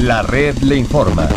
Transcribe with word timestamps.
La 0.00 0.22
red 0.22 0.56
le 0.62 0.76
informa. 0.76 1.28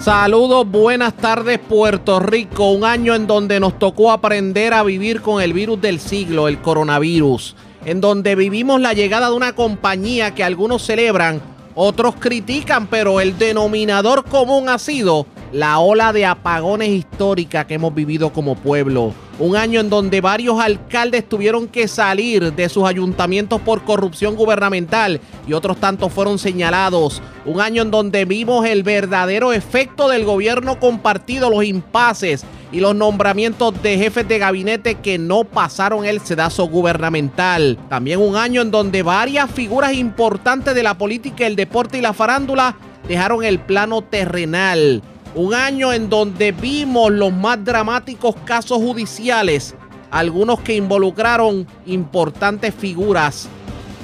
Saludos, 0.00 0.66
buenas 0.66 1.14
tardes 1.14 1.58
Puerto 1.58 2.20
Rico, 2.20 2.70
un 2.70 2.84
año 2.84 3.14
en 3.14 3.26
donde 3.26 3.60
nos 3.60 3.78
tocó 3.78 4.12
aprender 4.12 4.72
a 4.72 4.82
vivir 4.82 5.20
con 5.20 5.42
el 5.42 5.52
virus 5.52 5.78
del 5.78 6.00
siglo, 6.00 6.48
el 6.48 6.62
coronavirus, 6.62 7.54
en 7.84 8.00
donde 8.00 8.34
vivimos 8.34 8.80
la 8.80 8.94
llegada 8.94 9.28
de 9.28 9.36
una 9.36 9.54
compañía 9.54 10.34
que 10.34 10.42
algunos 10.42 10.86
celebran, 10.86 11.42
otros 11.74 12.14
critican, 12.18 12.86
pero 12.86 13.20
el 13.20 13.36
denominador 13.36 14.24
común 14.24 14.70
ha 14.70 14.78
sido 14.78 15.26
la 15.52 15.80
ola 15.80 16.14
de 16.14 16.24
apagones 16.24 16.88
histórica 16.88 17.66
que 17.66 17.74
hemos 17.74 17.94
vivido 17.94 18.32
como 18.32 18.54
pueblo. 18.54 19.12
Un 19.42 19.56
año 19.56 19.80
en 19.80 19.90
donde 19.90 20.20
varios 20.20 20.60
alcaldes 20.60 21.28
tuvieron 21.28 21.66
que 21.66 21.88
salir 21.88 22.52
de 22.52 22.68
sus 22.68 22.84
ayuntamientos 22.84 23.60
por 23.60 23.82
corrupción 23.82 24.36
gubernamental 24.36 25.20
y 25.48 25.52
otros 25.52 25.78
tantos 25.78 26.12
fueron 26.12 26.38
señalados. 26.38 27.20
Un 27.44 27.60
año 27.60 27.82
en 27.82 27.90
donde 27.90 28.24
vimos 28.24 28.64
el 28.64 28.84
verdadero 28.84 29.52
efecto 29.52 30.08
del 30.08 30.24
gobierno 30.24 30.78
compartido, 30.78 31.50
los 31.50 31.64
impases 31.64 32.44
y 32.70 32.78
los 32.78 32.94
nombramientos 32.94 33.82
de 33.82 33.98
jefes 33.98 34.28
de 34.28 34.38
gabinete 34.38 34.94
que 34.94 35.18
no 35.18 35.42
pasaron 35.42 36.04
el 36.04 36.20
sedazo 36.20 36.68
gubernamental. 36.68 37.80
También 37.88 38.20
un 38.20 38.36
año 38.36 38.62
en 38.62 38.70
donde 38.70 39.02
varias 39.02 39.50
figuras 39.50 39.92
importantes 39.94 40.72
de 40.72 40.84
la 40.84 40.96
política, 40.96 41.48
el 41.48 41.56
deporte 41.56 41.98
y 41.98 42.00
la 42.00 42.12
farándula 42.12 42.76
dejaron 43.08 43.42
el 43.42 43.58
plano 43.58 44.02
terrenal. 44.02 45.02
Un 45.34 45.54
año 45.54 45.92
en 45.92 46.10
donde 46.10 46.52
vimos 46.52 47.10
los 47.10 47.32
más 47.32 47.64
dramáticos 47.64 48.34
casos 48.44 48.78
judiciales, 48.78 49.74
algunos 50.10 50.60
que 50.60 50.76
involucraron 50.76 51.66
importantes 51.86 52.74
figuras 52.74 53.48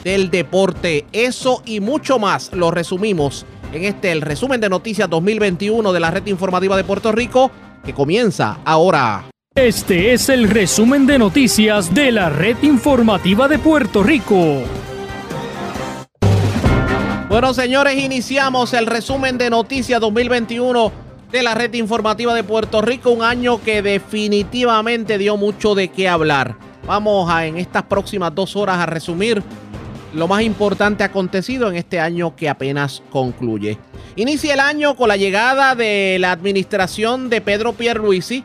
del 0.04 0.30
deporte. 0.30 1.04
Eso 1.12 1.62
y 1.66 1.80
mucho 1.80 2.18
más 2.18 2.50
lo 2.54 2.70
resumimos 2.70 3.44
en 3.74 3.84
este 3.84 4.10
el 4.10 4.22
resumen 4.22 4.60
de 4.60 4.70
noticias 4.70 5.10
2021 5.10 5.92
de 5.92 6.00
la 6.00 6.10
red 6.10 6.26
informativa 6.26 6.76
de 6.78 6.84
Puerto 6.84 7.12
Rico 7.12 7.50
que 7.84 7.92
comienza 7.92 8.58
ahora. 8.64 9.24
Este 9.54 10.14
es 10.14 10.30
el 10.30 10.48
resumen 10.48 11.06
de 11.06 11.18
noticias 11.18 11.92
de 11.92 12.12
la 12.12 12.30
red 12.30 12.56
informativa 12.62 13.48
de 13.48 13.58
Puerto 13.58 14.02
Rico. 14.02 14.62
Bueno, 17.28 17.52
señores, 17.52 18.02
iniciamos 18.02 18.72
el 18.72 18.86
resumen 18.86 19.36
de 19.36 19.50
noticias 19.50 20.00
2021 20.00 21.07
de 21.30 21.42
la 21.42 21.54
red 21.54 21.72
informativa 21.74 22.34
de 22.34 22.42
Puerto 22.42 22.80
Rico, 22.80 23.10
un 23.10 23.22
año 23.22 23.62
que 23.62 23.82
definitivamente 23.82 25.18
dio 25.18 25.36
mucho 25.36 25.74
de 25.74 25.88
qué 25.88 26.08
hablar. 26.08 26.56
Vamos 26.86 27.30
a 27.30 27.46
en 27.46 27.58
estas 27.58 27.82
próximas 27.82 28.34
dos 28.34 28.56
horas 28.56 28.78
a 28.78 28.86
resumir 28.86 29.42
lo 30.14 30.26
más 30.26 30.42
importante 30.42 31.04
acontecido 31.04 31.68
en 31.68 31.76
este 31.76 32.00
año 32.00 32.34
que 32.34 32.48
apenas 32.48 33.02
concluye. 33.10 33.78
Inicia 34.16 34.54
el 34.54 34.60
año 34.60 34.96
con 34.96 35.08
la 35.08 35.16
llegada 35.16 35.74
de 35.74 36.16
la 36.18 36.32
administración 36.32 37.28
de 37.28 37.42
Pedro 37.42 37.74
Pierluisi 37.74 38.44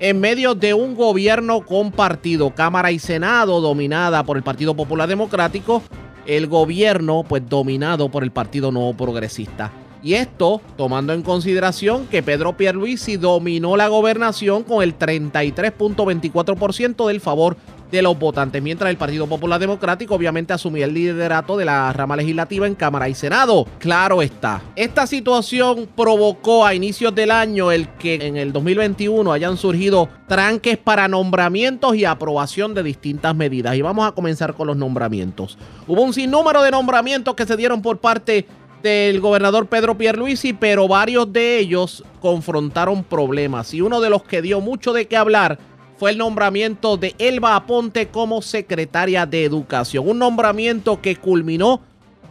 en 0.00 0.20
medio 0.20 0.54
de 0.54 0.74
un 0.74 0.94
gobierno 0.94 1.64
compartido, 1.64 2.54
Cámara 2.54 2.90
y 2.90 2.98
Senado 2.98 3.60
dominada 3.60 4.24
por 4.24 4.36
el 4.36 4.42
Partido 4.42 4.74
Popular 4.74 5.08
Democrático, 5.08 5.82
el 6.26 6.46
gobierno 6.48 7.24
pues 7.28 7.48
dominado 7.48 8.08
por 8.08 8.24
el 8.24 8.32
Partido 8.32 8.72
Nuevo 8.72 8.94
Progresista. 8.94 9.70
Y 10.02 10.14
esto 10.14 10.60
tomando 10.76 11.12
en 11.12 11.22
consideración 11.22 12.06
que 12.06 12.22
Pedro 12.22 12.56
Pierluisi 12.56 13.16
dominó 13.16 13.76
la 13.76 13.88
gobernación 13.88 14.62
con 14.62 14.82
el 14.82 14.98
33.24% 14.98 17.08
del 17.08 17.20
favor 17.20 17.56
de 17.90 18.02
los 18.02 18.18
votantes, 18.18 18.62
mientras 18.62 18.90
el 18.90 18.96
Partido 18.96 19.26
Popular 19.26 19.58
Democrático 19.58 20.14
obviamente 20.14 20.52
asumía 20.52 20.84
el 20.84 20.94
liderato 20.94 21.56
de 21.56 21.64
la 21.64 21.92
rama 21.92 22.16
legislativa 22.16 22.66
en 22.66 22.74
Cámara 22.74 23.08
y 23.08 23.14
Senado. 23.14 23.66
Claro 23.78 24.22
está. 24.22 24.62
Esta 24.76 25.06
situación 25.06 25.88
provocó 25.96 26.66
a 26.66 26.74
inicios 26.74 27.14
del 27.14 27.30
año 27.30 27.72
el 27.72 27.88
que 27.88 28.26
en 28.26 28.36
el 28.36 28.52
2021 28.52 29.32
hayan 29.32 29.56
surgido 29.56 30.08
tranques 30.26 30.76
para 30.76 31.08
nombramientos 31.08 31.96
y 31.96 32.04
aprobación 32.04 32.74
de 32.74 32.82
distintas 32.82 33.34
medidas. 33.34 33.74
Y 33.76 33.82
vamos 33.82 34.06
a 34.06 34.12
comenzar 34.12 34.54
con 34.54 34.66
los 34.66 34.76
nombramientos. 34.76 35.56
Hubo 35.86 36.02
un 36.02 36.12
sinnúmero 36.12 36.62
de 36.62 36.70
nombramientos 36.70 37.34
que 37.34 37.46
se 37.46 37.56
dieron 37.56 37.80
por 37.80 37.98
parte 37.98 38.46
del 38.82 39.20
gobernador 39.20 39.66
Pedro 39.66 39.96
Pierluisi, 39.96 40.52
pero 40.52 40.88
varios 40.88 41.32
de 41.32 41.58
ellos 41.58 42.04
confrontaron 42.20 43.04
problemas. 43.04 43.74
Y 43.74 43.80
uno 43.80 44.00
de 44.00 44.10
los 44.10 44.22
que 44.22 44.42
dio 44.42 44.60
mucho 44.60 44.92
de 44.92 45.06
qué 45.06 45.16
hablar 45.16 45.58
fue 45.98 46.12
el 46.12 46.18
nombramiento 46.18 46.96
de 46.96 47.14
Elba 47.18 47.56
Aponte 47.56 48.08
como 48.08 48.40
secretaria 48.40 49.26
de 49.26 49.44
Educación. 49.44 50.08
Un 50.08 50.18
nombramiento 50.18 51.00
que 51.00 51.16
culminó 51.16 51.80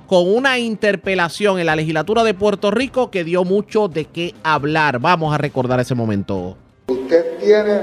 con 0.07 0.33
una 0.33 0.57
interpelación 0.57 1.59
en 1.59 1.65
la 1.65 1.75
legislatura 1.75 2.23
de 2.23 2.33
Puerto 2.33 2.71
Rico 2.71 3.11
que 3.11 3.25
dio 3.25 3.43
mucho 3.43 3.89
de 3.89 4.05
qué 4.05 4.33
hablar. 4.41 4.99
Vamos 4.99 5.33
a 5.33 5.37
recordar 5.37 5.81
ese 5.81 5.95
momento. 5.95 6.55
Usted 6.87 7.39
tiene 7.39 7.81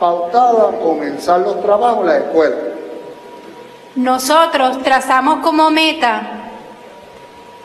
pautado 0.00 0.76
comenzar 0.80 1.40
los 1.40 1.62
trabajos 1.62 2.00
en 2.00 2.06
la 2.06 2.18
escuela. 2.18 2.56
Nosotros 3.94 4.82
trazamos 4.82 5.38
como 5.38 5.70
meta 5.70 6.39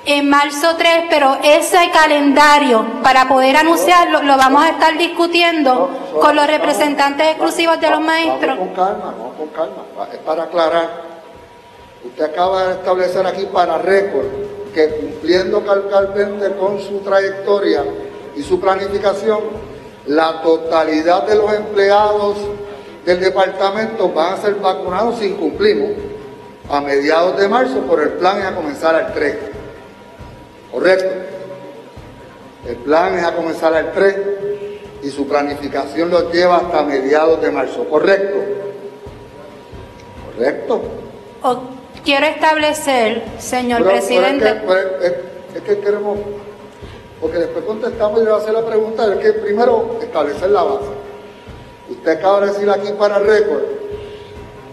en 0.06 0.30
marzo 0.30 0.76
3, 0.78 1.06
pero 1.10 1.38
ese 1.44 1.90
calendario 1.92 2.86
para 3.02 3.28
poder 3.28 3.58
anunciarlo 3.58 4.22
lo 4.22 4.38
vamos 4.38 4.64
a 4.64 4.70
estar 4.70 4.98
discutiendo 4.98 5.90
con 6.22 6.36
los 6.36 6.48
representantes 6.48 7.28
exclusivos 7.28 7.80
de 7.82 7.90
los 7.90 8.02
maestros. 8.02 8.58
Vamos 8.58 8.76
con 8.76 8.86
calma, 8.86 9.16
vamos 9.18 9.36
con 9.38 9.48
calma. 9.50 10.14
Es 10.14 10.20
para 10.20 10.44
aclarar. 10.44 11.06
Usted 12.04 12.24
acaba 12.24 12.66
de 12.66 12.74
establecer 12.74 13.26
aquí 13.26 13.46
para 13.52 13.80
récord 13.80 14.28
que 14.74 14.90
cumpliendo 14.90 15.66
calcalmente 15.66 16.56
con 16.58 16.80
su 16.80 17.00
trayectoria 17.00 17.84
y 18.36 18.44
su 18.44 18.60
planificación, 18.60 19.40
la 20.06 20.42
totalidad 20.42 21.24
de 21.24 21.36
los 21.36 21.52
empleados 21.54 22.38
del 23.06 23.20
departamento 23.20 24.10
van 24.10 24.34
a 24.34 24.38
ser 24.38 24.56
vacunados 24.56 25.20
si 25.20 25.32
cumplimos 25.32 25.92
a 26.70 26.82
mediados 26.82 27.38
de 27.38 27.48
marzo, 27.48 27.82
por 27.82 28.02
el 28.02 28.10
plan 28.14 28.40
es 28.40 28.46
a 28.46 28.56
comenzar 28.56 28.96
al 28.96 29.14
3. 29.14 29.55
Correcto. 30.76 31.10
El 32.68 32.76
plan 32.78 33.18
es 33.18 33.24
a 33.24 33.34
comenzar 33.34 33.74
al 33.74 33.94
3 33.94 34.16
y 35.04 35.10
su 35.10 35.26
planificación 35.26 36.10
lo 36.10 36.30
lleva 36.34 36.58
hasta 36.58 36.84
mediados 36.84 37.42
de 37.42 37.50
marzo. 37.50 37.86
Correcto. 37.86 38.36
Correcto. 40.36 40.82
quiero 42.04 42.26
establecer, 42.26 43.24
señor 43.40 43.86
presidente. 43.86 44.62
es, 45.56 45.62
que, 45.62 45.80
queremos, 45.80 46.18
porque 47.22 47.38
después 47.38 47.64
contestamos 47.64 48.22
y 48.22 48.26
le 48.26 48.32
va 48.32 48.38
a 48.38 48.42
hacer 48.42 48.54
la 48.54 48.66
pregunta, 48.66 49.14
es 49.14 49.20
que 49.20 49.32
primero 49.32 49.98
establecer 50.02 50.50
la 50.50 50.64
base. 50.64 50.90
Usted 51.90 52.12
acaba 52.12 52.42
de 52.42 52.48
decir 52.48 52.70
aquí 52.70 52.92
para 53.00 53.20
récord 53.20 53.64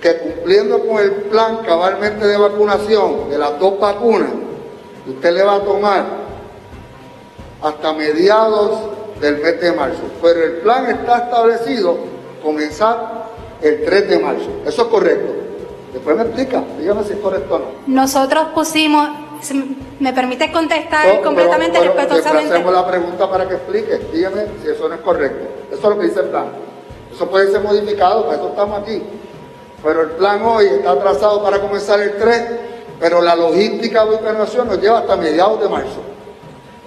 que 0.00 0.18
cumpliendo 0.18 0.84
con 0.84 0.98
el 0.98 1.12
plan 1.12 1.58
cabalmente 1.58 2.26
de 2.26 2.36
vacunación 2.36 3.30
de 3.30 3.38
las 3.38 3.56
dos 3.60 3.78
vacunas, 3.78 4.32
usted 5.06 5.32
le 5.32 5.42
va 5.42 5.56
a 5.56 5.60
tomar 5.60 6.04
hasta 7.62 7.92
mediados 7.92 8.80
del 9.20 9.38
mes 9.38 9.60
de 9.60 9.72
marzo. 9.72 10.02
Pero 10.20 10.44
el 10.44 10.52
plan 10.58 10.86
está 10.86 11.18
establecido 11.18 11.96
comenzar 12.42 13.30
el 13.60 13.84
3 13.84 14.08
de 14.08 14.18
marzo. 14.18 14.50
Eso 14.66 14.82
es 14.82 14.88
correcto. 14.88 15.32
Después 15.92 16.16
me 16.16 16.22
explica, 16.22 16.62
dígame 16.78 17.04
si 17.04 17.12
es 17.12 17.18
correcto 17.18 17.54
o 17.54 17.58
no. 17.58 17.64
Nosotros 17.86 18.48
pusimos, 18.54 19.10
¿me 20.00 20.12
permite 20.12 20.50
contestar 20.50 21.20
completamente 21.22 21.78
pero, 21.78 21.92
respetuosamente? 21.92 22.54
hacemos 22.54 22.72
la 22.72 22.86
pregunta 22.86 23.30
para 23.30 23.46
que 23.46 23.54
explique, 23.54 24.00
dígame 24.12 24.46
si 24.62 24.70
eso 24.70 24.88
no 24.88 24.94
es 24.94 25.00
correcto. 25.02 25.46
Eso 25.70 25.82
es 25.82 25.96
lo 25.96 25.98
que 25.98 26.06
dice 26.06 26.20
el 26.20 26.26
plan. 26.26 26.46
Eso 27.14 27.28
puede 27.28 27.52
ser 27.52 27.60
modificado, 27.60 28.24
para 28.24 28.38
eso 28.38 28.48
estamos 28.48 28.80
aquí. 28.80 29.02
Pero 29.84 30.02
el 30.02 30.10
plan 30.12 30.42
hoy 30.42 30.66
está 30.66 30.98
trazado 30.98 31.42
para 31.42 31.60
comenzar 31.60 32.00
el 32.00 32.16
3 32.16 32.71
pero 33.02 33.20
la 33.20 33.34
logística 33.34 34.06
de 34.06 34.14
internación 34.14 34.68
nos 34.68 34.80
lleva 34.80 35.00
hasta 35.00 35.16
mediados 35.16 35.60
de 35.60 35.68
marzo. 35.68 36.00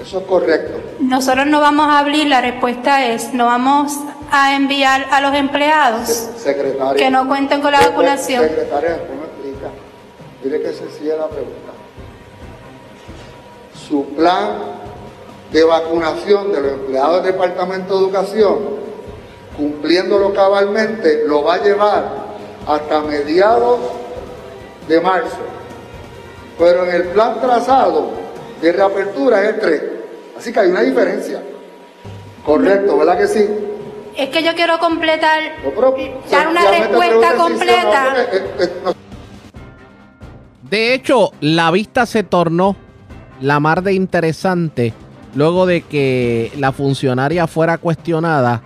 Eso 0.01 0.19
es 0.19 0.25
correcto. 0.25 0.79
Nosotros 1.01 1.45
no 1.45 1.59
vamos 1.59 1.87
a 1.89 1.99
abrir, 1.99 2.27
la 2.27 2.39
respuesta 2.39 3.05
es, 3.05 3.33
no 3.33 3.47
vamos 3.47 3.91
a 4.31 4.55
enviar 4.55 5.07
a 5.11 5.19
los 5.19 5.35
empleados 5.35 6.07
secretaria, 6.37 6.95
que 6.95 7.11
no 7.11 7.27
cuenten 7.27 7.61
con 7.61 7.73
la 7.73 7.81
vacunación. 7.81 8.43
Secretaria, 8.43 8.97
¿cómo 9.05 9.19
me 9.19 9.25
explica? 9.25 9.69
Mire 10.41 10.61
que 10.61 10.73
sencilla 10.73 11.17
la 11.17 11.27
pregunta. 11.27 11.71
Su 13.87 14.05
plan 14.15 14.51
de 15.51 15.63
vacunación 15.65 16.53
de 16.53 16.61
los 16.61 16.71
empleados 16.71 17.23
del 17.23 17.33
Departamento 17.33 17.97
de 17.97 18.05
Educación, 18.05 18.59
cumpliéndolo 19.57 20.33
cabalmente, 20.33 21.23
lo 21.27 21.43
va 21.43 21.55
a 21.55 21.61
llevar 21.61 22.09
hasta 22.65 23.01
mediados 23.01 23.79
de 24.87 25.01
marzo 25.01 25.54
pero 26.57 26.85
en 26.85 26.95
el 26.95 27.03
plan 27.09 27.39
trazado 27.41 28.11
de 28.61 28.71
reapertura 28.71 29.43
es 29.43 29.53
el 29.55 29.59
3. 29.59 29.81
Así 30.37 30.51
que 30.51 30.59
hay 30.59 30.69
una 30.69 30.81
diferencia. 30.81 31.41
Correcto, 32.45 32.97
¿verdad 32.97 33.17
que 33.17 33.27
sí? 33.27 33.45
Es 34.15 34.29
que 34.29 34.43
yo 34.43 34.53
quiero 34.55 34.79
completar, 34.79 35.41
dar 36.31 36.47
una 36.47 36.71
respuesta 36.71 37.35
completa. 37.35 38.15
De 40.69 40.93
hecho, 40.93 41.31
la 41.41 41.69
vista 41.71 42.05
se 42.05 42.23
tornó 42.23 42.75
la 43.41 43.59
mar 43.59 43.83
de 43.83 43.93
interesante 43.93 44.93
luego 45.35 45.65
de 45.65 45.81
que 45.81 46.51
la 46.57 46.71
funcionaria 46.71 47.45
fuera 47.47 47.77
cuestionada 47.77 48.61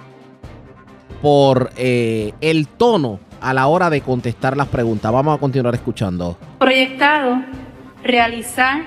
por 1.22 1.72
eh, 1.76 2.34
el 2.42 2.68
tono 2.68 3.20
a 3.42 3.54
la 3.54 3.68
hora 3.68 3.90
de 3.90 4.02
contestar 4.02 4.56
las 4.56 4.68
preguntas. 4.68 5.12
Vamos 5.12 5.36
a 5.36 5.40
continuar 5.40 5.74
escuchando. 5.74 6.38
Proyectado 6.60 7.42
realizar 8.04 8.84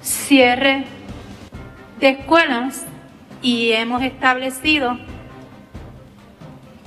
cierre 0.00 0.84
de 2.00 2.08
escuelas 2.10 2.84
y 3.42 3.72
hemos 3.72 4.02
establecido 4.02 4.98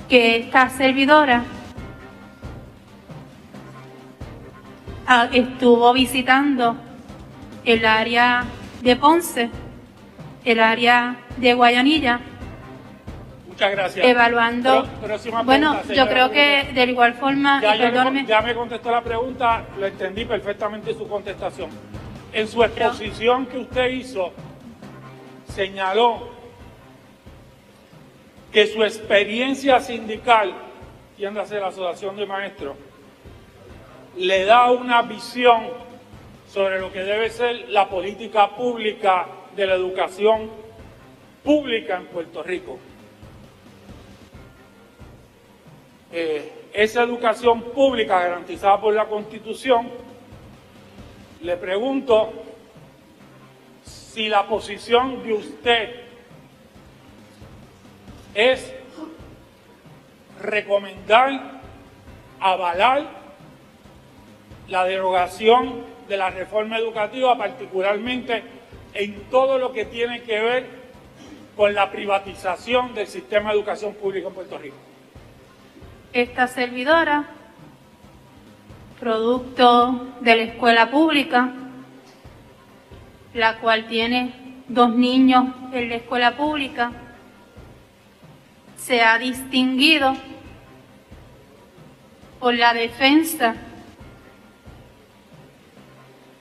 que 0.08 0.36
esta 0.36 0.70
servidora 0.70 1.44
ah, 5.06 5.28
estuvo 5.32 5.92
visitando 5.92 6.76
el 7.64 7.84
área 7.84 8.44
de 8.82 8.96
Ponce, 8.96 9.50
el 10.44 10.60
área 10.60 11.16
de 11.36 11.54
Guayanilla. 11.54 12.20
Muchas 13.58 13.72
gracias. 13.72 14.06
Evaluando. 14.06 14.88
bueno, 15.44 15.82
yo 15.92 16.06
creo 16.06 16.30
que 16.30 16.70
de 16.72 16.84
igual 16.84 17.14
forma, 17.14 17.60
ya, 17.60 17.74
ya, 17.74 18.40
me, 18.40 18.54
contestó 18.54 18.88
la 18.92 19.02
pregunta, 19.02 19.64
lo 19.76 19.84
entendí 19.84 20.24
perfectamente 20.24 20.94
su 20.94 21.08
contestación. 21.08 21.68
En 22.32 22.46
su 22.46 22.62
exposición 22.62 23.46
que 23.46 23.58
usted 23.58 23.88
hizo, 23.88 24.32
señaló 25.52 26.28
que 28.52 28.68
su 28.68 28.84
experiencia 28.84 29.80
sindical, 29.80 30.54
tiéndase 31.16 31.58
la 31.58 31.66
Asociación 31.66 32.16
de 32.16 32.26
Maestros, 32.26 32.76
le 34.16 34.44
da 34.44 34.70
una 34.70 35.02
visión 35.02 35.66
sobre 36.48 36.78
lo 36.78 36.92
que 36.92 37.00
debe 37.00 37.28
ser 37.28 37.70
la 37.70 37.88
política 37.88 38.50
pública 38.54 39.26
de 39.56 39.66
la 39.66 39.74
educación 39.74 40.48
pública 41.42 41.96
en 41.96 42.06
Puerto 42.06 42.44
Rico. 42.44 42.78
Eh, 46.10 46.52
esa 46.72 47.02
educación 47.02 47.62
pública 47.62 48.20
garantizada 48.20 48.80
por 48.80 48.94
la 48.94 49.06
Constitución, 49.06 49.88
le 51.42 51.56
pregunto 51.56 52.32
si 53.84 54.28
la 54.28 54.46
posición 54.46 55.22
de 55.22 55.32
usted 55.32 55.94
es 58.34 58.72
recomendar, 60.40 61.60
avalar 62.40 63.06
la 64.68 64.84
derogación 64.84 65.84
de 66.08 66.16
la 66.16 66.30
reforma 66.30 66.78
educativa, 66.78 67.36
particularmente 67.36 68.42
en 68.94 69.22
todo 69.30 69.58
lo 69.58 69.72
que 69.72 69.84
tiene 69.84 70.22
que 70.22 70.40
ver 70.40 70.66
con 71.56 71.74
la 71.74 71.90
privatización 71.90 72.94
del 72.94 73.06
sistema 73.06 73.50
de 73.50 73.56
educación 73.56 73.94
pública 73.94 74.28
en 74.28 74.34
Puerto 74.34 74.58
Rico. 74.58 74.87
Esta 76.12 76.46
servidora, 76.46 77.24
producto 78.98 80.06
de 80.20 80.36
la 80.36 80.42
escuela 80.42 80.90
pública, 80.90 81.52
la 83.34 83.58
cual 83.58 83.86
tiene 83.86 84.64
dos 84.68 84.94
niños 84.94 85.46
en 85.72 85.88
la 85.90 85.96
escuela 85.96 86.36
pública, 86.36 86.92
se 88.76 89.02
ha 89.02 89.18
distinguido 89.18 90.16
por 92.40 92.54
la 92.54 92.72
defensa 92.72 93.54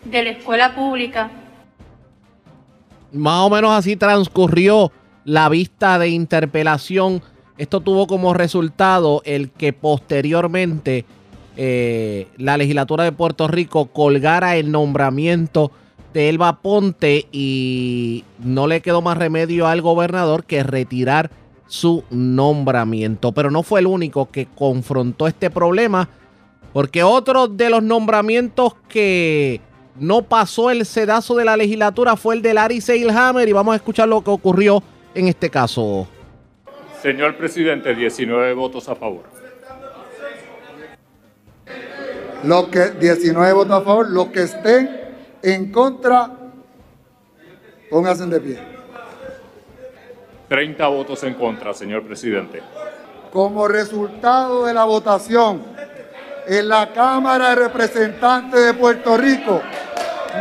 de 0.05 0.23
la 0.23 0.29
escuela 0.29 0.73
pública. 0.73 1.29
Más 3.11 3.39
o 3.41 3.49
menos 3.49 3.71
así 3.71 3.95
transcurrió 3.95 4.91
la 5.25 5.49
vista 5.49 5.99
de 5.99 6.09
interpelación. 6.09 7.21
Esto 7.57 7.81
tuvo 7.81 8.07
como 8.07 8.33
resultado 8.33 9.21
el 9.25 9.49
que 9.49 9.73
posteriormente 9.73 11.05
eh, 11.55 12.27
la 12.37 12.55
legislatura 12.57 13.03
de 13.03 13.11
Puerto 13.11 13.47
Rico 13.47 13.87
colgara 13.87 14.57
el 14.57 14.71
nombramiento 14.71 15.71
de 16.13 16.29
Elba 16.29 16.61
Ponte 16.61 17.27
y 17.31 18.23
no 18.39 18.67
le 18.67 18.81
quedó 18.81 19.01
más 19.01 19.17
remedio 19.17 19.67
al 19.67 19.81
gobernador 19.81 20.43
que 20.43 20.63
retirar 20.63 21.31
su 21.67 22.03
nombramiento. 22.11 23.31
Pero 23.31 23.49
no 23.49 23.63
fue 23.63 23.79
el 23.79 23.87
único 23.87 24.29
que 24.29 24.45
confrontó 24.45 25.27
este 25.27 25.49
problema, 25.49 26.09
porque 26.73 27.03
otro 27.03 27.47
de 27.47 27.71
los 27.71 27.81
nombramientos 27.81 28.75
que 28.87 29.61
no 29.99 30.21
pasó 30.21 30.69
el 30.69 30.85
sedazo 30.85 31.35
de 31.35 31.45
la 31.45 31.57
legislatura 31.57 32.15
fue 32.15 32.35
el 32.35 32.43
de 32.43 32.53
Larry 32.53 32.81
Seilhammer 32.81 33.49
y 33.49 33.53
vamos 33.53 33.73
a 33.73 33.77
escuchar 33.77 34.07
lo 34.07 34.23
que 34.23 34.29
ocurrió 34.29 34.83
en 35.15 35.27
este 35.27 35.49
caso. 35.49 36.07
Señor 37.01 37.35
presidente, 37.35 37.93
19 37.93 38.53
votos 38.53 38.89
a 38.89 38.95
favor. 38.95 39.25
Los 42.43 42.67
que 42.69 42.89
19 42.91 43.53
votos 43.53 43.73
a 43.73 43.81
favor, 43.81 44.09
los 44.09 44.27
que 44.27 44.43
estén 44.43 44.89
en 45.43 45.71
contra, 45.71 46.31
pónganse 47.91 48.25
de 48.25 48.39
pie. 48.39 48.59
30 50.49 50.87
votos 50.87 51.23
en 51.23 51.35
contra, 51.35 51.73
señor 51.73 52.03
presidente. 52.03 52.63
Como 53.31 53.67
resultado 53.67 54.65
de 54.65 54.73
la 54.73 54.85
votación 54.85 55.61
en 56.47 56.67
la 56.67 56.93
Cámara 56.93 57.49
de 57.49 57.55
Representantes 57.55 58.65
de 58.65 58.73
Puerto 58.73 59.17
Rico, 59.17 59.61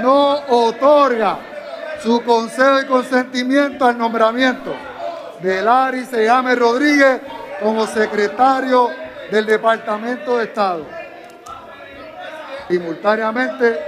no 0.03 0.39
otorga 0.49 1.39
su 2.03 2.23
consejo 2.23 2.81
y 2.81 2.87
consentimiento 2.87 3.85
al 3.85 3.99
nombramiento 3.99 4.75
de 5.43 5.63
Larry 5.63 6.05
Seyame 6.05 6.55
Rodríguez 6.55 7.21
como 7.63 7.87
secretario 7.87 8.89
del 9.31 9.47
Departamento 9.47 10.39
de 10.39 10.45
Estado. 10.45 10.85
Simultáneamente, 12.69 13.79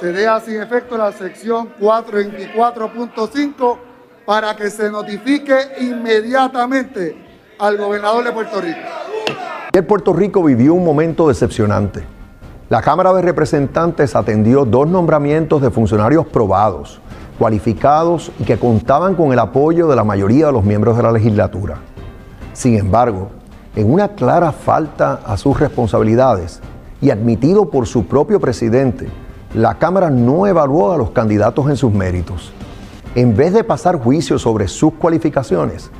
se 0.00 0.12
deja 0.12 0.40
sin 0.40 0.60
efecto 0.60 0.96
la 0.96 1.12
sección 1.12 1.72
424.5 1.78 3.78
para 4.24 4.56
que 4.56 4.70
se 4.70 4.90
notifique 4.90 5.56
inmediatamente 5.80 7.16
al 7.58 7.76
gobernador 7.76 8.24
de 8.24 8.32
Puerto 8.32 8.60
Rico. 8.60 8.80
El 9.72 9.84
Puerto 9.84 10.12
Rico 10.12 10.42
vivió 10.42 10.74
un 10.74 10.84
momento 10.84 11.28
decepcionante 11.28 12.16
la 12.68 12.82
Cámara 12.82 13.12
de 13.12 13.22
Representantes 13.22 14.16
atendió 14.16 14.64
dos 14.64 14.88
nombramientos 14.88 15.62
de 15.62 15.70
funcionarios 15.70 16.26
probados, 16.26 17.00
cualificados 17.38 18.32
y 18.38 18.44
que 18.44 18.58
contaban 18.58 19.14
con 19.14 19.32
el 19.32 19.38
apoyo 19.38 19.88
de 19.88 19.96
la 19.96 20.04
mayoría 20.04 20.46
de 20.46 20.52
los 20.52 20.64
miembros 20.64 20.96
de 20.96 21.02
la 21.02 21.12
legislatura. 21.12 21.76
Sin 22.52 22.76
embargo, 22.76 23.28
en 23.74 23.92
una 23.92 24.08
clara 24.08 24.52
falta 24.52 25.20
a 25.24 25.36
sus 25.36 25.60
responsabilidades 25.60 26.60
y 27.00 27.10
admitido 27.10 27.70
por 27.70 27.86
su 27.86 28.06
propio 28.06 28.40
presidente, 28.40 29.08
la 29.54 29.78
Cámara 29.78 30.10
no 30.10 30.46
evaluó 30.46 30.92
a 30.92 30.96
los 30.96 31.10
candidatos 31.10 31.68
en 31.68 31.76
sus 31.76 31.92
méritos. 31.92 32.52
En 33.14 33.36
vez 33.36 33.52
de 33.52 33.64
pasar 33.64 33.98
juicio 33.98 34.38
sobre 34.38 34.68
sus 34.68 34.94
cualificaciones, 34.94 35.90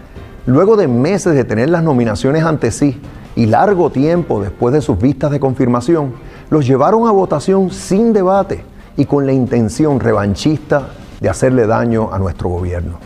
luego 0.47 0.77
de 0.77 0.89
meses 0.89 1.35
de 1.35 1.45
tener 1.45 1.69
las 1.69 1.83
nominaciones 1.83 2.45
ante 2.45 2.71
sí 2.71 3.01
y 3.35 3.47
largo 3.47 3.91
tiempo 3.91 4.41
después 4.41 4.73
de 4.73 4.81
sus 4.81 4.99
vistas 4.99 5.31
de 5.31 5.41
confirmación, 5.41 6.15
los 6.49 6.67
llevaron 6.67 7.07
a 7.07 7.13
votación 7.13 7.71
sin 7.71 8.13
debate 8.13 8.65
y 8.97 9.05
con 9.05 9.27
la 9.27 9.33
intención 9.33 10.01
revanchista 10.01 10.89
de 11.21 11.29
hacerle 11.29 11.67
daño 11.67 12.13
a 12.13 12.19
nuestro 12.19 12.49
gobierno. 12.49 12.99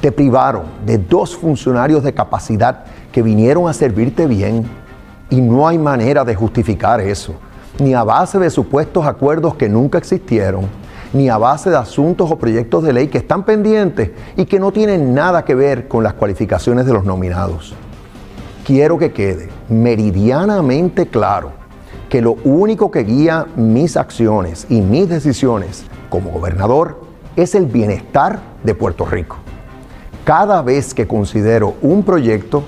Te 0.00 0.12
privaron 0.12 0.64
de 0.84 0.98
dos 0.98 1.36
funcionarios 1.36 2.02
de 2.02 2.12
capacidad 2.12 2.84
que 3.12 3.22
vinieron 3.22 3.68
a 3.68 3.72
servirte 3.72 4.26
bien 4.26 4.64
y 5.30 5.40
no 5.40 5.66
hay 5.66 5.78
manera 5.78 6.24
de 6.24 6.34
justificar 6.34 7.00
eso, 7.00 7.34
ni 7.78 7.94
a 7.94 8.04
base 8.04 8.38
de 8.38 8.50
supuestos 8.50 9.06
acuerdos 9.06 9.54
que 9.54 9.68
nunca 9.68 9.98
existieron, 9.98 10.66
ni 11.12 11.28
a 11.28 11.38
base 11.38 11.70
de 11.70 11.76
asuntos 11.76 12.30
o 12.30 12.36
proyectos 12.36 12.82
de 12.82 12.92
ley 12.92 13.08
que 13.08 13.18
están 13.18 13.44
pendientes 13.44 14.10
y 14.36 14.44
que 14.44 14.60
no 14.60 14.72
tienen 14.72 15.14
nada 15.14 15.44
que 15.44 15.54
ver 15.54 15.88
con 15.88 16.02
las 16.04 16.14
cualificaciones 16.14 16.84
de 16.86 16.92
los 16.92 17.04
nominados. 17.04 17.74
Quiero 18.66 18.98
que 18.98 19.12
quede 19.12 19.48
meridianamente 19.68 21.06
claro 21.06 21.52
que 22.08 22.20
lo 22.20 22.36
único 22.44 22.90
que 22.90 23.04
guía 23.04 23.46
mis 23.56 23.96
acciones 23.96 24.66
y 24.68 24.80
mis 24.80 25.08
decisiones 25.08 25.84
como 26.10 26.30
gobernador 26.30 27.05
es 27.36 27.54
el 27.54 27.66
bienestar 27.66 28.40
de 28.64 28.74
Puerto 28.74 29.04
Rico. 29.04 29.36
Cada 30.24 30.62
vez 30.62 30.94
que 30.94 31.06
considero 31.06 31.74
un 31.82 32.02
proyecto, 32.02 32.64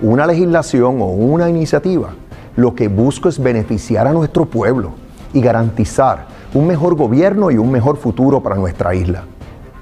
una 0.00 0.26
legislación 0.26 1.02
o 1.02 1.06
una 1.06 1.50
iniciativa, 1.50 2.10
lo 2.54 2.74
que 2.74 2.86
busco 2.86 3.28
es 3.28 3.42
beneficiar 3.42 4.06
a 4.06 4.12
nuestro 4.12 4.46
pueblo 4.46 4.92
y 5.32 5.40
garantizar 5.40 6.26
un 6.54 6.68
mejor 6.68 6.94
gobierno 6.94 7.50
y 7.50 7.58
un 7.58 7.72
mejor 7.72 7.96
futuro 7.96 8.42
para 8.42 8.54
nuestra 8.54 8.94
isla. 8.94 9.24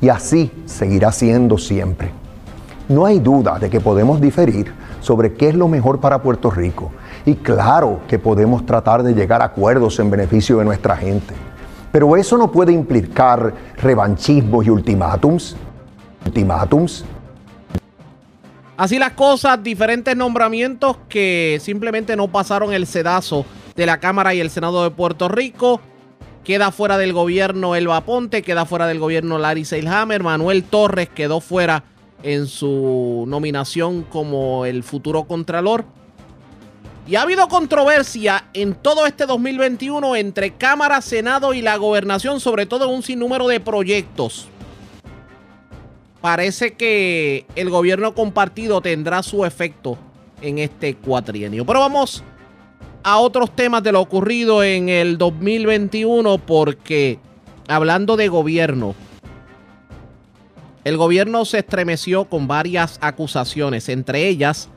Y 0.01 0.09
así 0.09 0.51
seguirá 0.65 1.13
siendo 1.13 1.59
siempre. 1.59 2.11
No 2.89 3.05
hay 3.05 3.21
duda 3.21 3.59
de 3.59 3.69
que 3.69 3.81
podemos 3.81 4.21
diferir 4.21 4.73
sobre 5.01 5.35
qué 5.35 5.51
es 5.51 5.55
lo 5.55 5.69
mejor 5.69 6.01
para 6.01 6.23
Puerto 6.23 6.51
Rico 6.51 6.91
y 7.27 7.35
claro 7.35 8.01
que 8.09 8.19
podemos 8.19 8.65
tratar 8.65 9.03
de 9.03 9.13
llegar 9.13 9.43
a 9.43 9.47
acuerdos 9.47 9.99
en 9.99 10.11
beneficio 10.11 10.59
de 10.59 10.65
nuestra 10.65 10.97
gente. 10.97 11.35
Pero 11.93 12.17
eso 12.17 12.37
no 12.37 12.51
puede 12.51 12.73
implicar 12.73 13.55
revanchismos 13.77 14.67
y 14.67 14.71
ultimátums. 14.71 15.57
Ultimátums. 16.27 17.05
Así 18.77 18.99
las 18.99 19.13
cosas, 19.13 19.63
diferentes 19.63 20.17
nombramientos 20.17 20.97
que 21.09 21.59
simplemente 21.61 22.17
no 22.17 22.29
pasaron 22.29 22.73
el 22.73 22.87
sedazo 22.87 23.45
de 23.77 23.87
la 23.87 24.01
Cámara 24.01 24.33
y 24.35 24.41
el 24.41 24.51
Senado 24.51 24.83
de 24.85 24.91
Puerto 24.91 25.29
Rico. 25.29 25.81
Queda 26.45 26.71
fuera 26.71 26.97
del 26.97 27.13
gobierno 27.13 27.75
Elba 27.75 28.01
Ponte, 28.03 28.41
queda 28.41 28.65
fuera 28.65 28.87
del 28.87 28.99
gobierno 28.99 29.39
Larry 29.39 29.67
Seilhammer, 29.67 30.23
Manuel 30.23 30.65
Torres 30.65 31.11
quedó 31.11 31.41
fuera 31.41 31.85
en 32.23 32.47
su 32.47 33.25
nominación 33.29 34.03
como 34.05 34.65
el 34.65 34.83
futuro 34.83 35.25
contralor. 35.25 35.85
Y 37.07 37.17
ha 37.17 37.23
habido 37.23 37.49
controversia 37.49 38.45
en 38.53 38.75
todo 38.75 39.07
este 39.07 39.27
2021 39.27 40.17
entre 40.17 40.53
Cámara, 40.53 41.01
Senado 41.01 41.55
y 41.55 41.63
la 41.63 41.77
gobernación, 41.77 42.41
sobre 42.41 42.67
todo 42.67 42.89
un 42.89 43.03
sinnúmero 43.03 43.49
de 43.49 43.59
proyectos. 43.59 44.49
Parece 46.21 46.75
que 46.75 47.47
el 47.57 47.71
gobierno 47.71 48.15
compartido 48.15 48.81
tendrá 48.81 49.23
su 49.23 49.45
efecto 49.45 49.99
en 50.43 50.59
este 50.59 50.95
cuatrienio. 50.95 51.65
Pero 51.65 51.81
vamos 51.81 52.23
a 53.03 53.19
otros 53.19 53.55
temas 53.57 53.83
de 53.83 53.93
lo 53.93 54.01
ocurrido 54.01 54.63
en 54.63 54.89
el 54.89 55.17
2021 55.19 56.39
porque 56.39 57.19
hablando 57.67 58.17
de 58.17 58.29
gobierno, 58.29 58.95
el 60.85 60.97
gobierno 60.97 61.45
se 61.45 61.59
estremeció 61.59 62.27
con 62.27 62.47
varias 62.47 62.99
acusaciones, 63.01 63.89
entre 63.89 64.29
ellas 64.29 64.69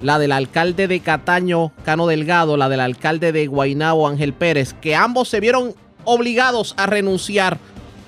la 0.00 0.18
del 0.18 0.32
alcalde 0.32 0.88
de 0.88 1.00
Cataño, 1.00 1.72
Cano 1.84 2.06
Delgado, 2.06 2.56
la 2.56 2.68
del 2.68 2.80
alcalde 2.80 3.32
de 3.32 3.46
Guainabo, 3.46 4.08
Ángel 4.08 4.32
Pérez, 4.32 4.74
que 4.74 4.94
ambos 4.94 5.28
se 5.28 5.40
vieron 5.40 5.74
obligados 6.04 6.74
a 6.76 6.86
renunciar 6.86 7.58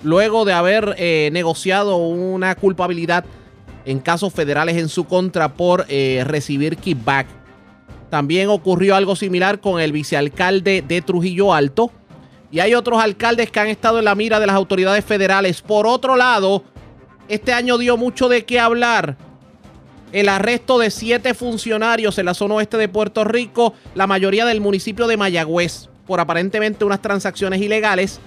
luego 0.03 0.45
de 0.45 0.53
haber 0.53 0.95
eh, 0.99 1.31
negociado 1.33 1.97
una 1.97 2.55
culpabilidad 2.55 3.25
en 3.85 3.99
casos 3.99 4.33
federales 4.33 4.77
en 4.77 4.89
su 4.89 5.05
contra 5.05 5.55
por 5.55 5.87
eh, 5.89 6.23
recibir 6.27 6.77
kickback. 6.77 7.27
También 8.09 8.49
ocurrió 8.49 8.97
algo 8.97 9.17
similar 9.17 9.61
con 9.61 9.81
el 9.81 9.93
vicealcalde 9.93 10.83
de 10.87 11.01
Trujillo 11.01 11.55
Alto. 11.55 11.91
Y 12.51 12.59
hay 12.59 12.75
otros 12.75 13.01
alcaldes 13.01 13.51
que 13.51 13.61
han 13.61 13.69
estado 13.69 14.01
en 14.01 14.05
la 14.05 14.17
mira 14.17 14.41
de 14.41 14.47
las 14.47 14.57
autoridades 14.57 15.05
federales. 15.05 15.63
Por 15.63 15.87
otro 15.87 16.17
lado, 16.17 16.65
este 17.29 17.53
año 17.53 17.79
dio 17.79 17.97
mucho 17.97 18.29
de 18.29 18.45
qué 18.45 18.59
hablar. 18.59 19.17
El 20.13 20.29
arresto 20.29 20.79
de 20.79 20.91
siete 20.91 21.35
funcionarios 21.35 22.19
en 22.19 22.27
la 22.27 22.35
zona 22.35 22.57
oeste 22.57 22.77
de 22.77 22.89
Puerto 22.89 23.23
Rico, 23.23 23.75
la 23.95 24.09
mayoría 24.09 24.45
del 24.45 24.61
municipio 24.61 25.07
de 25.07 25.17
Mayagüez, 25.17 25.89
por 26.07 26.19
aparentemente 26.19 26.85
unas 26.85 27.01
transacciones 27.01 27.61
ilegales. 27.61 28.19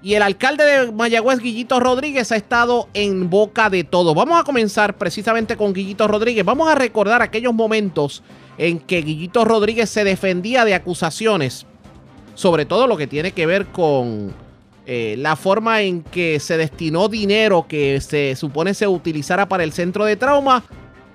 Y 0.00 0.14
el 0.14 0.22
alcalde 0.22 0.64
de 0.64 0.92
Mayagüez, 0.92 1.40
Guillito 1.40 1.80
Rodríguez, 1.80 2.30
ha 2.30 2.36
estado 2.36 2.88
en 2.94 3.30
boca 3.30 3.68
de 3.68 3.82
todo. 3.82 4.14
Vamos 4.14 4.40
a 4.40 4.44
comenzar 4.44 4.96
precisamente 4.96 5.56
con 5.56 5.72
Guillito 5.72 6.06
Rodríguez. 6.06 6.44
Vamos 6.44 6.68
a 6.68 6.76
recordar 6.76 7.20
aquellos 7.20 7.54
momentos 7.54 8.22
en 8.56 8.78
que 8.78 9.02
Guillito 9.02 9.44
Rodríguez 9.44 9.90
se 9.90 10.04
defendía 10.04 10.64
de 10.64 10.74
acusaciones, 10.74 11.66
sobre 12.34 12.64
todo 12.64 12.86
lo 12.86 12.96
que 12.96 13.08
tiene 13.08 13.32
que 13.32 13.46
ver 13.46 13.66
con 13.66 14.32
eh, 14.86 15.16
la 15.18 15.34
forma 15.34 15.82
en 15.82 16.02
que 16.02 16.38
se 16.38 16.56
destinó 16.56 17.08
dinero 17.08 17.66
que 17.68 18.00
se 18.00 18.36
supone 18.36 18.74
se 18.74 18.86
utilizara 18.86 19.48
para 19.48 19.64
el 19.64 19.72
centro 19.72 20.04
de 20.04 20.16
trauma 20.16 20.64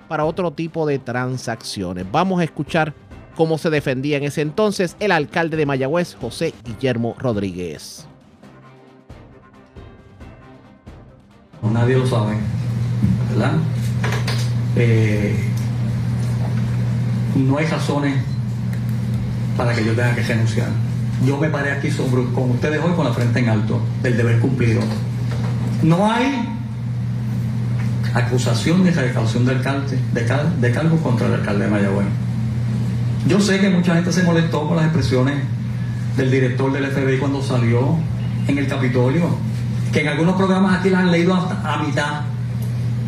para 0.08 0.26
otro 0.26 0.52
tipo 0.52 0.86
de 0.86 1.00
transacciones. 1.00 2.06
Vamos 2.12 2.40
a 2.40 2.44
escuchar 2.44 2.94
cómo 3.36 3.58
se 3.58 3.70
defendía 3.70 4.18
en 4.18 4.24
ese 4.24 4.42
entonces 4.42 4.96
el 5.00 5.12
alcalde 5.12 5.58
de 5.58 5.66
Mayagüez, 5.66 6.16
José 6.20 6.54
Guillermo 6.64 7.16
Rodríguez. 7.20 8.08
Nadie 11.62 11.98
lo 11.98 12.08
sabe, 12.08 12.38
¿verdad? 13.32 13.54
Eh, 14.76 15.36
no 17.36 17.58
hay 17.58 17.66
razones 17.66 18.24
para 19.58 19.74
que 19.74 19.84
yo 19.84 19.94
tenga 19.94 20.16
que 20.16 20.22
renunciar 20.22 20.70
yo 21.26 21.38
me 21.38 21.50
paré 21.50 21.72
aquí 21.72 21.90
sobre, 21.90 22.24
con 22.32 22.52
ustedes 22.52 22.80
hoy 22.84 22.92
con 22.94 23.06
la 23.06 23.14
frente 23.14 23.40
en 23.40 23.50
alto 23.50 23.82
del 24.04 24.18
deber 24.18 24.40
cumplido. 24.40 24.82
No 25.82 26.12
hay 26.12 26.57
acusación 28.18 28.84
de 28.84 28.92
recaudación 28.92 29.46
de, 29.46 29.52
alcalde, 29.54 29.98
de, 30.14 30.72
cargos 30.72 31.02
contra 31.02 31.28
el 31.28 31.34
alcalde 31.36 31.66
de 31.66 31.72
Mayagüez. 31.72 32.08
Yo 33.28 33.40
sé 33.40 33.60
que 33.60 33.70
mucha 33.70 33.96
gente 33.96 34.12
se 34.12 34.24
molestó 34.24 34.68
con 34.68 34.78
las 34.78 34.86
expresiones 34.86 35.36
del 36.16 36.32
director 36.32 36.72
del 36.72 36.88
FBI 36.88 37.18
cuando 37.18 37.42
salió 37.42 37.96
en 38.48 38.58
el 38.58 38.68
Capitolio, 38.68 39.30
que 39.92 40.02
en 40.02 40.08
algunos 40.08 40.36
programas 40.36 40.80
aquí 40.80 40.90
las 40.90 41.02
han 41.02 41.12
leído 41.12 41.34
hasta 41.34 41.74
a 41.74 41.84
mitad. 41.84 42.22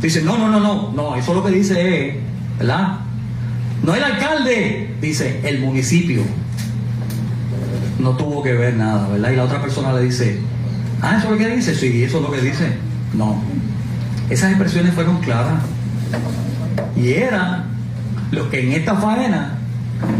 Dicen, 0.01 0.25
no, 0.25 0.37
no, 0.37 0.49
no, 0.49 0.59
no, 0.59 0.91
no, 0.93 1.15
eso 1.15 1.33
lo 1.33 1.43
que 1.43 1.51
dice 1.51 2.09
es, 2.09 2.15
¿verdad? 2.57 2.99
No 3.83 3.95
el 3.95 4.03
alcalde, 4.03 4.95
dice 5.01 5.41
el 5.43 5.59
municipio 5.59 6.23
no 7.99 8.15
tuvo 8.15 8.41
que 8.41 8.53
ver 8.53 8.75
nada, 8.75 9.07
¿verdad? 9.09 9.31
Y 9.31 9.35
la 9.35 9.43
otra 9.43 9.61
persona 9.61 9.93
le 9.93 10.03
dice, 10.03 10.39
ah, 11.01 11.17
¿eso 11.17 11.25
es 11.25 11.31
lo 11.31 11.37
que 11.37 11.55
dice? 11.55 11.75
Sí, 11.75 12.03
eso 12.03 12.17
es 12.17 12.23
lo 12.23 12.31
que 12.31 12.41
dice. 12.41 12.77
No. 13.13 13.41
Esas 14.29 14.51
expresiones 14.51 14.93
fueron 14.93 15.17
claras. 15.19 15.61
Y 16.95 17.13
eran 17.13 17.65
los 18.31 18.47
que 18.47 18.65
en 18.65 18.73
esta 18.73 18.95
faena 18.95 19.55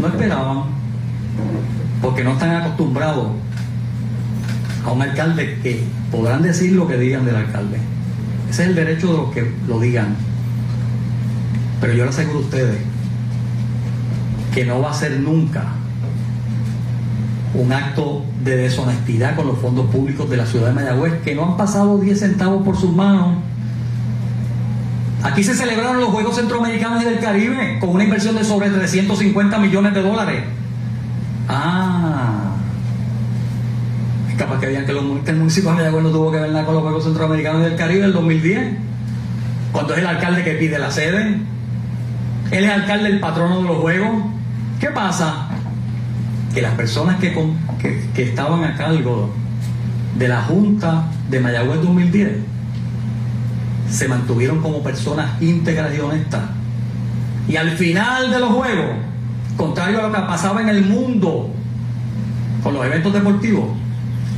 no 0.00 0.08
esperaban, 0.08 0.64
porque 2.02 2.24
no 2.24 2.32
están 2.32 2.56
acostumbrados 2.56 3.28
a 4.84 4.90
un 4.92 5.02
alcalde 5.02 5.58
que 5.62 5.84
podrán 6.10 6.42
decir 6.42 6.72
lo 6.72 6.88
que 6.88 6.96
digan 6.96 7.24
del 7.24 7.36
alcalde. 7.36 7.78
Ese 8.48 8.62
es 8.62 8.68
el 8.70 8.74
derecho 8.74 9.12
de 9.12 9.16
los 9.16 9.32
que 9.32 9.52
lo 9.68 9.78
digan. 9.78 10.16
Pero 11.80 11.92
yo 11.92 12.04
les 12.04 12.14
aseguro 12.14 12.40
a 12.40 12.42
ustedes 12.42 12.78
que 14.52 14.64
no 14.64 14.80
va 14.80 14.90
a 14.90 14.94
ser 14.94 15.20
nunca 15.20 15.64
un 17.54 17.72
acto 17.72 18.24
de 18.44 18.56
deshonestidad 18.56 19.36
con 19.36 19.46
los 19.46 19.58
fondos 19.58 19.86
públicos 19.90 20.28
de 20.28 20.36
la 20.36 20.46
ciudad 20.46 20.68
de 20.68 20.72
Mayagüez, 20.72 21.20
que 21.22 21.34
no 21.34 21.44
han 21.44 21.56
pasado 21.56 21.98
10 21.98 22.18
centavos 22.18 22.64
por 22.64 22.76
sus 22.76 22.92
manos. 22.92 23.36
Aquí 25.22 25.44
se 25.44 25.54
celebraron 25.54 26.00
los 26.00 26.10
Juegos 26.10 26.36
Centroamericanos 26.36 27.02
y 27.02 27.04
del 27.04 27.18
Caribe 27.18 27.78
con 27.78 27.90
una 27.90 28.04
inversión 28.04 28.36
de 28.36 28.44
sobre 28.44 28.70
350 28.70 29.58
millones 29.58 29.94
de 29.94 30.02
dólares. 30.02 30.44
Ah, 31.48 32.52
es 34.30 34.36
capaz 34.36 34.60
que 34.60 34.66
vean 34.66 34.86
que, 34.86 34.92
el 34.92 35.36
municipio 35.36 35.70
de 35.70 35.76
Mayagüez 35.76 36.04
no 36.04 36.10
tuvo 36.10 36.32
que 36.32 36.38
ver 36.38 36.50
nada 36.50 36.64
con 36.64 36.74
los 36.74 36.82
Juegos 36.82 37.04
Centroamericanos 37.04 37.62
y 37.62 37.64
del 37.64 37.76
Caribe 37.76 38.00
del 38.02 38.12
2010, 38.12 38.76
cuando 39.72 39.92
es 39.94 40.00
el 40.00 40.06
alcalde 40.06 40.42
que 40.42 40.52
pide 40.52 40.78
la 40.78 40.90
sede. 40.90 41.38
Él 42.50 42.64
es 42.64 42.70
alcalde, 42.70 43.08
el 43.08 43.20
patrono 43.20 43.62
de 43.62 43.68
los 43.68 43.76
Juegos. 43.78 44.24
¿Qué 44.80 44.88
pasa? 44.88 45.50
que 46.54 46.62
las 46.62 46.74
personas 46.74 47.20
que, 47.20 47.32
que, 48.14 48.22
estaban 48.22 48.64
a 48.64 48.76
cargo 48.76 49.30
de 50.16 50.28
la 50.28 50.42
Junta 50.42 51.04
de 51.28 51.40
Mayagüez 51.40 51.80
2010 51.80 52.30
se 53.90 54.08
mantuvieron 54.08 54.60
como 54.60 54.82
personas 54.82 55.40
íntegras 55.42 55.94
y 55.94 56.00
honestas. 56.00 56.42
Y 57.48 57.56
al 57.56 57.70
final 57.72 58.30
de 58.30 58.38
los 58.38 58.50
juegos, 58.50 58.96
contrario 59.56 59.98
a 59.98 60.02
lo 60.08 60.12
que 60.12 60.20
pasaba 60.20 60.62
en 60.62 60.68
el 60.68 60.82
mundo 60.84 61.50
con 62.62 62.74
los 62.74 62.84
eventos 62.86 63.12
deportivos, 63.12 63.66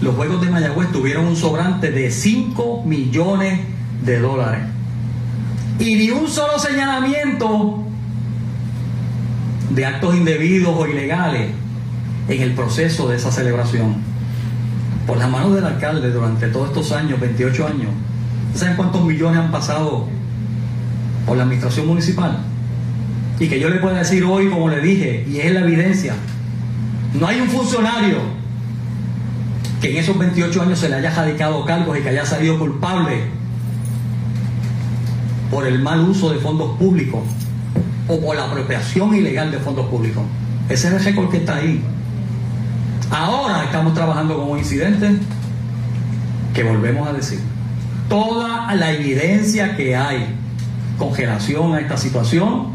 los 0.01 0.17
Juegos 0.17 0.41
de 0.41 0.51
Mayagüez 0.51 0.91
tuvieron 0.91 1.27
un 1.27 1.37
sobrante 1.37 1.93
de 1.93 2.11
5 2.11 2.83
millones 2.85 3.61
de 4.05 4.19
dólares. 4.19 4.63
Y 5.79 5.95
ni 5.95 6.11
un 6.11 6.27
solo 6.27 6.59
señalamiento 6.59 7.85
de 9.71 9.87
actos 9.87 10.17
indebidos 10.17 10.75
o 10.77 10.87
ilegales 10.87 11.51
en 12.29 12.43
el 12.43 12.53
proceso 12.55 13.09
de 13.09 13.17
esa 13.17 13.31
celebración. 13.31 13.95
Por 15.07 15.19
las 15.19 15.31
manos 15.31 15.55
del 15.55 15.65
alcalde 15.65 16.11
durante 16.11 16.49
todos 16.49 16.69
estos 16.69 16.93
años, 16.93 17.21
28 17.21 17.67
años, 17.67 17.91
¿saben 18.55 18.77
cuántos 18.77 19.05
millones 19.05 19.41
han 19.41 19.51
pasado 19.51 20.07
por 21.27 21.37
la 21.37 21.45
administración 21.45 21.87
municipal? 21.87 22.39
Y 23.39 23.49
que 23.49 23.59
yo 23.59 23.69
le 23.69 23.77
pueda 23.77 23.99
decir 23.99 24.25
hoy, 24.25 24.49
como 24.49 24.69
le 24.69 24.81
dije, 24.81 25.27
y 25.29 25.39
es 25.39 25.53
la 25.53 25.61
evidencia, 25.61 26.15
no 27.19 27.27
hay 27.27 27.41
un 27.41 27.49
funcionario 27.49 28.19
que 29.81 29.91
en 29.91 29.97
esos 29.97 30.17
28 30.17 30.63
años 30.63 30.79
se 30.79 30.89
le 30.89 30.95
haya 30.97 31.13
radicado 31.13 31.65
cargos 31.65 31.99
y 31.99 32.03
que 32.03 32.11
haya 32.11 32.25
salido 32.25 32.59
culpable 32.59 33.25
por 35.51 35.67
el 35.67 35.81
mal 35.81 36.01
uso 36.01 36.31
de 36.31 36.39
fondos 36.39 36.79
públicos 36.79 37.21
o 38.09 38.21
por 38.21 38.37
la 38.37 38.45
apropiación 38.45 39.15
ilegal 39.15 39.51
de 39.51 39.59
fondos 39.59 39.87
públicos. 39.87 40.23
Ese 40.69 40.89
es 40.89 40.95
el 40.95 41.05
récord 41.05 41.31
que 41.31 41.39
está 41.39 41.57
ahí. 41.57 41.83
Ahora 43.11 43.65
estamos 43.65 43.93
trabajando 43.93 44.39
con 44.39 44.51
un 44.53 44.59
incidente 44.59 45.19
que 46.55 46.63
volvemos 46.63 47.09
a 47.09 47.13
decir. 47.13 47.52
Toda 48.13 48.75
la 48.75 48.93
evidencia 48.93 49.75
que 49.75 49.97
hay 49.97 50.27
con 50.99 51.17
relación 51.17 51.73
a 51.73 51.81
esta 51.81 51.97
situación 51.97 52.67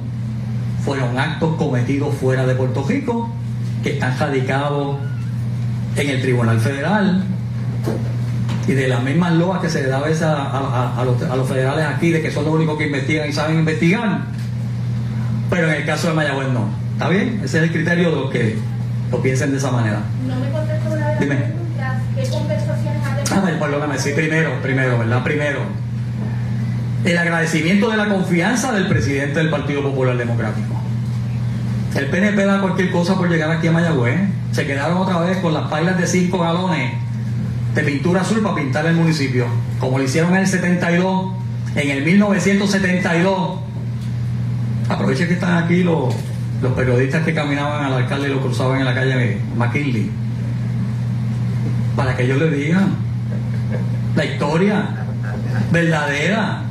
fueron 0.83 1.19
actos 1.19 1.57
cometidos 1.57 2.15
fuera 2.15 2.47
de 2.47 2.55
Puerto 2.55 2.83
Rico, 2.83 3.29
que 3.83 3.91
están 3.91 4.17
radicados 4.17 4.97
en 5.95 6.09
el 6.09 6.21
Tribunal 6.23 6.59
Federal, 6.59 7.23
y 8.67 8.71
de 8.71 8.87
las 8.87 9.03
mismas 9.03 9.33
loas 9.33 9.61
que 9.61 9.69
se 9.69 9.83
le 9.83 9.89
da 9.89 9.99
a 9.99 10.01
veces 10.01 10.23
a, 10.23 11.05
los, 11.05 11.47
federales 11.47 11.85
aquí, 11.85 12.09
de 12.09 12.23
que 12.23 12.31
son 12.31 12.43
los 12.45 12.55
únicos 12.55 12.75
que 12.79 12.87
investigan 12.87 13.29
y 13.29 13.31
saben 13.31 13.59
investigar, 13.59 14.21
pero 15.51 15.67
en 15.67 15.75
el 15.75 15.85
caso 15.85 16.07
de 16.07 16.15
Mayagüez 16.15 16.47
no. 16.49 16.67
¿Está 16.93 17.09
bien? 17.09 17.41
Ese 17.43 17.59
es 17.59 17.63
el 17.65 17.71
criterio 17.71 18.09
de 18.09 18.15
los 18.15 18.31
que 18.31 18.57
lo 19.11 19.21
piensen 19.21 19.51
de 19.51 19.57
esa 19.57 19.69
manera. 19.69 20.01
No 20.27 20.35
me 20.35 20.95
una 20.95 21.09
de 21.09 21.19
Dime. 21.19 21.66
¿Qué 23.57 23.63
conversaciones 23.63 23.63
ha 23.63 23.65
Ah, 23.65 23.65
perdóname, 23.65 23.99
sí, 23.99 24.11
primero, 24.15 24.61
primero, 24.61 24.99
¿verdad? 24.99 25.23
Primero. 25.23 25.59
El 27.03 27.17
agradecimiento 27.17 27.89
de 27.89 27.97
la 27.97 28.09
confianza 28.09 28.71
del 28.71 28.87
presidente 28.87 29.39
del 29.39 29.49
Partido 29.49 29.81
Popular 29.81 30.17
Democrático. 30.17 30.75
El 31.95 32.07
PNP 32.07 32.45
da 32.45 32.61
cualquier 32.61 32.91
cosa 32.91 33.17
por 33.17 33.29
llegar 33.29 33.49
aquí 33.49 33.67
a 33.67 33.71
Mayagüez. 33.71 34.19
Se 34.51 34.65
quedaron 34.65 34.97
otra 34.97 35.19
vez 35.21 35.37
con 35.37 35.53
las 35.53 35.69
pailas 35.69 35.97
de 35.97 36.05
5 36.05 36.37
galones 36.37 36.93
de 37.73 37.83
pintura 37.83 38.21
azul 38.21 38.41
para 38.41 38.55
pintar 38.55 38.85
el 38.85 38.95
municipio, 38.95 39.45
como 39.79 39.97
lo 39.97 40.03
hicieron 40.03 40.31
en 40.33 40.41
el 40.41 40.47
72, 40.47 41.33
en 41.75 41.89
el 41.89 42.03
1972. 42.03 43.59
Aprovechen 44.89 45.27
que 45.27 45.33
están 45.33 45.63
aquí 45.63 45.83
los, 45.83 46.13
los 46.61 46.73
periodistas 46.73 47.23
que 47.23 47.33
caminaban 47.33 47.85
al 47.85 47.93
alcalde 47.93 48.29
y 48.29 48.31
lo 48.33 48.41
cruzaban 48.41 48.79
en 48.79 48.85
la 48.85 48.93
calle 48.93 49.37
McKinley, 49.55 50.11
para 51.95 52.15
que 52.15 52.23
ellos 52.23 52.39
le 52.39 52.49
digan 52.51 53.06
la 54.17 54.25
historia 54.25 54.89
verdadera, 55.71 56.63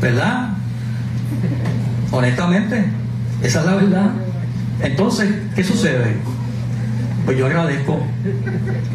¿verdad? 0.00 0.50
Honestamente, 2.12 2.84
esa 3.42 3.60
es 3.60 3.66
la 3.66 3.74
verdad. 3.74 4.10
Entonces, 4.80 5.28
¿qué 5.56 5.64
sucede? 5.64 6.16
Pues 7.24 7.36
yo 7.36 7.46
agradezco 7.46 8.00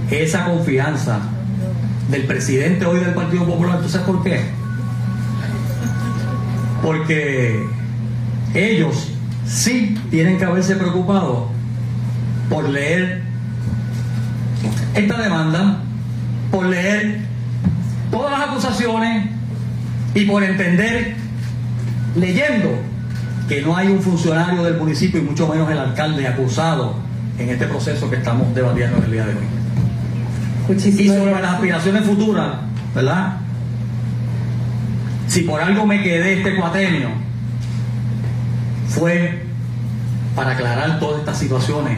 esa 0.10 0.46
confianza 0.46 1.20
del 2.10 2.24
presidente 2.24 2.86
hoy 2.86 3.02
del 3.02 3.14
Partido 3.14 3.46
Popular. 3.46 3.82
¿Tú 3.82 3.90
sabes 3.90 4.08
por 4.08 4.24
qué? 4.24 4.46
Porque 6.82 7.68
ellos 8.54 9.10
sí 9.46 9.98
tienen 10.10 10.38
que 10.38 10.46
haberse 10.46 10.78
preocupado 10.78 11.50
por 12.50 12.70
leer 12.70 13.24
esta 14.96 15.22
demanda, 15.22 15.84
por 16.52 16.66
leer 16.66 17.20
todas 18.12 18.32
las 18.32 18.50
acusaciones 18.50 19.30
y 20.14 20.26
por 20.26 20.44
entender, 20.44 21.16
leyendo, 22.16 22.70
que 23.48 23.62
no 23.62 23.76
hay 23.76 23.88
un 23.88 24.02
funcionario 24.02 24.64
del 24.64 24.78
municipio 24.78 25.20
y 25.20 25.24
mucho 25.24 25.48
menos 25.48 25.70
el 25.72 25.78
alcalde 25.78 26.28
acusado 26.28 26.96
en 27.38 27.50
este 27.50 27.66
proceso 27.66 28.10
que 28.10 28.18
estamos 28.18 28.54
debatiendo 28.54 28.98
en 28.98 29.04
el 29.04 29.12
día 29.12 29.26
de 29.26 29.34
hoy. 29.34 30.76
y 30.76 31.08
sobre 31.08 31.32
las 31.32 31.54
aspiraciones 31.54 32.06
futuras, 32.06 32.58
¿verdad? 32.94 33.38
Si 35.28 35.42
por 35.42 35.62
algo 35.62 35.86
me 35.86 36.02
quedé 36.04 36.34
este 36.34 36.56
cuatenio, 36.56 37.10
fue 38.88 39.44
para 40.36 40.52
aclarar 40.52 41.00
todas 41.00 41.20
estas 41.20 41.38
situaciones 41.38 41.98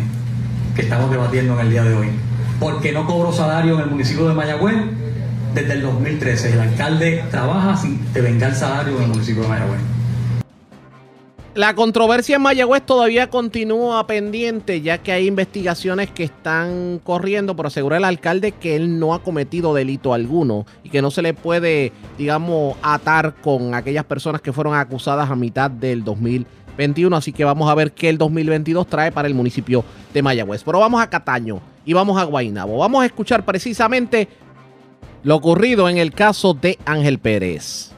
que 0.75 0.83
estamos 0.83 1.09
debatiendo 1.11 1.53
en 1.53 1.59
el 1.59 1.69
día 1.69 1.83
de 1.83 1.95
hoy. 1.95 2.07
Porque 2.61 2.91
no 2.91 3.07
cobro 3.07 3.33
salario 3.33 3.73
en 3.73 3.81
el 3.81 3.87
municipio 3.87 4.27
de 4.27 4.35
Mayagüez 4.35 4.75
desde 5.55 5.73
el 5.73 5.81
2013. 5.81 6.53
El 6.53 6.59
alcalde 6.59 7.25
trabaja 7.31 7.75
sin 7.75 8.13
devengar 8.13 8.53
salario 8.53 8.97
en 8.97 9.03
el 9.05 9.09
municipio 9.09 9.41
de 9.41 9.47
Mayagüez. 9.47 9.81
La 11.55 11.73
controversia 11.73 12.35
en 12.35 12.43
Mayagüez 12.43 12.85
todavía 12.85 13.31
continúa 13.31 14.05
pendiente, 14.07 14.81
ya 14.81 14.99
que 14.99 15.11
hay 15.11 15.27
investigaciones 15.27 16.11
que 16.11 16.23
están 16.23 17.01
corriendo 17.03 17.57
por 17.57 17.65
asegurar 17.65 17.97
al 17.97 18.05
alcalde 18.05 18.53
que 18.53 18.75
él 18.77 18.99
no 18.99 19.13
ha 19.13 19.21
cometido 19.21 19.73
delito 19.73 20.13
alguno 20.13 20.65
y 20.83 20.89
que 20.89 21.01
no 21.01 21.11
se 21.11 21.21
le 21.21 21.33
puede, 21.33 21.91
digamos, 22.17 22.77
atar 22.81 23.33
con 23.41 23.73
aquellas 23.73 24.05
personas 24.05 24.39
que 24.39 24.53
fueron 24.53 24.75
acusadas 24.75 25.29
a 25.29 25.35
mitad 25.35 25.69
del 25.69 26.05
2021. 26.71 27.15
Así 27.15 27.31
que 27.31 27.45
vamos 27.45 27.69
a 27.69 27.75
ver 27.75 27.91
qué 27.91 28.09
el 28.09 28.17
2022 28.17 28.87
trae 28.87 29.11
para 29.11 29.27
el 29.27 29.33
municipio 29.33 29.83
de 30.13 30.21
Mayagüez. 30.21 30.63
Pero 30.63 30.79
vamos 30.79 31.01
a 31.01 31.09
Cataño 31.09 31.61
y 31.85 31.93
vamos 31.93 32.19
a 32.19 32.23
Guaynabo. 32.23 32.77
Vamos 32.77 33.03
a 33.03 33.05
escuchar 33.05 33.45
precisamente 33.45 34.27
lo 35.23 35.35
ocurrido 35.35 35.87
en 35.87 35.97
el 35.97 36.13
caso 36.13 36.53
de 36.53 36.77
Ángel 36.85 37.19
Pérez. 37.19 37.91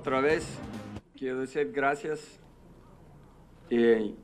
otra 0.00 0.22
vez 0.22 0.58
quiero 1.14 1.40
decir 1.40 1.72
gracias 1.74 2.40
y, 3.68 4.14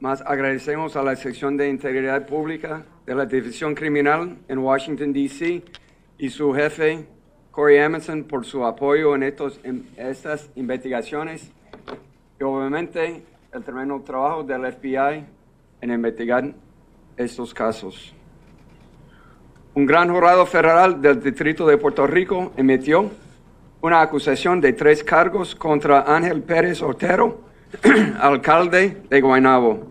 más 0.00 0.20
agradecemos 0.20 0.96
a 0.96 1.02
la 1.02 1.16
sección 1.16 1.56
de 1.56 1.70
integridad 1.70 2.26
pública 2.26 2.84
de 3.06 3.14
la 3.14 3.24
División 3.24 3.74
Criminal 3.74 4.36
en 4.48 4.58
Washington, 4.58 5.14
D.C. 5.14 5.62
y 6.22 6.30
su 6.30 6.54
jefe, 6.54 7.04
Corey 7.50 7.78
Emerson, 7.78 8.22
por 8.22 8.44
su 8.44 8.64
apoyo 8.64 9.16
en, 9.16 9.24
estos, 9.24 9.58
en 9.64 9.84
estas 9.96 10.48
investigaciones 10.54 11.50
y 12.38 12.44
obviamente 12.44 13.24
el 13.52 13.64
tremendo 13.64 14.00
trabajo 14.02 14.44
del 14.44 14.72
FBI 14.72 15.26
en 15.80 15.90
investigar 15.90 16.54
estos 17.16 17.52
casos. 17.52 18.14
Un 19.74 19.84
gran 19.84 20.12
jurado 20.12 20.46
federal 20.46 21.02
del 21.02 21.20
Distrito 21.20 21.66
de 21.66 21.76
Puerto 21.76 22.06
Rico 22.06 22.52
emitió 22.56 23.10
una 23.80 24.00
acusación 24.00 24.60
de 24.60 24.74
tres 24.74 25.02
cargos 25.02 25.56
contra 25.56 26.02
Ángel 26.02 26.40
Pérez 26.44 26.82
Otero, 26.82 27.40
alcalde 28.20 29.02
de 29.10 29.20
Guaynabo. 29.20 29.88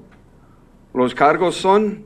Los 0.94 1.13
cargos 1.13 1.56
son 1.56 2.06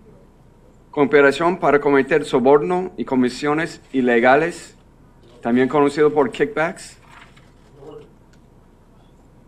cooperación 0.95 1.57
para 1.57 1.81
cometer 1.81 2.23
soborno 2.23 2.93
y 2.95 3.03
comisiones 3.03 3.81
ilegales, 3.91 4.77
también 5.41 5.67
conocido 5.67 6.13
por 6.13 6.31
kickbacks. 6.31 6.95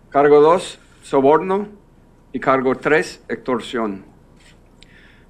Cargo 0.10 0.42
2, 0.42 0.78
soborno. 1.04 1.70
Y 2.34 2.42
cargo 2.42 2.76
3, 2.76 3.24
extorsión. 3.30 4.04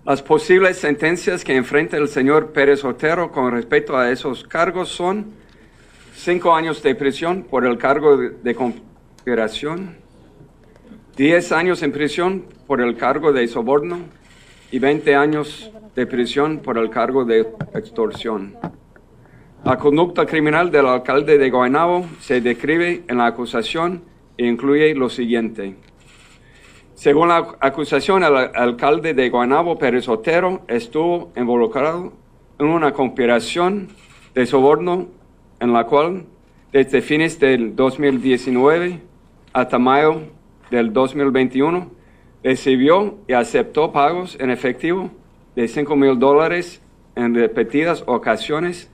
Las 0.04 0.24
posibles 0.24 0.78
sentencias 0.78 1.44
que 1.44 1.56
enfrenta 1.56 1.98
el 1.98 2.08
señor 2.08 2.52
Pérez 2.52 2.84
Otero 2.84 3.32
con 3.32 3.52
respecto 3.52 3.96
a 3.96 4.10
esos 4.10 4.44
cargos 4.44 4.90
son 4.90 5.28
cinco 6.16 6.56
años 6.56 6.82
de 6.82 6.96
prisión 6.96 7.44
por 7.44 7.64
el 7.64 7.78
cargo 7.78 8.18
de, 8.18 8.56
conspiración, 8.56 9.98
diez 11.16 11.52
años 11.52 11.84
en 11.84 11.92
prisión 11.92 12.46
por 12.66 12.82
el 12.82 12.98
cargo 12.98 13.32
de 13.32 13.48
soborno 13.48 14.18
y 14.72 14.80
veinte 14.80 15.16
años 15.16 15.72
de 15.96 16.06
prisión 16.06 16.60
por 16.60 16.78
el 16.78 16.90
cargo 16.90 17.26
de 17.26 17.48
extorsión. 17.74 18.56
La 19.64 19.78
conducta 19.78 20.26
criminal 20.26 20.72
del 20.72 20.86
alcalde 20.86 21.38
de 21.38 21.50
Guaynabo 21.50 22.06
se 22.20 22.42
describe 22.42 23.04
en 23.08 23.18
la 23.18 23.28
acusación 23.28 24.04
e 24.38 24.46
incluye 24.46 24.94
lo 24.94 25.10
siguiente. 25.10 25.76
Según 26.94 27.30
la 27.30 27.56
acusación, 27.60 28.24
el 28.24 28.36
alcalde 28.36 29.14
de 29.14 29.30
Guaynabo, 29.30 29.78
Pérez 29.78 30.08
Otero, 30.08 30.62
estuvo 30.68 31.32
involucrado 31.36 32.14
en 32.60 32.68
una 32.68 32.92
conspiración 32.92 33.90
de 34.34 34.46
soborno 34.46 35.08
en 35.60 35.74
la 35.74 35.86
cual 35.86 36.26
desde 36.72 37.02
fines 37.02 37.40
del 37.40 37.76
2019 37.76 39.02
hasta 39.54 39.80
mayo 39.80 40.22
del 40.70 40.94
2021 40.94 41.97
recibió 42.48 43.18
y 43.28 43.34
aceptó 43.34 43.92
pagos 43.92 44.38
en 44.40 44.52
efectivo 44.52 45.12
de 45.54 45.68
5 45.68 45.98
mil 45.98 46.18
dólares 46.18 46.82
en 47.14 47.36
repetidas 47.36 48.06
ocasiones 48.08 48.90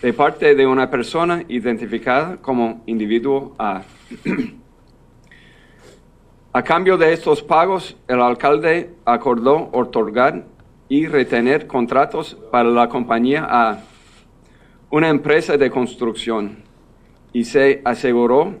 de 0.00 0.14
parte 0.14 0.54
de 0.54 0.66
una 0.66 0.88
persona 0.88 1.44
identificada 1.46 2.38
como 2.38 2.82
individuo 2.86 3.54
A. 3.58 3.82
A 6.54 6.62
cambio 6.62 6.96
de 6.96 7.12
estos 7.12 7.42
pagos, 7.42 7.98
el 8.08 8.22
alcalde 8.22 8.94
acordó 9.04 9.68
otorgar 9.74 10.46
y 10.88 11.06
retener 11.06 11.66
contratos 11.66 12.34
para 12.50 12.70
la 12.70 12.88
compañía 12.88 13.46
A 13.46 13.80
una 14.88 15.10
empresa 15.10 15.58
de 15.58 15.70
construcción 15.70 16.62
y 17.34 17.44
se 17.44 17.82
aseguró 17.84 18.54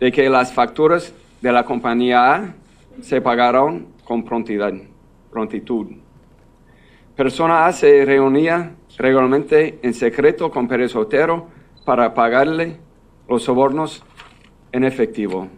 de 0.00 0.10
que 0.10 0.30
las 0.30 0.54
facturas 0.54 1.12
de 1.42 1.52
la 1.52 1.66
compañía 1.66 2.34
A 2.34 2.54
se 3.00 3.20
pagaron 3.20 3.88
con 4.04 4.24
prontitud. 4.24 5.86
Persona 7.14 7.66
A 7.66 7.72
se 7.72 8.04
reunía 8.04 8.74
regularmente 8.98 9.78
en 9.82 9.94
secreto 9.94 10.50
con 10.50 10.68
Pérez 10.68 10.94
Otero 10.94 11.48
para 11.84 12.14
pagarle 12.14 12.78
los 13.28 13.44
sobornos 13.44 14.04
en 14.72 14.84
efectivo. 14.84 15.48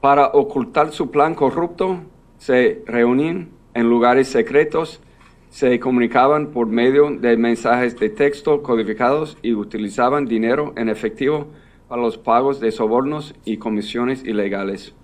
Para 0.00 0.28
ocultar 0.28 0.92
su 0.92 1.10
plan 1.10 1.34
corrupto, 1.34 2.00
se 2.38 2.82
reunían 2.86 3.50
en 3.74 3.88
lugares 3.88 4.28
secretos 4.28 5.00
se 5.50 5.80
comunicaban 5.80 6.52
por 6.52 6.68
medio 6.68 7.10
de 7.10 7.36
mensajes 7.36 7.98
de 7.98 8.08
texto 8.08 8.62
codificados 8.62 9.36
y 9.42 9.52
utilizaban 9.52 10.26
dinero 10.26 10.72
en 10.76 10.88
efectivo 10.88 11.48
para 11.88 12.00
los 12.00 12.16
pagos 12.16 12.60
de 12.60 12.70
sobornos 12.70 13.34
y 13.44 13.56
comisiones 13.56 14.24
ilegales. 14.24 14.94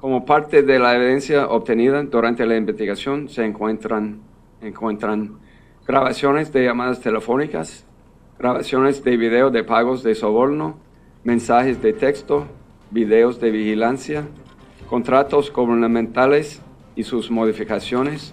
Como 0.00 0.24
parte 0.24 0.62
de 0.62 0.78
la 0.78 0.94
evidencia 0.94 1.48
obtenida 1.48 2.00
durante 2.04 2.46
la 2.46 2.56
investigación 2.56 3.28
se 3.28 3.44
encuentran, 3.44 4.20
encuentran 4.62 5.40
grabaciones 5.88 6.52
de 6.52 6.66
llamadas 6.66 7.00
telefónicas, 7.00 7.84
grabaciones 8.38 9.02
de 9.02 9.16
video 9.16 9.50
de 9.50 9.64
pagos 9.64 10.04
de 10.04 10.14
soborno, 10.14 10.78
mensajes 11.24 11.82
de 11.82 11.92
texto, 11.94 12.46
videos 12.92 13.40
de 13.40 13.50
vigilancia, 13.50 14.28
contratos 14.88 15.52
gubernamentales 15.52 16.60
y 16.94 17.02
sus 17.02 17.28
modificaciones, 17.28 18.32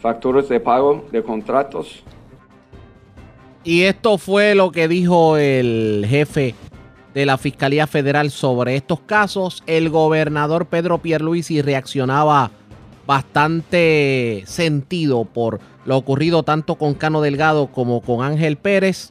facturas 0.00 0.48
de 0.48 0.58
pago 0.58 1.06
de 1.12 1.22
contratos. 1.22 2.02
Y 3.62 3.82
esto 3.82 4.18
fue 4.18 4.56
lo 4.56 4.72
que 4.72 4.88
dijo 4.88 5.36
el 5.36 6.04
jefe 6.08 6.56
de 7.14 7.26
la 7.26 7.38
Fiscalía 7.38 7.86
Federal 7.86 8.30
sobre 8.30 8.76
estos 8.76 9.00
casos. 9.00 9.62
El 9.66 9.90
gobernador 9.90 10.66
Pedro 10.66 10.98
Pierluisi 10.98 11.62
reaccionaba 11.62 12.50
bastante 13.06 14.44
sentido 14.46 15.24
por 15.24 15.60
lo 15.84 15.96
ocurrido 15.96 16.42
tanto 16.42 16.76
con 16.76 16.94
Cano 16.94 17.20
Delgado 17.20 17.66
como 17.66 18.00
con 18.00 18.24
Ángel 18.24 18.56
Pérez. 18.56 19.10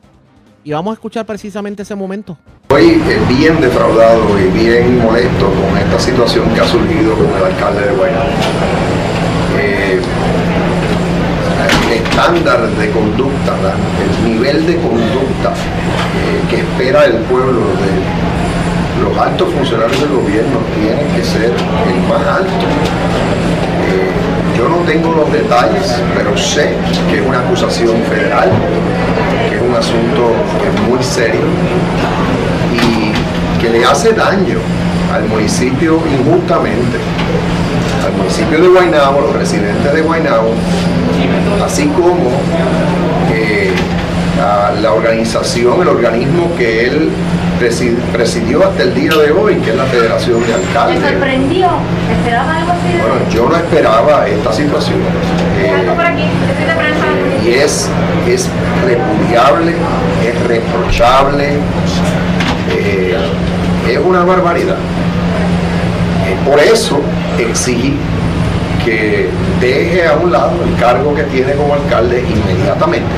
Y 0.64 0.72
vamos 0.72 0.92
a 0.92 0.94
escuchar 0.94 1.26
precisamente 1.26 1.84
ese 1.84 1.96
momento. 1.96 2.38
Estoy 2.64 2.92
eh, 2.92 3.20
bien 3.28 3.60
defraudado 3.60 4.40
y 4.40 4.44
bien 4.58 5.00
molesto 5.00 5.52
con 5.52 5.78
esta 5.78 6.00
situación 6.00 6.54
que 6.54 6.62
ha 6.62 6.68
surgido 6.68 7.16
con 7.16 7.28
el 7.36 7.44
alcalde 7.44 7.88
de 7.88 7.96
Guaynabo. 7.96 8.30
Eh, 9.58 10.02
el 11.92 12.11
estándar 12.22 12.68
de 12.78 12.92
conducta, 12.92 13.54
el 14.00 14.32
nivel 14.32 14.68
de 14.68 14.76
conducta 14.76 15.50
eh, 15.50 16.42
que 16.50 16.58
espera 16.58 17.06
el 17.06 17.18
pueblo 17.24 17.62
de 17.82 19.04
los 19.04 19.18
altos 19.18 19.52
funcionarios 19.52 20.00
del 20.00 20.10
gobierno 20.10 20.60
tiene 20.76 21.02
que 21.16 21.24
ser 21.24 21.52
el 21.52 22.02
más 22.08 22.28
alto. 22.28 22.66
yo 24.56 24.70
no 24.70 24.78
tengo 24.86 25.12
los 25.14 25.32
detalles, 25.34 26.00
pero 26.16 26.38
sé 26.38 26.76
que 27.10 27.18
es 27.18 27.26
una 27.26 27.40
acusación 27.40 27.96
federal, 28.04 28.52
que 29.50 29.56
es 29.56 29.62
un 29.62 29.76
asunto 29.76 30.34
muy 30.88 31.02
serio 31.04 31.42
y 32.72 33.60
que 33.60 33.70
le 33.70 33.84
hace 33.84 34.14
daño 34.14 34.60
al 35.12 35.28
municipio 35.28 36.00
injustamente, 36.06 36.98
al 38.06 38.14
municipio 38.14 38.62
de 38.62 38.68
Guaynabo, 38.68 39.22
los 39.22 39.34
residentes 39.34 39.92
de 39.92 40.02
Guaynabo, 40.02 40.54
así 41.64 41.88
como 41.88 42.30
eh, 43.34 43.72
a 44.42 44.72
la 44.82 44.94
organización, 44.94 45.82
el 45.82 45.88
organismo 45.88 46.56
que 46.58 46.88
él 46.88 47.10
presidió 48.12 48.68
hasta 48.68 48.84
el 48.84 48.96
día 48.96 49.12
de 49.12 49.32
hoy, 49.32 49.56
que 49.56 49.70
es 49.70 49.76
la 49.76 49.86
Federación 49.86 50.42
de 50.48 50.54
Alcaldes. 50.54 51.00
¿Te 51.00 51.10
sorprendió? 51.10 51.68
¿Esperaba 52.12 52.58
algo 52.58 52.72
así? 52.72 52.98
Bueno, 52.98 53.30
yo 53.32 53.50
no 53.50 53.56
esperaba 53.56 54.28
esta 54.28 54.52
situación. 54.52 54.98
Eh, 55.60 55.86
y 57.46 57.50
es, 57.50 57.90
es 58.28 58.50
repudiable, 58.86 59.74
es 60.26 60.48
reprochable, 60.48 61.50
eh, 62.72 63.18
es 63.88 63.98
una 64.00 64.24
barbaridad. 64.24 64.78
Por 66.46 66.60
eso 66.60 67.02
exigí 67.38 67.98
que 68.86 69.30
deje 69.60 70.06
a 70.06 70.16
un 70.16 70.32
lado 70.32 70.64
el 70.64 70.76
cargo 70.80 71.14
que 71.14 71.24
tiene 71.24 71.54
como 71.54 71.74
alcalde 71.74 72.22
inmediatamente, 72.22 73.10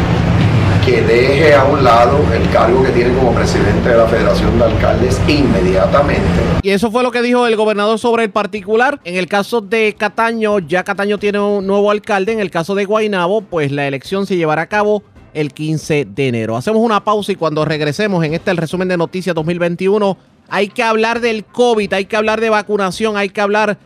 que 0.86 1.02
deje 1.02 1.54
a 1.54 1.64
un 1.64 1.84
lado 1.84 2.20
el 2.34 2.50
cargo 2.50 2.84
que 2.84 2.90
tiene 2.90 3.14
como 3.14 3.34
presidente 3.34 3.90
de 3.90 3.98
la 3.98 4.08
Federación 4.08 4.58
de 4.58 4.66
Alcaldes 4.66 5.22
inmediatamente. 5.28 6.28
Y 6.62 6.70
eso 6.72 6.92
fue 6.92 7.04
lo 7.04 7.12
que 7.12 7.22
dijo 7.22 7.48
el 7.48 7.56
gobernador 7.56 7.98
sobre 8.00 8.24
el 8.24 8.32
particular. 8.32 9.00
En 9.06 9.16
el 9.16 9.28
caso 9.28 9.62
de 9.62 9.96
Cataño, 9.98 10.60
ya 10.60 10.84
Cataño 10.84 11.18
tiene 11.18 11.40
un 11.40 11.66
nuevo 11.66 11.92
alcalde. 11.92 12.34
En 12.34 12.40
el 12.40 12.52
caso 12.52 12.76
de 12.76 12.86
Guainabo, 12.86 13.42
pues 13.42 13.72
la 13.72 13.88
elección 13.88 14.26
se 14.26 14.36
llevará 14.36 14.64
a 14.64 14.68
cabo 14.68 15.04
el 15.34 15.54
15 15.54 16.06
de 16.06 16.28
enero. 16.28 16.58
Hacemos 16.58 16.82
una 16.82 17.04
pausa 17.04 17.32
y 17.32 17.36
cuando 17.36 17.66
regresemos 17.66 18.24
en 18.24 18.34
este 18.34 18.52
el 18.52 18.58
resumen 18.58 18.88
de 18.88 18.98
noticias 18.98 19.34
2021, 19.36 20.18
hay 20.50 20.68
que 20.68 20.84
hablar 20.84 21.22
del 21.22 21.46
COVID, 21.46 21.92
hay 21.94 22.06
que 22.06 22.16
hablar 22.16 22.42
de 22.42 22.50
vacunación, 22.50 23.18
hay 23.18 23.30
que 23.30 23.42
hablar 23.42 23.78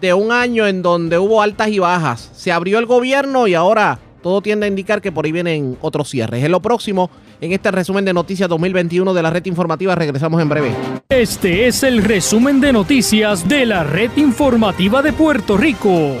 de 0.00 0.14
un 0.14 0.32
año 0.32 0.66
en 0.66 0.82
donde 0.82 1.18
hubo 1.18 1.42
altas 1.42 1.68
y 1.68 1.78
bajas. 1.78 2.30
Se 2.34 2.52
abrió 2.52 2.78
el 2.78 2.86
gobierno 2.86 3.46
y 3.46 3.54
ahora 3.54 3.98
todo 4.22 4.40
tiende 4.40 4.66
a 4.66 4.68
indicar 4.68 5.02
que 5.02 5.12
por 5.12 5.26
ahí 5.26 5.32
vienen 5.32 5.76
otros 5.82 6.08
cierres. 6.08 6.42
En 6.42 6.50
lo 6.50 6.60
próximo, 6.60 7.10
en 7.40 7.52
este 7.52 7.70
resumen 7.70 8.04
de 8.04 8.14
noticias 8.14 8.48
2021 8.48 9.12
de 9.12 9.22
la 9.22 9.30
red 9.30 9.44
informativa, 9.44 9.94
regresamos 9.94 10.40
en 10.40 10.48
breve. 10.48 10.74
Este 11.10 11.66
es 11.66 11.82
el 11.82 12.02
resumen 12.02 12.60
de 12.60 12.72
noticias 12.72 13.46
de 13.46 13.66
la 13.66 13.84
red 13.84 14.10
informativa 14.16 15.02
de 15.02 15.12
Puerto 15.12 15.58
Rico. 15.58 16.16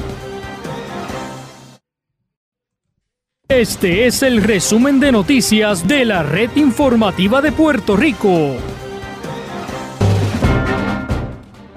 Este 3.48 4.06
es 4.06 4.22
el 4.22 4.42
resumen 4.42 5.00
de 5.00 5.12
noticias 5.12 5.86
de 5.86 6.04
la 6.04 6.22
red 6.22 6.50
informativa 6.56 7.40
de 7.40 7.52
Puerto 7.52 7.96
Rico. 7.96 8.56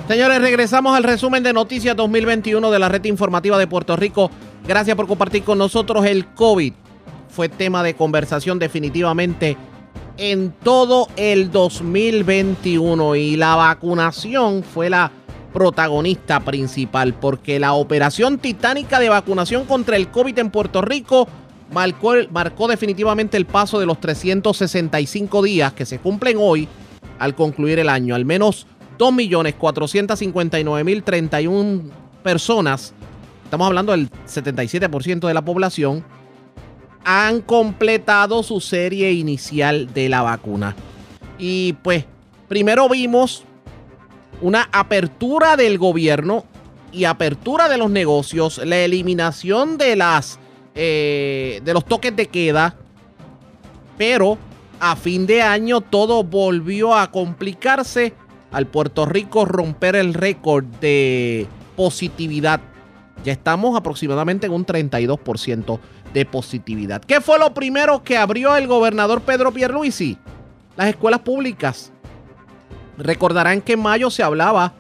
Señores, 0.08 0.40
regresamos 0.40 0.96
al 0.96 1.04
resumen 1.04 1.44
de 1.44 1.52
noticias 1.52 1.94
2021 1.94 2.72
de 2.72 2.80
la 2.80 2.88
red 2.88 3.04
informativa 3.04 3.58
de 3.58 3.68
Puerto 3.68 3.98
Rico. 3.98 4.32
Gracias 4.66 4.96
por 4.96 5.06
compartir 5.06 5.44
con 5.44 5.58
nosotros 5.58 6.06
el 6.06 6.28
COVID. 6.28 6.72
Fue 7.28 7.50
tema 7.50 7.84
de 7.84 7.94
conversación 7.94 8.58
definitivamente 8.58 9.58
en 10.16 10.54
todo 10.64 11.10
el 11.18 11.52
2021 11.52 13.16
y 13.18 13.36
la 13.36 13.56
vacunación 13.56 14.64
fue 14.64 14.90
la 14.90 15.12
protagonista 15.52 16.40
principal 16.40 17.14
porque 17.14 17.60
la 17.60 17.74
operación 17.74 18.38
titánica 18.38 19.02
de 19.02 19.10
vacunación 19.10 19.66
contra 19.66 19.98
el 19.98 20.08
COVID 20.08 20.40
en 20.40 20.52
Puerto 20.52 20.82
Rico 20.82 21.28
marcó, 21.74 22.14
marcó 22.32 22.70
definitivamente 22.70 23.36
el 23.36 23.46
paso 23.46 23.78
de 23.78 23.86
los 23.86 24.00
365 24.00 25.44
días 25.44 25.74
que 25.74 25.86
se 25.86 26.00
cumplen 26.00 26.38
hoy 26.40 26.66
al 27.20 27.36
concluir 27.36 27.80
el 27.80 27.90
año. 27.90 28.16
Al 28.16 28.24
menos 28.24 28.68
2.459.031 28.98 31.82
personas, 32.24 32.94
estamos 33.44 33.68
hablando 33.68 33.92
del 33.92 34.10
77% 34.12 35.28
de 35.28 35.34
la 35.34 35.44
población, 35.44 36.06
han 37.04 37.42
completado 37.42 38.44
su 38.44 38.60
serie 38.60 39.14
inicial 39.14 39.92
de 39.94 40.10
la 40.10 40.22
vacuna. 40.22 40.76
Y 41.38 41.74
pues, 41.82 42.06
primero 42.48 42.88
vimos 42.90 43.44
una 44.42 44.70
apertura 44.72 45.56
del 45.56 45.78
gobierno 45.78 46.46
y 46.92 47.06
apertura 47.06 47.70
de 47.70 47.78
los 47.78 47.90
negocios, 47.90 48.60
la 48.64 48.80
eliminación 48.80 49.78
de 49.78 49.96
las 49.96 50.40
eh, 50.80 51.60
de 51.64 51.74
los 51.74 51.86
toques 51.86 52.16
de 52.16 52.28
queda, 52.28 52.76
pero 53.98 54.38
a 54.80 54.96
fin 54.96 55.26
de 55.26 55.42
año 55.42 55.82
todo 55.82 56.24
volvió 56.24 56.96
a 56.96 57.10
complicarse 57.10 58.14
al 58.52 58.68
Puerto 58.68 59.06
Rico 59.06 59.46
romper 59.46 59.96
el 59.96 60.14
récord 60.14 60.66
de 60.82 61.48
positividad. 61.76 62.60
Ya 63.24 63.34
estamos 63.34 63.78
aproximadamente 63.78 64.48
en 64.48 64.54
un 64.54 64.66
32% 64.66 65.80
de 66.14 66.26
positividad. 66.26 67.02
¿Qué 67.02 67.22
fue 67.22 67.40
lo 67.40 67.54
primero 67.54 68.04
que 68.04 68.18
abrió 68.18 68.56
el 68.56 68.68
gobernador 68.68 69.22
Pedro 69.22 69.52
Pierluisi? 69.52 70.18
Las 70.76 70.88
escuelas 70.88 71.22
públicas. 71.22 71.92
Recordarán 72.98 73.62
que 73.62 73.74
en 73.74 73.82
mayo 73.82 74.10
se 74.10 74.24
hablaba 74.24 74.74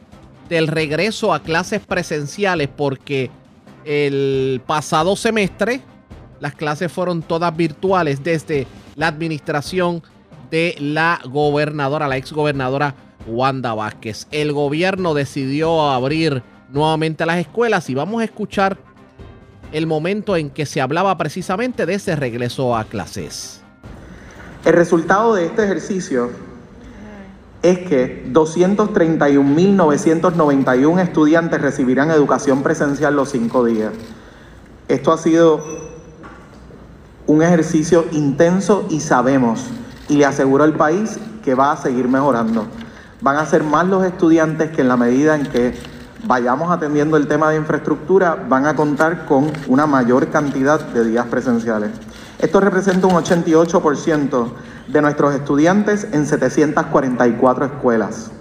del 0.49 0.67
regreso 0.67 1.33
a 1.33 1.41
clases 1.41 1.85
presenciales 1.85 2.69
porque 2.69 3.29
el 3.83 4.61
pasado 4.65 5.15
semestre 5.15 5.81
las 6.39 6.55
clases 6.55 6.91
fueron 6.91 7.21
todas 7.21 7.55
virtuales 7.55 8.23
desde 8.23 8.67
la 8.95 9.07
administración 9.07 10.03
de 10.51 10.75
la 10.79 11.19
gobernadora, 11.25 12.07
la 12.07 12.17
ex 12.17 12.31
gobernadora 12.31 12.95
Wanda 13.27 13.73
Vázquez. 13.73 14.27
El 14.31 14.53
gobierno 14.53 15.13
decidió 15.13 15.89
abrir 15.89 16.43
nuevamente 16.71 17.25
las 17.25 17.37
escuelas 17.37 17.89
y 17.89 17.95
vamos 17.95 18.21
a 18.21 18.25
escuchar 18.25 18.77
el 19.71 19.87
momento 19.87 20.35
en 20.37 20.49
que 20.49 20.65
se 20.65 20.81
hablaba 20.81 21.17
precisamente 21.17 21.85
de 21.85 21.93
ese 21.95 22.15
regreso 22.15 22.73
a 22.75 22.85
clases. 22.85 23.61
El 24.65 24.73
resultado 24.73 25.35
de 25.35 25.45
este 25.45 25.63
ejercicio 25.63 26.31
es 27.61 27.77
que 27.79 28.25
231.991 28.31 31.01
estudiantes 31.01 31.61
recibirán 31.61 32.09
educación 32.11 32.63
presencial 32.63 33.15
los 33.15 33.29
cinco 33.31 33.65
días. 33.65 33.91
Esto 34.87 35.11
ha 35.11 35.17
sido 35.17 35.61
un 37.25 37.41
ejercicio 37.43 38.05
intenso 38.13 38.85
y 38.89 39.01
sabemos, 39.01 39.65
y 40.07 40.15
le 40.15 40.25
aseguro 40.25 40.63
al 40.63 40.71
país 40.73 41.19
que 41.43 41.55
va 41.55 41.73
a 41.73 41.77
seguir 41.77 42.07
mejorando 42.07 42.67
van 43.21 43.37
a 43.37 43.45
ser 43.45 43.63
más 43.63 43.87
los 43.87 44.03
estudiantes 44.03 44.71
que 44.71 44.81
en 44.81 44.87
la 44.87 44.97
medida 44.97 45.35
en 45.35 45.45
que 45.47 45.77
vayamos 46.25 46.71
atendiendo 46.71 47.17
el 47.17 47.27
tema 47.27 47.49
de 47.49 47.57
infraestructura, 47.57 48.45
van 48.47 48.65
a 48.65 48.75
contar 48.75 49.25
con 49.25 49.51
una 49.67 49.85
mayor 49.85 50.29
cantidad 50.29 50.79
de 50.79 51.05
días 51.05 51.25
presenciales. 51.27 51.91
Esto 52.39 52.59
representa 52.59 53.07
un 53.07 53.13
88% 53.13 54.47
de 54.87 55.01
nuestros 55.01 55.33
estudiantes 55.33 56.07
en 56.11 56.25
744 56.25 57.65
escuelas. 57.65 58.31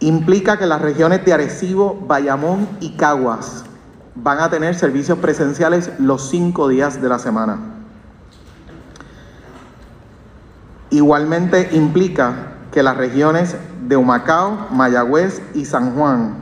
implica 0.00 0.58
que 0.58 0.66
las 0.66 0.80
regiones 0.80 1.24
de 1.24 1.32
Arecibo, 1.32 1.94
Bayamón 2.06 2.66
y 2.80 2.96
Caguas 2.96 3.64
van 4.14 4.40
a 4.40 4.50
tener 4.50 4.74
servicios 4.74 5.18
presenciales 5.18 5.90
los 5.98 6.28
cinco 6.28 6.68
días 6.68 7.00
de 7.00 7.08
la 7.08 7.18
semana. 7.18 7.79
Igualmente 10.90 11.70
implica 11.72 12.54
que 12.72 12.82
las 12.82 12.96
regiones 12.96 13.56
de 13.86 13.96
Humacao, 13.96 14.68
Mayagüez 14.70 15.42
y 15.54 15.64
San 15.64 15.94
Juan 15.94 16.34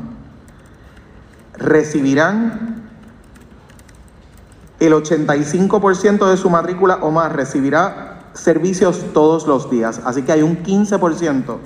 recibirán 1.54 2.82
el 4.80 4.92
85% 4.92 6.30
de 6.30 6.36
su 6.36 6.50
matrícula 6.50 6.98
o 7.02 7.10
más 7.10 7.32
recibirá 7.32 8.30
servicios 8.32 9.04
todos 9.12 9.46
los 9.46 9.70
días. 9.70 10.00
Así 10.04 10.22
que 10.22 10.32
hay 10.32 10.42
un 10.42 10.62
15% 10.62 11.58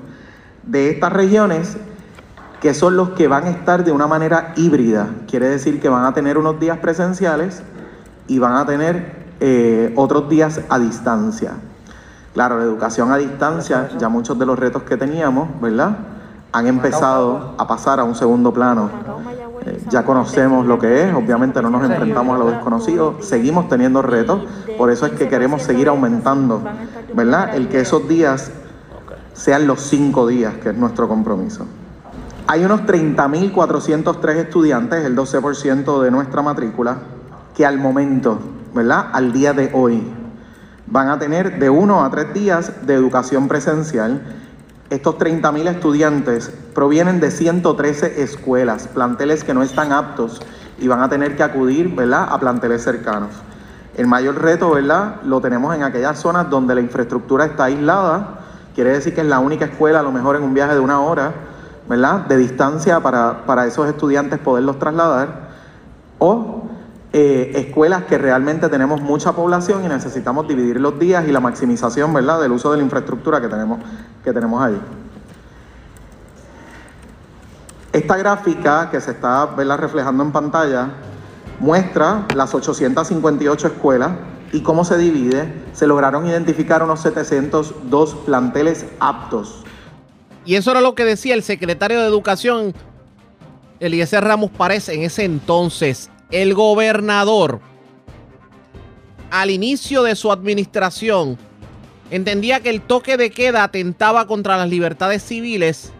de 0.64 0.90
estas 0.90 1.12
regiones 1.12 1.76
que 2.60 2.74
son 2.74 2.96
los 2.96 3.10
que 3.10 3.28
van 3.28 3.44
a 3.44 3.50
estar 3.50 3.84
de 3.84 3.92
una 3.92 4.06
manera 4.06 4.54
híbrida. 4.56 5.10
Quiere 5.28 5.48
decir 5.48 5.80
que 5.80 5.88
van 5.88 6.04
a 6.04 6.14
tener 6.14 6.38
unos 6.38 6.58
días 6.60 6.78
presenciales 6.78 7.62
y 8.28 8.38
van 8.38 8.54
a 8.54 8.64
tener 8.64 9.24
eh, 9.40 9.92
otros 9.96 10.28
días 10.28 10.60
a 10.68 10.78
distancia. 10.78 11.54
Claro, 12.34 12.58
la 12.58 12.64
educación 12.64 13.12
a 13.12 13.18
distancia, 13.18 13.90
ya 13.98 14.08
muchos 14.08 14.38
de 14.38 14.46
los 14.46 14.58
retos 14.58 14.84
que 14.84 14.96
teníamos, 14.96 15.48
¿verdad? 15.60 15.98
Han 16.52 16.66
empezado 16.66 17.54
a 17.58 17.66
pasar 17.66 18.00
a 18.00 18.04
un 18.04 18.14
segundo 18.14 18.52
plano. 18.52 18.90
Eh, 19.66 19.82
ya 19.90 20.04
conocemos 20.04 20.66
lo 20.66 20.78
que 20.78 21.04
es, 21.04 21.14
obviamente 21.14 21.60
no 21.60 21.68
nos 21.70 21.84
enfrentamos 21.88 22.34
a 22.36 22.38
lo 22.38 22.50
desconocido, 22.50 23.16
seguimos 23.20 23.68
teniendo 23.68 24.00
retos, 24.02 24.40
por 24.78 24.90
eso 24.90 25.06
es 25.06 25.12
que 25.12 25.28
queremos 25.28 25.62
seguir 25.62 25.88
aumentando, 25.88 26.62
¿verdad? 27.14 27.54
El 27.54 27.68
que 27.68 27.80
esos 27.80 28.08
días 28.08 28.50
sean 29.34 29.66
los 29.66 29.80
cinco 29.80 30.26
días, 30.26 30.54
que 30.54 30.70
es 30.70 30.76
nuestro 30.76 31.08
compromiso. 31.08 31.66
Hay 32.46 32.64
unos 32.64 32.82
30.403 32.82 34.30
estudiantes, 34.36 35.04
el 35.04 35.14
12% 35.14 36.02
de 36.02 36.10
nuestra 36.10 36.42
matrícula, 36.42 36.96
que 37.54 37.64
al 37.64 37.78
momento, 37.78 38.38
¿verdad? 38.74 39.10
Al 39.12 39.32
día 39.32 39.52
de 39.52 39.70
hoy, 39.74 40.02
van 40.92 41.08
a 41.08 41.18
tener 41.18 41.58
de 41.58 41.70
uno 41.70 42.04
a 42.04 42.10
tres 42.10 42.34
días 42.34 42.86
de 42.86 42.92
educación 42.92 43.48
presencial. 43.48 44.20
Estos 44.90 45.16
30.000 45.16 45.70
estudiantes 45.70 46.52
provienen 46.74 47.18
de 47.18 47.30
113 47.30 48.22
escuelas, 48.22 48.88
planteles 48.88 49.42
que 49.42 49.54
no 49.54 49.62
están 49.62 49.90
aptos 49.90 50.42
y 50.78 50.88
van 50.88 51.00
a 51.00 51.08
tener 51.08 51.34
que 51.34 51.42
acudir, 51.42 51.94
¿verdad? 51.94 52.28
A 52.30 52.38
planteles 52.38 52.84
cercanos. 52.84 53.30
El 53.96 54.06
mayor 54.06 54.42
reto, 54.42 54.70
¿verdad? 54.70 55.16
Lo 55.24 55.40
tenemos 55.40 55.74
en 55.74 55.82
aquellas 55.82 56.18
zonas 56.18 56.50
donde 56.50 56.74
la 56.74 56.82
infraestructura 56.82 57.46
está 57.46 57.64
aislada. 57.64 58.40
Quiere 58.74 58.90
decir 58.90 59.14
que 59.14 59.22
es 59.22 59.26
la 59.26 59.38
única 59.38 59.64
escuela, 59.64 60.00
a 60.00 60.02
lo 60.02 60.12
mejor 60.12 60.36
en 60.36 60.42
un 60.42 60.52
viaje 60.52 60.74
de 60.74 60.80
una 60.80 61.00
hora, 61.00 61.32
¿verdad? 61.88 62.26
De 62.26 62.36
distancia 62.36 63.00
para, 63.00 63.46
para 63.46 63.66
esos 63.66 63.88
estudiantes 63.88 64.38
poderlos 64.40 64.78
trasladar. 64.78 65.52
O 66.18 66.61
eh, 67.12 67.52
escuelas 67.54 68.04
que 68.04 68.18
realmente 68.18 68.68
tenemos 68.68 69.00
mucha 69.00 69.32
población 69.32 69.84
y 69.84 69.88
necesitamos 69.88 70.48
dividir 70.48 70.80
los 70.80 70.98
días 70.98 71.26
y 71.28 71.32
la 71.32 71.40
maximización, 71.40 72.12
¿verdad? 72.12 72.40
Del 72.40 72.52
uso 72.52 72.70
de 72.70 72.78
la 72.78 72.82
infraestructura 72.82 73.40
que 73.40 73.48
tenemos, 73.48 73.80
que 74.24 74.32
tenemos 74.32 74.62
ahí. 74.62 74.80
Esta 77.92 78.16
gráfica 78.16 78.88
que 78.90 79.00
se 79.00 79.10
está 79.10 79.46
¿verdad? 79.46 79.78
reflejando 79.78 80.22
en 80.22 80.32
pantalla 80.32 80.88
muestra 81.60 82.26
las 82.34 82.54
858 82.54 83.66
escuelas 83.66 84.12
y 84.52 84.62
cómo 84.62 84.84
se 84.84 84.96
divide. 84.96 85.64
Se 85.74 85.86
lograron 85.86 86.26
identificar 86.26 86.82
unos 86.82 87.00
702 87.00 88.14
planteles 88.24 88.86
aptos 88.98 89.62
y 90.44 90.56
eso 90.56 90.72
era 90.72 90.80
lo 90.80 90.94
que 90.94 91.04
decía 91.04 91.34
el 91.34 91.42
secretario 91.42 92.00
de 92.00 92.06
Educación, 92.06 92.74
Eliezer 93.78 94.24
Ramos 94.24 94.50
Párez, 94.50 94.88
en 94.88 95.02
ese 95.02 95.24
entonces. 95.24 96.10
El 96.32 96.54
gobernador, 96.54 97.60
al 99.30 99.50
inicio 99.50 100.02
de 100.02 100.16
su 100.16 100.32
administración, 100.32 101.36
entendía 102.10 102.60
que 102.60 102.70
el 102.70 102.80
toque 102.80 103.18
de 103.18 103.30
queda 103.30 103.64
atentaba 103.64 104.26
contra 104.26 104.56
las 104.56 104.70
libertades 104.70 105.22
civiles 105.22 105.92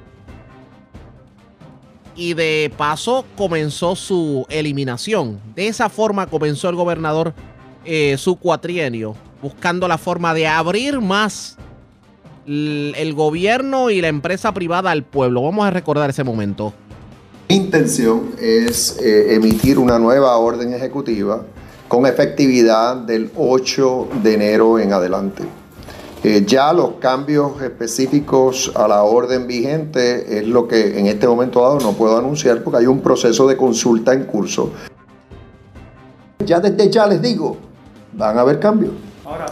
y 2.16 2.32
de 2.32 2.72
paso 2.78 3.26
comenzó 3.36 3.94
su 3.94 4.46
eliminación. 4.48 5.38
De 5.54 5.68
esa 5.68 5.90
forma 5.90 6.26
comenzó 6.26 6.70
el 6.70 6.76
gobernador 6.76 7.34
eh, 7.84 8.16
su 8.16 8.36
cuatrienio, 8.36 9.14
buscando 9.42 9.86
la 9.86 9.98
forma 9.98 10.32
de 10.32 10.46
abrir 10.46 11.00
más 11.02 11.58
el 12.46 13.14
gobierno 13.14 13.90
y 13.90 14.00
la 14.00 14.08
empresa 14.08 14.52
privada 14.52 14.90
al 14.90 15.04
pueblo. 15.04 15.42
Vamos 15.42 15.66
a 15.66 15.70
recordar 15.70 16.10
ese 16.10 16.24
momento. 16.24 16.72
Intención 17.52 18.30
es 18.40 18.98
eh, 18.98 19.34
emitir 19.34 19.78
una 19.78 19.98
nueva 19.98 20.34
orden 20.38 20.72
ejecutiva 20.72 21.42
con 21.86 22.06
efectividad 22.06 22.96
del 22.96 23.30
8 23.36 24.08
de 24.22 24.32
enero 24.32 24.78
en 24.78 24.94
adelante. 24.94 25.42
Eh, 26.24 26.44
ya 26.46 26.72
los 26.72 26.92
cambios 26.92 27.60
específicos 27.60 28.72
a 28.74 28.88
la 28.88 29.02
orden 29.02 29.46
vigente 29.46 30.38
es 30.38 30.46
lo 30.48 30.66
que 30.66 30.98
en 30.98 31.08
este 31.08 31.28
momento 31.28 31.60
dado 31.60 31.78
no 31.80 31.92
puedo 31.92 32.16
anunciar 32.16 32.62
porque 32.62 32.78
hay 32.78 32.86
un 32.86 33.00
proceso 33.02 33.46
de 33.46 33.54
consulta 33.54 34.14
en 34.14 34.24
curso. 34.24 34.70
Ya 36.46 36.58
desde 36.58 36.88
ya 36.88 37.06
les 37.06 37.20
digo, 37.20 37.58
van 38.14 38.38
a 38.38 38.40
haber 38.40 38.60
cambios. 38.60 38.94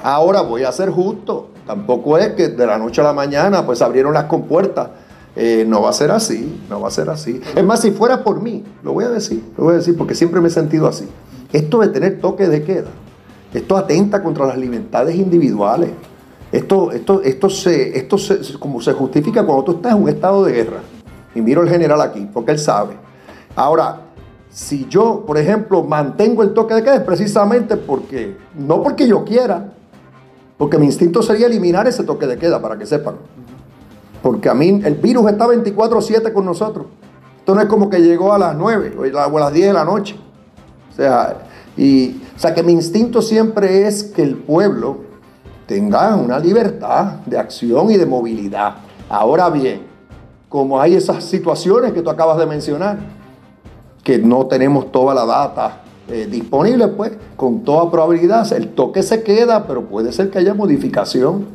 Ahora 0.02 0.40
voy 0.40 0.64
a 0.64 0.72
ser 0.72 0.88
justo. 0.88 1.50
Tampoco 1.66 2.16
es 2.16 2.28
que 2.30 2.48
de 2.48 2.66
la 2.66 2.78
noche 2.78 3.02
a 3.02 3.04
la 3.04 3.12
mañana 3.12 3.66
pues 3.66 3.82
abrieron 3.82 4.14
las 4.14 4.24
compuertas. 4.24 4.88
Eh, 5.36 5.64
no 5.66 5.82
va 5.82 5.90
a 5.90 5.92
ser 5.92 6.10
así, 6.10 6.60
no 6.68 6.80
va 6.80 6.88
a 6.88 6.90
ser 6.90 7.08
así. 7.08 7.40
Es 7.54 7.64
más, 7.64 7.80
si 7.80 7.92
fuera 7.92 8.24
por 8.24 8.42
mí, 8.42 8.64
lo 8.82 8.92
voy 8.92 9.04
a 9.04 9.10
decir, 9.10 9.42
lo 9.56 9.64
voy 9.64 9.74
a 9.74 9.76
decir 9.76 9.96
porque 9.96 10.14
siempre 10.14 10.40
me 10.40 10.48
he 10.48 10.50
sentido 10.50 10.86
así. 10.86 11.06
Esto 11.52 11.80
de 11.80 11.88
tener 11.88 12.20
toque 12.20 12.48
de 12.48 12.62
queda, 12.62 12.90
esto 13.52 13.76
atenta 13.76 14.22
contra 14.22 14.46
las 14.46 14.58
libertades 14.58 15.16
individuales. 15.16 15.90
Esto, 16.52 16.90
esto, 16.90 17.22
esto, 17.22 17.48
se, 17.48 17.96
esto 17.96 18.18
se, 18.18 18.58
como 18.58 18.80
se 18.80 18.92
justifica 18.92 19.46
cuando 19.46 19.64
tú 19.64 19.72
estás 19.72 19.94
en 19.94 20.02
un 20.02 20.08
estado 20.08 20.44
de 20.44 20.52
guerra. 20.52 20.80
Y 21.32 21.40
miro 21.40 21.60
al 21.60 21.68
general 21.68 22.00
aquí, 22.00 22.28
porque 22.32 22.50
él 22.50 22.58
sabe. 22.58 22.94
Ahora, 23.54 24.00
si 24.50 24.86
yo, 24.88 25.24
por 25.24 25.38
ejemplo, 25.38 25.84
mantengo 25.84 26.42
el 26.42 26.52
toque 26.52 26.74
de 26.74 26.82
queda, 26.82 26.96
es 26.96 27.02
precisamente 27.02 27.76
porque, 27.76 28.36
no 28.56 28.82
porque 28.82 29.06
yo 29.06 29.24
quiera, 29.24 29.72
porque 30.58 30.76
mi 30.76 30.86
instinto 30.86 31.22
sería 31.22 31.46
eliminar 31.46 31.86
ese 31.86 32.02
toque 32.02 32.26
de 32.26 32.36
queda, 32.36 32.60
para 32.60 32.76
que 32.76 32.84
sepan. 32.84 33.14
Porque 34.22 34.48
a 34.48 34.54
mí 34.54 34.80
el 34.85 34.94
virus 34.94 35.30
está 35.30 35.46
24/7 35.46 36.33
con 36.33 36.44
nosotros. 36.44 36.87
Esto 37.38 37.54
no 37.54 37.61
es 37.61 37.66
como 37.68 37.88
que 37.88 38.00
llegó 38.00 38.33
a 38.33 38.38
las 38.38 38.56
9 38.56 38.96
o 38.98 39.18
a 39.18 39.40
las 39.40 39.52
10 39.52 39.68
de 39.68 39.72
la 39.72 39.85
noche. 39.85 40.16
O 40.90 40.94
sea, 40.94 41.38
y, 41.76 42.20
o 42.37 42.38
sea, 42.38 42.54
que 42.54 42.62
mi 42.62 42.72
instinto 42.72 43.22
siempre 43.22 43.87
es 43.87 44.04
que 44.04 44.22
el 44.22 44.37
pueblo 44.37 44.98
tenga 45.66 46.16
una 46.16 46.38
libertad 46.38 47.20
de 47.26 47.38
acción 47.38 47.90
y 47.90 47.96
de 47.96 48.04
movilidad. 48.04 48.74
Ahora 49.09 49.48
bien, 49.48 49.83
como 50.48 50.80
hay 50.80 50.96
esas 50.96 51.24
situaciones 51.24 51.92
que 51.92 52.02
tú 52.02 52.11
acabas 52.11 52.37
de 52.38 52.46
mencionar, 52.46 52.98
que 54.02 54.18
no 54.18 54.46
tenemos 54.46 54.90
toda 54.90 55.14
la 55.14 55.24
data 55.24 55.83
eh, 56.09 56.26
disponible, 56.28 56.88
pues 56.88 57.12
con 57.37 57.62
toda 57.62 57.88
probabilidad 57.90 58.52
el 58.52 58.70
toque 58.70 59.02
se 59.02 59.22
queda, 59.22 59.66
pero 59.66 59.85
puede 59.85 60.12
ser 60.12 60.28
que 60.28 60.38
haya 60.38 60.54
modificación 60.54 61.46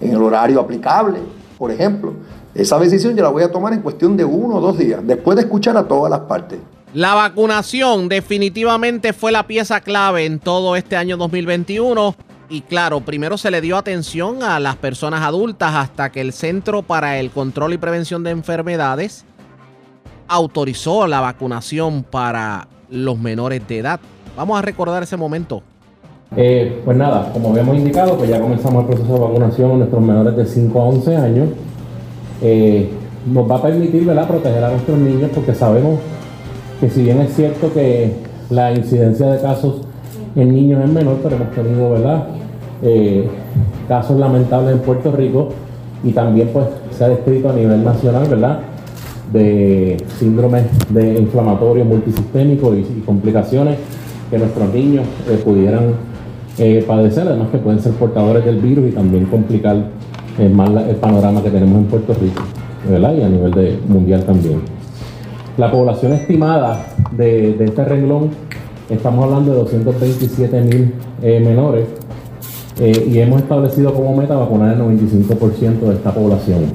en 0.00 0.10
el 0.10 0.22
horario 0.22 0.58
aplicable, 0.58 1.20
por 1.60 1.70
ejemplo. 1.70 2.14
Esa 2.54 2.78
decisión 2.78 3.14
yo 3.14 3.22
la 3.22 3.28
voy 3.28 3.42
a 3.42 3.52
tomar 3.52 3.74
en 3.74 3.82
cuestión 3.82 4.16
de 4.16 4.24
uno 4.24 4.56
o 4.56 4.60
dos 4.62 4.78
días, 4.78 5.06
después 5.06 5.36
de 5.36 5.42
escuchar 5.42 5.76
a 5.76 5.86
todas 5.86 6.10
las 6.10 6.20
partes. 6.20 6.58
La 6.94 7.12
vacunación 7.14 8.08
definitivamente 8.08 9.12
fue 9.12 9.30
la 9.30 9.46
pieza 9.46 9.82
clave 9.82 10.24
en 10.24 10.38
todo 10.38 10.74
este 10.74 10.96
año 10.96 11.18
2021. 11.18 12.16
Y 12.48 12.62
claro, 12.62 13.02
primero 13.02 13.36
se 13.36 13.50
le 13.50 13.60
dio 13.60 13.76
atención 13.76 14.42
a 14.42 14.58
las 14.58 14.76
personas 14.76 15.20
adultas 15.20 15.74
hasta 15.74 16.10
que 16.10 16.22
el 16.22 16.32
Centro 16.32 16.80
para 16.80 17.18
el 17.18 17.30
Control 17.30 17.74
y 17.74 17.78
Prevención 17.78 18.24
de 18.24 18.30
Enfermedades 18.30 19.26
autorizó 20.28 21.06
la 21.06 21.20
vacunación 21.20 22.04
para 22.04 22.68
los 22.88 23.18
menores 23.18 23.68
de 23.68 23.80
edad. 23.80 24.00
Vamos 24.34 24.58
a 24.58 24.62
recordar 24.62 25.02
ese 25.02 25.18
momento. 25.18 25.62
Eh, 26.36 26.80
pues 26.84 26.96
nada, 26.96 27.32
como 27.32 27.50
habíamos 27.50 27.76
indicado, 27.76 28.16
pues 28.16 28.30
ya 28.30 28.40
comenzamos 28.40 28.82
el 28.82 28.86
proceso 28.86 29.14
de 29.14 29.20
vacunación 29.20 29.72
a 29.72 29.74
nuestros 29.74 30.00
menores 30.00 30.36
de 30.36 30.46
5 30.46 30.80
a 30.80 30.84
11 30.84 31.16
años. 31.16 31.48
Eh, 32.40 32.88
nos 33.26 33.50
va 33.50 33.56
a 33.56 33.62
permitir 33.62 34.06
¿verdad? 34.06 34.28
proteger 34.28 34.64
a 34.64 34.70
nuestros 34.70 34.98
niños 34.98 35.30
porque 35.34 35.54
sabemos 35.54 35.98
que 36.80 36.88
si 36.88 37.02
bien 37.02 37.20
es 37.20 37.34
cierto 37.34 37.72
que 37.74 38.12
la 38.48 38.72
incidencia 38.72 39.26
de 39.26 39.40
casos 39.42 39.82
en 40.36 40.54
niños 40.54 40.82
es 40.84 40.90
menor, 40.90 41.18
pero 41.22 41.36
hemos 41.36 41.50
tenido 41.50 41.90
¿verdad? 41.90 42.28
Eh, 42.82 43.28
casos 43.88 44.18
lamentables 44.18 44.72
en 44.72 44.78
Puerto 44.78 45.10
Rico 45.10 45.48
y 46.04 46.12
también 46.12 46.48
pues 46.52 46.66
se 46.96 47.04
ha 47.04 47.08
descrito 47.08 47.50
a 47.50 47.52
nivel 47.52 47.84
nacional, 47.84 48.26
¿verdad? 48.28 48.60
de 49.32 49.96
síndromes 50.18 50.64
de 50.88 51.18
inflamatorios 51.18 51.86
multisistémicos 51.86 52.76
y, 52.78 53.00
complicaciones 53.06 53.76
que 54.28 54.38
nuestros 54.38 54.72
niños 54.72 55.04
pudieran 55.44 55.94
eh, 56.62 56.84
padecer, 56.86 57.26
además 57.26 57.48
que 57.50 57.56
pueden 57.56 57.80
ser 57.80 57.92
portadores 57.92 58.44
del 58.44 58.58
virus 58.58 58.90
y 58.90 58.92
también 58.92 59.24
complicar 59.24 59.76
eh, 60.38 60.48
más 60.50 60.68
el 60.68 60.96
panorama 60.96 61.42
que 61.42 61.48
tenemos 61.48 61.78
en 61.78 61.84
Puerto 61.86 62.12
Rico. 62.12 62.42
Y 62.86 62.94
a 62.94 63.28
nivel 63.28 63.50
de 63.52 63.78
mundial 63.88 64.24
también. 64.24 64.60
La 65.56 65.70
población 65.70 66.12
estimada 66.12 66.86
de, 67.12 67.54
de 67.54 67.64
este 67.64 67.82
renglón, 67.84 68.28
estamos 68.90 69.24
hablando 69.24 69.52
de 69.52 69.58
227 69.58 70.60
mil 70.60 70.94
eh, 71.22 71.40
menores 71.40 71.86
y 72.78 73.18
hemos 73.18 73.42
establecido 73.42 73.92
como 73.92 74.16
meta 74.16 74.34
vacunar 74.36 74.74
el 74.74 74.80
95% 74.80 75.80
de 75.80 75.94
esta 75.94 76.14
población. 76.14 76.72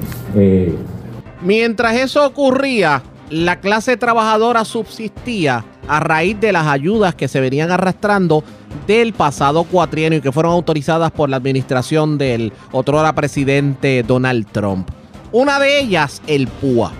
Mientras 1.42 1.96
eso 1.96 2.24
ocurría, 2.24 3.02
la 3.30 3.60
clase 3.60 3.96
trabajadora 3.96 4.64
subsistía 4.64 5.64
a 5.88 6.00
raíz 6.00 6.38
de 6.40 6.52
las 6.52 6.66
ayudas 6.66 7.14
que 7.14 7.28
se 7.28 7.40
venían 7.40 7.70
arrastrando 7.70 8.44
del 8.86 9.12
pasado 9.12 9.64
cuatrienio 9.64 10.18
y 10.18 10.22
que 10.22 10.32
fueron 10.32 10.52
autorizadas 10.52 11.10
por 11.10 11.28
la 11.28 11.36
administración 11.36 12.18
del 12.18 12.52
otrora 12.72 13.14
presidente 13.14 14.02
Donald 14.02 14.46
Trump. 14.52 14.88
Una 15.32 15.58
de 15.58 15.80
ellas, 15.80 16.22
el 16.26 16.46
PUA. 16.46 16.92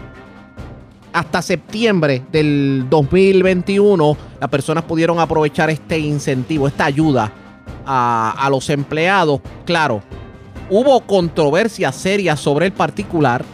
Hasta 1.12 1.42
septiembre 1.42 2.22
del 2.30 2.86
2021, 2.90 4.16
las 4.40 4.50
personas 4.50 4.84
pudieron 4.84 5.18
aprovechar 5.18 5.70
este 5.70 5.98
incentivo, 5.98 6.68
esta 6.68 6.84
ayuda 6.84 7.32
a, 7.86 8.34
a 8.38 8.50
los 8.50 8.68
empleados. 8.68 9.40
Claro, 9.64 10.02
hubo 10.68 11.00
controversias 11.00 11.94
serias 11.94 12.38
sobre 12.40 12.66
el 12.66 12.72
particular 12.72 13.44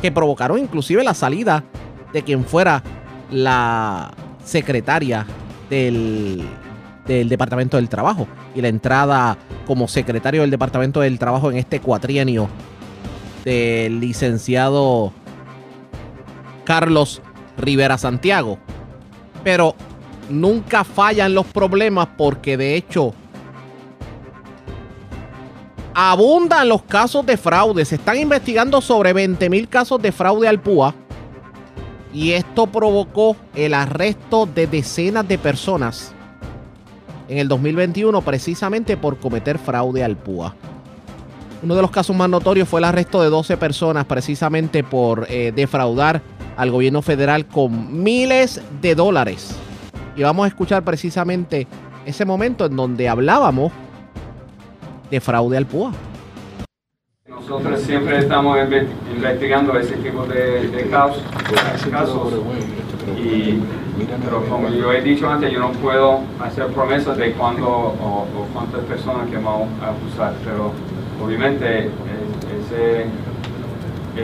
que 0.00 0.12
provocaron 0.12 0.58
inclusive 0.58 1.02
la 1.04 1.14
salida 1.14 1.64
de 2.12 2.22
quien 2.22 2.44
fuera 2.44 2.82
la 3.30 4.12
secretaria 4.44 5.26
del, 5.68 6.42
del 7.06 7.28
Departamento 7.28 7.76
del 7.76 7.88
Trabajo 7.88 8.26
y 8.54 8.60
la 8.60 8.68
entrada 8.68 9.36
como 9.66 9.88
secretario 9.88 10.42
del 10.42 10.50
Departamento 10.50 11.00
del 11.00 11.18
Trabajo 11.18 11.50
en 11.50 11.56
este 11.56 11.80
cuatrienio 11.80 12.48
del 13.44 14.00
licenciado 14.00 15.12
Carlos 16.64 17.22
Rivera 17.56 17.98
Santiago. 17.98 18.58
Pero 19.44 19.74
nunca 20.28 20.84
fallan 20.84 21.34
los 21.34 21.46
problemas 21.46 22.08
porque 22.16 22.56
de 22.56 22.74
hecho 22.74 23.14
abundan 25.98 26.68
los 26.68 26.82
casos 26.82 27.24
de 27.24 27.38
fraude. 27.38 27.86
Se 27.86 27.94
están 27.94 28.18
investigando 28.18 28.82
sobre 28.82 29.14
20 29.14 29.48
mil 29.48 29.66
casos 29.66 30.00
de 30.02 30.12
fraude 30.12 30.46
al 30.46 30.60
PUA. 30.60 30.94
Y 32.12 32.32
esto 32.32 32.66
provocó 32.66 33.34
el 33.54 33.72
arresto 33.72 34.44
de 34.44 34.66
decenas 34.66 35.26
de 35.26 35.38
personas 35.38 36.12
en 37.28 37.38
el 37.38 37.48
2021 37.48 38.20
precisamente 38.20 38.98
por 38.98 39.16
cometer 39.16 39.58
fraude 39.58 40.04
al 40.04 40.16
PUA. 40.16 40.54
Uno 41.62 41.74
de 41.74 41.80
los 41.80 41.90
casos 41.90 42.14
más 42.14 42.28
notorios 42.28 42.68
fue 42.68 42.80
el 42.80 42.84
arresto 42.84 43.22
de 43.22 43.30
12 43.30 43.56
personas 43.56 44.04
precisamente 44.04 44.84
por 44.84 45.26
eh, 45.30 45.50
defraudar 45.56 46.20
al 46.58 46.70
gobierno 46.70 47.00
federal 47.00 47.46
con 47.46 48.02
miles 48.02 48.60
de 48.82 48.94
dólares. 48.94 49.56
Y 50.14 50.22
vamos 50.22 50.44
a 50.44 50.48
escuchar 50.48 50.84
precisamente 50.84 51.66
ese 52.04 52.26
momento 52.26 52.66
en 52.66 52.76
donde 52.76 53.08
hablábamos 53.08 53.72
de 55.10 55.20
fraude 55.20 55.56
al 55.56 55.66
PUA. 55.66 55.92
Nosotros 57.28 57.80
siempre 57.80 58.18
estamos 58.18 58.56
inve- 58.58 58.88
investigando 59.14 59.78
ese 59.78 59.96
tipo 59.96 60.24
de, 60.24 60.88
casos, 60.90 61.22
casos 61.90 62.32
pero 64.24 64.44
como 64.48 64.68
yo 64.68 64.92
he 64.92 65.00
dicho 65.00 65.28
antes, 65.28 65.52
yo 65.52 65.60
no 65.60 65.70
puedo 65.72 66.20
hacer 66.40 66.66
promesas 66.68 67.16
de 67.16 67.32
cuándo 67.32 67.68
o, 67.68 68.26
cuántas 68.52 68.80
personas 68.84 69.28
que 69.28 69.36
vamos 69.36 69.68
a 69.82 69.90
acusar, 69.90 70.34
pero 70.44 70.72
obviamente 71.24 71.86
eh, 71.86 71.90
ese, 72.58 73.06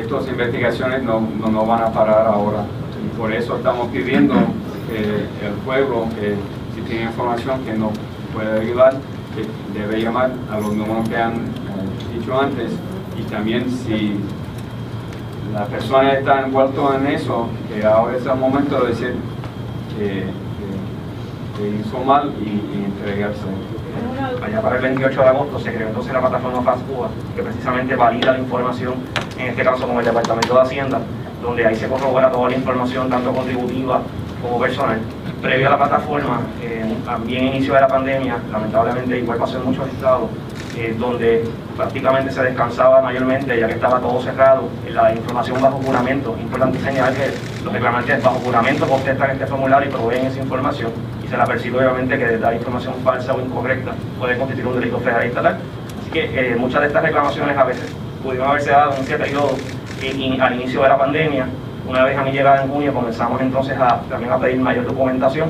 estas 0.01 0.29
investigaciones 0.29 1.03
no, 1.03 1.21
no, 1.21 1.65
van 1.65 1.83
a 1.83 1.93
parar 1.93 2.27
ahora 2.27 2.65
por 3.17 3.33
eso 3.33 3.57
estamos 3.57 3.89
pidiendo 3.89 4.35
que 4.89 5.47
el 5.47 5.53
pueblo, 5.65 6.07
que 6.19 6.35
si 6.75 6.81
tiene 6.83 7.05
información 7.05 7.63
que 7.65 7.75
no 7.75 7.91
puede 8.35 8.61
ayudar, 8.61 8.95
debe 9.75 10.01
llamar 10.03 10.31
a 10.51 10.59
los 10.61 10.75
números 10.75 11.09
que 11.09 11.17
han 11.17 11.35
dicho 12.13 12.41
antes 12.41 12.73
y 13.19 13.23
también 13.31 13.71
si 13.71 14.19
la 15.53 15.65
persona 15.67 16.13
está 16.13 16.43
envuelta 16.43 16.97
en 16.97 17.07
eso, 17.09 17.47
que 17.69 17.85
ahora 17.85 18.17
es 18.17 18.25
el 18.27 18.37
momento 18.37 18.81
de 18.81 18.89
decir 18.89 19.15
que, 19.99 20.25
que- 20.25 20.33
hizo 21.81 21.99
mal 22.03 22.33
y, 22.41 22.85
entregarse. 22.87 23.43
Allá 24.45 24.61
para 24.63 24.77
el 24.77 24.83
28 24.83 25.21
de 25.21 25.29
agosto 25.29 25.59
se 25.61 25.73
creó 25.73 25.89
entonces 25.89 26.13
la 26.13 26.21
plataforma 26.21 26.63
Fast 26.63 26.83
Cuba, 26.89 27.09
que 27.37 27.43
precisamente 27.43 27.95
valida 27.95 28.33
la 28.33 28.39
información, 28.39 28.95
en 29.39 29.47
este 29.49 29.63
caso 29.63 29.87
con 29.87 29.99
el 29.99 30.05
Departamento 30.05 30.55
de 30.55 30.61
Hacienda, 30.61 31.01
donde 31.41 31.65
ahí 31.67 31.77
se 31.77 31.87
corrobora 31.89 32.33
toda 32.33 32.49
la 32.51 32.57
información, 32.57 33.09
tanto 33.11 33.33
contributiva 33.33 34.01
como 34.43 34.59
personal. 34.59 34.99
Previo 35.43 35.67
a 35.67 35.71
la 35.71 35.77
plataforma, 35.77 36.41
eh, 36.63 36.95
también 37.05 37.49
inicio 37.49 37.75
de 37.75 37.81
la 37.81 37.89
pandemia, 37.89 38.39
lamentablemente 38.53 39.19
igual 39.19 39.39
pasó 39.39 39.59
en 39.59 39.65
muchos 39.65 39.89
estados, 39.89 40.31
eh, 40.79 40.95
donde 40.97 41.45
prácticamente 41.77 42.31
se 42.31 42.45
descansaba 42.45 43.03
mayormente, 43.03 43.59
ya 43.59 43.67
que 43.67 43.75
estaba 43.75 43.99
todo 43.99 44.23
cerrado, 44.23 44.69
la 44.89 45.13
información 45.13 45.61
bajo 45.61 45.79
juramento. 45.79 46.37
Importante 46.41 46.79
señalar 46.79 47.13
que 47.15 47.33
los 47.65 47.73
reclamantes 47.73 48.23
bajo 48.23 48.39
juramento 48.39 48.87
contestan 48.87 49.33
este 49.33 49.47
formulario 49.47 49.89
y 49.89 49.93
proveen 49.93 50.27
esa 50.27 50.39
información 50.39 50.93
y 51.25 51.27
se 51.27 51.37
la 51.37 51.45
percibe 51.45 51.79
obviamente 51.79 52.17
que 52.17 52.39
dar 52.39 52.55
información 52.55 52.95
falsa 53.03 53.35
o 53.35 53.41
incorrecta 53.41 53.93
puede 54.21 54.39
constituir 54.39 54.69
un 54.69 54.79
delito 54.79 55.01
federal 55.01 55.25
estatal. 55.25 55.59
Así 56.01 56.11
que 56.13 56.53
eh, 56.53 56.57
muchas 56.57 56.83
de 56.83 56.87
estas 56.87 57.03
reclamaciones 57.03 57.57
a 57.57 57.65
veces 57.65 57.93
pudieron 58.23 58.49
haberse 58.49 58.71
dado 58.71 58.95
en 58.95 59.05
cierto 59.05 59.25
periodo 59.25 59.57
al 60.41 60.55
inicio 60.55 60.83
de 60.83 60.89
la 60.89 60.99
pandemia. 60.99 61.47
Una 61.87 62.05
vez 62.05 62.17
a 62.17 62.23
mi 62.23 62.31
llegada 62.31 62.63
en 62.63 62.71
junio 62.71 62.95
comenzamos 62.95 63.41
entonces 63.41 63.77
a, 63.79 64.01
también 64.09 64.33
a 64.33 64.39
pedir 64.39 64.61
mayor 64.61 64.87
documentación. 64.87 65.49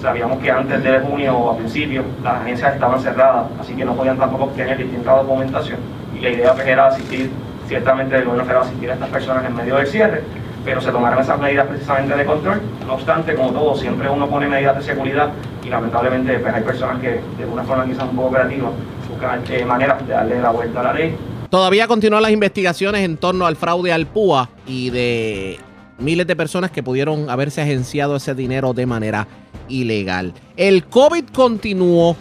Sabíamos 0.00 0.38
que 0.38 0.50
antes 0.50 0.82
de 0.82 1.00
junio 1.00 1.36
o 1.36 1.50
a 1.50 1.56
principios 1.56 2.04
las 2.22 2.40
agencias 2.40 2.74
estaban 2.74 3.00
cerradas, 3.00 3.46
así 3.60 3.74
que 3.74 3.84
no 3.84 3.94
podían 3.94 4.18
tampoco 4.18 4.44
obtener 4.44 4.78
distinta 4.78 5.12
documentación. 5.12 5.78
Y 6.16 6.20
la 6.20 6.30
idea 6.30 6.54
pues, 6.54 6.66
era 6.66 6.86
asistir, 6.86 7.30
ciertamente 7.66 8.16
el 8.16 8.24
gobierno 8.24 8.44
federal 8.44 8.62
asistir 8.62 8.90
a 8.90 8.94
estas 8.94 9.08
personas 9.08 9.44
en 9.44 9.56
medio 9.56 9.76
del 9.76 9.86
cierre, 9.86 10.22
pero 10.64 10.80
se 10.80 10.90
tomaron 10.90 11.20
esas 11.20 11.38
medidas 11.38 11.66
precisamente 11.66 12.16
de 12.16 12.24
control. 12.24 12.60
No 12.86 12.94
obstante, 12.94 13.34
como 13.34 13.50
todo, 13.50 13.74
siempre 13.74 14.08
uno 14.08 14.26
pone 14.26 14.48
medidas 14.48 14.76
de 14.76 14.82
seguridad 14.82 15.30
y 15.64 15.68
lamentablemente 15.68 16.38
pues, 16.38 16.54
hay 16.54 16.62
personas 16.62 17.00
que 17.00 17.20
de 17.38 17.46
una 17.50 17.62
forma 17.62 17.84
quizás 17.84 18.04
un 18.04 18.16
poco 18.16 18.28
operativa 18.28 18.70
buscan 19.10 19.42
eh, 19.50 19.64
maneras 19.64 20.06
de 20.06 20.12
darle 20.12 20.40
la 20.40 20.50
vuelta 20.50 20.80
a 20.80 20.82
la 20.84 20.92
ley 20.92 21.16
Todavía 21.50 21.88
continúan 21.88 22.22
las 22.22 22.30
investigaciones 22.30 23.04
en 23.04 23.16
torno 23.16 23.44
al 23.44 23.56
fraude 23.56 23.92
al 23.92 24.06
PUA 24.06 24.48
y 24.68 24.90
de 24.90 25.58
miles 26.00 26.26
de 26.26 26.36
personas 26.36 26.70
que 26.70 26.82
pudieron 26.82 27.30
haberse 27.30 27.60
agenciado 27.60 28.16
ese 28.16 28.34
dinero 28.34 28.72
de 28.72 28.86
manera 28.86 29.28
ilegal. 29.68 30.34
El 30.56 30.84
COVID 30.84 31.24
continuó. 31.26 32.16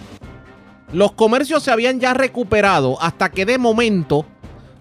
Los 0.91 1.11
comercios 1.11 1.63
se 1.63 1.71
habían 1.71 1.99
ya 1.99 2.13
recuperado 2.13 2.97
hasta 3.01 3.29
que 3.29 3.45
de 3.45 3.57
momento, 3.57 4.25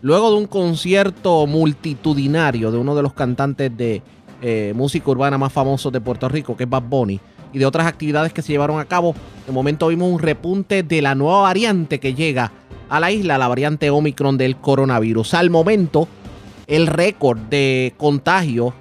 luego 0.01 0.31
de 0.31 0.37
un 0.39 0.47
concierto 0.47 1.47
multitudinario 1.47 2.71
de 2.71 2.79
uno 2.79 2.95
de 2.95 3.03
los 3.03 3.13
cantantes 3.13 3.77
de 3.77 4.03
eh, 4.41 4.73
música 4.75 5.11
urbana 5.11 5.37
más 5.37 5.53
famosos 5.53 5.93
de 5.93 6.01
Puerto 6.01 6.29
Rico, 6.29 6.57
que 6.57 6.65
es 6.65 6.71
Bad 6.71 6.85
Bunny, 6.85 7.21
y 7.53 7.59
de 7.59 7.67
otras 7.67 7.87
actividades 7.87 8.33
que 8.33 8.43
se 8.43 8.53
llevaron 8.53 8.79
a 8.79 8.85
cabo, 8.85 9.15
de 9.47 9.53
momento 9.53 9.89
vimos 9.89 10.11
un 10.11 10.19
repunte 10.19 10.83
de 10.83 11.03
la 11.03 11.15
nueva 11.15 11.43
variante 11.43 11.99
que 11.99 12.15
llega 12.15 12.53
a 12.89 13.01
la 13.01 13.11
isla, 13.11 13.39
la 13.39 13.49
variante 13.49 13.91
Omicron 13.91 14.39
del 14.39 14.57
coronavirus. 14.57 15.35
Al 15.35 15.51
momento, 15.51 16.09
el 16.67 16.87
récord 16.87 17.39
de 17.39 17.95
contagio 17.97 18.75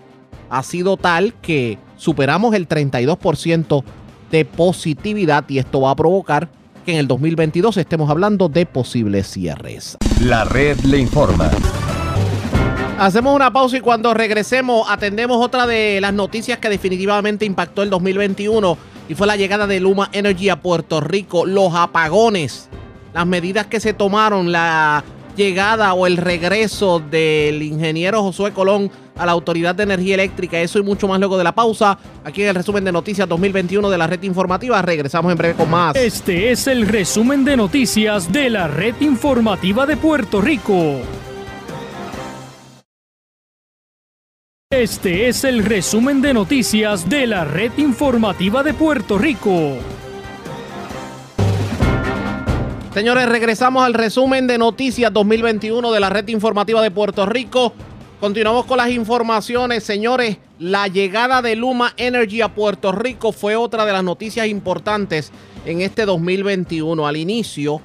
ha 0.49 0.63
sido 0.63 0.97
tal 0.97 1.33
que 1.35 1.77
superamos 1.97 2.53
el 2.55 2.67
32% 2.67 3.83
de 4.31 4.45
positividad 4.45 5.45
y 5.49 5.59
esto 5.59 5.81
va 5.81 5.91
a 5.91 5.95
provocar 5.95 6.49
que 6.85 6.93
en 6.93 6.99
el 6.99 7.07
2022 7.07 7.77
estemos 7.77 8.09
hablando 8.09 8.49
de 8.49 8.65
posibles 8.65 9.27
cierres. 9.27 9.97
La 10.21 10.45
red 10.45 10.79
le 10.81 10.99
informa. 10.99 11.49
Hacemos 12.97 13.35
una 13.35 13.53
pausa 13.53 13.77
y 13.77 13.81
cuando 13.81 14.13
regresemos 14.13 14.89
atendemos 14.89 15.43
otra 15.43 15.67
de 15.67 16.01
las 16.01 16.13
noticias 16.13 16.57
que 16.57 16.69
definitivamente 16.69 17.45
impactó 17.45 17.83
el 17.83 17.89
2021 17.89 18.77
y 19.09 19.15
fue 19.15 19.27
la 19.27 19.35
llegada 19.35 19.67
de 19.67 19.79
Luma 19.79 20.09
Energy 20.13 20.49
a 20.49 20.61
Puerto 20.61 20.99
Rico, 20.99 21.45
los 21.45 21.75
apagones, 21.75 22.69
las 23.13 23.27
medidas 23.27 23.67
que 23.67 23.79
se 23.79 23.93
tomaron, 23.93 24.51
la 24.51 25.03
llegada 25.37 25.93
o 25.93 26.07
el 26.07 26.17
regreso 26.17 26.99
del 26.99 27.61
ingeniero 27.61 28.23
Josué 28.23 28.51
Colón 28.51 28.91
a 29.15 29.25
la 29.25 29.31
Autoridad 29.31 29.75
de 29.75 29.83
Energía 29.83 30.15
Eléctrica, 30.15 30.59
eso 30.59 30.79
y 30.79 30.83
mucho 30.83 31.07
más 31.07 31.19
luego 31.19 31.37
de 31.37 31.43
la 31.43 31.53
pausa, 31.53 31.97
aquí 32.25 32.41
en 32.41 32.49
el 32.49 32.55
resumen 32.55 32.83
de 32.83 32.91
noticias 32.91 33.29
2021 33.29 33.89
de 33.89 33.97
la 33.97 34.07
red 34.07 34.21
informativa, 34.23 34.81
regresamos 34.81 35.31
en 35.31 35.37
breve 35.37 35.53
con 35.53 35.69
más. 35.69 35.95
Este 35.95 36.51
es 36.51 36.67
el 36.67 36.87
resumen 36.87 37.45
de 37.45 37.55
noticias 37.55 38.31
de 38.31 38.49
la 38.49 38.67
red 38.67 38.95
informativa 38.99 39.85
de 39.85 39.95
Puerto 39.95 40.41
Rico. 40.41 40.99
Este 44.69 45.29
es 45.29 45.45
el 45.45 45.63
resumen 45.63 46.21
de 46.21 46.33
noticias 46.33 47.07
de 47.07 47.25
la 47.25 47.45
red 47.45 47.71
informativa 47.77 48.63
de 48.63 48.73
Puerto 48.73 49.17
Rico. 49.17 49.77
Señores, 52.97 53.29
regresamos 53.29 53.85
al 53.85 53.93
resumen 53.93 54.47
de 54.47 54.57
noticias 54.57 55.13
2021 55.13 55.91
de 55.91 55.99
la 55.99 56.09
red 56.09 56.27
informativa 56.29 56.81
de 56.81 56.89
Puerto 56.89 57.27
Rico. 57.27 57.71
Continuamos 58.19 58.65
con 58.65 58.77
las 58.77 58.89
informaciones, 58.89 59.83
señores. 59.83 60.37
La 60.57 60.87
llegada 60.87 61.43
de 61.43 61.55
Luma 61.55 61.93
Energy 61.97 62.41
a 62.41 62.55
Puerto 62.55 62.91
Rico 62.91 63.33
fue 63.33 63.55
otra 63.55 63.85
de 63.85 63.93
las 63.93 64.03
noticias 64.03 64.47
importantes 64.47 65.31
en 65.67 65.81
este 65.81 66.07
2021. 66.07 67.05
Al 67.05 67.17
inicio 67.17 67.83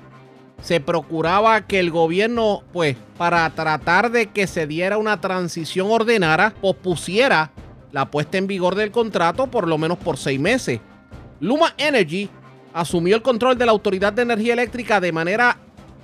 se 0.62 0.80
procuraba 0.80 1.66
que 1.66 1.78
el 1.78 1.90
gobierno, 1.90 2.62
pues, 2.72 2.96
para 3.18 3.50
tratar 3.50 4.12
de 4.12 4.30
que 4.30 4.46
se 4.46 4.66
diera 4.66 4.96
una 4.96 5.20
transición 5.20 5.88
ordenada, 5.90 6.54
pospusiera 6.58 7.52
la 7.92 8.10
puesta 8.10 8.38
en 8.38 8.46
vigor 8.46 8.76
del 8.76 8.90
contrato 8.90 9.48
por 9.48 9.68
lo 9.68 9.76
menos 9.76 9.98
por 9.98 10.16
seis 10.16 10.40
meses. 10.40 10.80
Luma 11.38 11.74
Energy 11.76 12.30
asumió 12.72 13.16
el 13.16 13.22
control 13.22 13.58
de 13.58 13.66
la 13.66 13.72
Autoridad 13.72 14.12
de 14.12 14.22
Energía 14.22 14.52
Eléctrica 14.52 15.00
de 15.00 15.12
manera 15.12 15.58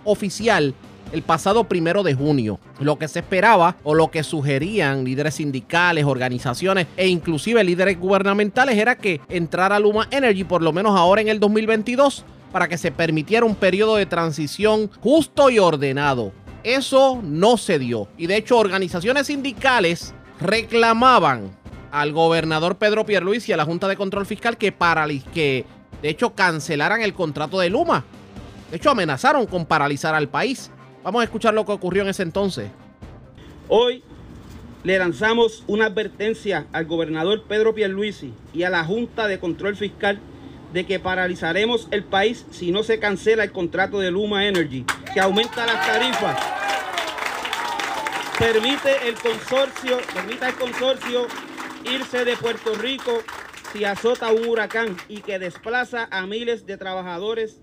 oficial 0.05 0.75
el 1.13 1.23
pasado 1.23 1.65
primero 1.65 2.03
de 2.03 2.15
junio. 2.15 2.59
Lo 2.81 2.99
que 2.99 3.09
se 3.09 3.21
esperaba 3.21 3.77
o 3.83 3.95
lo 3.95 4.11
que 4.11 4.23
sugerían 4.23 5.05
líderes 5.05 5.35
sindicales, 5.35 6.05
organizaciones 6.05 6.87
e 6.97 7.09
inclusive 7.09 7.65
líderes 7.65 7.99
gubernamentales 7.99 8.77
era 8.77 8.97
que 8.97 9.21
entrara 9.29 9.79
Luma 9.79 10.09
Energy 10.11 10.45
por 10.45 10.63
lo 10.63 10.73
menos 10.73 10.99
ahora 10.99 11.21
en 11.21 11.29
el 11.29 11.41
2022 11.41 12.25
para 12.53 12.69
que 12.69 12.79
se 12.79 12.91
permitiera 12.91 13.47
un 13.47 13.55
periodo 13.55 13.97
de 13.97 14.07
transición 14.07 14.91
justo 15.01 15.51
y 15.51 15.59
ordenado. 15.59 16.33
Eso 16.65 17.21
no 17.23 17.57
se 17.57 17.79
dio 17.79 18.09
y 18.17 18.27
de 18.27 18.37
hecho 18.37 18.59
organizaciones 18.59 19.29
sindicales 19.29 20.15
reclamaban 20.41 21.57
al 21.91 22.13
gobernador 22.13 22.77
Pedro 22.77 23.07
Pierluisi 23.07 23.51
y 23.51 23.55
a 23.55 23.57
la 23.57 23.65
Junta 23.65 23.89
de 23.89 23.97
Control 23.97 24.27
Fiscal 24.27 24.59
que, 24.59 24.75
que 25.33 25.65
de 26.03 26.09
hecho 26.09 26.35
cancelaran 26.35 27.03
el 27.03 27.15
contrato 27.15 27.59
de 27.59 27.71
Luma. 27.71 28.05
De 28.71 28.77
hecho 28.77 28.91
amenazaron 28.91 29.47
con 29.47 29.67
paralizar 29.67 30.15
al 30.15 30.29
país. 30.29 30.71
Vamos 31.03 31.21
a 31.21 31.25
escuchar 31.25 31.55
lo 31.55 31.65
que 31.65 31.73
ocurrió 31.73 32.03
en 32.03 32.09
ese 32.09 32.23
entonces. 32.23 32.71
Hoy 33.69 34.03
le 34.85 34.99
lanzamos 34.99 35.65
una 35.67 35.87
advertencia 35.87 36.67
al 36.73 36.87
gobernador 36.87 37.45
Pedro 37.49 37.75
Pierluisi 37.75 38.33
y 38.53 38.63
a 38.63 38.71
la 38.71 38.85
Junta 38.85 39.27
de 39.27 39.39
Control 39.39 39.77
Fiscal 39.77 40.21
de 40.73 40.87
que 40.87 41.01
paralizaremos 41.01 41.89
el 41.91 42.05
país 42.05 42.45
si 42.51 42.71
no 42.71 42.83
se 42.83 42.99
cancela 42.99 43.43
el 43.43 43.53
contrato 43.53 44.01
de 44.01 44.11
Luma 44.11 44.47
Energy, 44.47 44.85
que 45.13 45.21
aumenta 45.21 45.67
las 45.67 45.87
tarifas. 45.87 46.39
Permite 48.39 49.09
el 49.09 49.15
consorcio, 49.15 49.99
permita 50.15 50.49
el 50.49 50.55
consorcio 50.55 51.27
irse 51.85 52.25
de 52.25 52.37
Puerto 52.37 52.75
Rico 52.75 53.23
si 53.73 53.85
azota 53.85 54.33
un 54.33 54.47
huracán 54.47 54.97
y 55.09 55.19
que 55.19 55.39
desplaza 55.39 56.09
a 56.11 56.27
miles 56.27 56.67
de 56.67 56.77
trabajadores 56.77 57.61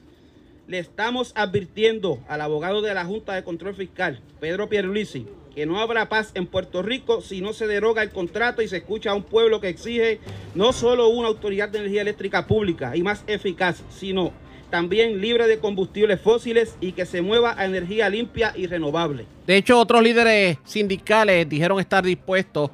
le 0.68 0.80
estamos 0.80 1.32
advirtiendo 1.36 2.20
al 2.28 2.41
abogado 2.41 2.82
de 2.82 2.93
la 2.93 3.06
Junta 3.06 3.34
de 3.34 3.43
Control 3.43 3.76
Fiscal, 3.76 4.20
Pedro 4.39 4.68
Pierluisi, 4.68 5.28
que 5.53 5.66
no 5.66 5.80
habrá 5.80 6.10
paz 6.10 6.32
en 6.34 6.47
Puerto 6.47 6.82
Rico 6.82 7.22
si 7.22 7.41
no 7.41 7.53
se 7.53 7.68
deroga 7.68 8.01
el 8.01 8.10
contrato 8.10 8.62
y 8.62 8.68
se 8.68 8.78
escucha 8.78 9.12
a 9.12 9.16
un 9.16 9.24
pueblo 9.24 9.62
que 9.62 9.70
exige 9.70 10.20
no 10.56 10.74
solo 10.74 11.08
una 11.10 11.28
autoridad 11.28 11.70
de 11.70 11.80
energía 11.80 12.01
eléctrica 12.01 12.47
pública 12.47 12.95
y 12.95 13.03
más 13.03 13.24
eficaz, 13.28 13.84
sino 13.89 14.32
también 14.70 15.22
libre 15.22 15.47
de 15.47 15.60
combustibles 15.60 16.20
fósiles 16.20 16.76
y 16.82 16.93
que 16.93 17.06
se 17.06 17.22
mueva 17.22 17.56
a 17.58 17.66
energía 17.66 18.10
limpia 18.10 18.53
y 18.56 18.68
renovable. 18.68 19.26
De 19.45 19.58
hecho, 19.58 19.80
otros 19.80 20.01
líderes 20.01 20.58
sindicales 20.66 21.47
dijeron 21.47 21.80
estar 21.80 22.03
dispuestos 22.03 22.72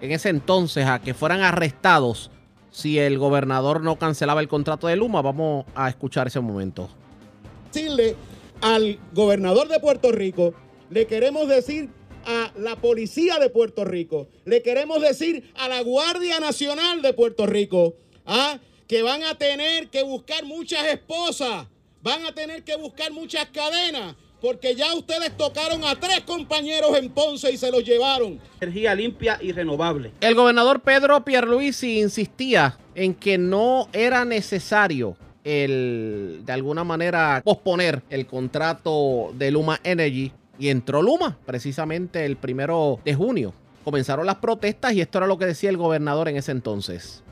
en 0.00 0.12
ese 0.12 0.28
entonces 0.28 0.86
a 0.86 1.00
que 1.00 1.14
fueran 1.14 1.40
arrestados 1.40 2.30
si 2.74 2.98
el 2.98 3.18
gobernador 3.18 3.80
no 3.80 3.96
cancelaba 3.96 4.40
el 4.42 4.48
contrato 4.48 4.88
de 4.88 4.96
Luma. 4.96 5.22
Vamos 5.22 5.64
a 5.74 5.88
escuchar 5.88 6.26
ese 6.26 6.40
momento 6.40 6.90
decirle 7.74 8.14
al 8.60 9.00
gobernador 9.12 9.66
de 9.66 9.80
Puerto 9.80 10.12
Rico, 10.12 10.54
le 10.90 11.06
queremos 11.06 11.48
decir 11.48 11.90
a 12.24 12.52
la 12.56 12.76
policía 12.76 13.38
de 13.40 13.50
Puerto 13.50 13.84
Rico, 13.84 14.28
le 14.44 14.62
queremos 14.62 15.00
decir 15.00 15.50
a 15.56 15.68
la 15.68 15.82
Guardia 15.82 16.38
Nacional 16.38 17.02
de 17.02 17.12
Puerto 17.12 17.46
Rico, 17.46 17.96
¿ah? 18.26 18.60
que 18.86 19.02
van 19.02 19.24
a 19.24 19.36
tener 19.36 19.88
que 19.88 20.04
buscar 20.04 20.44
muchas 20.44 20.84
esposas, 20.86 21.66
van 22.00 22.24
a 22.26 22.32
tener 22.32 22.62
que 22.62 22.76
buscar 22.76 23.12
muchas 23.12 23.46
cadenas, 23.46 24.14
porque 24.44 24.74
ya 24.74 24.94
ustedes 24.94 25.34
tocaron 25.38 25.82
a 25.84 25.98
tres 25.98 26.20
compañeros 26.20 26.94
en 26.98 27.08
Ponce 27.08 27.50
y 27.50 27.56
se 27.56 27.70
los 27.70 27.82
llevaron. 27.82 28.38
Energía 28.60 28.94
limpia 28.94 29.38
y 29.40 29.52
renovable. 29.52 30.12
El 30.20 30.34
gobernador 30.34 30.80
Pedro 30.80 31.24
Pierluisi 31.24 31.98
insistía 32.00 32.76
en 32.94 33.14
que 33.14 33.38
no 33.38 33.88
era 33.94 34.26
necesario 34.26 35.16
el, 35.44 36.42
de 36.44 36.52
alguna 36.52 36.84
manera, 36.84 37.40
posponer 37.42 38.02
el 38.10 38.26
contrato 38.26 39.32
de 39.32 39.50
Luma 39.50 39.80
Energy 39.82 40.30
y 40.58 40.68
entró 40.68 41.00
Luma 41.00 41.38
precisamente 41.46 42.26
el 42.26 42.36
primero 42.36 43.00
de 43.02 43.14
junio. 43.14 43.54
Comenzaron 43.82 44.26
las 44.26 44.36
protestas 44.36 44.92
y 44.92 45.00
esto 45.00 45.18
era 45.18 45.26
lo 45.26 45.38
que 45.38 45.46
decía 45.46 45.70
el 45.70 45.78
gobernador 45.78 46.28
en 46.28 46.36
ese 46.36 46.52
entonces. 46.52 47.22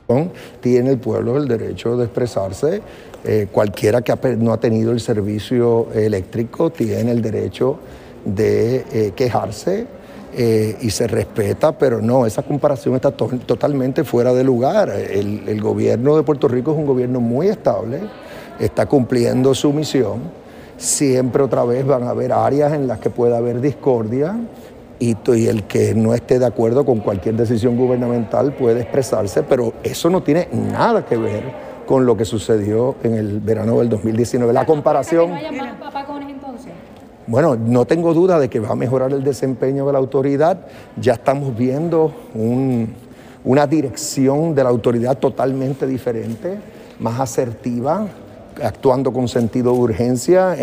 Tiene 0.61 0.91
el 0.91 0.97
pueblo 0.97 1.37
el 1.37 1.47
derecho 1.47 1.95
de 1.95 2.05
expresarse. 2.05 2.81
Eh, 3.25 3.47
cualquiera 3.49 4.01
que 4.01 4.35
no 4.35 4.51
ha 4.51 4.59
tenido 4.59 4.91
el 4.91 4.99
servicio 4.99 5.87
eléctrico 5.93 6.71
tiene 6.71 7.11
el 7.11 7.21
derecho 7.21 7.77
de 8.25 8.83
eh, 8.91 9.13
quejarse 9.15 9.87
eh, 10.35 10.75
y 10.81 10.89
se 10.89 11.07
respeta, 11.07 11.77
pero 11.77 12.01
no, 12.01 12.25
esa 12.25 12.43
comparación 12.43 12.95
está 12.95 13.11
totalmente 13.11 14.03
fuera 14.03 14.33
de 14.33 14.43
lugar. 14.43 14.89
El, 14.89 15.61
gobierno 15.61 16.17
de 16.17 16.23
Puerto 16.23 16.49
Rico 16.49 16.71
es 16.73 16.77
un 16.77 16.85
gobierno 16.85 17.21
muy 17.21 17.47
estable, 17.47 18.01
está 18.59 18.87
cumpliendo 18.87 19.55
su 19.55 19.71
misión. 19.71 20.19
Siempre 20.75 21.43
otra 21.43 21.63
vez 21.63 21.85
van 21.85 22.03
a 22.03 22.09
haber 22.09 22.33
áreas 22.33 22.73
en 22.73 22.87
las 22.87 22.99
que 22.99 23.09
pueda 23.09 23.37
haber 23.37 23.61
discordia 23.61 24.35
y, 24.99 25.15
y 25.33 25.47
el 25.47 25.63
que 25.63 25.93
no 25.93 26.13
esté 26.13 26.39
de 26.39 26.45
acuerdo 26.45 26.83
con 26.85 26.99
cualquier 26.99 27.35
decisión 27.35 27.77
gubernamental 27.77 28.53
puede 28.53 28.81
expresarse, 28.81 29.43
pero 29.43 29.71
eso 29.81 30.09
no 30.09 30.23
tiene 30.23 30.49
nada 30.51 31.05
que 31.05 31.15
ver 31.15 31.72
con 31.93 32.07
lo 32.07 32.17
que 32.17 32.25
sucedió 32.25 32.95
en 33.03 33.13
el 33.13 33.39
verano 33.39 33.77
del 33.77 33.87
2019. 33.87 34.51
La 34.51 34.65
comparación... 34.65 35.29
Bueno, 37.27 37.55
no 37.55 37.85
tengo 37.85 38.15
duda 38.15 38.39
de 38.39 38.49
que 38.49 38.59
va 38.59 38.69
a 38.69 38.75
mejorar 38.75 39.11
el 39.11 39.23
desempeño 39.23 39.85
de 39.85 39.93
la 39.93 39.99
autoridad. 39.99 40.65
Ya 40.99 41.13
estamos 41.13 41.55
viendo 41.55 42.11
una 43.43 43.67
dirección 43.67 44.55
de 44.55 44.63
la 44.63 44.71
autoridad 44.71 45.19
totalmente 45.19 45.85
diferente, 45.85 46.57
más 46.97 47.19
asertiva, 47.19 48.07
actuando 48.63 49.13
con 49.13 49.27
sentido 49.27 49.73
de 49.73 49.77
urgencia. 49.77 50.55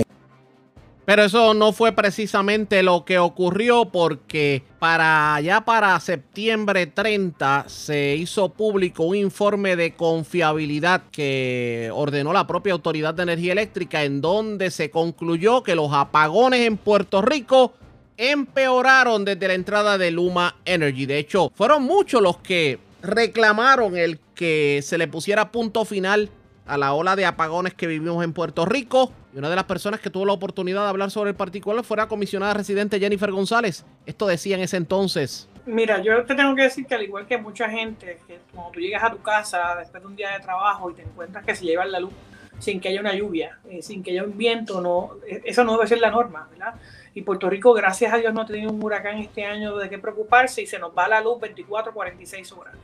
Pero 1.10 1.24
eso 1.24 1.54
no 1.54 1.72
fue 1.72 1.90
precisamente 1.90 2.84
lo 2.84 3.04
que 3.04 3.18
ocurrió 3.18 3.86
porque 3.86 4.62
para 4.78 5.40
ya 5.40 5.64
para 5.64 5.98
septiembre 5.98 6.86
30 6.86 7.64
se 7.66 8.14
hizo 8.14 8.50
público 8.50 9.02
un 9.02 9.16
informe 9.16 9.74
de 9.74 9.94
confiabilidad 9.96 11.02
que 11.10 11.90
ordenó 11.92 12.32
la 12.32 12.46
propia 12.46 12.74
Autoridad 12.74 13.12
de 13.12 13.24
Energía 13.24 13.50
Eléctrica 13.50 14.04
en 14.04 14.20
donde 14.20 14.70
se 14.70 14.92
concluyó 14.92 15.64
que 15.64 15.74
los 15.74 15.92
apagones 15.92 16.60
en 16.60 16.76
Puerto 16.76 17.22
Rico 17.22 17.74
empeoraron 18.16 19.24
desde 19.24 19.48
la 19.48 19.54
entrada 19.54 19.98
de 19.98 20.12
Luma 20.12 20.58
Energy. 20.64 21.06
De 21.06 21.18
hecho, 21.18 21.50
fueron 21.56 21.82
muchos 21.82 22.22
los 22.22 22.36
que 22.36 22.78
reclamaron 23.02 23.96
el 23.96 24.20
que 24.36 24.78
se 24.84 24.96
le 24.96 25.08
pusiera 25.08 25.50
punto 25.50 25.84
final 25.84 26.30
a 26.70 26.78
la 26.78 26.92
ola 26.92 27.16
de 27.16 27.26
apagones 27.26 27.74
que 27.74 27.88
vivimos 27.88 28.22
en 28.22 28.32
Puerto 28.32 28.64
Rico. 28.64 29.12
Y 29.34 29.38
una 29.38 29.50
de 29.50 29.56
las 29.56 29.64
personas 29.64 30.00
que 30.00 30.08
tuvo 30.08 30.24
la 30.24 30.32
oportunidad 30.32 30.84
de 30.84 30.88
hablar 30.88 31.10
sobre 31.10 31.30
el 31.30 31.36
particular 31.36 31.84
fue 31.84 31.96
la 31.96 32.06
comisionada 32.06 32.54
residente 32.54 33.00
Jennifer 33.00 33.30
González. 33.32 33.84
Esto 34.06 34.26
decía 34.26 34.56
en 34.56 34.62
ese 34.62 34.76
entonces. 34.76 35.48
Mira, 35.66 36.00
yo 36.00 36.24
te 36.24 36.34
tengo 36.34 36.54
que 36.54 36.62
decir 36.62 36.86
que 36.86 36.94
al 36.94 37.02
igual 37.02 37.26
que 37.26 37.38
mucha 37.38 37.68
gente, 37.68 38.18
que 38.26 38.38
cuando 38.54 38.70
tú 38.70 38.80
llegas 38.80 39.02
a 39.02 39.10
tu 39.10 39.20
casa 39.20 39.76
después 39.78 40.02
de 40.02 40.08
un 40.08 40.16
día 40.16 40.30
de 40.30 40.40
trabajo 40.40 40.90
y 40.90 40.94
te 40.94 41.02
encuentras 41.02 41.44
que 41.44 41.54
se 41.54 41.64
lleva 41.64 41.84
la 41.84 42.00
luz 42.00 42.12
sin 42.60 42.80
que 42.80 42.88
haya 42.88 43.00
una 43.00 43.14
lluvia, 43.14 43.58
eh, 43.68 43.82
sin 43.82 44.02
que 44.02 44.12
haya 44.12 44.22
un 44.22 44.36
viento, 44.36 44.80
no, 44.80 45.16
e, 45.26 45.42
eso 45.44 45.64
no 45.64 45.72
debe 45.72 45.86
ser 45.86 45.98
la 45.98 46.10
norma, 46.10 46.46
¿verdad? 46.50 46.74
Y 47.14 47.22
Puerto 47.22 47.50
Rico, 47.50 47.72
gracias 47.72 48.12
a 48.12 48.18
Dios, 48.18 48.32
no 48.32 48.42
ha 48.42 48.46
tenido 48.46 48.70
un 48.70 48.82
huracán 48.82 49.18
este 49.18 49.44
año 49.44 49.76
de 49.76 49.88
qué 49.88 49.98
preocuparse 49.98 50.62
y 50.62 50.66
se 50.66 50.78
nos 50.78 50.96
va 50.96 51.08
la 51.08 51.20
luz 51.20 51.40
24, 51.40 51.92
46 51.92 52.52
horas. 52.52 52.74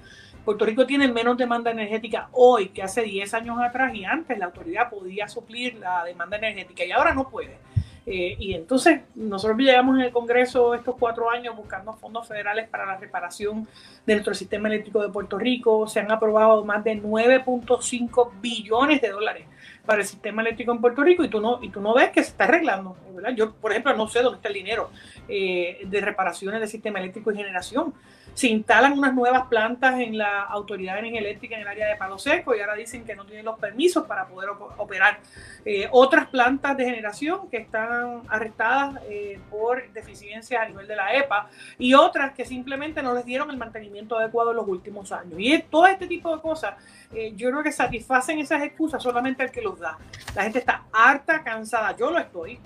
Puerto 0.46 0.64
Rico 0.64 0.86
tiene 0.86 1.08
menos 1.08 1.36
demanda 1.36 1.72
energética 1.72 2.28
hoy 2.30 2.68
que 2.68 2.80
hace 2.80 3.02
10 3.02 3.34
años 3.34 3.58
atrás 3.60 3.92
y 3.92 4.04
antes 4.04 4.38
la 4.38 4.44
autoridad 4.44 4.88
podía 4.88 5.26
suplir 5.26 5.74
la 5.74 6.04
demanda 6.04 6.36
energética 6.36 6.84
y 6.84 6.92
ahora 6.92 7.12
no 7.12 7.28
puede. 7.28 7.58
Eh, 8.06 8.36
y 8.38 8.54
entonces 8.54 9.00
nosotros 9.16 9.58
llegamos 9.58 9.98
en 9.98 10.04
el 10.04 10.12
Congreso 10.12 10.72
estos 10.76 10.94
cuatro 10.96 11.28
años 11.28 11.56
buscando 11.56 11.92
fondos 11.94 12.28
federales 12.28 12.68
para 12.68 12.86
la 12.86 12.96
reparación 12.96 13.66
de 14.06 14.14
nuestro 14.14 14.34
sistema 14.34 14.68
eléctrico 14.68 15.02
de 15.02 15.08
Puerto 15.08 15.36
Rico. 15.36 15.88
Se 15.88 15.98
han 15.98 16.12
aprobado 16.12 16.64
más 16.64 16.84
de 16.84 17.02
9.5 17.02 18.40
billones 18.40 19.02
de 19.02 19.08
dólares 19.08 19.48
para 19.84 20.02
el 20.02 20.06
sistema 20.06 20.42
eléctrico 20.42 20.70
en 20.70 20.80
Puerto 20.80 21.02
Rico 21.02 21.24
y 21.24 21.28
tú 21.28 21.40
no, 21.40 21.58
y 21.60 21.70
tú 21.70 21.80
no 21.80 21.92
ves 21.92 22.10
que 22.10 22.22
se 22.22 22.30
está 22.30 22.44
arreglando. 22.44 22.96
Yo, 23.34 23.52
por 23.52 23.72
ejemplo, 23.72 23.96
no 23.96 24.06
sé 24.06 24.22
dónde 24.22 24.36
está 24.36 24.46
el 24.46 24.54
dinero 24.54 24.90
eh, 25.28 25.80
de 25.84 26.00
reparaciones 26.00 26.60
del 26.60 26.68
sistema 26.68 27.00
eléctrico 27.00 27.32
y 27.32 27.36
generación. 27.36 27.92
Se 28.36 28.48
instalan 28.48 28.98
unas 28.98 29.14
nuevas 29.14 29.46
plantas 29.46 29.98
en 29.98 30.18
la 30.18 30.42
Autoridad 30.42 30.92
de 30.92 30.98
Energía 30.98 31.20
Eléctrica 31.20 31.54
en 31.54 31.62
el 31.62 31.68
área 31.68 31.88
de 31.88 31.96
Palo 31.96 32.18
Seco 32.18 32.54
y 32.54 32.60
ahora 32.60 32.74
dicen 32.74 33.02
que 33.02 33.16
no 33.16 33.24
tienen 33.24 33.46
los 33.46 33.58
permisos 33.58 34.04
para 34.04 34.26
poder 34.26 34.50
operar. 34.76 35.20
Eh, 35.64 35.88
otras 35.90 36.28
plantas 36.28 36.76
de 36.76 36.84
generación 36.84 37.48
que 37.48 37.56
están 37.56 38.24
arrestadas 38.28 39.00
eh, 39.08 39.40
por 39.50 39.90
deficiencias 39.90 40.62
a 40.62 40.68
nivel 40.68 40.86
de 40.86 40.96
la 40.96 41.14
EPA 41.16 41.48
y 41.78 41.94
otras 41.94 42.34
que 42.34 42.44
simplemente 42.44 43.02
no 43.02 43.14
les 43.14 43.24
dieron 43.24 43.50
el 43.50 43.56
mantenimiento 43.56 44.18
adecuado 44.18 44.50
en 44.50 44.56
los 44.58 44.68
últimos 44.68 45.12
años. 45.12 45.36
Y 45.38 45.58
todo 45.62 45.86
este 45.86 46.06
tipo 46.06 46.36
de 46.36 46.42
cosas, 46.42 46.74
eh, 47.14 47.32
yo 47.36 47.48
creo 47.48 47.62
que 47.62 47.72
satisfacen 47.72 48.38
esas 48.38 48.62
excusas 48.62 49.02
solamente 49.02 49.44
el 49.44 49.50
que 49.50 49.62
los 49.62 49.80
da. 49.80 49.96
La 50.34 50.42
gente 50.42 50.58
está 50.58 50.82
harta, 50.92 51.42
cansada, 51.42 51.96
yo 51.96 52.10
lo 52.10 52.18
estoy. 52.18 52.60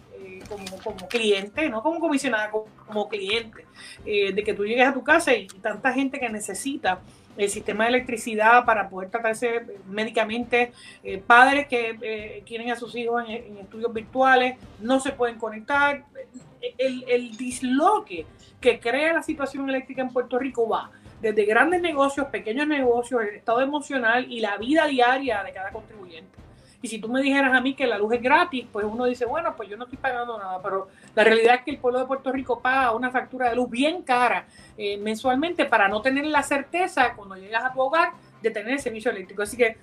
Como, 0.48 0.64
como 0.82 1.08
cliente, 1.08 1.68
no 1.68 1.82
como 1.82 2.00
comisionada, 2.00 2.50
como, 2.50 3.08
cliente, 3.08 3.66
de 4.04 4.42
que 4.44 4.54
tú 4.54 4.64
llegues 4.64 4.86
a 4.86 4.92
tu 4.92 5.02
casa 5.02 5.34
y 5.34 5.46
tanta 5.46 5.92
gente 5.92 6.18
que 6.18 6.28
necesita 6.28 7.00
el 7.36 7.48
sistema 7.48 7.84
de 7.84 7.90
electricidad 7.90 8.64
para 8.64 8.88
poder 8.88 9.10
tratarse 9.10 9.64
médicamente, 9.86 10.72
eh, 11.02 11.18
padres 11.18 11.68
que 11.68 11.96
eh, 12.02 12.42
quieren 12.46 12.70
a 12.70 12.76
sus 12.76 12.94
hijos 12.96 13.24
en, 13.28 13.58
estudios 13.58 13.92
virtuales, 13.92 14.58
no 14.80 15.00
se 15.00 15.12
pueden 15.12 15.38
conectar. 15.38 16.04
El, 16.76 17.04
el 17.08 17.36
disloque 17.38 18.26
que 18.60 18.78
crea 18.78 19.14
la 19.14 19.22
situación 19.22 19.68
eléctrica 19.68 20.02
en 20.02 20.10
Puerto 20.10 20.38
Rico 20.38 20.68
va 20.68 20.90
desde 21.22 21.44
grandes 21.44 21.80
negocios, 21.80 22.26
pequeños 22.26 22.66
negocios, 22.66 23.22
el 23.22 23.36
estado 23.36 23.60
emocional 23.60 24.30
y 24.30 24.40
la 24.40 24.58
vida 24.58 24.86
diaria 24.86 25.42
de 25.42 25.52
cada 25.52 25.70
contribuyente. 25.70 26.38
Y 26.82 26.88
si 26.88 26.98
tú 26.98 27.08
me 27.08 27.20
dijeras 27.20 27.52
a 27.52 27.60
mí 27.60 27.74
que 27.74 27.86
la 27.86 27.98
luz 27.98 28.14
es 28.14 28.22
gratis, 28.22 28.66
pues 28.72 28.86
uno 28.86 29.04
dice, 29.04 29.26
bueno, 29.26 29.54
pues 29.54 29.68
yo 29.68 29.76
no 29.76 29.84
estoy 29.84 29.98
pagando 29.98 30.38
nada, 30.38 30.60
pero 30.62 30.88
la 31.14 31.24
realidad 31.24 31.56
es 31.56 31.62
que 31.62 31.70
el 31.72 31.78
pueblo 31.78 31.98
de 31.98 32.06
Puerto 32.06 32.32
Rico 32.32 32.60
paga 32.60 32.92
una 32.92 33.10
factura 33.10 33.50
de 33.50 33.56
luz 33.56 33.68
bien 33.68 34.02
cara 34.02 34.46
eh, 34.78 34.96
mensualmente 34.96 35.66
para 35.66 35.88
no 35.88 36.00
tener 36.00 36.24
la 36.26 36.42
certeza 36.42 37.14
cuando 37.14 37.36
llegas 37.36 37.64
a 37.64 37.72
tu 37.72 37.80
hogar 37.80 38.12
de 38.40 38.50
tener 38.50 38.72
el 38.72 38.80
servicio 38.80 39.10
eléctrico. 39.10 39.42
Así 39.42 39.58
que 39.58 39.76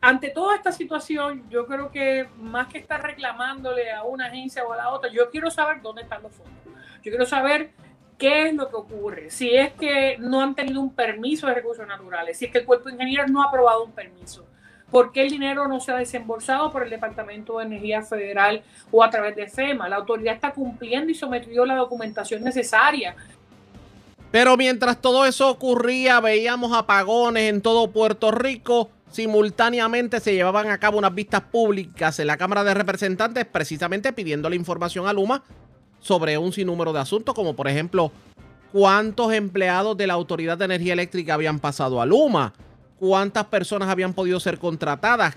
ante 0.00 0.30
toda 0.30 0.56
esta 0.56 0.72
situación, 0.72 1.48
yo 1.48 1.66
creo 1.66 1.92
que 1.92 2.28
más 2.38 2.66
que 2.66 2.78
estar 2.78 3.00
reclamándole 3.00 3.92
a 3.92 4.02
una 4.02 4.26
agencia 4.26 4.64
o 4.64 4.72
a 4.72 4.76
la 4.76 4.90
otra, 4.90 5.10
yo 5.10 5.30
quiero 5.30 5.48
saber 5.48 5.80
dónde 5.80 6.02
están 6.02 6.22
los 6.22 6.32
fondos. 6.32 6.54
Yo 7.04 7.12
quiero 7.12 7.24
saber 7.24 7.70
qué 8.18 8.48
es 8.48 8.54
lo 8.54 8.68
que 8.68 8.76
ocurre. 8.76 9.30
Si 9.30 9.54
es 9.54 9.72
que 9.74 10.16
no 10.18 10.40
han 10.40 10.56
tenido 10.56 10.80
un 10.80 10.92
permiso 10.92 11.46
de 11.46 11.54
recursos 11.54 11.86
naturales, 11.86 12.36
si 12.36 12.46
es 12.46 12.50
que 12.50 12.58
el 12.58 12.64
cuerpo 12.64 12.88
de 12.88 12.94
ingenieros 12.94 13.30
no 13.30 13.42
ha 13.42 13.46
aprobado 13.46 13.84
un 13.84 13.92
permiso 13.92 14.44
¿Por 14.90 15.12
qué 15.12 15.22
el 15.22 15.30
dinero 15.30 15.66
no 15.66 15.80
se 15.80 15.92
ha 15.92 15.96
desembolsado 15.96 16.70
por 16.70 16.84
el 16.84 16.90
Departamento 16.90 17.58
de 17.58 17.64
Energía 17.64 18.02
Federal 18.02 18.62
o 18.90 19.02
a 19.02 19.10
través 19.10 19.34
de 19.34 19.48
FEMA? 19.48 19.88
La 19.88 19.96
autoridad 19.96 20.34
está 20.34 20.52
cumpliendo 20.52 21.10
y 21.10 21.14
sometió 21.14 21.66
la 21.66 21.74
documentación 21.74 22.44
necesaria. 22.44 23.16
Pero 24.30 24.56
mientras 24.56 25.00
todo 25.00 25.24
eso 25.24 25.50
ocurría, 25.50 26.20
veíamos 26.20 26.72
apagones 26.72 27.50
en 27.50 27.62
todo 27.62 27.90
Puerto 27.90 28.30
Rico. 28.30 28.90
Simultáneamente 29.10 30.20
se 30.20 30.34
llevaban 30.34 30.68
a 30.68 30.78
cabo 30.78 30.98
unas 30.98 31.14
vistas 31.14 31.42
públicas 31.42 32.18
en 32.18 32.26
la 32.26 32.36
Cámara 32.36 32.64
de 32.64 32.74
Representantes 32.74 33.44
precisamente 33.46 34.12
pidiendo 34.12 34.48
la 34.50 34.56
información 34.56 35.06
a 35.06 35.12
Luma 35.12 35.42
sobre 36.00 36.38
un 36.38 36.52
sinnúmero 36.52 36.92
de 36.92 37.00
asuntos, 37.00 37.34
como 37.34 37.56
por 37.56 37.66
ejemplo 37.66 38.12
cuántos 38.72 39.32
empleados 39.32 39.96
de 39.96 40.06
la 40.06 40.14
Autoridad 40.14 40.58
de 40.58 40.66
Energía 40.66 40.92
Eléctrica 40.92 41.34
habían 41.34 41.58
pasado 41.58 42.00
a 42.00 42.06
Luma, 42.06 42.52
cuántas 42.98 43.46
personas 43.46 43.88
habían 43.88 44.14
podido 44.14 44.40
ser 44.40 44.58
contratadas, 44.58 45.36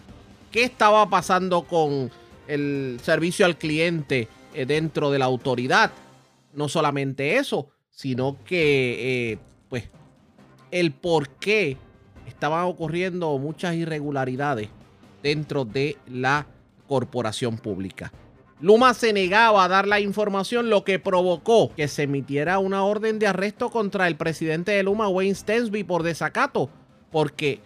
qué 0.51 0.63
estaba 0.63 1.09
pasando 1.09 1.63
con 1.63 2.11
el 2.47 2.99
servicio 3.03 3.45
al 3.45 3.57
cliente 3.57 4.27
eh, 4.53 4.65
dentro 4.65 5.11
de 5.11 5.19
la 5.19 5.25
autoridad. 5.25 5.91
No 6.53 6.67
solamente 6.67 7.37
eso, 7.37 7.69
sino 7.91 8.37
que, 8.45 9.31
eh, 9.31 9.37
pues, 9.69 9.89
el 10.71 10.91
por 10.91 11.29
qué 11.29 11.77
estaban 12.27 12.65
ocurriendo 12.65 13.37
muchas 13.37 13.75
irregularidades 13.75 14.69
dentro 15.21 15.65
de 15.65 15.97
la 16.07 16.47
corporación 16.87 17.57
pública. 17.57 18.11
Luma 18.61 18.93
se 18.93 19.13
negaba 19.13 19.63
a 19.63 19.67
dar 19.67 19.87
la 19.87 19.99
información, 19.99 20.69
lo 20.69 20.83
que 20.83 20.99
provocó 20.99 21.73
que 21.75 21.87
se 21.87 22.03
emitiera 22.03 22.59
una 22.59 22.83
orden 22.83 23.19
de 23.19 23.27
arresto 23.27 23.69
contra 23.69 24.07
el 24.07 24.17
presidente 24.17 24.71
de 24.71 24.83
Luma, 24.83 25.07
Wayne 25.07 25.35
Stensby, 25.35 25.83
por 25.83 26.03
desacato 26.03 26.69
porque 27.11 27.59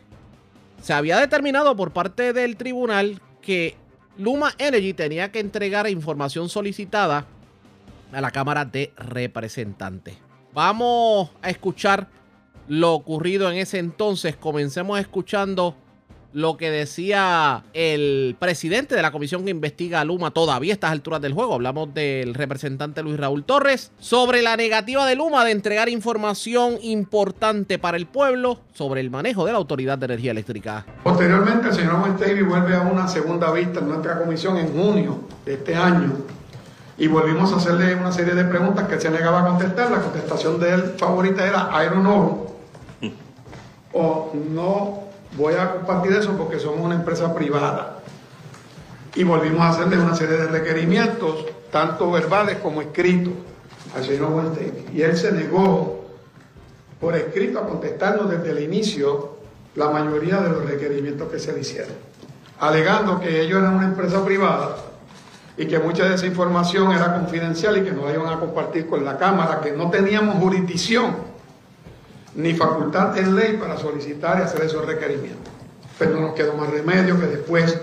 se 0.81 0.93
había 0.93 1.17
determinado 1.17 1.75
por 1.75 1.91
parte 1.91 2.33
del 2.33 2.57
tribunal 2.57 3.21
que 3.41 3.75
Luma 4.17 4.53
Energy 4.57 4.93
tenía 4.93 5.31
que 5.31 5.39
entregar 5.39 5.89
información 5.89 6.49
solicitada 6.49 7.25
a 8.11 8.21
la 8.21 8.31
Cámara 8.31 8.65
de 8.65 8.93
Representantes. 8.97 10.17
Vamos 10.53 11.31
a 11.41 11.49
escuchar 11.49 12.07
lo 12.67 12.93
ocurrido 12.93 13.49
en 13.49 13.57
ese 13.57 13.79
entonces. 13.79 14.35
Comencemos 14.35 14.99
escuchando 14.99 15.75
lo 16.33 16.57
que 16.57 16.71
decía 16.71 17.63
el 17.73 18.35
presidente 18.39 18.95
de 18.95 19.01
la 19.01 19.11
comisión 19.11 19.45
que 19.45 19.51
investiga 19.51 20.01
a 20.01 20.03
Luma 20.03 20.31
todavía 20.31 20.73
a 20.73 20.75
estas 20.75 20.91
alturas 20.91 21.21
del 21.21 21.33
juego. 21.33 21.53
Hablamos 21.53 21.93
del 21.93 22.33
representante 22.33 23.03
Luis 23.03 23.17
Raúl 23.17 23.43
Torres 23.43 23.91
sobre 23.99 24.41
la 24.41 24.57
negativa 24.57 25.05
de 25.05 25.15
Luma 25.15 25.45
de 25.45 25.51
entregar 25.51 25.89
información 25.89 26.77
importante 26.81 27.79
para 27.79 27.97
el 27.97 28.07
pueblo 28.07 28.59
sobre 28.73 29.01
el 29.01 29.11
manejo 29.11 29.45
de 29.45 29.51
la 29.51 29.59
Autoridad 29.59 29.97
de 29.97 30.05
Energía 30.05 30.31
Eléctrica. 30.31 30.85
Posteriormente, 31.03 31.69
el 31.69 31.73
señor 31.73 32.01
Wentavy 32.01 32.41
vuelve 32.41 32.75
a 32.75 32.81
una 32.81 33.07
segunda 33.07 33.51
vista 33.51 33.79
en 33.79 33.89
nuestra 33.89 34.19
comisión 34.19 34.57
en 34.57 34.73
junio 34.73 35.19
de 35.45 35.53
este 35.53 35.75
año 35.75 36.11
y 36.97 37.07
volvimos 37.07 37.51
a 37.53 37.57
hacerle 37.57 37.95
una 37.95 38.11
serie 38.11 38.33
de 38.33 38.43
preguntas 38.45 38.87
que 38.87 38.99
se 38.99 39.09
negaba 39.09 39.41
a 39.41 39.47
contestar. 39.47 39.91
La 39.91 40.01
contestación 40.01 40.59
de 40.59 40.73
él 40.73 40.81
favorita 40.97 41.45
era 41.45 41.69
I 41.83 41.89
don't 41.89 42.01
know 42.01 42.53
o 43.93 44.31
no 44.49 45.03
voy 45.37 45.55
a 45.55 45.73
compartir 45.73 46.13
eso 46.13 46.31
porque 46.37 46.59
somos 46.59 46.79
una 46.81 46.95
empresa 46.95 47.33
privada. 47.33 47.99
Y 49.15 49.23
volvimos 49.23 49.61
a 49.61 49.69
hacerle 49.69 49.99
una 49.99 50.15
serie 50.15 50.37
de 50.37 50.47
requerimientos, 50.47 51.45
tanto 51.71 52.11
verbales 52.11 52.57
como 52.57 52.81
escritos, 52.81 53.33
al 53.95 54.03
señor 54.03 54.31
Weinstein. 54.31 54.85
Y 54.93 55.01
él 55.01 55.15
se 55.15 55.31
negó 55.31 56.05
por 56.99 57.15
escrito 57.15 57.59
a 57.59 57.67
contestarnos 57.67 58.29
desde 58.29 58.51
el 58.51 58.63
inicio 58.63 59.37
la 59.75 59.89
mayoría 59.89 60.37
de 60.37 60.49
los 60.49 60.65
requerimientos 60.65 61.31
que 61.31 61.39
se 61.39 61.51
le 61.53 61.61
hicieron, 61.61 61.93
alegando 62.59 63.19
que 63.19 63.41
ellos 63.41 63.59
eran 63.59 63.75
una 63.75 63.85
empresa 63.85 64.23
privada 64.23 64.77
y 65.57 65.65
que 65.65 65.79
mucha 65.79 66.05
de 66.05 66.15
esa 66.15 66.25
información 66.25 66.91
era 66.91 67.13
confidencial 67.13 67.77
y 67.77 67.83
que 67.83 67.91
no 67.91 68.05
la 68.05 68.13
iban 68.13 68.33
a 68.33 68.39
compartir 68.39 68.87
con 68.87 69.03
la 69.03 69.17
Cámara, 69.17 69.61
que 69.61 69.71
no 69.71 69.89
teníamos 69.89 70.35
jurisdicción 70.37 71.32
ni 72.35 72.53
facultad 72.53 73.17
en 73.17 73.35
ley 73.35 73.57
para 73.57 73.77
solicitar 73.77 74.39
y 74.39 74.41
hacer 74.43 74.63
esos 74.63 74.85
requerimientos. 74.85 75.51
Pero 75.99 76.11
no 76.11 76.21
nos 76.21 76.33
quedó 76.33 76.55
más 76.55 76.69
remedio 76.69 77.19
que 77.19 77.27
después 77.27 77.79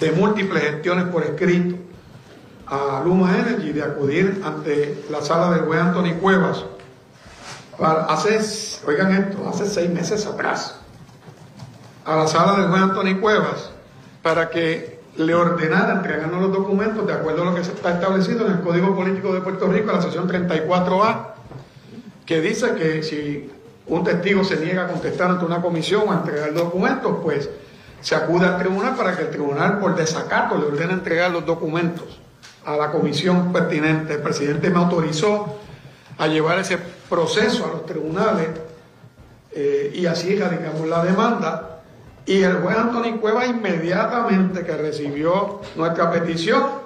de 0.00 0.12
múltiples 0.12 0.62
gestiones 0.62 1.06
por 1.06 1.22
escrito 1.22 1.76
a 2.66 3.02
Luma 3.04 3.38
Energy 3.38 3.72
de 3.72 3.82
acudir 3.82 4.42
ante 4.44 5.04
la 5.10 5.20
sala 5.22 5.50
del 5.50 5.62
juez 5.64 5.80
Anthony 5.80 6.18
Cuevas 6.20 6.64
para 7.78 8.04
hace, 8.04 8.38
oigan 8.86 9.12
esto, 9.12 9.48
hace 9.48 9.66
seis 9.66 9.90
meses 9.90 10.26
atrás, 10.26 10.76
a 12.04 12.16
la 12.16 12.26
sala 12.26 12.60
del 12.60 12.68
juez 12.68 12.82
Anthony 12.82 13.20
Cuevas 13.20 13.70
para 14.22 14.48
que 14.48 15.00
le 15.16 15.34
ordenara 15.34 15.92
entregarnos 15.94 16.40
los 16.40 16.52
documentos 16.52 17.06
de 17.06 17.12
acuerdo 17.12 17.42
a 17.42 17.44
lo 17.46 17.54
que 17.54 17.60
está 17.60 17.92
establecido 17.92 18.46
en 18.46 18.52
el 18.54 18.60
Código 18.60 18.96
Político 18.96 19.32
de 19.32 19.40
Puerto 19.40 19.66
Rico, 19.68 19.92
la 19.92 20.02
sesión 20.02 20.28
34A, 20.28 21.33
que 22.26 22.40
dice 22.40 22.74
que 22.74 23.02
si 23.02 23.50
un 23.86 24.04
testigo 24.04 24.44
se 24.44 24.56
niega 24.56 24.84
a 24.84 24.88
contestar 24.88 25.30
ante 25.30 25.44
una 25.44 25.60
comisión 25.60 26.04
o 26.08 26.12
a 26.12 26.16
entregar 26.16 26.54
documentos, 26.54 27.18
pues 27.22 27.50
se 28.00 28.14
acude 28.14 28.46
al 28.46 28.58
tribunal 28.58 28.96
para 28.96 29.16
que 29.16 29.22
el 29.22 29.30
tribunal 29.30 29.78
por 29.78 29.94
desacato 29.94 30.56
le 30.56 30.66
ordene 30.66 30.92
entregar 30.92 31.30
los 31.30 31.44
documentos 31.44 32.20
a 32.64 32.76
la 32.76 32.90
comisión 32.90 33.52
pertinente. 33.52 34.14
El 34.14 34.22
presidente 34.22 34.70
me 34.70 34.78
autorizó 34.78 35.58
a 36.18 36.26
llevar 36.26 36.58
ese 36.58 36.78
proceso 37.08 37.64
a 37.66 37.68
los 37.68 37.86
tribunales 37.86 38.48
eh, 39.52 39.92
y 39.94 40.06
así 40.06 40.36
radicamos 40.36 40.86
la 40.88 41.04
demanda. 41.04 41.80
Y 42.26 42.42
el 42.42 42.56
juez 42.56 42.76
Antonio 42.76 43.20
Cueva 43.20 43.44
inmediatamente 43.44 44.64
que 44.64 44.76
recibió 44.76 45.60
nuestra 45.76 46.10
petición, 46.10 46.83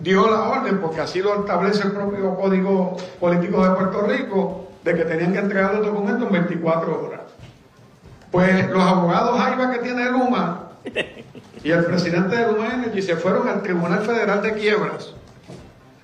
dio 0.00 0.30
la 0.30 0.42
orden, 0.48 0.78
porque 0.78 1.00
así 1.00 1.20
lo 1.20 1.40
establece 1.40 1.86
el 1.86 1.92
propio 1.92 2.36
Código 2.36 2.96
Político 3.20 3.64
de 3.64 3.74
Puerto 3.74 4.02
Rico, 4.02 4.68
de 4.84 4.94
que 4.94 5.04
tenían 5.04 5.32
que 5.32 5.38
entregar 5.38 5.74
los 5.74 5.86
documentos 5.86 6.26
en 6.26 6.32
24 6.32 7.06
horas. 7.06 7.20
Pues 8.30 8.68
los 8.70 8.82
abogados 8.82 9.40
AIBA 9.40 9.72
que 9.72 9.78
tiene 9.78 10.10
Luma 10.10 10.68
y 11.64 11.70
el 11.70 11.84
presidente 11.84 12.36
de 12.36 12.52
Luma 12.52 12.74
Energy 12.74 13.02
se 13.02 13.16
fueron 13.16 13.48
al 13.48 13.62
Tribunal 13.62 14.00
Federal 14.00 14.42
de 14.42 14.54
Quiebras 14.54 15.14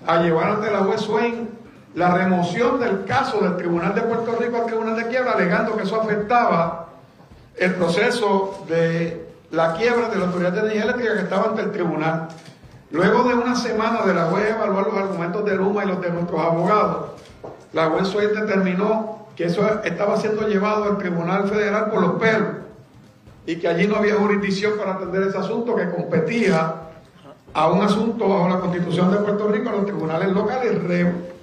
a 0.06 0.22
llevar 0.22 0.50
ante 0.52 0.70
la 0.70 0.78
juez 0.80 1.00
Swain 1.02 1.48
la 1.94 2.14
remoción 2.14 2.80
del 2.80 3.04
caso 3.04 3.40
del 3.40 3.56
Tribunal 3.56 3.94
de 3.94 4.02
Puerto 4.02 4.36
Rico 4.40 4.56
al 4.56 4.66
Tribunal 4.66 4.96
de 4.96 5.06
Quiebra, 5.06 5.32
alegando 5.32 5.76
que 5.76 5.84
eso 5.84 6.00
afectaba 6.00 6.88
el 7.56 7.74
proceso 7.74 8.64
de 8.68 9.28
la 9.50 9.74
quiebra 9.74 10.08
de 10.08 10.16
la 10.16 10.26
Autoridad 10.26 10.52
de 10.52 10.74
Energía 10.76 11.14
que 11.14 11.20
estaba 11.20 11.50
ante 11.50 11.62
el 11.62 11.70
tribunal. 11.70 12.28
Luego 12.94 13.24
de 13.24 13.34
una 13.34 13.56
semana 13.56 14.02
de 14.02 14.14
la 14.14 14.26
juez 14.26 14.50
evaluar 14.50 14.86
los 14.86 14.96
argumentos 14.96 15.44
de 15.44 15.56
Luma 15.56 15.84
y 15.84 15.88
los 15.88 16.00
de 16.00 16.10
nuestros 16.10 16.40
abogados, 16.40 17.06
la 17.72 17.86
juez 17.86 18.12
determinó 18.12 19.26
que 19.34 19.46
eso 19.46 19.68
estaba 19.82 20.16
siendo 20.16 20.46
llevado 20.46 20.84
al 20.84 20.98
Tribunal 20.98 21.48
Federal 21.48 21.90
por 21.90 22.00
los 22.00 22.12
pelos 22.20 22.50
y 23.46 23.56
que 23.56 23.66
allí 23.66 23.88
no 23.88 23.96
había 23.96 24.14
jurisdicción 24.14 24.74
para 24.78 24.94
atender 24.94 25.24
ese 25.24 25.38
asunto 25.38 25.74
que 25.74 25.90
competía 25.90 26.72
a 27.52 27.66
un 27.66 27.82
asunto 27.82 28.28
bajo 28.28 28.48
la 28.48 28.60
Constitución 28.60 29.10
de 29.10 29.16
Puerto 29.16 29.48
Rico 29.48 29.70
a 29.70 29.72
los 29.72 29.86
tribunales 29.86 30.28
locales, 30.28 30.78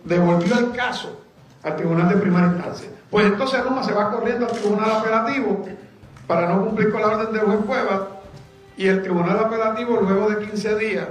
devolvió 0.06 0.58
el 0.58 0.72
caso 0.72 1.20
al 1.64 1.76
Tribunal 1.76 2.08
de 2.08 2.16
Primera 2.16 2.48
Instancia. 2.48 2.90
Pues 3.10 3.26
entonces 3.26 3.62
Luma 3.66 3.84
se 3.84 3.92
va 3.92 4.10
corriendo 4.10 4.46
al 4.46 4.54
Tribunal 4.54 4.90
Apelativo 4.90 5.66
para 6.28 6.48
no 6.48 6.64
cumplir 6.64 6.94
con 6.94 7.02
la 7.02 7.08
orden 7.08 7.34
del 7.34 7.42
juez 7.42 7.60
Cueva 7.68 8.08
y 8.78 8.88
el 8.88 9.02
Tribunal 9.02 9.38
Apelativo 9.38 10.00
luego 10.00 10.30
de 10.30 10.46
15 10.46 10.76
días 10.76 11.08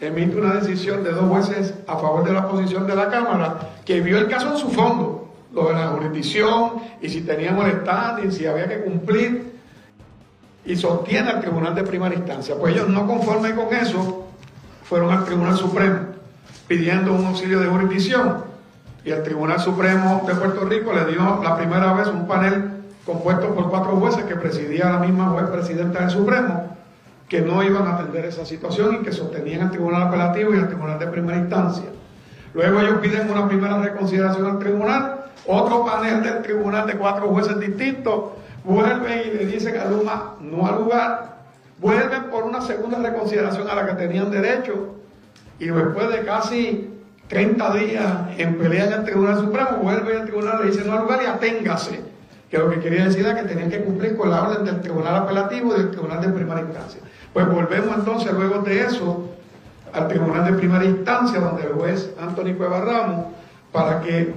emite 0.00 0.36
una 0.36 0.54
decisión 0.54 1.02
de 1.02 1.12
dos 1.12 1.28
jueces 1.28 1.74
a 1.86 1.96
favor 1.96 2.24
de 2.24 2.32
la 2.32 2.48
posición 2.48 2.86
de 2.86 2.94
la 2.94 3.08
Cámara 3.08 3.58
que 3.84 4.00
vio 4.00 4.18
el 4.18 4.28
caso 4.28 4.52
en 4.52 4.58
su 4.58 4.70
fondo, 4.70 5.34
lo 5.52 5.68
de 5.68 5.74
la 5.74 5.88
jurisdicción 5.88 6.74
y 7.00 7.08
si 7.08 7.22
tenía 7.22 7.52
molestar 7.52 8.24
y 8.24 8.30
si 8.30 8.46
había 8.46 8.68
que 8.68 8.80
cumplir 8.80 9.58
y 10.64 10.76
sostiene 10.76 11.30
al 11.30 11.40
Tribunal 11.40 11.74
de 11.74 11.82
Primera 11.82 12.14
Instancia. 12.14 12.54
Pues 12.58 12.74
ellos 12.74 12.88
no 12.88 13.06
conformes 13.06 13.54
con 13.54 13.74
eso 13.74 14.26
fueron 14.84 15.10
al 15.10 15.24
Tribunal 15.24 15.56
Supremo 15.56 15.98
pidiendo 16.66 17.14
un 17.14 17.24
auxilio 17.26 17.60
de 17.60 17.66
jurisdicción 17.66 18.44
y 19.04 19.10
el 19.10 19.22
Tribunal 19.22 19.58
Supremo 19.58 20.22
de 20.26 20.34
Puerto 20.34 20.64
Rico 20.66 20.92
le 20.92 21.06
dio 21.06 21.40
la 21.42 21.56
primera 21.56 21.92
vez 21.94 22.08
un 22.08 22.26
panel 22.26 22.78
compuesto 23.06 23.54
por 23.54 23.70
cuatro 23.70 23.96
jueces 23.96 24.24
que 24.24 24.36
presidía 24.36 24.90
la 24.90 24.98
misma 24.98 25.30
juez 25.30 25.46
presidenta 25.46 26.00
del 26.00 26.10
Supremo, 26.10 26.76
que 27.28 27.40
no 27.42 27.62
iban 27.62 27.86
a 27.86 27.96
atender 27.96 28.24
esa 28.24 28.44
situación 28.44 28.96
y 28.96 29.04
que 29.04 29.12
sostenían 29.12 29.62
el 29.62 29.70
Tribunal 29.70 30.02
Apelativo 30.04 30.54
y 30.54 30.58
el 30.58 30.68
Tribunal 30.68 30.98
de 30.98 31.06
Primera 31.08 31.38
Instancia. 31.38 31.84
Luego 32.54 32.80
ellos 32.80 32.98
piden 33.00 33.30
una 33.30 33.46
primera 33.46 33.78
reconsideración 33.78 34.46
al 34.46 34.58
tribunal, 34.58 35.26
otro 35.46 35.84
panel 35.84 36.22
del 36.22 36.42
tribunal 36.42 36.86
de 36.86 36.94
cuatro 36.94 37.28
jueces 37.28 37.60
distintos 37.60 38.30
vuelven 38.64 39.22
y 39.26 39.36
le 39.36 39.46
dicen 39.46 39.78
a 39.78 39.84
Luma 39.84 40.34
no 40.40 40.66
al 40.66 40.76
lugar, 40.76 41.38
vuelven 41.78 42.24
por 42.24 42.44
una 42.44 42.60
segunda 42.60 42.98
reconsideración 42.98 43.68
a 43.68 43.74
la 43.74 43.86
que 43.86 43.92
tenían 43.94 44.30
derecho 44.30 44.96
y 45.58 45.66
después 45.66 46.08
de 46.10 46.24
casi 46.24 46.90
30 47.28 47.74
días 47.74 48.04
en 48.38 48.58
pelea 48.58 48.86
en 48.86 48.92
el 48.94 49.04
Tribunal 49.04 49.38
Supremo, 49.38 49.70
vuelve 49.82 50.16
al 50.16 50.24
tribunal, 50.24 50.60
le 50.60 50.70
dice 50.70 50.84
no 50.84 50.94
al 50.94 51.02
lugar 51.02 51.20
y 51.22 51.26
aténgase 51.26 52.00
que 52.50 52.58
lo 52.58 52.70
que 52.70 52.80
quería 52.80 53.04
decir 53.04 53.26
era 53.26 53.34
que 53.34 53.46
tenían 53.46 53.70
que 53.70 53.82
cumplir 53.82 54.16
con 54.16 54.30
la 54.30 54.42
orden 54.42 54.64
del 54.64 54.80
Tribunal 54.80 55.16
Apelativo 55.16 55.74
y 55.74 55.78
del 55.78 55.90
Tribunal 55.90 56.20
de 56.22 56.28
Primera 56.28 56.60
Instancia. 56.60 57.00
Pues 57.38 57.52
volvemos 57.52 57.96
entonces 57.96 58.32
luego 58.32 58.62
de 58.62 58.80
eso 58.80 59.28
al 59.92 60.08
Tribunal 60.08 60.44
de 60.46 60.58
Primera 60.58 60.84
Instancia, 60.84 61.38
donde 61.38 61.62
el 61.62 61.72
juez 61.74 62.10
Antonio 62.20 62.58
Cueva 62.58 62.80
Ramos, 62.80 63.26
para 63.70 64.00
que 64.00 64.34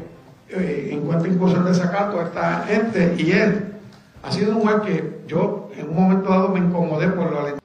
eh, 0.50 0.90
encuentre 0.92 1.32
incluso 1.32 1.58
el 1.58 1.64
desacato 1.64 2.20
a 2.20 2.26
esta 2.26 2.60
gente, 2.68 3.16
y 3.18 3.32
él 3.32 3.74
ha 4.22 4.32
sido 4.32 4.56
un 4.56 4.62
juez 4.62 4.82
que 4.86 5.22
yo 5.26 5.72
en 5.76 5.90
un 5.90 5.96
momento 5.96 6.30
dado 6.30 6.50
me 6.50 6.60
incomodé 6.60 7.08
por 7.08 7.34
la 7.34 7.56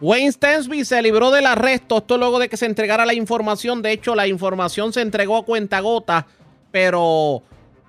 Wayne 0.00 0.32
Stensby 0.32 0.86
se 0.86 1.02
libró 1.02 1.30
del 1.30 1.44
arresto, 1.44 1.98
esto 1.98 2.16
luego 2.16 2.38
de 2.38 2.48
que 2.48 2.56
se 2.56 2.64
entregara 2.64 3.04
la 3.04 3.12
información. 3.12 3.82
De 3.82 3.92
hecho, 3.92 4.14
la 4.14 4.26
información 4.26 4.94
se 4.94 5.02
entregó 5.02 5.36
a 5.36 5.44
cuenta 5.44 5.80
gota, 5.80 6.26
pero 6.70 7.42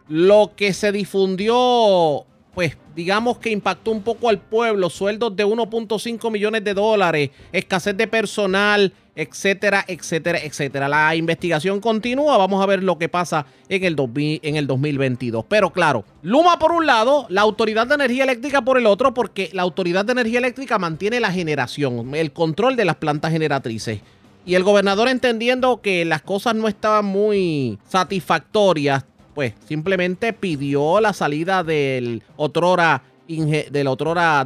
lo 0.10 0.52
que 0.58 0.74
se 0.74 0.92
difundió, 0.92 2.26
pues 2.56 2.78
digamos 2.96 3.38
que 3.38 3.52
impactó 3.52 3.92
un 3.92 4.02
poco 4.02 4.30
al 4.30 4.40
pueblo, 4.40 4.90
sueldos 4.90 5.36
de 5.36 5.46
1.5 5.46 6.32
millones 6.32 6.64
de 6.64 6.74
dólares, 6.74 7.30
escasez 7.52 7.96
de 7.98 8.08
personal, 8.08 8.94
etcétera, 9.16 9.84
etcétera, 9.88 10.40
etcétera. 10.40 10.88
La 10.88 11.16
investigación 11.16 11.82
continúa, 11.82 12.38
vamos 12.38 12.64
a 12.64 12.66
ver 12.66 12.82
lo 12.82 12.98
que 12.98 13.10
pasa 13.10 13.46
en 13.68 13.84
el, 13.84 13.96
en 14.16 14.56
el 14.56 14.68
2022. 14.68 15.46
Pero 15.50 15.72
claro, 15.72 16.06
Luma 16.22 16.58
por 16.58 16.72
un 16.72 16.86
lado, 16.86 17.26
la 17.30 17.42
Autoridad 17.42 17.88
de 17.88 17.96
Energía 17.96 18.24
Eléctrica 18.24 18.62
por 18.62 18.78
el 18.78 18.86
otro, 18.86 19.14
porque 19.14 19.50
la 19.54 19.64
Autoridad 19.64 20.06
de 20.06 20.14
Energía 20.14 20.40
Eléctrica 20.40 20.80
mantiene 20.80 21.20
la 21.20 21.32
generación, 21.32 22.16
el 22.16 22.32
control 22.32 22.78
de 22.78 22.86
las 22.86 22.96
plantas 22.96 23.32
generatrices. 23.32 24.00
Y 24.46 24.54
el 24.54 24.64
gobernador 24.64 25.10
entendiendo 25.10 25.82
que 25.82 26.06
las 26.06 26.22
cosas 26.22 26.56
no 26.56 26.68
estaban 26.68 27.06
muy 27.06 27.80
satisfactorias, 27.90 29.04
pues 29.36 29.54
simplemente 29.68 30.34
pidió 30.34 31.00
la 31.02 31.14
salida 31.14 31.64
del 31.64 32.24
otrora, 32.38 33.04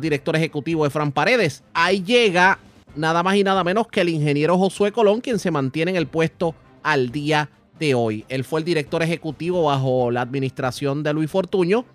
director 0.01 0.35
ejecutivo 0.35 0.83
de 0.83 0.89
Fran 0.89 1.11
Paredes. 1.11 1.63
Ahí 1.73 2.03
llega 2.03 2.57
nada 2.95 3.21
más 3.21 3.35
y 3.35 3.43
nada 3.43 3.63
menos 3.63 3.87
que 3.87 4.01
el 4.01 4.09
ingeniero 4.09 4.57
Josué 4.57 4.91
Colón, 4.91 5.21
quien 5.21 5.37
se 5.37 5.51
mantiene 5.51 5.91
en 5.91 5.97
el 5.97 6.07
puesto 6.07 6.55
al 6.81 7.11
día 7.11 7.51
de 7.79 7.93
hoy. 7.93 8.25
Él 8.29 8.43
fue 8.43 8.61
el 8.61 8.65
director 8.65 9.03
ejecutivo 9.03 9.63
bajo 9.63 10.09
la 10.09 10.21
administración 10.21 11.03
de 11.03 11.13
Luis 11.13 11.29
Fortuño 11.29 11.85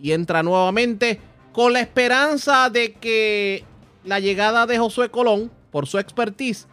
y 0.00 0.12
entra 0.12 0.44
nuevamente 0.44 1.18
con 1.52 1.72
la 1.72 1.80
esperanza 1.80 2.70
de 2.70 2.92
que 2.92 3.64
la 4.04 4.20
llegada 4.20 4.66
de 4.66 4.78
Josué 4.78 5.10
Colón, 5.10 5.50
por 5.72 5.86
su 5.86 5.98
expertise, 5.98 6.68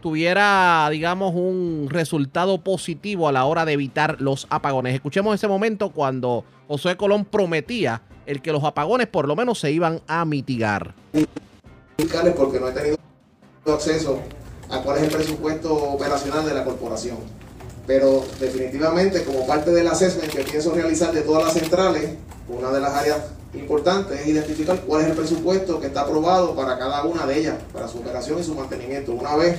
tuviera, 0.00 0.88
digamos, 0.90 1.34
un 1.34 1.88
resultado 1.90 2.58
positivo 2.62 3.28
a 3.28 3.32
la 3.32 3.44
hora 3.44 3.64
de 3.64 3.72
evitar 3.72 4.20
los 4.20 4.46
apagones. 4.50 4.94
Escuchemos 4.94 5.34
ese 5.34 5.48
momento 5.48 5.90
cuando 5.90 6.44
José 6.68 6.96
Colón 6.96 7.24
prometía 7.24 8.02
el 8.26 8.42
que 8.42 8.52
los 8.52 8.62
apagones 8.64 9.06
por 9.06 9.26
lo 9.26 9.34
menos 9.34 9.58
se 9.58 9.72
iban 9.72 10.02
a 10.06 10.24
mitigar. 10.24 10.94
Porque 12.36 12.60
no 12.60 12.68
he 12.68 12.72
tenido 12.72 12.98
acceso 13.66 14.20
a 14.70 14.80
cuál 14.80 14.98
es 14.98 15.04
el 15.04 15.10
presupuesto 15.10 15.74
operacional 15.74 16.44
de 16.44 16.54
la 16.54 16.64
corporación. 16.64 17.16
Pero 17.86 18.24
definitivamente 18.38 19.24
como 19.24 19.46
parte 19.46 19.70
del 19.70 19.88
assessment 19.88 20.30
que 20.30 20.42
pienso 20.42 20.74
realizar 20.74 21.12
de 21.12 21.22
todas 21.22 21.44
las 21.44 21.54
centrales, 21.54 22.16
una 22.48 22.70
de 22.70 22.80
las 22.80 22.94
áreas 22.94 23.18
importantes 23.54 24.20
es 24.20 24.26
identificar 24.26 24.78
cuál 24.82 25.02
es 25.02 25.08
el 25.08 25.16
presupuesto 25.16 25.80
que 25.80 25.86
está 25.86 26.02
aprobado 26.02 26.54
para 26.54 26.78
cada 26.78 27.04
una 27.04 27.26
de 27.26 27.38
ellas, 27.38 27.56
para 27.72 27.88
su 27.88 27.98
operación 27.98 28.38
y 28.38 28.44
su 28.44 28.54
mantenimiento. 28.54 29.12
Una 29.12 29.36
vez 29.36 29.58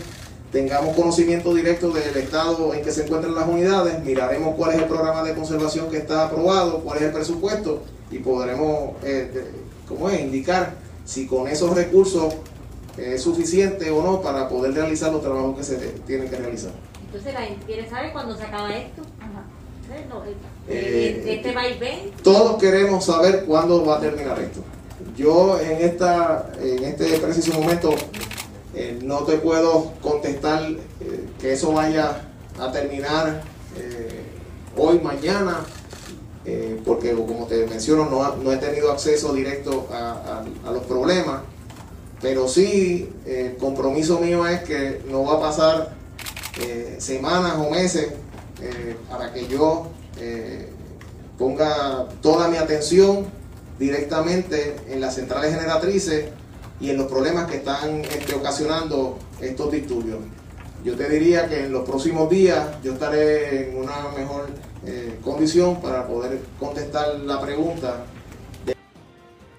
tengamos 0.52 0.96
conocimiento 0.96 1.54
directo 1.54 1.92
del 1.92 2.16
estado 2.18 2.74
en 2.74 2.84
que 2.84 2.92
se 2.92 3.04
encuentran 3.04 3.36
las 3.36 3.48
unidades, 3.48 4.04
miraremos 4.04 4.56
cuál 4.56 4.72
es 4.72 4.82
el 4.82 4.86
programa 4.86 5.24
de 5.24 5.34
conservación 5.34 5.90
que 5.90 5.98
está 5.98 6.26
aprobado, 6.26 6.80
cuál 6.80 6.98
es 6.98 7.04
el 7.04 7.12
presupuesto 7.12 7.84
y 8.12 8.20
podremos, 8.20 8.94
eh, 9.04 9.52
¿cómo 9.88 10.10
es?, 10.10 10.20
indicar 10.22 10.74
si 11.06 11.28
con 11.28 11.48
esos 11.48 11.76
recursos 11.76 12.34
es 12.98 13.22
suficiente 13.22 13.90
o 13.92 14.04
no 14.04 14.22
para 14.22 14.50
poder 14.50 14.74
realizar 14.74 15.12
los 15.12 15.22
trabajos 15.22 15.58
que 15.58 15.64
se 15.64 15.78
tienen 16.06 16.30
que 16.30 16.36
realizar. 16.36 16.72
Entonces 17.06 17.34
la 17.34 17.42
gente 17.42 17.66
quiere 17.66 17.90
saber 17.90 18.12
cuándo 18.12 18.36
se 18.36 18.44
acaba 18.44 18.76
esto. 18.76 19.02
Eh, 20.68 21.24
este 21.26 21.52
vaivén. 21.52 22.12
Todos 22.24 22.62
queremos 22.62 23.06
saber 23.06 23.46
cuándo 23.46 23.84
va 23.84 23.98
a 23.98 24.00
terminar 24.00 24.40
esto. 24.40 24.62
Yo 25.18 25.60
en 25.60 25.82
esta 25.82 26.52
en 26.62 26.84
este 26.84 27.18
preciso 27.18 27.60
momento 27.60 27.96
eh, 28.76 29.00
no 29.02 29.24
te 29.24 29.38
puedo 29.38 29.94
contestar 30.02 30.64
eh, 30.64 31.30
que 31.40 31.54
eso 31.54 31.72
vaya 31.74 32.30
a 32.60 32.72
terminar 32.72 33.42
eh, 33.76 34.22
hoy, 34.78 35.00
mañana, 35.00 35.62
porque 36.84 37.14
como 37.14 37.46
te 37.46 37.68
menciono, 37.68 38.10
no, 38.10 38.52
he 38.52 38.58
tenido 38.58 38.92
acceso 38.92 39.34
directo 39.34 39.88
a, 39.92 40.44
los 40.72 40.82
problemas, 40.84 41.42
pero 42.22 42.48
sí, 42.48 43.08
el 43.28 43.56
compromiso 43.58 44.20
mío 44.20 44.48
es 44.48 44.62
que 44.62 45.00
no 45.12 45.26
va 45.26 45.36
a 45.36 45.40
pasar 45.42 45.94
semanas 46.98 47.54
o 47.60 47.70
meses 47.70 48.14
para 49.12 49.32
que 49.32 49.48
yo 49.48 49.90
ponga 51.38 52.08
toda 52.24 52.48
mi 52.48 52.58
atención 52.58 53.28
directamente 53.78 54.76
en 54.90 55.02
las 55.02 55.16
centrales 55.16 55.54
generatrices 55.54 56.30
y 56.80 56.90
en 56.90 56.98
los 56.98 57.08
problemas 57.08 57.50
que 57.50 57.58
están 57.58 58.02
este, 58.02 58.34
ocasionando 58.36 59.20
estos 59.42 59.72
disturbios. 59.72 60.20
Yo 60.84 60.96
te 60.96 61.10
diría 61.10 61.48
que 61.48 61.66
en 61.66 61.74
los 61.74 61.88
próximos 61.88 62.30
días 62.30 62.82
yo 62.82 62.94
estaré 62.94 63.70
en 63.70 63.78
una 63.78 64.10
mejor 64.18 64.50
eh, 64.86 65.20
condición 65.22 65.82
para 65.82 66.08
poder 66.08 66.40
contestar 66.58 67.20
la 67.20 67.42
pregunta. 67.42 68.06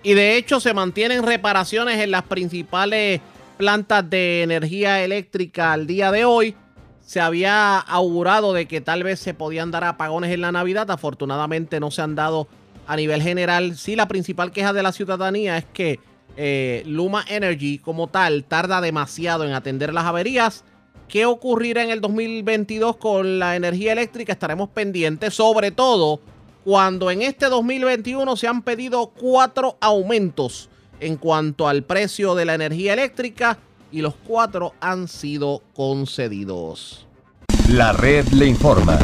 Y 0.02 0.14
de 0.14 0.36
hecho 0.36 0.60
se 0.60 0.72
mantienen 0.72 1.22
reparaciones 1.22 2.00
en 2.00 2.10
las 2.10 2.22
principales 2.22 3.20
plantas 3.58 4.08
de 4.08 4.42
energía 4.42 5.04
eléctrica 5.04 5.74
al 5.74 5.86
día 5.86 6.10
de 6.10 6.24
hoy. 6.24 6.56
Se 7.04 7.20
había 7.20 7.78
augurado 7.78 8.54
de 8.54 8.66
que 8.66 8.80
tal 8.80 9.02
vez 9.02 9.20
se 9.20 9.34
podían 9.34 9.70
dar 9.70 9.84
apagones 9.84 10.32
en 10.32 10.40
la 10.40 10.52
Navidad. 10.52 10.90
Afortunadamente 10.90 11.80
no 11.80 11.90
se 11.90 12.00
han 12.00 12.14
dado 12.14 12.48
a 12.86 12.96
nivel 12.96 13.20
general. 13.20 13.76
Sí, 13.76 13.94
la 13.94 14.08
principal 14.08 14.52
queja 14.52 14.72
de 14.72 14.82
la 14.82 14.92
ciudadanía 14.92 15.58
es 15.58 15.66
que 15.66 16.00
eh, 16.36 16.82
Luma 16.86 17.24
Energy 17.28 17.78
como 17.78 18.06
tal 18.06 18.44
tarda 18.44 18.80
demasiado 18.80 19.44
en 19.44 19.52
atender 19.52 19.92
las 19.92 20.04
averías. 20.04 20.64
¿Qué 21.08 21.26
ocurrirá 21.26 21.82
en 21.82 21.90
el 21.90 22.00
2022 22.00 22.96
con 22.96 23.38
la 23.38 23.56
energía 23.56 23.92
eléctrica? 23.92 24.32
Estaremos 24.32 24.68
pendientes, 24.68 25.34
sobre 25.34 25.70
todo 25.70 26.20
cuando 26.64 27.10
en 27.10 27.22
este 27.22 27.46
2021 27.46 28.36
se 28.36 28.46
han 28.46 28.62
pedido 28.62 29.08
cuatro 29.08 29.76
aumentos 29.80 30.68
en 31.00 31.16
cuanto 31.16 31.66
al 31.66 31.82
precio 31.82 32.34
de 32.34 32.44
la 32.44 32.54
energía 32.54 32.92
eléctrica 32.92 33.58
y 33.90 34.02
los 34.02 34.14
cuatro 34.14 34.74
han 34.80 35.08
sido 35.08 35.62
concedidos. 35.74 37.06
La 37.68 37.92
red 37.92 38.26
le 38.28 38.46
informa. 38.46 38.98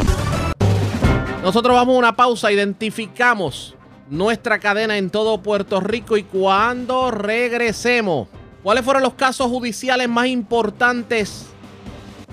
Nosotros 1.42 1.74
vamos 1.74 1.94
a 1.94 1.98
una 1.98 2.16
pausa, 2.16 2.50
identificamos 2.50 3.75
nuestra 4.08 4.58
cadena 4.58 4.98
en 4.98 5.10
todo 5.10 5.42
Puerto 5.42 5.80
Rico 5.80 6.16
y 6.16 6.22
cuando 6.22 7.10
regresemos, 7.10 8.28
¿cuáles 8.62 8.84
fueron 8.84 9.02
los 9.02 9.14
casos 9.14 9.48
judiciales 9.48 10.08
más 10.08 10.26
importantes 10.26 11.46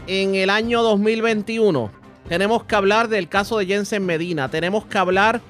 en 0.08 0.36
el 0.36 0.50
año 0.50 0.84
2021? 0.84 1.92
Tenemos 2.28 2.64
que 2.64 2.76
hablar 2.76 3.10
del 3.10 3.28
caso 3.28 3.58
de 3.58 3.66
Jensen 3.66 4.06
Medina, 4.06 4.50
tenemos 4.50 4.86
que 4.86 4.98
hablar 4.98 5.42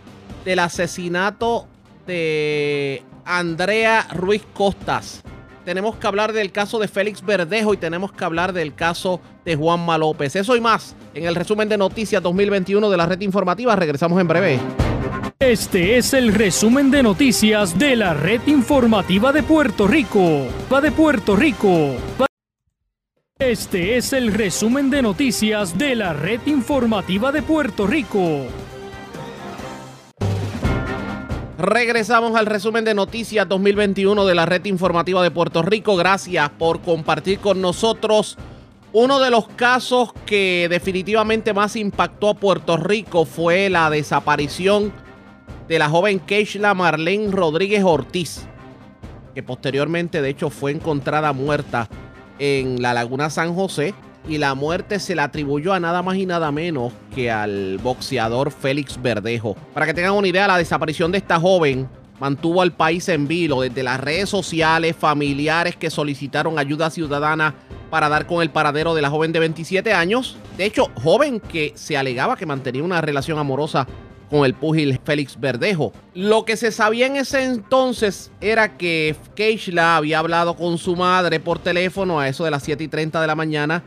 del 0.45 0.59
asesinato 0.59 1.67
de 2.07 3.03
Andrea 3.25 4.07
Ruiz 4.13 4.43
Costas. 4.53 5.23
Tenemos 5.65 5.95
que 5.95 6.07
hablar 6.07 6.33
del 6.33 6.51
caso 6.51 6.77
de 6.77 6.89
Félix 6.89 7.23
Verdejo 7.23 7.73
y 7.73 7.77
tenemos 7.77 8.11
que 8.11 8.25
hablar 8.25 8.51
del 8.51 8.75
caso 8.75 9.21
de 9.45 9.55
Juanma 9.55 9.97
López. 9.97 10.35
Eso 10.35 10.57
y 10.57 10.61
más 10.61 10.93
en 11.13 11.23
el 11.23 11.35
resumen 11.35 11.69
de 11.69 11.77
noticias 11.77 12.21
2021 12.21 12.89
de 12.89 12.97
la 12.97 13.05
red 13.05 13.21
informativa. 13.21 13.73
Regresamos 13.73 14.19
en 14.19 14.27
breve. 14.27 14.59
Este 15.45 15.97
es 15.97 16.13
el 16.13 16.33
resumen 16.33 16.89
de 16.89 17.03
noticias 17.03 17.77
de 17.77 17.97
la 17.97 18.13
red 18.13 18.39
informativa 18.47 19.33
de 19.33 19.43
Puerto 19.43 19.89
Rico. 19.89 20.47
Va 20.71 20.79
de 20.79 20.89
Puerto 20.89 21.35
Rico. 21.35 21.97
Este 23.37 23.97
es 23.97 24.13
el 24.13 24.33
resumen 24.33 24.89
de 24.89 25.01
noticias 25.01 25.77
de 25.77 25.95
la 25.95 26.13
red 26.13 26.39
informativa 26.45 27.33
de 27.33 27.41
Puerto 27.41 27.85
Rico. 27.85 28.45
Regresamos 31.57 32.37
al 32.37 32.45
resumen 32.45 32.85
de 32.85 32.93
noticias 32.93 33.45
2021 33.45 34.25
de 34.25 34.35
la 34.35 34.45
red 34.45 34.63
informativa 34.63 35.21
de 35.21 35.29
Puerto 35.29 35.61
Rico. 35.61 35.97
Gracias 35.97 36.49
por 36.51 36.79
compartir 36.79 37.39
con 37.39 37.59
nosotros. 37.59 38.37
Uno 38.93 39.19
de 39.19 39.29
los 39.29 39.49
casos 39.49 40.13
que 40.25 40.67
definitivamente 40.69 41.53
más 41.53 41.75
impactó 41.75 42.29
a 42.29 42.33
Puerto 42.33 42.77
Rico 42.77 43.25
fue 43.25 43.69
la 43.69 43.89
desaparición 43.89 45.02
de 45.67 45.79
la 45.79 45.89
joven 45.89 46.19
Keishla 46.19 46.73
Marlene 46.73 47.31
Rodríguez 47.31 47.83
Ortiz, 47.83 48.45
que 49.33 49.43
posteriormente 49.43 50.21
de 50.21 50.29
hecho 50.29 50.49
fue 50.49 50.71
encontrada 50.71 51.33
muerta 51.33 51.89
en 52.39 52.81
la 52.81 52.93
Laguna 52.93 53.29
San 53.29 53.55
José 53.55 53.93
y 54.27 54.37
la 54.37 54.55
muerte 54.55 54.99
se 54.99 55.15
la 55.15 55.25
atribuyó 55.25 55.73
a 55.73 55.79
nada 55.79 56.01
más 56.01 56.15
y 56.15 56.25
nada 56.25 56.51
menos 56.51 56.93
que 57.13 57.29
al 57.29 57.77
boxeador 57.79 58.51
Félix 58.51 59.01
Verdejo. 59.01 59.55
Para 59.73 59.85
que 59.85 59.93
tengan 59.93 60.13
una 60.13 60.27
idea, 60.27 60.47
la 60.47 60.57
desaparición 60.57 61.11
de 61.11 61.17
esta 61.17 61.39
joven 61.39 61.89
mantuvo 62.19 62.61
al 62.61 62.71
país 62.71 63.09
en 63.09 63.27
vilo 63.27 63.61
desde 63.61 63.83
las 63.83 63.99
redes 63.99 64.29
sociales, 64.29 64.95
familiares 64.95 65.75
que 65.75 65.89
solicitaron 65.89 66.57
ayuda 66.57 66.89
ciudadana 66.89 67.53
para 67.89 68.07
dar 68.07 68.25
con 68.25 68.41
el 68.41 68.49
paradero 68.49 68.95
de 68.95 69.01
la 69.01 69.09
joven 69.09 69.33
de 69.33 69.39
27 69.39 69.93
años. 69.93 70.37
De 70.57 70.65
hecho, 70.65 70.89
joven 71.03 71.39
que 71.39 71.73
se 71.75 71.97
alegaba 71.97 72.37
que 72.37 72.45
mantenía 72.45 72.83
una 72.83 73.01
relación 73.01 73.39
amorosa 73.39 73.87
con 74.33 74.45
el 74.45 74.55
púgil 74.55 74.99
Félix 75.03 75.39
Verdejo. 75.39 75.93
Lo 76.15 76.43
que 76.43 76.57
se 76.57 76.71
sabía 76.71 77.05
en 77.05 77.17
ese 77.17 77.43
entonces 77.43 78.31
era 78.41 78.79
que 78.79 79.15
Keishla 79.35 79.95
había 79.95 80.17
hablado 80.17 80.55
con 80.55 80.79
su 80.79 80.95
madre 80.95 81.39
por 81.39 81.59
teléfono 81.59 82.19
a 82.19 82.27
eso 82.27 82.43
de 82.43 82.49
las 82.49 82.63
7 82.63 82.83
y 82.83 82.87
30 82.87 83.21
de 83.21 83.27
la 83.27 83.35
mañana 83.35 83.83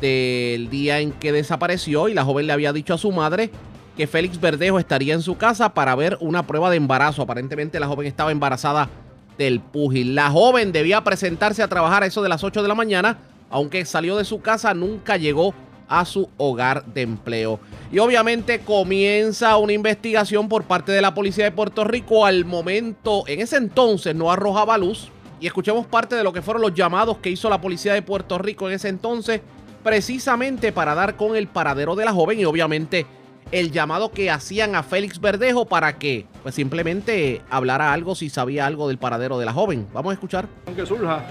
del 0.00 0.70
día 0.70 1.00
en 1.00 1.12
que 1.12 1.30
desapareció 1.30 2.08
y 2.08 2.14
la 2.14 2.24
joven 2.24 2.46
le 2.46 2.54
había 2.54 2.72
dicho 2.72 2.94
a 2.94 2.98
su 2.98 3.12
madre 3.12 3.50
que 3.94 4.06
Félix 4.06 4.40
Verdejo 4.40 4.78
estaría 4.78 5.12
en 5.12 5.20
su 5.20 5.36
casa 5.36 5.74
para 5.74 5.94
ver 5.94 6.16
una 6.22 6.46
prueba 6.46 6.70
de 6.70 6.78
embarazo. 6.78 7.20
Aparentemente 7.20 7.78
la 7.78 7.86
joven 7.86 8.06
estaba 8.06 8.32
embarazada 8.32 8.88
del 9.36 9.60
púgil. 9.60 10.14
La 10.14 10.30
joven 10.30 10.72
debía 10.72 11.04
presentarse 11.04 11.62
a 11.62 11.68
trabajar 11.68 12.02
a 12.02 12.06
eso 12.06 12.22
de 12.22 12.30
las 12.30 12.42
8 12.42 12.62
de 12.62 12.68
la 12.68 12.74
mañana, 12.74 13.18
aunque 13.50 13.84
salió 13.84 14.16
de 14.16 14.24
su 14.24 14.40
casa, 14.40 14.72
nunca 14.72 15.18
llegó 15.18 15.52
a 15.92 16.06
su 16.06 16.30
hogar 16.38 16.86
de 16.86 17.02
empleo. 17.02 17.60
Y 17.92 17.98
obviamente 17.98 18.60
comienza 18.60 19.58
una 19.58 19.74
investigación 19.74 20.48
por 20.48 20.64
parte 20.64 20.90
de 20.90 21.02
la 21.02 21.12
policía 21.12 21.44
de 21.44 21.52
Puerto 21.52 21.84
Rico. 21.84 22.24
Al 22.24 22.46
momento, 22.46 23.24
en 23.26 23.40
ese 23.40 23.58
entonces 23.58 24.14
no 24.14 24.32
arrojaba 24.32 24.78
luz. 24.78 25.10
Y 25.38 25.46
escuchemos 25.46 25.86
parte 25.86 26.16
de 26.16 26.24
lo 26.24 26.32
que 26.32 26.40
fueron 26.40 26.62
los 26.62 26.72
llamados 26.72 27.18
que 27.18 27.28
hizo 27.28 27.50
la 27.50 27.60
policía 27.60 27.92
de 27.92 28.00
Puerto 28.00 28.38
Rico 28.38 28.68
en 28.68 28.74
ese 28.74 28.88
entonces, 28.88 29.40
precisamente 29.82 30.72
para 30.72 30.94
dar 30.94 31.16
con 31.16 31.36
el 31.36 31.48
paradero 31.48 31.94
de 31.94 32.04
la 32.04 32.12
joven 32.12 32.40
y 32.40 32.44
obviamente 32.44 33.06
el 33.50 33.70
llamado 33.70 34.12
que 34.12 34.30
hacían 34.30 34.76
a 34.76 34.82
Félix 34.82 35.20
Verdejo 35.20 35.66
para 35.66 35.98
que 35.98 36.26
pues 36.42 36.54
simplemente 36.54 37.42
hablara 37.50 37.92
algo 37.92 38.14
si 38.14 38.30
sabía 38.30 38.66
algo 38.66 38.88
del 38.88 38.98
paradero 38.98 39.38
de 39.38 39.44
la 39.44 39.52
joven. 39.52 39.88
Vamos 39.92 40.12
a 40.12 40.14
escuchar. 40.14 40.46
Que 40.74 40.86
surja 40.86 41.22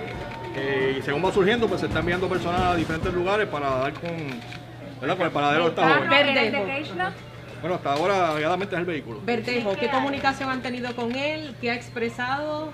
eh, 0.55 0.97
y 0.99 1.01
según 1.01 1.23
va 1.23 1.31
surgiendo 1.31 1.67
pues 1.67 1.81
se 1.81 1.87
está 1.87 1.99
enviando 1.99 2.27
personas 2.27 2.61
a 2.61 2.75
diferentes 2.75 3.13
lugares 3.13 3.47
para 3.47 3.69
dar 3.69 3.93
con, 3.93 4.11
¿verdad? 4.99 5.17
con 5.17 5.25
el 5.25 5.31
paradero 5.31 5.63
de 5.65 5.69
esta 5.69 5.95
joven. 5.95 6.09
Verdejo. 6.09 6.65
Bueno, 7.61 7.75
hasta 7.75 7.93
ahora 7.93 8.33
realmente 8.33 8.75
es 8.75 8.79
el 8.79 8.85
vehículo. 8.85 9.21
Verdejo, 9.23 9.75
¿qué 9.75 9.89
comunicación 9.89 10.49
han 10.49 10.61
tenido 10.61 10.95
con 10.95 11.15
él? 11.15 11.55
¿Qué 11.61 11.69
ha 11.69 11.75
expresado? 11.75 12.71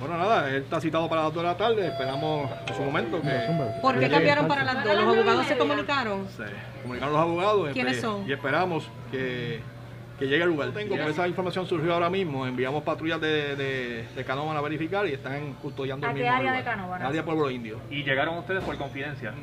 Bueno, 0.00 0.18
nada, 0.18 0.48
él 0.48 0.62
está 0.62 0.80
citado 0.80 1.08
para 1.08 1.22
las 1.22 1.34
2 1.34 1.42
de 1.44 1.48
la 1.48 1.56
tarde, 1.56 1.86
esperamos 1.86 2.50
en 2.66 2.74
su 2.74 2.82
momento 2.82 3.22
que... 3.22 3.80
¿Por 3.80 4.00
qué 4.00 4.10
cambiaron 4.10 4.48
para 4.48 4.64
las 4.64 4.82
2? 4.82 4.96
¿Los 4.96 5.04
abogados 5.04 5.46
se 5.46 5.56
comunicaron? 5.56 6.26
Sí, 6.28 6.42
comunicaron 6.82 7.14
los 7.14 7.22
abogados. 7.22 7.70
¿Quiénes 7.72 7.98
y, 7.98 8.00
son? 8.00 8.28
Y 8.28 8.32
esperamos 8.32 8.88
que, 9.12 9.60
que 10.18 10.26
llegue 10.26 10.42
al 10.42 10.50
lugar. 10.50 10.70
Tengo, 10.72 10.96
por 10.96 11.08
esa 11.10 11.26
información 11.26 11.66
surgió 11.66 11.94
ahora 11.94 12.10
mismo, 12.10 12.46
enviamos 12.46 12.82
patrullas 12.84 13.20
de, 13.20 13.56
de, 13.56 14.04
de 14.14 14.24
Canóvana 14.24 14.60
a 14.60 14.62
verificar 14.62 15.06
y 15.08 15.12
están 15.12 15.54
custodiando 15.54 16.06
el 16.06 16.10
¿A 16.10 16.14
mismo 16.14 16.24
qué 16.24 16.28
área 16.28 16.42
lugar. 16.50 16.56
de 16.58 16.64
Canóvana? 16.70 17.08
Área 17.08 17.24
Pueblo 17.24 17.50
Indio. 17.50 17.78
¿Y 17.90 18.02
llegaron 18.04 18.38
ustedes 18.38 18.62
por 18.62 18.76
confidencia? 18.76 19.34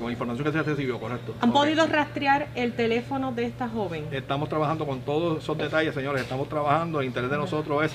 Con 0.00 0.10
información 0.10 0.44
que 0.44 0.52
se 0.52 0.62
recibió, 0.62 0.98
correcto. 0.98 1.34
¿Han 1.40 1.52
podido 1.52 1.86
rastrear 1.86 2.48
el 2.56 2.72
teléfono 2.72 3.30
de 3.32 3.44
esta 3.44 3.68
joven? 3.68 4.06
Estamos 4.10 4.48
trabajando 4.48 4.84
con 4.86 5.00
todos 5.02 5.42
esos 5.42 5.56
detalles, 5.56 5.94
señores. 5.94 6.22
Estamos 6.22 6.48
trabajando. 6.48 7.00
El 7.00 7.06
interés 7.06 7.30
de 7.30 7.36
nosotros 7.36 7.84
es 7.84 7.92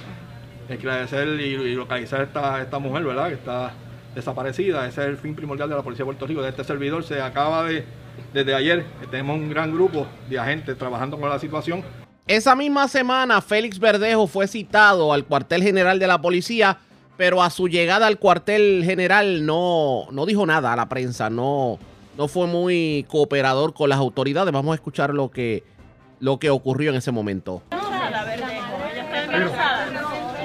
esclarecer 0.69 1.27
y, 1.39 1.43
y 1.55 1.75
localizar 1.75 2.21
esta, 2.21 2.61
esta 2.61 2.79
mujer, 2.79 3.03
¿verdad? 3.03 3.27
Que 3.27 3.33
está 3.33 3.71
desaparecida. 4.15 4.87
Ese 4.87 5.01
es 5.01 5.07
el 5.09 5.17
fin 5.17 5.35
primordial 5.35 5.67
de 5.69 5.75
la 5.75 5.81
Policía 5.81 6.03
de 6.03 6.07
Puerto 6.07 6.27
Rico. 6.27 6.41
De 6.41 6.49
este 6.49 6.63
servidor 6.63 7.03
se 7.03 7.21
acaba 7.21 7.63
de, 7.65 7.83
desde 8.33 8.53
ayer, 8.53 8.85
tenemos 9.09 9.37
un 9.37 9.49
gran 9.49 9.73
grupo 9.73 10.05
de 10.29 10.39
agentes 10.39 10.77
trabajando 10.77 11.19
con 11.19 11.29
la 11.29 11.39
situación. 11.39 11.83
Esa 12.27 12.55
misma 12.55 12.87
semana, 12.87 13.41
Félix 13.41 13.79
Verdejo 13.79 14.27
fue 14.27 14.47
citado 14.47 15.13
al 15.13 15.25
cuartel 15.25 15.63
general 15.63 15.97
de 15.97 16.07
la 16.07 16.21
policía, 16.21 16.79
pero 17.15 17.41
a 17.41 17.49
su 17.49 17.67
llegada 17.67 18.05
al 18.05 18.19
cuartel 18.19 18.83
general 18.83 19.45
no, 19.45 20.07
no 20.11 20.25
dijo 20.25 20.45
nada 20.45 20.73
a 20.73 20.75
la 20.75 20.89
prensa, 20.89 21.29
no, 21.29 21.79
no 22.17 22.27
fue 22.27 22.47
muy 22.47 23.05
cooperador 23.07 23.73
con 23.73 23.89
las 23.89 23.99
autoridades. 23.99 24.51
Vamos 24.51 24.73
a 24.73 24.75
escuchar 24.75 25.13
lo 25.13 25.31
que, 25.31 25.63
lo 26.19 26.37
que 26.37 26.49
ocurrió 26.49 26.89
en 26.89 26.97
ese 26.97 27.11
momento. 27.11 27.63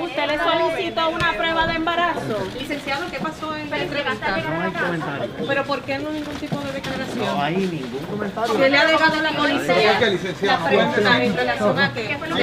¿Usted 0.02 0.26
le 0.26 0.38
solicitó 0.38 1.08
una 1.08 1.32
prueba 1.32 1.66
de 1.66 1.74
embarazo? 1.74 2.38
Licenciado, 2.58 3.06
¿qué 3.10 3.18
pasó 3.18 3.56
en 3.56 3.70
la 3.70 3.78
entrevista? 3.78 4.01
No 4.20 4.62
hay 4.62 4.72
comentario. 4.72 5.30
¿Pero 5.46 5.64
por 5.64 5.82
qué 5.82 5.98
no 5.98 6.10
ningún 6.10 6.34
tipo 6.34 6.60
de 6.60 6.72
declaración? 6.72 7.18
No 7.18 7.42
hay 7.42 7.56
ningún 7.56 8.04
comentario. 8.10 8.56
¿Qué 8.56 8.68
le 8.68 8.76
ha 8.76 8.80
alegado 8.82 9.22
la 9.22 9.32
policía? 9.32 10.00
La 10.42 10.64
pregunta 10.64 11.24
en 11.24 11.36
relación 11.36 11.78
a 11.78 11.92
qué. 11.92 12.18
No 12.28 12.36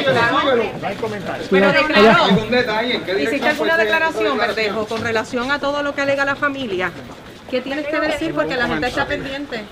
hay 0.87 0.95
comentario. 0.95 1.47
Pero 1.49 1.71
declaró. 1.71 2.23
¿Algún 2.25 2.51
detalle? 2.51 2.95
¿En 2.95 3.03
qué 3.03 3.23
¿Hiciste 3.23 3.47
alguna 3.49 3.77
declaración? 3.77 4.37
Verdejo, 4.37 4.85
con 4.85 5.01
relación 5.01 5.51
a 5.51 5.59
todo 5.59 5.83
lo 5.83 5.93
que 5.93 6.01
alega 6.01 6.25
la 6.25 6.35
familia? 6.35 6.91
¿Qué 7.49 7.61
tienes 7.61 7.87
que 7.87 7.99
decir? 7.99 8.33
Porque 8.33 8.55
la 8.55 8.67
gente 8.67 8.87
está 8.87 9.05
pendiente. 9.05 9.65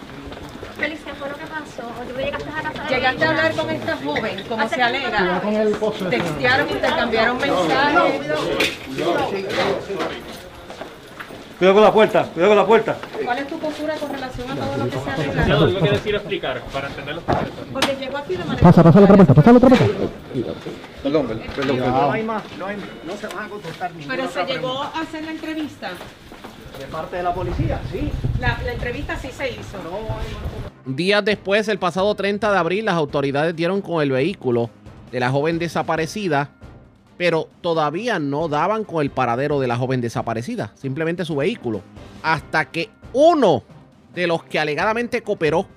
Félix, 0.78 1.02
¿qué 1.04 1.14
fue 1.14 1.30
lo 1.30 1.36
que 1.36 1.46
pasó? 1.46 1.88
¿O 1.88 2.04
tú 2.04 2.20
llegaste 2.20 2.50
a 2.50 2.62
casa 2.62 2.84
de 2.84 2.96
Llegaste 2.96 3.26
a 3.26 3.30
hablar 3.30 3.52
con 3.54 3.70
esta 3.70 3.98
joven, 3.98 4.44
como 4.48 4.70
se 4.70 4.82
alega. 4.82 5.42
Textearon, 6.10 6.70
intercambiaron 6.70 7.38
mensajes. 7.40 8.22
Cuidado 11.58 11.74
con 11.74 11.84
la 11.84 11.92
puerta, 11.94 12.24
cuidado 12.26 12.50
con 12.52 12.58
la 12.58 12.66
puerta. 12.68 12.98
¿Cuál 13.26 13.38
es 13.40 13.48
tu 13.48 13.58
postura 13.58 13.96
con 13.96 14.12
relación 14.12 14.52
a 14.52 14.56
todo 14.56 14.78
lo 14.78 14.86
que 14.86 14.92
se 14.92 14.98
Licenciado, 14.98 15.64
alega? 15.64 15.78
algo 15.78 15.80
que 15.80 15.92
decir 15.92 16.14
o 16.14 16.18
explicar 16.18 16.62
para 16.72 16.88
entender 16.88 17.16
los 17.16 17.24
procesos. 17.24 17.54
Porque 17.74 17.96
llegó 17.96 18.18
aquí 18.18 18.36
de 18.36 18.46
manera... 18.46 18.62
Pasa, 18.62 18.84
pasa 18.84 19.00
la 19.00 19.04
otra 19.06 19.16
puerta, 19.16 19.34
pasa 19.34 19.52
la 19.52 19.58
otra 19.58 19.70
puerta. 19.70 19.86
Perdón, 21.02 21.28
perdón, 21.56 21.78
No 21.80 22.12
hay 22.12 22.24
más, 22.24 22.44
no, 22.60 22.66
hay, 22.68 22.78
no 23.08 23.14
se 23.18 23.28
van 23.28 23.46
a 23.46 23.50
contestar 23.50 23.92
ninguna 23.96 24.16
Pero 24.16 24.30
se 24.30 24.46
llegó 24.46 24.84
a 24.84 25.02
hacer 25.02 25.24
la 25.24 25.32
entrevista. 25.32 25.90
De 26.80 26.86
parte 26.86 27.16
de 27.18 27.24
la 27.24 27.34
policía, 27.34 27.82
sí. 27.92 28.12
La, 28.40 28.60
la 28.64 28.74
entrevista 28.74 29.18
sí 29.18 29.30
se 29.32 29.50
hizo. 29.50 29.80
Días 30.86 31.26
después, 31.26 31.68
el 31.70 31.80
pasado 31.80 32.14
30 32.14 32.52
de 32.52 32.58
abril, 32.58 32.86
las 32.86 32.94
autoridades 32.96 33.56
dieron 33.56 33.82
con 33.82 34.04
el 34.04 34.12
vehículo 34.12 34.70
de 35.12 35.20
la 35.20 35.32
joven 35.32 35.58
desaparecida, 35.58 36.52
pero 37.18 37.50
todavía 37.62 38.20
no 38.20 38.48
daban 38.48 38.84
con 38.84 39.02
el 39.02 39.10
paradero 39.10 39.60
de 39.60 39.68
la 39.68 39.78
joven 39.78 40.02
desaparecida, 40.02 40.72
simplemente 40.76 41.26
su 41.26 41.36
vehículo, 41.36 41.82
hasta 42.24 42.66
que 42.66 42.90
uno 43.14 43.64
de 44.14 44.28
los 44.28 44.44
que 44.44 44.60
alegadamente 44.60 45.22
cooperó 45.22 45.68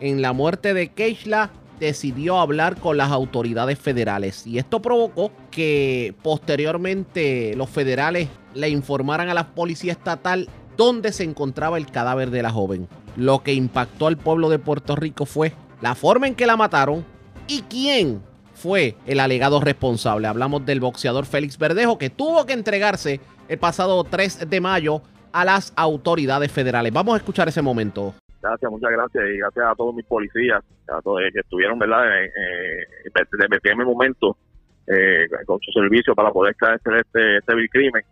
en 0.00 0.22
la 0.22 0.32
muerte 0.32 0.74
de 0.74 0.88
Keishla 0.88 1.50
decidió 1.80 2.38
hablar 2.38 2.76
con 2.76 2.96
las 2.96 3.10
autoridades 3.10 3.78
federales 3.78 4.46
y 4.46 4.58
esto 4.58 4.80
provocó 4.80 5.32
que 5.50 6.14
posteriormente 6.22 7.54
los 7.56 7.68
federales 7.68 8.28
le 8.54 8.68
informaran 8.68 9.28
a 9.28 9.34
la 9.34 9.48
policía 9.48 9.92
estatal 9.92 10.48
dónde 10.76 11.12
se 11.12 11.24
encontraba 11.24 11.78
el 11.78 11.86
cadáver 11.86 12.30
de 12.30 12.42
la 12.42 12.50
joven. 12.50 12.88
Lo 13.16 13.42
que 13.42 13.52
impactó 13.52 14.06
al 14.06 14.16
pueblo 14.16 14.48
de 14.48 14.58
Puerto 14.58 14.96
Rico 14.96 15.26
fue 15.26 15.52
la 15.80 15.94
forma 15.94 16.28
en 16.28 16.34
que 16.34 16.46
la 16.46 16.56
mataron 16.56 17.04
¿Y 17.48 17.62
quién 17.62 18.22
fue 18.62 18.94
el 19.06 19.18
alegado 19.18 19.60
responsable? 19.60 20.28
Hablamos 20.28 20.64
del 20.64 20.78
boxeador 20.78 21.26
Félix 21.26 21.58
Verdejo 21.58 21.98
que 21.98 22.10
tuvo 22.10 22.46
que 22.46 22.52
entregarse 22.52 23.20
el 23.48 23.58
pasado 23.58 24.04
3 24.04 24.48
de 24.48 24.60
mayo 24.60 25.02
a 25.32 25.44
las 25.44 25.72
autoridades 25.76 26.52
federales. 26.52 26.92
Vamos 26.92 27.14
a 27.14 27.16
escuchar 27.16 27.48
ese 27.48 27.60
momento. 27.60 28.14
Gracias, 28.40 28.70
muchas 28.70 28.90
gracias 28.92 29.24
y 29.34 29.38
gracias 29.38 29.66
a 29.66 29.74
todos 29.74 29.94
mis 29.94 30.06
policías 30.06 30.62
a 30.88 31.02
todos 31.02 31.20
que 31.32 31.40
estuvieron, 31.40 31.78
¿verdad?, 31.78 32.04
eh, 32.22 32.26
eh, 32.26 33.10
en 33.64 33.80
el 33.80 33.86
momento 33.86 34.36
eh, 34.86 35.26
con 35.46 35.58
su 35.60 35.72
servicio 35.72 36.14
para 36.14 36.30
poder 36.30 36.52
esclarecer 36.52 36.94
este, 36.94 37.38
este 37.38 37.68
crimen. 37.68 38.02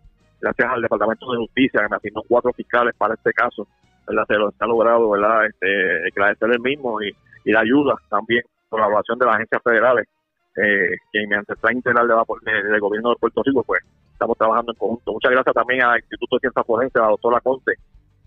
Gracias 0.41 0.69
al 0.69 0.83
Departamento 0.83 1.31
de 1.31 1.39
Justicia 1.39 1.83
que 1.83 1.89
me 1.91 1.97
asignó 1.97 2.23
cuatro 2.27 2.53
fiscales 2.53 2.95
para 2.97 3.15
este 3.15 3.33
caso, 3.33 3.69
¿verdad? 4.07 4.25
Se, 4.27 4.35
lo, 4.35 4.53
ha 4.59 4.67
logrado, 4.67 5.11
¿verdad?, 5.11 5.47
este, 5.47 6.09
esclarecer 6.09 6.51
el 6.51 6.61
mismo 6.61 7.01
y, 7.03 7.15
y 7.45 7.53
la 7.53 7.61
ayuda 7.61 7.95
también, 8.09 8.43
colaboración 8.69 9.19
de 9.19 9.27
las 9.27 9.35
agencias 9.35 9.63
federales, 9.63 10.09
eh, 10.57 10.97
que 11.13 11.27
mediante 11.27 11.53
el 11.53 11.59
Plan 11.59 11.77
Integral 11.77 12.09
de, 12.09 12.69
del 12.69 12.81
Gobierno 12.81 13.11
de 13.11 13.17
Puerto 13.17 13.43
Rico, 13.43 13.63
pues 13.65 13.83
estamos 14.13 14.37
trabajando 14.37 14.73
en 14.73 14.79
conjunto. 14.79 15.13
Muchas 15.13 15.31
gracias 15.31 15.55
también 15.55 15.83
al 15.83 15.99
Instituto 15.99 16.37
de 16.37 16.41
Ciencias 16.41 16.67
Forenses, 16.67 16.97
a 16.97 17.05
la 17.05 17.11
doctora 17.11 17.41
Conte, 17.41 17.73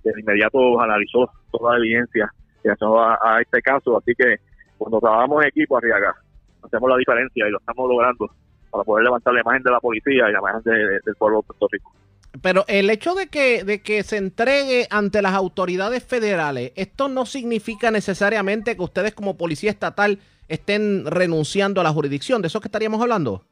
que 0.03 0.11
de 0.11 0.19
inmediato 0.19 0.79
analizó 0.79 1.29
toda 1.51 1.73
la 1.73 1.79
evidencia 1.79 2.31
que 2.61 2.69
a, 2.69 3.19
a 3.21 3.41
este 3.41 3.61
caso. 3.61 3.97
Así 3.97 4.13
que 4.17 4.37
cuando 4.77 4.99
trabajamos 4.99 5.43
en 5.43 5.49
equipo, 5.49 5.77
Arriaga, 5.77 6.15
hacemos 6.63 6.89
la 6.89 6.97
diferencia 6.97 7.47
y 7.47 7.51
lo 7.51 7.59
estamos 7.59 7.89
logrando 7.89 8.29
para 8.71 8.83
poder 8.83 9.03
levantar 9.05 9.33
la 9.33 9.41
imagen 9.41 9.63
de 9.63 9.71
la 9.71 9.79
policía 9.79 10.29
y 10.29 10.31
la 10.33 10.39
imagen 10.39 10.61
del 10.63 11.15
pueblo 11.17 11.41
de 11.41 11.43
Puerto 11.43 11.67
Rico. 11.71 11.93
Pero 12.41 12.65
el 12.67 12.89
hecho 12.89 13.13
de 13.13 13.27
que, 13.27 13.63
de 13.63 13.83
que 13.83 14.01
se 14.01 14.17
entregue 14.17 14.87
ante 14.89 15.21
las 15.21 15.33
autoridades 15.33 16.03
federales, 16.03 16.71
esto 16.75 17.07
no 17.07 17.27
significa 17.27 17.91
necesariamente 17.91 18.75
que 18.75 18.81
ustedes 18.81 19.13
como 19.13 19.37
policía 19.37 19.69
estatal 19.69 20.17
estén 20.47 21.05
renunciando 21.05 21.81
a 21.81 21.83
la 21.83 21.91
jurisdicción. 21.91 22.41
¿De 22.41 22.47
eso 22.47 22.59
que 22.59 22.67
estaríamos 22.67 23.01
hablando? 23.01 23.43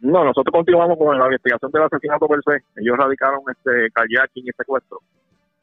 No, 0.00 0.24
nosotros 0.24 0.52
continuamos 0.52 0.96
con 0.96 1.18
la 1.18 1.24
investigación 1.26 1.70
del 1.72 1.82
asesinato 1.82 2.28
per 2.28 2.40
se. 2.44 2.80
Ellos 2.80 2.96
radicaron 2.96 3.40
este 3.50 3.90
kayaking 3.92 4.46
y 4.46 4.52
secuestro. 4.56 5.00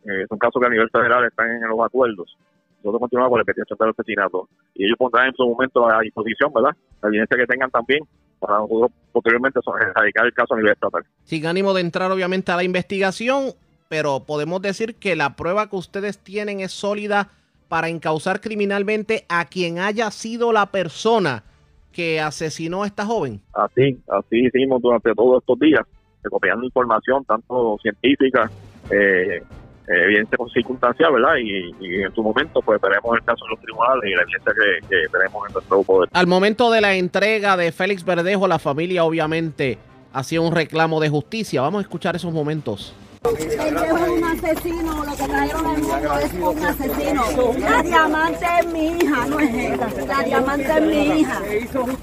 Eh, 0.05 0.25
son 0.27 0.37
casos 0.37 0.59
que 0.59 0.67
a 0.67 0.69
nivel 0.69 0.89
federal 0.89 1.25
están 1.25 1.49
en 1.49 1.67
los 1.69 1.79
acuerdos. 1.79 2.37
Nosotros 2.83 2.99
continuamos 2.99 3.31
con 3.31 3.39
la 3.39 3.43
investigación 3.43 3.77
del 3.79 3.89
asesinato. 3.89 4.49
Y 4.75 4.85
ellos 4.85 4.97
pondrán 4.97 5.27
en 5.27 5.33
su 5.35 5.47
momento 5.47 5.89
a 5.89 6.01
disposición, 6.01 6.51
¿verdad? 6.53 6.75
La 7.01 7.09
evidencia 7.09 7.37
que 7.37 7.47
tengan 7.47 7.71
también 7.71 8.03
para 8.39 8.59
nosotros 8.59 8.91
posteriormente 9.11 9.59
erradicar 9.81 10.25
el 10.25 10.33
caso 10.33 10.53
a 10.53 10.57
nivel 10.57 10.73
estatal. 10.73 11.03
Sin 11.23 11.47
ánimo 11.47 11.73
de 11.73 11.81
entrar 11.81 12.11
obviamente 12.11 12.51
a 12.51 12.57
la 12.57 12.63
investigación, 12.63 13.53
pero 13.87 14.25
podemos 14.25 14.61
decir 14.61 14.95
que 14.95 15.15
la 15.15 15.35
prueba 15.35 15.69
que 15.69 15.77
ustedes 15.77 16.19
tienen 16.19 16.59
es 16.59 16.71
sólida 16.71 17.29
para 17.67 17.89
encauzar 17.89 18.41
criminalmente 18.41 19.25
a 19.29 19.45
quien 19.45 19.79
haya 19.79 20.11
sido 20.11 20.51
la 20.51 20.67
persona 20.67 21.43
que 21.91 22.19
asesinó 22.19 22.83
a 22.83 22.87
esta 22.87 23.05
joven. 23.05 23.41
Así, 23.53 23.97
así 24.09 24.45
hicimos 24.45 24.81
durante 24.81 25.13
todos 25.13 25.41
estos 25.41 25.57
días, 25.59 25.81
recopiando 26.21 26.65
información 26.65 27.23
tanto 27.23 27.77
científica, 27.81 28.51
eh, 28.91 29.41
evidencia 29.87 30.37
circunstancial, 30.53 31.13
¿verdad? 31.13 31.35
Y, 31.37 32.01
en 32.01 32.13
su 32.13 32.21
momento, 32.21 32.61
pues 32.61 32.81
veremos 32.81 33.15
el 33.15 33.23
caso 33.23 33.45
en 33.45 33.51
los 33.51 33.59
tribunales 33.61 34.03
y 34.05 34.15
la 34.15 34.21
evidencia 34.23 34.53
que, 34.53 34.87
que 34.87 35.07
tenemos 35.09 35.47
en 35.47 35.53
nuestro 35.53 35.83
poder. 35.83 36.09
Al 36.11 36.27
momento 36.27 36.71
de 36.71 36.81
la 36.81 36.95
entrega 36.95 37.55
de 37.55 37.71
Félix 37.71 38.03
Verdejo, 38.03 38.47
la 38.47 38.59
familia 38.59 39.05
obviamente 39.05 39.77
hacía 40.11 40.41
un 40.41 40.53
reclamo 40.53 40.99
de 40.99 41.09
justicia. 41.09 41.61
Vamos 41.61 41.79
a 41.79 41.81
escuchar 41.83 42.15
esos 42.15 42.33
momentos. 42.33 42.93
El 43.25 43.75
es 43.75 43.91
un 43.91 44.23
asesino, 44.23 45.03
lo 45.03 45.15
que 45.15 45.23
trajeron 45.23 45.65
al 45.65 45.77
mundo 45.81 46.19
es 46.19 46.33
un 46.33 46.65
asesino. 46.65 47.23
La 47.57 47.81
diamante 47.81 48.45
es 48.59 48.67
mi 48.67 48.87
hija, 48.87 49.25
no 49.25 49.39
es 49.39 49.53
ella. 49.53 49.87
La 50.07 50.23
diamante 50.23 50.71
es 50.71 50.81
mi 50.81 51.21
hija. 51.21 51.41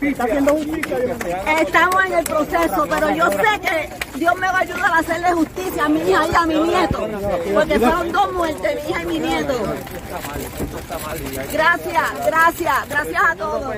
Está 0.01 0.25
haciendo 0.25 0.53
justicia. 0.55 0.97
Estamos 1.61 2.05
en 2.07 2.12
el 2.14 2.25
proceso, 2.25 2.87
pero 2.91 3.11
yo 3.14 3.31
sé 3.31 3.61
que 3.61 4.18
Dios 4.18 4.35
me 4.37 4.47
va 4.49 4.59
a 4.59 4.61
ayudar 4.62 4.93
a 4.93 4.99
hacerle 4.99 5.33
justicia 5.33 5.85
a 5.85 5.89
mi 5.89 6.01
hija 6.01 6.27
y 6.27 6.35
a 6.35 6.47
mi 6.47 6.59
nieto. 6.59 7.09
Porque 7.55 7.79
son 7.79 8.12
dos 8.12 8.33
muertes, 8.33 8.85
mi 8.85 8.91
hija 8.91 9.03
y 9.03 9.07
mi 9.07 9.18
nieto. 9.20 9.55
Gracias, 11.53 12.27
gracias, 12.27 12.89
gracias 12.89 13.23
a 13.25 13.37
todos. 13.37 13.77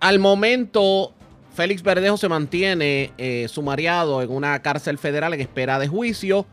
Al 0.00 0.18
momento, 0.18 1.12
Félix 1.54 1.82
Verdejo 1.82 2.16
se 2.16 2.28
mantiene 2.28 3.12
eh, 3.18 3.46
sumariado 3.48 4.22
en 4.22 4.30
una 4.30 4.60
cárcel 4.62 4.96
federal 4.96 5.34
en 5.34 5.42
espera 5.42 5.78
de 5.78 5.88
juicio 5.88 6.46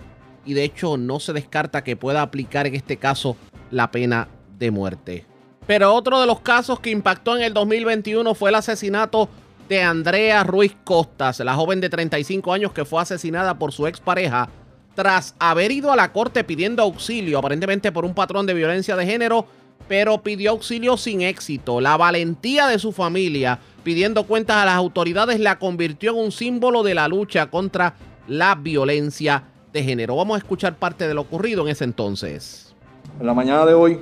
y 0.45 0.53
de 0.53 0.65
hecho 0.65 0.97
no 0.97 1.21
se 1.21 1.31
descarta 1.31 1.83
que 1.83 1.95
pueda 1.95 2.21
aplicar 2.21 2.67
en 2.67 2.75
este 2.75 2.97
caso 2.97 3.37
la 3.71 3.89
pena 3.89 4.27
de 4.59 4.69
muerte. 4.69 5.25
Pero 5.65 5.93
otro 5.93 6.19
de 6.19 6.27
los 6.27 6.41
casos 6.41 6.81
que 6.81 6.89
impactó 6.89 7.37
en 7.37 7.43
el 7.43 7.53
2021 7.53 8.35
fue 8.35 8.49
el 8.49 8.55
asesinato 8.55 9.29
de 9.69 9.81
Andrea 9.81 10.43
Ruiz 10.43 10.75
Costas, 10.83 11.39
la 11.39 11.55
joven 11.55 11.79
de 11.79 11.89
35 11.89 12.51
años 12.51 12.73
que 12.73 12.83
fue 12.85 13.01
asesinada 13.01 13.57
por 13.57 13.71
su 13.71 13.87
expareja 13.87 14.49
tras 14.93 15.35
haber 15.39 15.71
ido 15.71 15.91
a 15.91 15.95
la 15.95 16.11
corte 16.11 16.43
pidiendo 16.43 16.83
auxilio, 16.83 17.37
aparentemente 17.37 17.91
por 17.91 18.03
un 18.03 18.13
patrón 18.13 18.45
de 18.45 18.53
violencia 18.53 18.95
de 18.95 19.05
género 19.05 19.45
pero 19.87 20.21
pidió 20.21 20.51
auxilio 20.51 20.97
sin 20.97 21.21
éxito. 21.21 21.81
La 21.81 21.97
valentía 21.97 22.67
de 22.67 22.79
su 22.79 22.91
familia 22.91 23.59
pidiendo 23.83 24.23
cuentas 24.23 24.57
a 24.57 24.65
las 24.65 24.75
autoridades 24.75 25.39
la 25.39 25.59
convirtió 25.59 26.11
en 26.11 26.25
un 26.25 26.31
símbolo 26.31 26.83
de 26.83 26.93
la 26.93 27.07
lucha 27.07 27.49
contra 27.49 27.95
la 28.27 28.55
violencia 28.55 29.43
de 29.71 29.83
género. 29.83 30.15
Vamos 30.15 30.35
a 30.35 30.39
escuchar 30.39 30.75
parte 30.75 31.07
de 31.07 31.13
lo 31.13 31.21
ocurrido 31.21 31.63
en 31.63 31.69
ese 31.69 31.85
entonces. 31.85 32.75
En 33.19 33.25
la 33.25 33.33
mañana 33.33 33.65
de 33.65 33.73
hoy 33.73 33.99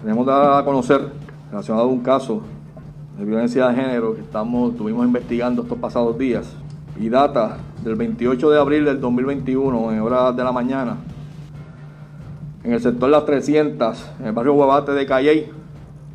tenemos 0.00 0.26
a 0.28 0.62
conocer 0.64 1.08
relacionado 1.50 1.86
a 1.86 1.90
un 1.90 2.00
caso 2.00 2.42
de 3.18 3.24
violencia 3.24 3.68
de 3.68 3.74
género 3.74 4.14
que 4.14 4.20
estamos, 4.20 4.72
estuvimos 4.72 5.06
investigando 5.06 5.62
estos 5.62 5.78
pasados 5.78 6.18
días 6.18 6.46
y 6.98 7.08
data 7.08 7.58
del 7.82 7.96
28 7.96 8.50
de 8.50 8.58
abril 8.58 8.84
del 8.84 9.00
2021 9.00 9.92
en 9.92 10.00
horas 10.00 10.36
de 10.36 10.44
la 10.44 10.52
mañana 10.52 10.96
en 12.64 12.72
el 12.72 12.80
sector 12.80 13.10
Las 13.10 13.26
300, 13.26 14.12
en 14.20 14.26
el 14.26 14.32
barrio 14.32 14.54
Guabate 14.54 14.92
de 14.92 15.04
Calley, 15.04 15.50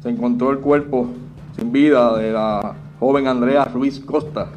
se 0.01 0.09
encontró 0.09 0.51
el 0.51 0.57
cuerpo 0.57 1.07
sin 1.55 1.71
vida 1.71 2.17
de 2.17 2.31
la 2.31 2.73
joven 2.99 3.27
Andrea 3.27 3.65
Ruiz 3.65 3.99
Costa, 3.99 4.47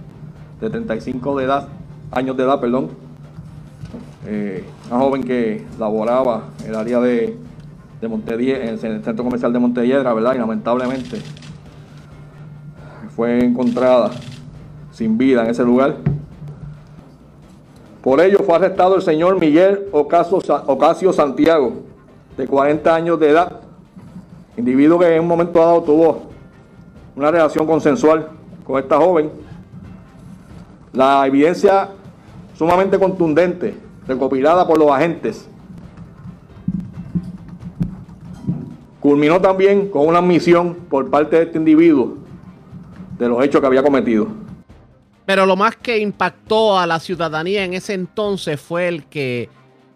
de 0.61 0.71
35 0.71 1.37
de 1.37 1.45
edad, 1.45 1.69
años 2.11 2.37
de 2.37 2.45
edad, 2.45 2.61
perdón. 2.61 2.89
Eh, 4.27 4.65
una 4.89 5.01
joven 5.01 5.23
que 5.23 5.67
laboraba 5.79 6.45
en 6.65 6.71
el 6.71 6.77
área 6.77 7.01
de, 7.01 7.37
de 8.01 8.07
en 8.07 8.69
el 8.69 8.79
centro 8.79 9.23
comercial 9.25 9.53
de 9.53 9.59
Montelledra, 9.59 10.15
¿verdad? 10.15 10.35
Y 10.35 10.39
lamentablemente 10.39 11.21
fue 13.15 13.45
encontrada 13.45 14.11
sin 14.93 15.19
vida 15.19 15.45
en 15.45 15.51
ese 15.51 15.65
lugar. 15.65 15.97
Por 18.03 18.21
ello 18.21 18.39
fue 18.45 18.57
arrestado 18.57 18.97
el 18.97 19.03
señor 19.03 19.39
Miguel 19.39 19.89
Ocasio 19.93 21.13
Santiago, 21.13 21.73
de 22.37 22.49
40 22.49 22.93
años 22.93 23.21
de 23.21 23.31
edad, 23.31 23.61
individuo 24.57 24.99
que 24.99 25.15
en 25.15 25.23
un 25.23 25.29
momento 25.29 25.61
dado 25.61 25.83
tuvo 25.83 26.23
una 27.15 27.31
relación 27.31 27.65
consensual 27.65 28.29
con 28.65 28.83
esta 28.83 28.97
joven. 28.97 29.31
La 30.93 31.25
evidencia 31.29 31.91
sumamente 32.59 32.99
contundente, 32.99 33.77
recopilada 34.09 34.67
por 34.67 34.79
los 34.79 34.91
agentes, 34.91 35.49
culminó 38.99 39.41
también 39.41 39.89
con 39.89 40.09
una 40.09 40.19
admisión 40.19 40.75
por 40.91 41.09
parte 41.09 41.37
de 41.37 41.43
este 41.45 41.59
individuo 41.59 42.17
de 43.17 43.29
los 43.29 43.45
hechos 43.45 43.61
que 43.61 43.67
había 43.69 43.83
cometido. 43.85 44.42
Pero 45.25 45.47
lo 45.47 45.57
más 45.57 45.77
que 45.77 45.99
impactó 45.99 46.79
a 46.79 46.87
la 46.87 46.99
ciudadanía 46.99 47.65
en 47.65 47.75
ese 47.75 47.95
entonces 47.95 48.61
fue 48.61 48.89
el 48.89 49.05
que 49.05 49.49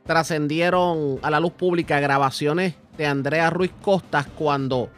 trascendieron 0.04 1.18
a 1.22 1.30
la 1.30 1.40
luz 1.40 1.52
pública 1.52 1.98
grabaciones 1.98 2.74
de 2.96 3.06
Andrea 3.06 3.50
Ruiz 3.50 3.72
Costas 3.82 4.26
cuando 4.36 4.88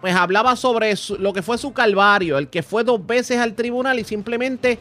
pues 0.00 0.14
hablaba 0.14 0.56
sobre 0.56 0.94
lo 1.18 1.32
que 1.32 1.42
fue 1.42 1.58
su 1.58 1.72
calvario, 1.72 2.38
el 2.38 2.48
que 2.48 2.62
fue 2.62 2.84
dos 2.84 3.04
veces 3.06 3.38
al 3.38 3.54
tribunal 3.54 3.98
y 3.98 4.04
simplemente 4.04 4.78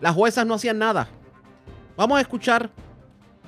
las 0.00 0.14
juezas 0.14 0.46
no 0.46 0.54
hacían 0.54 0.78
nada. 0.78 1.08
Vamos 1.96 2.18
a 2.18 2.20
escuchar 2.20 2.70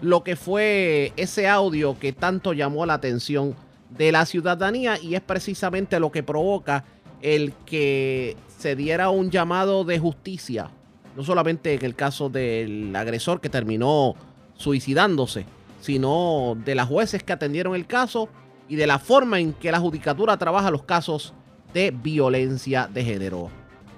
lo 0.00 0.22
que 0.22 0.36
fue 0.36 1.12
ese 1.16 1.48
audio 1.48 1.98
que 1.98 2.12
tanto 2.12 2.52
llamó 2.52 2.86
la 2.86 2.94
atención 2.94 3.56
de 3.90 4.12
la 4.12 4.26
ciudadanía 4.26 4.98
y 5.00 5.14
es 5.14 5.20
precisamente 5.20 5.98
lo 5.98 6.12
que 6.12 6.22
provoca 6.22 6.84
el 7.22 7.52
que 7.64 8.36
se 8.58 8.76
diera 8.76 9.10
un 9.10 9.30
llamado 9.30 9.84
de 9.84 9.98
justicia, 9.98 10.70
no 11.16 11.22
solamente 11.24 11.74
en 11.74 11.84
el 11.84 11.94
caso 11.94 12.28
del 12.28 12.94
agresor 12.96 13.40
que 13.40 13.48
terminó 13.48 14.14
suicidándose, 14.56 15.46
sino 15.80 16.56
de 16.64 16.74
las 16.74 16.88
jueces 16.88 17.22
que 17.22 17.32
atendieron 17.32 17.74
el 17.74 17.86
caso 17.86 18.28
y 18.68 18.76
de 18.76 18.86
la 18.86 18.98
forma 18.98 19.38
en 19.40 19.52
que 19.52 19.70
la 19.70 19.80
judicatura 19.80 20.36
trabaja 20.38 20.70
los 20.70 20.84
casos 20.84 21.34
de 21.74 21.90
violencia 21.90 22.88
de 22.90 23.04
género. 23.04 23.50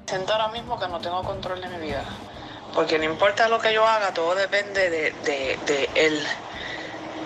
Siento 0.07 0.33
ahora 0.33 0.49
mismo 0.49 0.79
que 0.79 0.89
no 0.89 0.99
tengo 0.99 1.23
control 1.23 1.61
de 1.61 1.69
mi 1.69 1.87
vida. 1.87 2.05
porque 2.75 2.99
no 2.99 3.05
importa 3.05 3.49
lo 3.49 3.59
que 3.59 3.73
yo 3.73 3.87
haga, 3.87 4.13
todo 4.13 4.35
depende 4.35 4.91
de, 4.91 5.13
de, 5.25 5.59
de 5.67 5.89
él, 5.95 6.19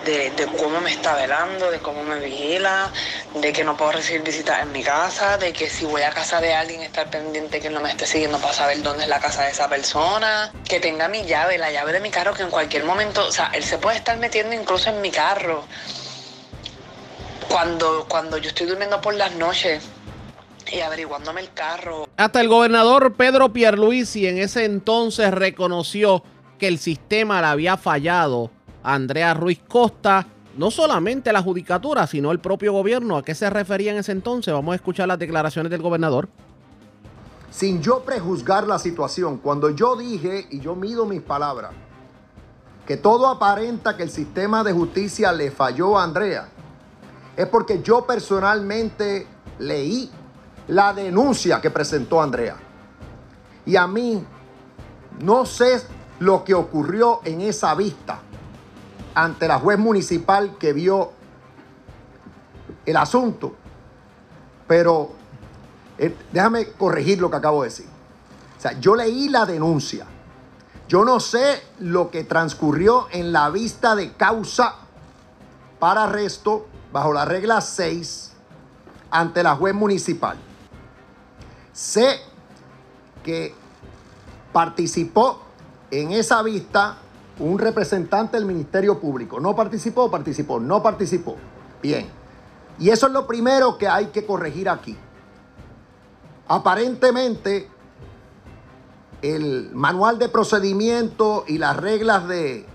de, 0.05 0.47
cómo 0.57 0.81
me 0.81 0.91
está 0.91 1.15
velando, 1.15 1.69
de 1.69 1.79
cómo 1.79 2.03
me 2.03 2.19
vigila, 2.19 2.91
de 3.35 3.53
que 3.53 3.63
no 3.63 3.77
puedo 3.77 3.93
recibir 3.93 4.23
visitas 4.23 4.61
en 4.61 4.71
mi 4.71 4.83
casa, 4.83 5.37
de 5.37 5.53
que 5.53 5.69
si 5.69 5.85
voy 5.85 6.01
a 6.01 6.11
casa 6.11 6.41
de 6.41 6.53
alguien 6.53 6.81
estar 6.81 7.09
pendiente 7.09 7.59
que 7.59 7.69
no 7.69 7.79
me 7.81 7.89
esté 7.89 8.07
siguiendo 8.07 8.39
para 8.39 8.53
saber 8.53 8.81
dónde 8.81 9.03
es 9.03 9.09
la 9.09 9.19
casa 9.19 9.43
de 9.43 9.51
esa 9.51 9.69
persona, 9.69 10.51
que 10.67 10.79
tenga 10.79 11.07
mi 11.07 11.23
llave, 11.23 11.57
la 11.57 11.71
llave 11.71 11.93
de 11.93 11.99
mi 11.99 12.09
carro, 12.09 12.33
que 12.33 12.43
en 12.43 12.49
cualquier 12.49 12.83
momento, 12.83 13.27
o 13.27 13.31
sea, 13.31 13.51
él 13.53 13.63
se 13.63 13.77
puede 13.77 13.97
estar 13.97 14.17
metiendo 14.17 14.55
incluso 14.55 14.89
en 14.89 15.01
mi 15.01 15.11
carro 15.11 15.63
cuando, 17.47 18.05
cuando 18.07 18.37
yo 18.37 18.49
estoy 18.49 18.67
durmiendo 18.67 19.01
por 19.01 19.13
las 19.13 19.33
noches 19.35 19.83
y 20.71 20.79
averiguándome 20.79 21.41
el 21.41 21.53
carro. 21.53 22.07
Hasta 22.17 22.41
el 22.41 22.47
gobernador 22.47 23.13
Pedro 23.15 23.51
Pierluisi 23.51 24.27
en 24.27 24.37
ese 24.37 24.65
entonces 24.65 25.31
reconoció 25.31 26.23
que 26.57 26.67
el 26.67 26.79
sistema 26.79 27.41
le 27.41 27.47
había 27.47 27.75
fallado 27.75 28.51
Andrea 28.83 29.33
Ruiz 29.33 29.59
Costa, 29.67 30.25
no 30.57 30.71
solamente 30.71 31.31
la 31.31 31.41
judicatura, 31.41 32.07
sino 32.07 32.31
el 32.31 32.39
propio 32.39 32.73
gobierno. 32.73 33.17
¿A 33.17 33.23
qué 33.23 33.35
se 33.35 33.49
refería 33.49 33.91
en 33.91 33.99
ese 33.99 34.11
entonces? 34.11 34.53
Vamos 34.53 34.73
a 34.73 34.75
escuchar 34.75 35.07
las 35.07 35.19
declaraciones 35.19 35.69
del 35.69 35.81
gobernador. 35.81 36.27
Sin 37.49 37.81
yo 37.81 38.03
prejuzgar 38.03 38.65
la 38.65 38.79
situación, 38.79 39.37
cuando 39.37 39.69
yo 39.69 39.95
dije, 39.95 40.47
y 40.49 40.59
yo 40.59 40.75
mido 40.75 41.05
mis 41.05 41.21
palabras, 41.21 41.71
que 42.85 42.97
todo 42.97 43.27
aparenta 43.27 43.95
que 43.95 44.03
el 44.03 44.09
sistema 44.09 44.63
de 44.63 44.73
justicia 44.73 45.31
le 45.31 45.51
falló 45.51 45.97
a 45.97 46.03
Andrea, 46.03 46.47
es 47.35 47.47
porque 47.47 47.81
yo 47.81 48.05
personalmente 48.05 49.27
leí 49.59 50.09
la 50.67 50.93
denuncia 50.93 51.61
que 51.61 51.69
presentó 51.69 52.21
Andrea. 52.21 52.55
Y 53.65 53.75
a 53.75 53.85
mí 53.85 54.23
no 55.21 55.45
sé 55.45 55.81
lo 56.19 56.43
que 56.43 56.53
ocurrió 56.53 57.19
en 57.23 57.41
esa 57.41 57.75
vista 57.75 58.21
ante 59.15 59.47
la 59.47 59.59
juez 59.59 59.77
municipal 59.77 60.57
que 60.57 60.73
vio 60.73 61.11
el 62.85 62.97
asunto. 62.97 63.55
Pero 64.67 65.11
eh, 65.97 66.15
déjame 66.31 66.71
corregir 66.71 67.19
lo 67.19 67.29
que 67.29 67.37
acabo 67.37 67.63
de 67.63 67.69
decir. 67.69 67.87
O 68.57 68.61
sea, 68.61 68.79
yo 68.79 68.95
leí 68.95 69.29
la 69.29 69.45
denuncia. 69.45 70.05
Yo 70.87 71.05
no 71.05 71.19
sé 71.19 71.63
lo 71.79 72.11
que 72.11 72.23
transcurrió 72.23 73.07
en 73.11 73.31
la 73.31 73.49
vista 73.49 73.95
de 73.95 74.13
causa 74.13 74.75
para 75.79 76.03
arresto 76.03 76.67
bajo 76.91 77.13
la 77.13 77.25
regla 77.25 77.61
6 77.61 78.33
ante 79.09 79.43
la 79.43 79.55
juez 79.55 79.73
municipal. 79.73 80.37
Sé 81.73 82.19
que 83.23 83.55
participó 84.51 85.41
en 85.89 86.11
esa 86.11 86.41
vista 86.41 86.97
un 87.41 87.59
representante 87.59 88.37
del 88.37 88.45
Ministerio 88.45 88.99
Público. 88.99 89.39
¿No 89.39 89.55
participó? 89.55 90.09
Participó. 90.09 90.59
No 90.59 90.81
participó. 90.81 91.35
Bien. 91.81 92.07
Y 92.79 92.89
eso 92.89 93.07
es 93.07 93.13
lo 93.13 93.27
primero 93.27 93.77
que 93.77 93.87
hay 93.87 94.07
que 94.07 94.25
corregir 94.25 94.69
aquí. 94.69 94.95
Aparentemente, 96.47 97.69
el 99.21 99.71
manual 99.73 100.19
de 100.19 100.29
procedimiento 100.29 101.43
y 101.47 101.57
las 101.57 101.77
reglas 101.77 102.27
de 102.27 102.65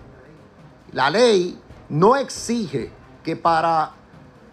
la 0.92 1.10
ley 1.10 1.58
no 1.88 2.16
exige 2.16 2.90
que 3.22 3.36
para 3.36 3.92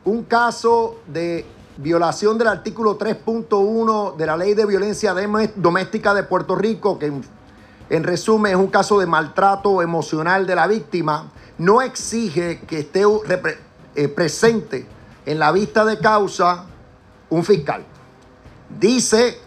un 0.06 0.24
caso 0.24 0.98
de 1.08 1.46
violación 1.78 2.38
del 2.38 2.48
artículo 2.48 2.98
3.1 2.98 4.16
de 4.16 4.26
la 4.26 4.38
ley 4.38 4.54
de 4.54 4.66
violencia 4.66 5.16
doméstica 5.56 6.14
de 6.14 6.24
Puerto 6.24 6.56
Rico, 6.56 7.00
que 7.00 7.12
en, 7.90 7.98
en, 7.98 8.04
resumen 8.04 8.54
es 8.54 8.58
un 8.58 8.68
caso 8.68 9.00
de 9.00 9.06
maltrato 9.06 9.82
emocional 9.82 10.46
de 10.46 10.56
la 10.56 10.68
víctima, 10.68 11.32
no 11.58 11.82
exige 11.82 12.62
que 12.62 12.80
esté 12.80 13.04
eh, 13.96 14.08
presente 14.08 14.88
en 15.26 15.40
la 15.40 15.52
vista 15.52 15.86
de 15.86 16.00
causa 16.00 16.66
un 17.30 17.44
fiscal. 17.44 17.84
Dice 18.80 19.40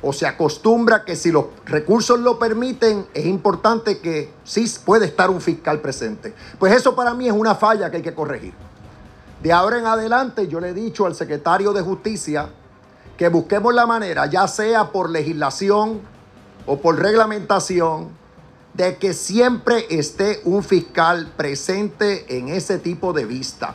o 0.00 0.12
se 0.12 0.26
acostumbra 0.26 1.04
que 1.04 1.16
si 1.16 1.32
los 1.32 1.46
recursos 1.64 2.20
lo 2.20 2.38
permiten, 2.38 3.06
es 3.14 3.26
importante 3.26 3.98
que 3.98 4.32
sí 4.44 4.64
puede 4.84 5.06
estar 5.06 5.28
un 5.28 5.40
fiscal 5.40 5.80
presente. 5.80 6.34
Pues 6.58 6.72
eso 6.72 6.94
para 6.94 7.14
mí 7.14 7.26
es 7.26 7.32
una 7.32 7.54
falla 7.54 7.90
que 7.90 7.98
hay 7.98 8.02
que 8.02 8.14
corregir. 8.14 8.54
De 9.42 9.52
ahora 9.52 9.78
en 9.78 9.86
adelante 9.86 10.48
yo 10.48 10.60
le 10.60 10.70
he 10.70 10.74
dicho 10.74 11.06
al 11.06 11.14
secretario 11.14 11.72
de 11.72 11.82
Justicia 11.82 12.48
que 13.16 13.28
busquemos 13.28 13.74
la 13.74 13.86
manera, 13.86 14.26
ya 14.26 14.46
sea 14.46 14.90
por 14.90 15.10
legislación 15.10 16.00
o 16.68 16.78
por 16.78 17.00
reglamentación, 17.00 18.10
de 18.74 18.96
que 18.98 19.12
siempre 19.12 19.86
esté 19.90 20.40
un 20.44 20.62
fiscal 20.62 21.32
presente 21.36 22.38
en 22.38 22.48
ese 22.48 22.78
tipo 22.78 23.12
de 23.12 23.24
vista. 23.24 23.74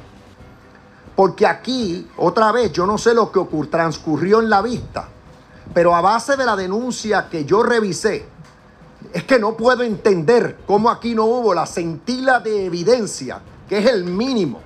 Porque 1.15 1.45
aquí, 1.45 2.07
otra 2.15 2.51
vez, 2.51 2.71
yo 2.71 2.85
no 2.85 2.97
sé 2.97 3.13
lo 3.13 3.31
que 3.31 3.39
ocurrió, 3.39 3.69
transcurrió 3.69 4.39
en 4.39 4.49
la 4.49 4.61
vista, 4.61 5.09
pero 5.73 5.93
a 5.93 6.01
base 6.01 6.37
de 6.37 6.45
la 6.45 6.55
denuncia 6.55 7.27
que 7.29 7.43
yo 7.43 7.63
revisé, 7.63 8.25
es 9.11 9.23
que 9.25 9.39
no 9.39 9.57
puedo 9.57 9.83
entender 9.83 10.59
cómo 10.65 10.89
aquí 10.89 11.13
no 11.13 11.25
hubo 11.25 11.53
la 11.53 11.65
centila 11.65 12.39
de 12.39 12.65
evidencia, 12.65 13.41
que 13.67 13.79
es 13.79 13.85
el 13.87 14.05
mínimo 14.05 14.61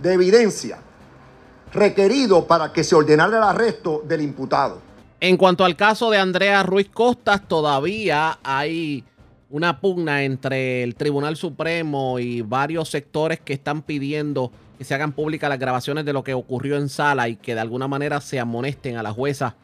de 0.00 0.14
evidencia 0.14 0.78
requerido 1.72 2.46
para 2.46 2.72
que 2.72 2.82
se 2.82 2.94
ordenara 2.94 3.36
el 3.36 3.42
arresto 3.42 4.02
del 4.06 4.22
imputado. 4.22 4.87
En 5.20 5.36
cuanto 5.36 5.64
al 5.64 5.74
caso 5.74 6.10
de 6.10 6.18
Andrea 6.18 6.62
Ruiz 6.62 6.88
Costas, 6.88 7.48
todavía 7.48 8.38
hay 8.44 9.02
una 9.50 9.80
pugna 9.80 10.22
entre 10.22 10.84
el 10.84 10.94
Tribunal 10.94 11.36
Supremo 11.36 12.20
y 12.20 12.42
varios 12.42 12.88
sectores 12.88 13.40
que 13.40 13.54
están 13.54 13.82
pidiendo 13.82 14.52
que 14.78 14.84
se 14.84 14.94
hagan 14.94 15.10
públicas 15.10 15.50
las 15.50 15.58
grabaciones 15.58 16.04
de 16.04 16.12
lo 16.12 16.22
que 16.22 16.34
ocurrió 16.34 16.76
en 16.76 16.88
sala 16.88 17.28
y 17.28 17.34
que 17.34 17.56
de 17.56 17.60
alguna 17.60 17.88
manera 17.88 18.20
se 18.20 18.38
amonesten 18.38 18.96
a 18.96 19.02
las 19.02 19.12
juezas 19.14 19.54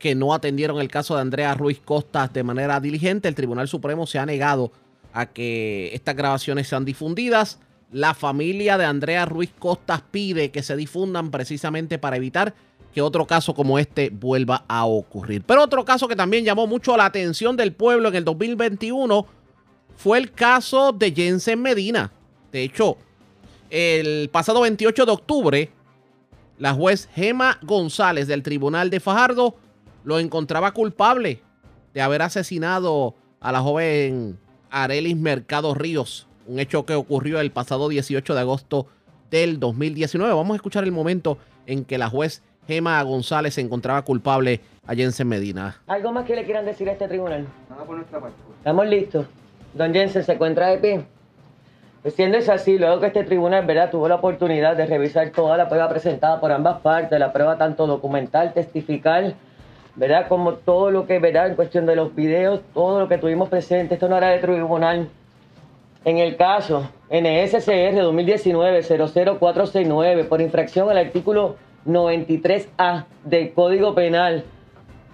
que 0.00 0.16
no 0.16 0.34
atendieron 0.34 0.80
el 0.80 0.88
caso 0.88 1.14
de 1.14 1.20
Andrea 1.20 1.54
Ruiz 1.54 1.78
Costas 1.78 2.32
de 2.32 2.42
manera 2.42 2.80
diligente. 2.80 3.28
El 3.28 3.36
Tribunal 3.36 3.68
Supremo 3.68 4.08
se 4.08 4.18
ha 4.18 4.26
negado 4.26 4.72
a 5.12 5.26
que 5.26 5.94
estas 5.94 6.16
grabaciones 6.16 6.66
sean 6.66 6.84
difundidas. 6.84 7.60
La 7.92 8.12
familia 8.12 8.76
de 8.76 8.86
Andrea 8.86 9.24
Ruiz 9.24 9.52
Costas 9.56 10.02
pide 10.10 10.50
que 10.50 10.64
se 10.64 10.74
difundan 10.74 11.30
precisamente 11.30 11.98
para 11.98 12.16
evitar 12.16 12.54
que 12.96 13.02
otro 13.02 13.26
caso 13.26 13.52
como 13.52 13.78
este 13.78 14.08
vuelva 14.08 14.64
a 14.66 14.86
ocurrir. 14.86 15.42
Pero 15.42 15.62
otro 15.62 15.84
caso 15.84 16.08
que 16.08 16.16
también 16.16 16.46
llamó 16.46 16.66
mucho 16.66 16.96
la 16.96 17.04
atención 17.04 17.54
del 17.54 17.74
pueblo 17.74 18.08
en 18.08 18.14
el 18.14 18.24
2021 18.24 19.26
fue 19.98 20.16
el 20.16 20.32
caso 20.32 20.92
de 20.92 21.12
Jensen 21.12 21.60
Medina. 21.60 22.10
De 22.50 22.62
hecho, 22.62 22.96
el 23.68 24.30
pasado 24.32 24.62
28 24.62 25.04
de 25.04 25.12
octubre, 25.12 25.70
la 26.58 26.72
juez 26.72 27.10
Gema 27.14 27.58
González 27.60 28.28
del 28.28 28.42
Tribunal 28.42 28.88
de 28.88 28.98
Fajardo 28.98 29.56
lo 30.02 30.18
encontraba 30.18 30.72
culpable 30.72 31.42
de 31.92 32.00
haber 32.00 32.22
asesinado 32.22 33.14
a 33.40 33.52
la 33.52 33.60
joven 33.60 34.38
Arelis 34.70 35.18
Mercado 35.18 35.74
Ríos, 35.74 36.28
un 36.46 36.60
hecho 36.60 36.86
que 36.86 36.94
ocurrió 36.94 37.40
el 37.40 37.50
pasado 37.50 37.90
18 37.90 38.32
de 38.32 38.40
agosto 38.40 38.86
del 39.30 39.60
2019. 39.60 40.32
Vamos 40.32 40.54
a 40.54 40.56
escuchar 40.56 40.84
el 40.84 40.92
momento 40.92 41.36
en 41.66 41.84
que 41.84 41.98
la 41.98 42.08
juez 42.08 42.42
Gema 42.66 43.00
González 43.02 43.54
se 43.54 43.60
encontraba 43.60 44.02
culpable 44.02 44.60
a 44.86 44.94
Jensen 44.94 45.28
Medina. 45.28 45.76
¿Algo 45.86 46.12
más 46.12 46.24
que 46.24 46.34
le 46.34 46.44
quieran 46.44 46.64
decir 46.64 46.88
a 46.88 46.92
este 46.92 47.06
tribunal? 47.08 47.46
Nada 47.70 47.84
por 47.84 47.96
nuestra 47.96 48.20
parte. 48.20 48.36
Estamos 48.58 48.86
listos. 48.86 49.26
Don 49.74 49.92
Jensen 49.92 50.24
se 50.24 50.32
encuentra 50.32 50.68
de 50.68 50.78
pie. 50.78 51.04
Pues 52.02 52.14
siendo 52.14 52.38
es 52.38 52.48
así, 52.48 52.78
luego 52.78 53.00
que 53.00 53.08
este 53.08 53.24
tribunal 53.24 53.66
¿verdad? 53.66 53.90
tuvo 53.90 54.08
la 54.08 54.14
oportunidad 54.14 54.76
de 54.76 54.86
revisar 54.86 55.30
toda 55.30 55.56
la 55.56 55.68
prueba 55.68 55.88
presentada 55.88 56.40
por 56.40 56.52
ambas 56.52 56.80
partes, 56.80 57.18
la 57.18 57.32
prueba 57.32 57.58
tanto 57.58 57.84
documental, 57.86 58.52
testifical, 58.52 59.34
¿verdad? 59.96 60.28
Como 60.28 60.54
todo 60.54 60.92
lo 60.92 61.06
que, 61.06 61.18
¿verdad? 61.18 61.48
En 61.48 61.56
cuestión 61.56 61.84
de 61.84 61.96
los 61.96 62.14
videos, 62.14 62.60
todo 62.74 63.00
lo 63.00 63.08
que 63.08 63.18
tuvimos 63.18 63.48
presente, 63.48 63.94
esto 63.94 64.08
no 64.08 64.16
era 64.16 64.28
de 64.28 64.38
tribunal. 64.38 65.08
En 66.04 66.18
el 66.18 66.36
caso 66.36 66.88
NSCR 67.10 68.00
2019-00469, 68.04 70.28
por 70.28 70.40
infracción 70.40 70.88
al 70.88 70.98
artículo 70.98 71.56
93A 71.86 73.04
del 73.24 73.52
Código 73.52 73.94
Penal, 73.94 74.44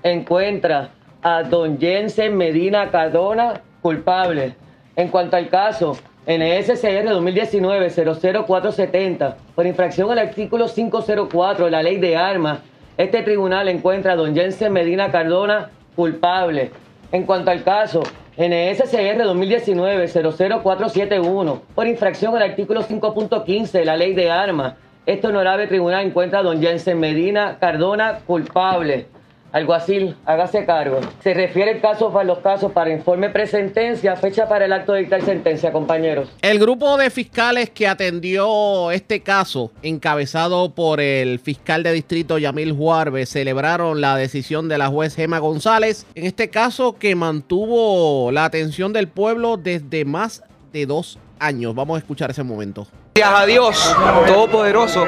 encuentra 0.03 0.91
a 1.23 1.43
don 1.43 1.79
Jensen 1.79 2.37
Medina 2.37 2.91
Cardona 2.91 3.63
culpable. 3.81 4.55
En 4.97 5.09
cuanto 5.09 5.37
al 5.37 5.49
caso 5.49 5.97
NSCR 6.27 7.09
2019-00470, 7.09 9.37
por 9.55 9.67
infracción 9.67 10.11
al 10.11 10.19
artículo 10.19 10.67
504 10.69 11.67
de 11.67 11.71
la 11.71 11.83
Ley 11.83 11.99
de 11.99 12.17
Armas, 12.17 12.59
este 12.97 13.23
tribunal 13.23 13.69
encuentra 13.69 14.13
a 14.13 14.17
don 14.17 14.35
Jensen 14.35 14.73
Medina 14.73 15.11
Cardona 15.11 15.71
culpable. 15.97 16.71
En 17.11 17.25
cuanto 17.25 17.51
al 17.51 17.65
caso 17.65 18.03
NSCR 18.37 19.25
2019-00471, 19.25 21.61
por 21.75 21.87
infracción 21.87 22.37
al 22.37 22.43
artículo 22.43 22.83
5.15 22.83 23.71
de 23.73 23.85
la 23.85 23.97
Ley 23.97 24.15
de 24.15 24.31
Armas, 24.31 24.75
este 25.07 25.27
honorable 25.27 25.67
tribunal 25.67 26.07
encuentra 26.07 26.41
a 26.41 26.43
don 26.43 26.61
Jensen 26.61 27.01
Medina 27.01 27.57
Cardona 27.59 28.21
culpable. 28.27 29.07
Alguacil, 29.51 30.17
hágase 30.25 30.65
cargo. 30.65 31.01
Se 31.23 31.35
refiere 31.35 31.73
el 31.73 31.81
caso 31.83 32.11
para 32.11 32.25
los 32.25 32.39
casos 32.39 32.73
para 32.73 32.91
informe 32.91 33.29
presentencia, 33.29 34.17
fecha 34.17 34.49
para 34.49 34.65
el 34.65 34.73
acto 34.73 34.95
de 34.95 35.01
dictar 35.01 35.21
sentencia, 35.21 35.73
compañeros. 35.73 36.31
El 36.41 36.59
grupo 36.59 36.97
de 36.97 37.11
fiscales 37.11 37.69
que 37.69 37.87
atendió 37.87 38.91
este 38.93 39.21
caso, 39.21 39.71
encabezado 39.83 40.71
por 40.71 41.03
el 41.03 41.39
fiscal 41.39 41.83
de 41.83 41.93
distrito 41.93 42.39
Yamil 42.39 42.73
Juarbe, 42.73 43.27
celebraron 43.27 44.01
la 44.01 44.17
decisión 44.17 44.71
de 44.71 44.79
la 44.79 44.89
juez 44.89 45.17
Gema 45.17 45.39
González, 45.39 46.07
en 46.15 46.25
este 46.25 46.49
caso 46.49 46.97
que 46.99 47.15
mantuvo 47.15 48.33
la 48.33 48.47
atención 48.47 48.95
del 48.95 49.09
pueblo 49.09 49.59
desde 49.59 50.07
más 50.07 50.45
de 50.73 50.87
dos 50.87 51.17
años. 51.17 51.32
Vamos 51.75 51.97
a 51.97 51.99
escuchar 51.99 52.31
ese 52.31 52.45
momento. 52.45 52.87
Gracias 53.17 53.41
a 53.41 53.47
Dios 53.47 53.97
Todopoderoso 54.29 55.05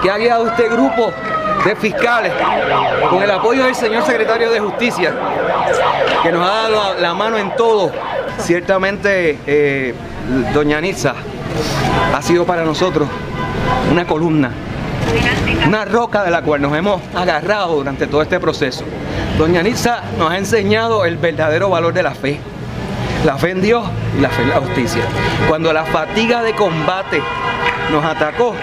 que 0.00 0.08
ha 0.08 0.16
guiado 0.18 0.46
este 0.46 0.68
grupo 0.68 1.10
de 1.64 1.74
fiscales 1.74 2.32
con 3.10 3.20
el 3.20 3.30
apoyo 3.30 3.64
del 3.64 3.74
señor 3.74 4.04
secretario 4.04 4.52
de 4.52 4.60
Justicia 4.60 5.12
que 6.22 6.30
nos 6.30 6.48
ha 6.48 6.68
dado 6.68 6.94
la 7.00 7.12
mano 7.14 7.38
en 7.38 7.56
todo. 7.56 7.90
Ciertamente, 8.38 9.40
eh, 9.48 9.94
doña 10.52 10.80
Nitza 10.80 11.14
ha 12.14 12.22
sido 12.22 12.46
para 12.46 12.64
nosotros 12.64 13.08
una 13.90 14.06
columna, 14.06 14.52
una 15.66 15.84
roca 15.84 16.22
de 16.22 16.30
la 16.30 16.42
cual 16.42 16.62
nos 16.62 16.72
hemos 16.76 17.02
agarrado 17.16 17.74
durante 17.74 18.06
todo 18.06 18.22
este 18.22 18.38
proceso. 18.38 18.84
Doña 19.36 19.60
Nitza 19.60 20.02
nos 20.18 20.30
ha 20.30 20.38
enseñado 20.38 21.04
el 21.04 21.16
verdadero 21.16 21.68
valor 21.68 21.92
de 21.92 22.02
la 22.04 22.14
fe 22.14 22.38
la 23.24 23.36
fe 23.36 23.50
en 23.50 23.62
Dios 23.62 23.86
y 24.16 24.20
la 24.20 24.28
fe 24.28 24.42
en 24.42 24.50
la 24.50 24.56
justicia. 24.56 25.02
Cuando 25.48 25.72
la 25.72 25.84
fatiga 25.84 26.42
de 26.42 26.54
combate 26.54 27.22
nos 27.90 28.04
atacó, 28.04 28.54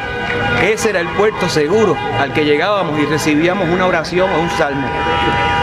ese 0.62 0.92
era 0.92 1.00
el 1.00 1.08
puerto 1.10 1.50
seguro 1.50 1.96
al 2.20 2.34
que 2.34 2.46
llegábamos 2.46 3.00
y 3.00 3.06
recibíamos 3.06 3.68
una 3.70 3.88
oración 3.88 4.30
o 4.30 4.40
un 4.40 4.50
salmo. 4.52 4.88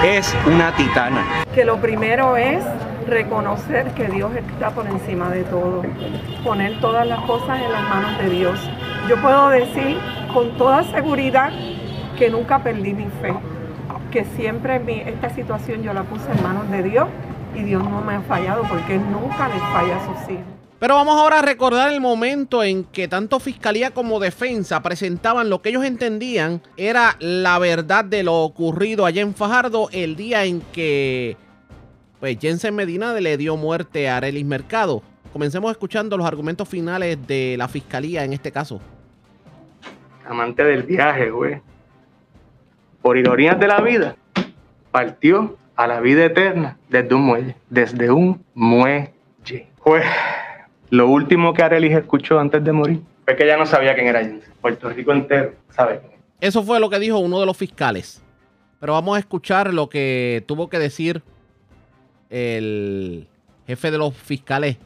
Es 0.04 0.34
una 0.46 0.74
titana. 0.74 1.24
Que 1.54 1.64
lo 1.64 1.80
primero 1.80 2.36
es 2.36 2.64
reconocer 3.06 3.92
que 3.92 4.08
Dios 4.08 4.30
está 4.36 4.70
por 4.70 4.86
encima 4.86 5.30
de 5.30 5.44
todo, 5.44 5.82
poner 6.44 6.78
todas 6.80 7.06
las 7.06 7.20
cosas 7.20 7.60
en 7.60 7.72
las 7.72 7.82
manos 7.88 8.18
de 8.18 8.30
Dios. 8.30 8.60
Yo 9.08 9.16
puedo 9.22 9.48
decir 9.48 9.98
con 10.34 10.56
toda 10.58 10.82
seguridad 10.84 11.50
que 12.18 12.30
nunca 12.30 12.58
perdí 12.58 12.92
mi 12.92 13.06
fe, 13.22 13.34
que 14.10 14.24
siempre 14.36 14.82
esta 15.06 15.30
situación 15.30 15.82
yo 15.82 15.92
la 15.92 16.02
puse 16.02 16.30
en 16.30 16.42
manos 16.42 16.68
de 16.70 16.82
Dios 16.82 17.06
y 17.54 17.62
Dios 17.62 17.82
no 17.82 18.00
me 18.00 18.14
ha 18.14 18.20
fallado 18.22 18.62
porque 18.68 18.98
nunca 18.98 19.48
les 19.48 19.60
falla 19.60 19.96
a 19.96 20.06
sus 20.06 20.30
hijos. 20.30 20.44
Pero 20.78 20.94
vamos 20.94 21.18
ahora 21.18 21.40
a 21.40 21.42
recordar 21.42 21.92
el 21.92 22.00
momento 22.00 22.62
en 22.62 22.84
que 22.84 23.08
tanto 23.08 23.40
Fiscalía 23.40 23.90
como 23.90 24.20
Defensa 24.20 24.80
presentaban 24.80 25.50
lo 25.50 25.60
que 25.60 25.70
ellos 25.70 25.84
entendían 25.84 26.62
era 26.76 27.16
la 27.18 27.58
verdad 27.58 28.04
de 28.04 28.22
lo 28.22 28.36
ocurrido 28.44 29.04
allá 29.04 29.22
en 29.22 29.34
Fajardo 29.34 29.88
el 29.90 30.14
día 30.14 30.44
en 30.44 30.60
que 30.72 31.36
pues, 32.20 32.38
Jensen 32.40 32.76
Medina 32.76 33.12
le 33.12 33.36
dio 33.36 33.56
muerte 33.56 34.08
a 34.08 34.18
Arelis 34.18 34.44
Mercado. 34.44 35.02
Comencemos 35.32 35.72
escuchando 35.72 36.16
los 36.16 36.26
argumentos 36.26 36.68
finales 36.68 37.18
de 37.26 37.56
la 37.58 37.66
Fiscalía 37.66 38.22
en 38.22 38.32
este 38.32 38.52
caso. 38.52 38.80
Amante 40.28 40.62
del 40.62 40.84
viaje, 40.84 41.30
güey. 41.30 41.60
Por 43.02 43.18
ironías 43.18 43.58
de 43.58 43.66
la 43.66 43.80
vida, 43.80 44.16
partió 44.92 45.56
a 45.78 45.86
la 45.86 46.00
vida 46.00 46.24
eterna 46.24 46.76
desde 46.88 47.14
un 47.14 47.22
muelle, 47.22 47.54
desde 47.70 48.10
un 48.10 48.44
muelle. 48.52 49.12
Pues 49.84 50.04
lo 50.90 51.08
último 51.08 51.54
que 51.54 51.62
Arelis 51.62 51.92
escuchó 51.92 52.40
antes 52.40 52.64
de 52.64 52.72
morir 52.72 53.00
fue 53.24 53.36
que 53.36 53.46
ya 53.46 53.56
no 53.56 53.64
sabía 53.64 53.94
quién 53.94 54.08
era 54.08 54.18
Jensen. 54.18 54.52
Puerto 54.60 54.90
Rico 54.90 55.12
entero 55.12 55.52
sabe 55.70 56.00
Eso 56.40 56.64
fue 56.64 56.80
lo 56.80 56.90
que 56.90 56.98
dijo 56.98 57.18
uno 57.20 57.38
de 57.38 57.46
los 57.46 57.56
fiscales. 57.56 58.20
Pero 58.80 58.94
vamos 58.94 59.16
a 59.16 59.20
escuchar 59.20 59.72
lo 59.72 59.88
que 59.88 60.42
tuvo 60.48 60.68
que 60.68 60.80
decir 60.80 61.22
el 62.28 63.28
jefe 63.68 63.92
de 63.92 63.98
los 63.98 64.16
fiscales, 64.16 64.78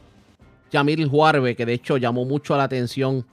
Yamil 0.71 1.07
Juarbe, 1.07 1.55
que 1.55 1.65
de 1.65 1.73
hecho 1.73 1.97
llamó 1.97 2.23
mucho 2.23 2.55
la 2.55 2.65
atención 2.65 3.25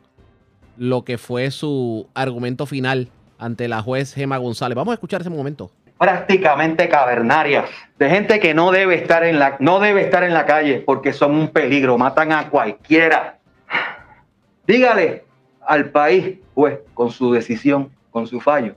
lo 0.78 1.04
que 1.04 1.18
fue 1.18 1.50
su 1.50 2.08
argumento 2.14 2.64
final 2.64 3.10
ante 3.36 3.68
la 3.68 3.82
juez 3.82 4.14
Gema 4.14 4.38
González. 4.38 4.76
Vamos 4.76 4.92
a 4.92 4.94
escuchar 4.94 5.20
ese 5.20 5.28
momento 5.28 5.70
prácticamente 6.00 6.88
cavernarias, 6.88 7.68
de 7.98 8.08
gente 8.08 8.40
que 8.40 8.54
no 8.54 8.70
debe 8.70 8.94
estar 8.94 9.22
en 9.22 9.38
la, 9.38 9.56
no 9.60 9.80
debe 9.80 10.00
estar 10.00 10.24
en 10.24 10.32
la 10.32 10.46
calle 10.46 10.82
porque 10.86 11.12
son 11.12 11.32
un 11.32 11.48
peligro, 11.48 11.98
matan 11.98 12.32
a 12.32 12.48
cualquiera. 12.48 13.36
Dígale 14.66 15.24
al 15.60 15.90
país, 15.90 16.38
pues, 16.54 16.78
con 16.94 17.10
su 17.10 17.32
decisión, 17.32 17.90
con 18.10 18.26
su 18.26 18.40
fallo, 18.40 18.76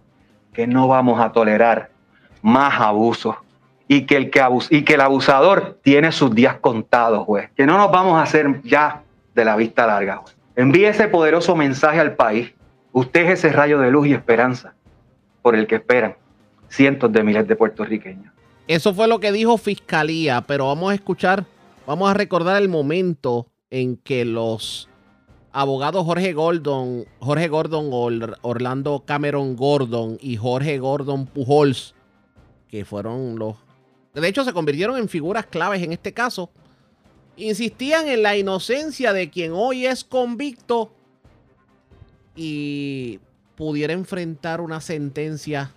que 0.51 0.67
no 0.67 0.89
vamos 0.89 1.21
a 1.21 1.31
tolerar 1.31 1.91
más 2.41 2.81
abusos 2.81 3.37
y 3.87 4.05
que 4.05 4.17
el, 4.17 4.29
que 4.29 4.45
y 4.71 4.83
que 4.83 4.95
el 4.95 5.01
abusador 5.01 5.79
tiene 5.81 6.11
sus 6.11 6.35
días 6.35 6.57
contados, 6.59 7.25
pues, 7.25 7.49
que 7.51 7.65
no 7.65 7.77
nos 7.77 7.89
vamos 7.89 8.19
a 8.19 8.23
hacer 8.23 8.61
ya 8.63 9.01
de 9.33 9.45
la 9.45 9.55
vista 9.55 9.87
larga. 9.87 10.17
Juez. 10.17 10.35
Envíe 10.57 10.87
ese 10.87 11.07
poderoso 11.07 11.55
mensaje 11.55 12.01
al 12.01 12.15
país. 12.15 12.53
Usted 12.91 13.27
es 13.27 13.39
ese 13.39 13.53
rayo 13.53 13.79
de 13.79 13.91
luz 13.91 14.07
y 14.07 14.13
esperanza 14.13 14.73
por 15.41 15.55
el 15.55 15.67
que 15.67 15.75
esperan 15.75 16.17
cientos 16.73 17.11
de 17.11 17.23
miles 17.23 17.47
de 17.47 17.55
puertorriqueños. 17.55 18.33
Eso 18.67 18.93
fue 18.93 19.07
lo 19.07 19.19
que 19.19 19.31
dijo 19.31 19.57
Fiscalía, 19.57 20.41
pero 20.41 20.67
vamos 20.67 20.91
a 20.91 20.95
escuchar, 20.95 21.45
vamos 21.85 22.09
a 22.09 22.13
recordar 22.13 22.61
el 22.61 22.69
momento 22.69 23.47
en 23.69 23.97
que 23.97 24.25
los 24.25 24.89
abogados 25.51 26.05
Jorge 26.05 26.33
Gordon, 26.33 27.05
Jorge 27.19 27.47
Gordon, 27.47 27.89
Orlando 28.41 29.03
Cameron 29.05 29.55
Gordon 29.55 30.17
y 30.19 30.37
Jorge 30.37 30.79
Gordon 30.79 31.27
Pujols, 31.27 31.93
que 32.67 32.85
fueron 32.85 33.37
los... 33.37 33.57
De 34.13 34.27
hecho, 34.27 34.43
se 34.43 34.53
convirtieron 34.53 34.97
en 34.97 35.09
figuras 35.09 35.45
claves 35.45 35.81
en 35.83 35.91
este 35.91 36.13
caso. 36.13 36.49
Insistían 37.35 38.07
en 38.07 38.23
la 38.23 38.37
inocencia 38.37 39.11
de 39.13 39.29
quien 39.29 39.51
hoy 39.53 39.85
es 39.85 40.03
convicto 40.03 40.91
y 42.35 43.19
pudiera 43.55 43.93
enfrentar 43.93 44.61
una 44.61 44.81
sentencia 44.81 45.71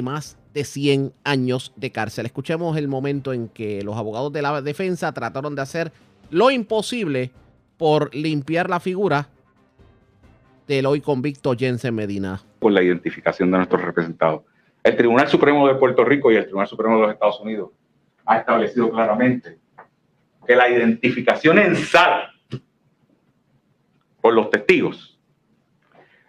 más 0.00 0.38
de 0.54 0.64
100 0.64 1.12
años 1.24 1.72
de 1.76 1.90
cárcel. 1.90 2.26
Escuchemos 2.26 2.76
el 2.76 2.88
momento 2.88 3.32
en 3.32 3.48
que 3.48 3.82
los 3.82 3.96
abogados 3.96 4.32
de 4.32 4.42
la 4.42 4.62
defensa 4.62 5.12
trataron 5.12 5.54
de 5.54 5.62
hacer 5.62 5.92
lo 6.30 6.50
imposible 6.50 7.30
por 7.76 8.14
limpiar 8.14 8.70
la 8.70 8.80
figura 8.80 9.28
del 10.66 10.86
hoy 10.86 11.00
convicto 11.00 11.54
Jensen 11.54 11.94
Medina. 11.94 12.40
Por 12.58 12.72
la 12.72 12.82
identificación 12.82 13.50
de 13.50 13.58
nuestros 13.58 13.82
representados. 13.82 14.42
El 14.82 14.96
Tribunal 14.96 15.28
Supremo 15.28 15.68
de 15.68 15.74
Puerto 15.74 16.04
Rico 16.04 16.32
y 16.32 16.36
el 16.36 16.44
Tribunal 16.44 16.68
Supremo 16.68 16.96
de 16.96 17.02
los 17.02 17.12
Estados 17.12 17.40
Unidos 17.40 17.70
ha 18.24 18.38
establecido 18.38 18.90
claramente 18.90 19.58
que 20.46 20.56
la 20.56 20.68
identificación 20.68 21.58
en 21.58 21.76
sal 21.76 22.30
por 24.20 24.32
los 24.32 24.50
testigos 24.50 25.18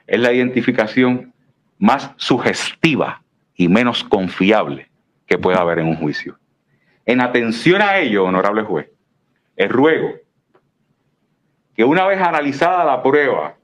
es 0.06 0.20
la 0.20 0.34
identificación 0.34 1.34
más 1.78 2.12
sugestiva 2.18 3.23
y 3.56 3.68
menos 3.68 4.04
confiable 4.04 4.90
que 5.26 5.38
pueda 5.38 5.60
haber 5.60 5.80
en 5.80 5.88
un 5.88 5.96
juicio. 5.96 6.38
En 7.06 7.22
atención 7.22 7.82
a 7.82 7.98
ello, 7.98 8.26
honorable 8.26 8.64
juez, 8.64 8.90
el 9.56 9.70
ruego 9.70 10.14
que 11.76 11.84
una 11.84 12.06
vez 12.06 12.22
analizada 12.22 12.86
la 12.86 13.02
prueba 13.02 13.56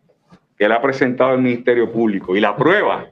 que 0.58 0.68
le 0.68 0.74
ha 0.74 0.82
presentado 0.82 1.34
el 1.34 1.42
Ministerio 1.42 1.92
Público 1.92 2.36
y 2.36 2.40
la 2.40 2.56
prueba 2.56 3.08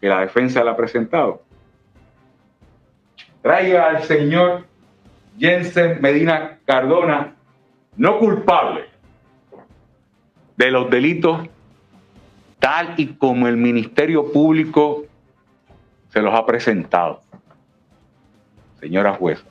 que 0.00 0.08
la 0.08 0.20
defensa 0.20 0.62
le 0.62 0.70
ha 0.70 0.76
presentado, 0.76 1.42
traiga 3.40 3.88
al 3.88 4.02
señor 4.02 4.66
Jensen 5.38 6.00
Medina 6.00 6.58
Cardona 6.64 7.34
no 7.96 8.18
culpable 8.18 8.86
de 10.56 10.70
los 10.70 10.90
delitos 10.90 11.48
tal 12.58 12.94
y 12.96 13.06
como 13.14 13.46
el 13.48 13.56
Ministerio 13.56 14.32
Público 14.32 15.04
se 16.16 16.22
los 16.22 16.32
ha 16.32 16.46
presentado. 16.46 17.20
Señora 18.80 19.12
jueza, 19.12 19.44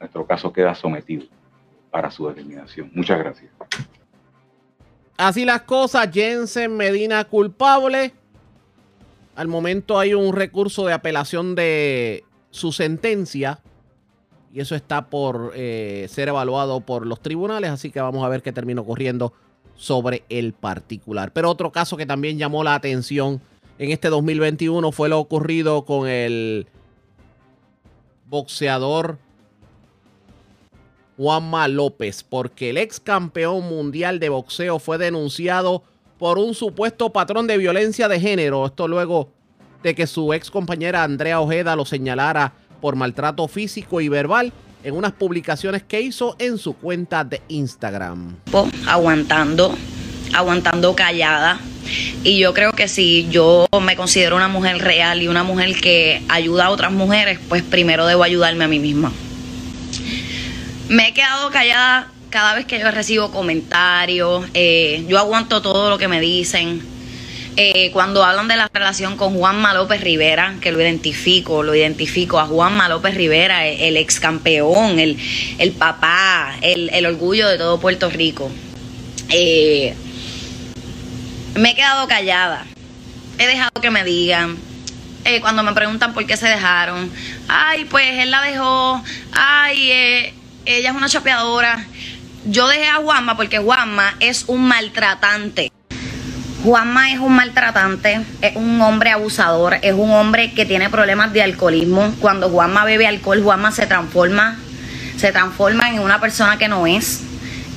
nuestro 0.00 0.26
caso 0.26 0.52
queda 0.52 0.74
sometido 0.74 1.26
para 1.92 2.10
su 2.10 2.26
determinación. 2.26 2.90
Muchas 2.92 3.20
gracias. 3.20 3.52
Así 5.16 5.44
las 5.44 5.62
cosas, 5.62 6.10
Jensen 6.12 6.76
Medina 6.76 7.22
culpable. 7.26 8.12
Al 9.36 9.46
momento 9.46 9.96
hay 9.96 10.14
un 10.14 10.34
recurso 10.34 10.86
de 10.86 10.92
apelación 10.92 11.54
de 11.54 12.24
su 12.50 12.72
sentencia 12.72 13.60
y 14.52 14.58
eso 14.58 14.74
está 14.74 15.06
por 15.06 15.52
eh, 15.54 16.06
ser 16.08 16.26
evaluado 16.26 16.80
por 16.80 17.06
los 17.06 17.20
tribunales, 17.20 17.70
así 17.70 17.92
que 17.92 18.00
vamos 18.00 18.24
a 18.24 18.28
ver 18.28 18.42
qué 18.42 18.50
termina 18.50 18.80
ocurriendo 18.80 19.34
sobre 19.76 20.24
el 20.30 20.52
particular. 20.52 21.32
Pero 21.32 21.48
otro 21.48 21.70
caso 21.70 21.96
que 21.96 22.06
también 22.06 22.38
llamó 22.38 22.64
la 22.64 22.74
atención 22.74 23.40
en 23.78 23.90
este 23.90 24.08
2021 24.08 24.92
fue 24.92 25.08
lo 25.08 25.18
ocurrido 25.18 25.84
con 25.84 26.08
el 26.08 26.66
boxeador 28.26 29.18
Juanma 31.16 31.68
López, 31.68 32.24
porque 32.24 32.70
el 32.70 32.78
ex 32.78 32.98
campeón 32.98 33.68
mundial 33.68 34.18
de 34.18 34.28
boxeo 34.28 34.78
fue 34.78 34.98
denunciado 34.98 35.82
por 36.18 36.38
un 36.38 36.54
supuesto 36.54 37.10
patrón 37.10 37.46
de 37.46 37.58
violencia 37.58 38.08
de 38.08 38.20
género. 38.20 38.66
Esto 38.66 38.88
luego 38.88 39.30
de 39.82 39.94
que 39.94 40.06
su 40.06 40.32
ex 40.32 40.50
compañera 40.50 41.02
Andrea 41.02 41.40
Ojeda 41.40 41.76
lo 41.76 41.84
señalara 41.84 42.52
por 42.80 42.96
maltrato 42.96 43.46
físico 43.48 44.00
y 44.00 44.08
verbal 44.08 44.52
en 44.84 44.96
unas 44.96 45.12
publicaciones 45.12 45.82
que 45.82 46.00
hizo 46.00 46.36
en 46.38 46.58
su 46.58 46.74
cuenta 46.74 47.24
de 47.24 47.40
Instagram. 47.48 48.36
aguantando, 48.86 49.74
aguantando 50.32 50.94
callada. 50.94 51.60
Y 52.24 52.38
yo 52.38 52.54
creo 52.54 52.72
que 52.72 52.88
si 52.88 53.26
yo 53.30 53.66
me 53.82 53.96
considero 53.96 54.36
una 54.36 54.48
mujer 54.48 54.78
real 54.78 55.22
y 55.22 55.28
una 55.28 55.42
mujer 55.42 55.74
que 55.80 56.22
ayuda 56.28 56.66
a 56.66 56.70
otras 56.70 56.92
mujeres, 56.92 57.38
pues 57.48 57.62
primero 57.62 58.06
debo 58.06 58.22
ayudarme 58.22 58.64
a 58.64 58.68
mí 58.68 58.78
misma. 58.78 59.12
Me 60.88 61.08
he 61.08 61.14
quedado 61.14 61.50
callada 61.50 62.08
cada 62.30 62.54
vez 62.54 62.64
que 62.64 62.78
yo 62.78 62.90
recibo 62.90 63.30
comentarios, 63.30 64.46
eh, 64.54 65.04
yo 65.06 65.18
aguanto 65.18 65.60
todo 65.60 65.90
lo 65.90 65.98
que 65.98 66.08
me 66.08 66.20
dicen. 66.20 66.82
Eh, 67.56 67.90
cuando 67.92 68.24
hablan 68.24 68.48
de 68.48 68.56
la 68.56 68.70
relación 68.72 69.18
con 69.18 69.34
Juanma 69.34 69.74
López 69.74 70.00
Rivera, 70.00 70.54
que 70.62 70.72
lo 70.72 70.80
identifico, 70.80 71.62
lo 71.62 71.74
identifico 71.74 72.40
a 72.40 72.46
Juanma 72.46 72.88
López 72.88 73.14
Rivera, 73.14 73.66
el, 73.66 73.98
ex 73.98 74.18
campeón, 74.18 74.98
el, 74.98 75.18
el 75.58 75.72
papá, 75.72 76.56
el, 76.62 76.88
el, 76.94 77.04
orgullo 77.04 77.46
de 77.48 77.58
todo 77.58 77.78
Puerto 77.78 78.08
Rico. 78.08 78.50
Eh, 79.28 79.94
me 81.54 81.70
he 81.70 81.74
quedado 81.74 82.06
callada. 82.08 82.64
He 83.38 83.46
dejado 83.46 83.72
que 83.80 83.90
me 83.90 84.04
digan. 84.04 84.56
Eh, 85.24 85.40
cuando 85.40 85.62
me 85.62 85.72
preguntan 85.72 86.14
por 86.14 86.26
qué 86.26 86.36
se 86.36 86.48
dejaron. 86.48 87.10
Ay, 87.48 87.84
pues 87.84 88.18
él 88.18 88.30
la 88.30 88.42
dejó. 88.42 89.02
Ay, 89.32 89.92
eh, 89.92 90.34
ella 90.64 90.90
es 90.90 90.96
una 90.96 91.08
chapeadora. 91.08 91.84
Yo 92.44 92.66
dejé 92.66 92.88
a 92.88 92.96
Juanma 92.96 93.36
porque 93.36 93.58
Juanma 93.58 94.14
es 94.20 94.44
un 94.48 94.66
maltratante. 94.66 95.70
Juanma 96.64 97.10
es 97.10 97.18
un 97.18 97.34
maltratante, 97.34 98.20
es 98.40 98.54
un 98.54 98.80
hombre 98.82 99.10
abusador, 99.10 99.78
es 99.82 99.94
un 99.94 100.12
hombre 100.12 100.52
que 100.52 100.64
tiene 100.64 100.88
problemas 100.90 101.32
de 101.32 101.42
alcoholismo. 101.42 102.14
Cuando 102.20 102.48
Juanma 102.50 102.84
bebe 102.84 103.06
alcohol, 103.06 103.42
Juanma 103.42 103.72
se 103.72 103.86
transforma, 103.86 104.56
se 105.16 105.32
transforma 105.32 105.88
en 105.90 105.98
una 105.98 106.20
persona 106.20 106.58
que 106.58 106.68
no 106.68 106.86
es. 106.86 107.22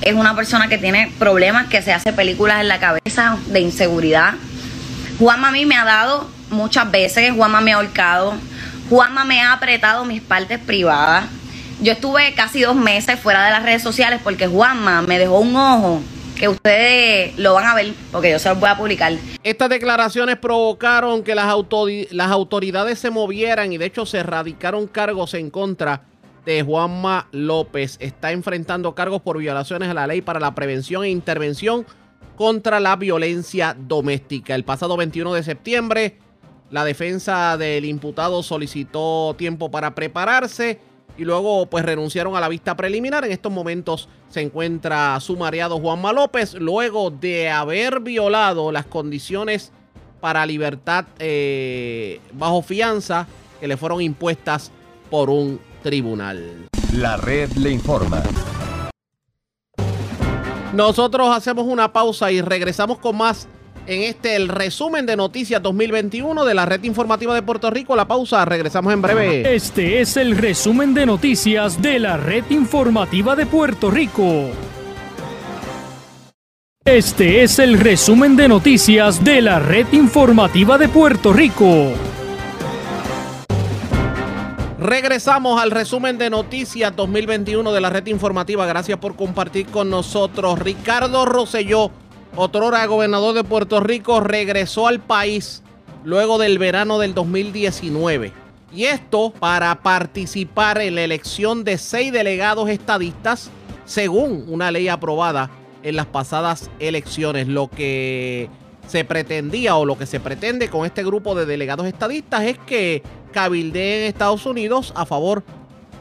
Es 0.02 0.14
una 0.14 0.36
persona 0.36 0.68
que 0.68 0.78
tiene 0.78 1.12
problemas, 1.18 1.68
que 1.68 1.82
se 1.82 1.92
hace 1.92 2.12
películas 2.12 2.60
en 2.60 2.68
la 2.68 2.78
cabeza 2.78 3.38
de 3.46 3.60
inseguridad. 3.60 4.34
Juanma 5.18 5.48
a 5.48 5.52
mí 5.52 5.66
me 5.66 5.76
ha 5.76 5.84
dado 5.84 6.28
muchas 6.50 6.90
veces, 6.90 7.32
Juanma 7.32 7.60
me 7.60 7.72
ha 7.72 7.76
ahorcado, 7.76 8.34
Juanma 8.88 9.24
me 9.24 9.40
ha 9.40 9.52
apretado 9.52 10.04
mis 10.04 10.20
partes 10.20 10.58
privadas. 10.58 11.24
Yo 11.80 11.92
estuve 11.92 12.34
casi 12.34 12.62
dos 12.62 12.76
meses 12.76 13.18
fuera 13.18 13.44
de 13.44 13.50
las 13.50 13.62
redes 13.62 13.82
sociales 13.82 14.20
porque 14.22 14.46
Juanma 14.46 15.02
me 15.02 15.18
dejó 15.18 15.40
un 15.40 15.56
ojo 15.56 16.02
que 16.36 16.48
ustedes 16.48 17.36
lo 17.38 17.54
van 17.54 17.66
a 17.66 17.74
ver 17.74 17.92
porque 18.12 18.30
yo 18.30 18.38
se 18.38 18.48
los 18.50 18.60
voy 18.60 18.68
a 18.68 18.76
publicar. 18.76 19.14
Estas 19.42 19.68
declaraciones 19.70 20.36
provocaron 20.36 21.22
que 21.22 21.34
las, 21.34 21.46
las 22.10 22.30
autoridades 22.30 22.98
se 22.98 23.10
movieran 23.10 23.72
y 23.72 23.78
de 23.78 23.86
hecho 23.86 24.06
se 24.06 24.22
radicaron 24.22 24.86
cargos 24.86 25.34
en 25.34 25.50
contra 25.50 26.02
de 26.46 26.62
Juanma 26.62 27.28
López. 27.32 27.98
Está 28.00 28.32
enfrentando 28.32 28.94
cargos 28.94 29.20
por 29.20 29.36
violaciones 29.36 29.90
a 29.90 29.94
la 29.94 30.06
ley 30.06 30.22
para 30.22 30.40
la 30.40 30.54
prevención 30.54 31.04
e 31.04 31.10
intervención 31.10 31.84
contra 32.36 32.80
la 32.80 32.96
violencia 32.96 33.76
doméstica. 33.78 34.54
El 34.54 34.64
pasado 34.64 34.96
21 34.96 35.34
de 35.34 35.42
septiembre, 35.42 36.18
la 36.70 36.84
defensa 36.84 37.56
del 37.56 37.84
imputado 37.84 38.42
solicitó 38.42 39.34
tiempo 39.36 39.70
para 39.70 39.94
prepararse 39.94 40.78
y 41.18 41.24
luego 41.24 41.66
pues 41.66 41.84
renunciaron 41.84 42.36
a 42.36 42.40
la 42.40 42.48
vista 42.48 42.76
preliminar. 42.76 43.24
En 43.24 43.32
estos 43.32 43.50
momentos 43.50 44.08
se 44.28 44.42
encuentra 44.42 45.18
sumariado 45.20 45.80
Juanma 45.80 46.12
López 46.12 46.54
luego 46.54 47.10
de 47.10 47.50
haber 47.50 48.00
violado 48.00 48.70
las 48.70 48.86
condiciones 48.86 49.72
para 50.20 50.46
libertad 50.46 51.06
eh, 51.18 52.20
bajo 52.32 52.62
fianza 52.62 53.26
que 53.60 53.66
le 53.66 53.76
fueron 53.76 54.00
impuestas 54.00 54.70
por 55.10 55.30
un 55.30 55.58
tribunal. 55.86 56.66
La 56.94 57.16
red 57.16 57.48
le 57.52 57.70
informa. 57.70 58.20
Nosotros 60.72 61.28
hacemos 61.32 61.64
una 61.64 61.92
pausa 61.92 62.32
y 62.32 62.40
regresamos 62.40 62.98
con 62.98 63.16
más 63.16 63.46
en 63.86 64.02
este 64.02 64.34
el 64.34 64.48
resumen 64.48 65.06
de 65.06 65.16
noticias 65.16 65.62
2021 65.62 66.44
de 66.44 66.54
la 66.54 66.66
red 66.66 66.82
informativa 66.82 67.36
de 67.36 67.42
Puerto 67.42 67.70
Rico. 67.70 67.94
La 67.94 68.08
pausa, 68.08 68.44
regresamos 68.44 68.92
en 68.92 69.00
breve. 69.00 69.54
Este 69.54 70.00
es 70.00 70.16
el 70.16 70.36
resumen 70.36 70.92
de 70.92 71.06
noticias 71.06 71.80
de 71.80 72.00
la 72.00 72.16
red 72.16 72.42
informativa 72.50 73.36
de 73.36 73.46
Puerto 73.46 73.88
Rico. 73.88 74.50
Este 76.84 77.44
es 77.44 77.60
el 77.60 77.78
resumen 77.78 78.34
de 78.34 78.48
noticias 78.48 79.22
de 79.22 79.40
la 79.40 79.60
red 79.60 79.86
informativa 79.92 80.78
de 80.78 80.88
Puerto 80.88 81.32
Rico. 81.32 81.92
Regresamos 84.78 85.58
al 85.62 85.70
resumen 85.70 86.18
de 86.18 86.28
noticias 86.28 86.94
2021 86.94 87.72
de 87.72 87.80
la 87.80 87.88
red 87.88 88.06
informativa. 88.08 88.66
Gracias 88.66 88.98
por 88.98 89.16
compartir 89.16 89.66
con 89.68 89.88
nosotros. 89.88 90.58
Ricardo 90.58 91.24
Rosselló 91.24 91.90
otrora 92.36 92.84
gobernador 92.84 93.34
de 93.34 93.42
Puerto 93.42 93.80
Rico, 93.80 94.20
regresó 94.20 94.86
al 94.86 95.00
país 95.00 95.62
luego 96.04 96.36
del 96.36 96.58
verano 96.58 96.98
del 96.98 97.14
2019. 97.14 98.32
Y 98.70 98.84
esto 98.84 99.32
para 99.38 99.74
participar 99.76 100.78
en 100.82 100.96
la 100.96 101.04
elección 101.04 101.64
de 101.64 101.78
seis 101.78 102.12
delegados 102.12 102.68
estadistas, 102.68 103.50
según 103.86 104.44
una 104.46 104.70
ley 104.70 104.88
aprobada 104.88 105.50
en 105.82 105.96
las 105.96 106.06
pasadas 106.06 106.70
elecciones. 106.80 107.48
Lo 107.48 107.68
que 107.68 108.50
se 108.86 109.04
pretendía 109.04 109.76
o 109.76 109.84
lo 109.84 109.98
que 109.98 110.06
se 110.06 110.20
pretende 110.20 110.68
con 110.68 110.86
este 110.86 111.04
grupo 111.04 111.34
de 111.34 111.46
delegados 111.46 111.86
estadistas 111.86 112.42
es 112.42 112.58
que 112.58 113.02
cabildeen 113.32 114.04
Estados 114.04 114.46
Unidos 114.46 114.92
a 114.96 115.06
favor 115.06 115.42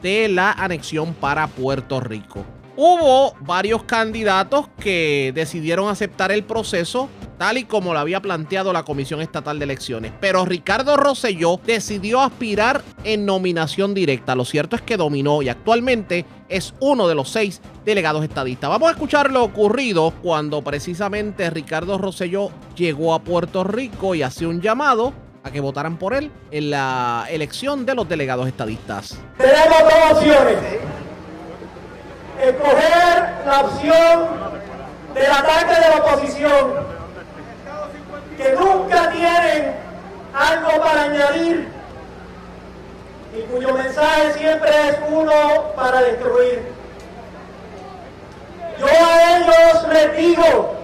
de 0.02 0.30
la 0.30 0.52
anexión 0.52 1.14
para 1.14 1.48
Puerto 1.48 2.00
Rico. 2.00 2.46
Hubo 2.78 3.36
varios 3.40 3.84
candidatos 3.84 4.68
que 4.80 5.32
decidieron 5.34 5.88
aceptar 5.88 6.32
el 6.32 6.44
proceso 6.44 7.10
tal 7.38 7.58
y 7.58 7.64
como 7.64 7.94
lo 7.94 8.00
había 8.00 8.22
planteado 8.22 8.74
la 8.74 8.84
Comisión 8.84 9.22
Estatal 9.22 9.60
de 9.60 9.66
Elecciones. 9.66 10.12
Pero 10.20 10.46
Ricardo 10.46 10.98
Rosselló 10.98 11.60
decidió 11.66 12.22
aspirar 12.22 12.82
en 13.04 13.26
nominación 13.26 13.94
directa. 13.94 14.36
Lo 14.36 14.46
cierto 14.46 14.76
es 14.76 14.82
que 14.82 14.98
dominó 14.98 15.42
y 15.42 15.50
actualmente 15.50 16.26
es 16.50 16.74
uno 16.80 17.08
de 17.08 17.16
los 17.16 17.30
seis 17.30 17.62
delegados 17.86 18.24
estadistas. 18.24 18.70
Vamos 18.70 18.90
a 18.90 18.92
escuchar 18.92 19.32
lo 19.32 19.44
ocurrido 19.44 20.14
cuando 20.22 20.62
precisamente 20.62 21.50
Ricardo 21.50 21.98
Rosselló 21.98 22.52
llegó 22.76 23.14
a 23.14 23.20
Puerto 23.20 23.64
Rico 23.64 24.16
y 24.16 24.22
hacía 24.22 24.48
un 24.48 24.62
llamado 24.62 25.14
a 25.44 25.52
que 25.52 25.60
votaran 25.60 25.98
por 25.98 26.14
él 26.14 26.32
en 26.52 26.72
la 26.72 27.28
elección 27.30 27.86
de 27.86 27.96
los 27.96 28.10
delegados 28.10 28.48
estadistas. 28.48 29.20
Tenemos 29.38 29.80
dos 29.80 30.18
opciones 30.18 30.58
escoger 32.42 33.34
la 33.46 33.62
opción 33.62 34.30
del 35.14 35.32
ataque 35.32 35.76
de 35.76 35.90
la 35.90 35.96
oposición, 36.04 36.74
que 38.38 38.52
nunca 38.54 39.10
tienen 39.12 39.76
algo 40.34 40.84
para 40.84 41.04
añadir 41.04 41.70
y 43.34 43.42
cuyo 43.44 43.74
mensaje 43.74 44.34
siempre 44.34 44.70
es 44.90 44.98
uno 45.10 45.72
para 45.76 46.02
destruir. 46.02 46.74
Yo 48.80 48.88
a 48.88 49.38
ellos 49.38 49.88
les 49.94 50.18
digo 50.18 50.76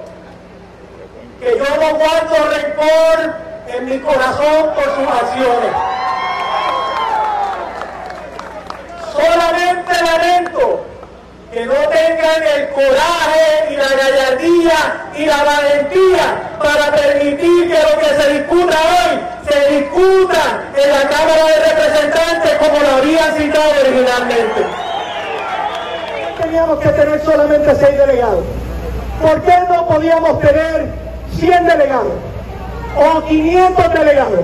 que 1.40 1.58
yo 1.58 1.66
no 1.66 1.98
guardo 1.98 2.36
rencor 2.52 3.36
en 3.68 3.86
mi 3.86 4.00
corazón 4.00 4.74
por 4.76 4.84
sus 4.84 5.08
acciones. 5.08 5.72
Solamente 9.14 9.94
lamento 10.04 10.86
que 11.52 11.66
no 11.66 11.74
tengan 11.74 12.44
el 12.56 12.70
coraje 12.70 13.72
y 13.72 13.76
la 13.76 13.90
gallardía 13.90 15.10
y 15.18 15.26
la 15.26 15.44
valentía 15.44 16.58
para 16.58 16.96
permitir 16.96 17.70
que 17.70 17.78
lo 17.78 18.00
que 18.00 18.06
se 18.06 18.34
discuta 18.36 18.78
hoy 18.78 19.20
se 19.50 19.76
discuta 19.76 20.64
en 20.78 20.92
la 20.92 21.10
Cámara 21.10 21.46
de 21.46 21.74
Representantes 21.74 22.58
como 22.58 22.80
lo 22.80 22.96
habían 22.96 23.36
citado 23.36 23.70
originalmente. 23.82 24.66
Teníamos 26.42 26.80
que 26.80 26.90
tener 26.90 27.26
solamente 27.26 27.76
seis 27.76 27.98
delegados. 27.98 28.46
¿Por 29.22 29.42
qué 29.42 29.54
no 29.70 29.88
podíamos 29.88 30.40
tener 30.40 30.88
100 31.38 31.68
delegados? 31.68 32.14
O 32.96 33.22
500 33.24 33.94
delegados, 33.94 34.40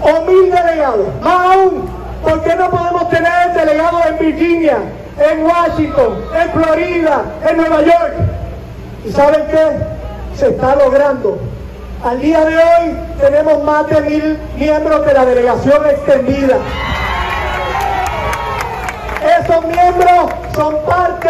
o 0.00 0.20
1000 0.22 0.50
delegados. 0.50 1.06
Más 1.22 1.56
aún, 1.56 1.90
¿por 2.22 2.42
qué 2.42 2.54
no 2.54 2.70
podemos 2.70 3.08
tener 3.08 3.52
delegados 3.54 4.06
en 4.06 4.18
Virginia, 4.18 4.76
en 5.18 5.44
Washington, 5.44 6.24
en 6.34 6.50
Florida, 6.52 7.24
en 7.48 7.56
Nueva 7.56 7.82
York. 7.82 8.14
¿Y 9.04 9.12
saben 9.12 9.46
qué? 9.50 10.36
Se 10.36 10.48
está 10.48 10.76
logrando. 10.76 11.38
Al 12.04 12.20
día 12.20 12.44
de 12.44 12.56
hoy 12.56 12.96
tenemos 13.20 13.62
más 13.64 13.86
de 13.88 14.00
mil 14.00 14.38
miembros 14.56 15.04
de 15.04 15.14
la 15.14 15.24
delegación 15.26 15.86
extendida. 15.86 16.56
Esos 19.40 19.64
miembros 19.66 20.30
son 20.54 20.76
parte 20.86 21.28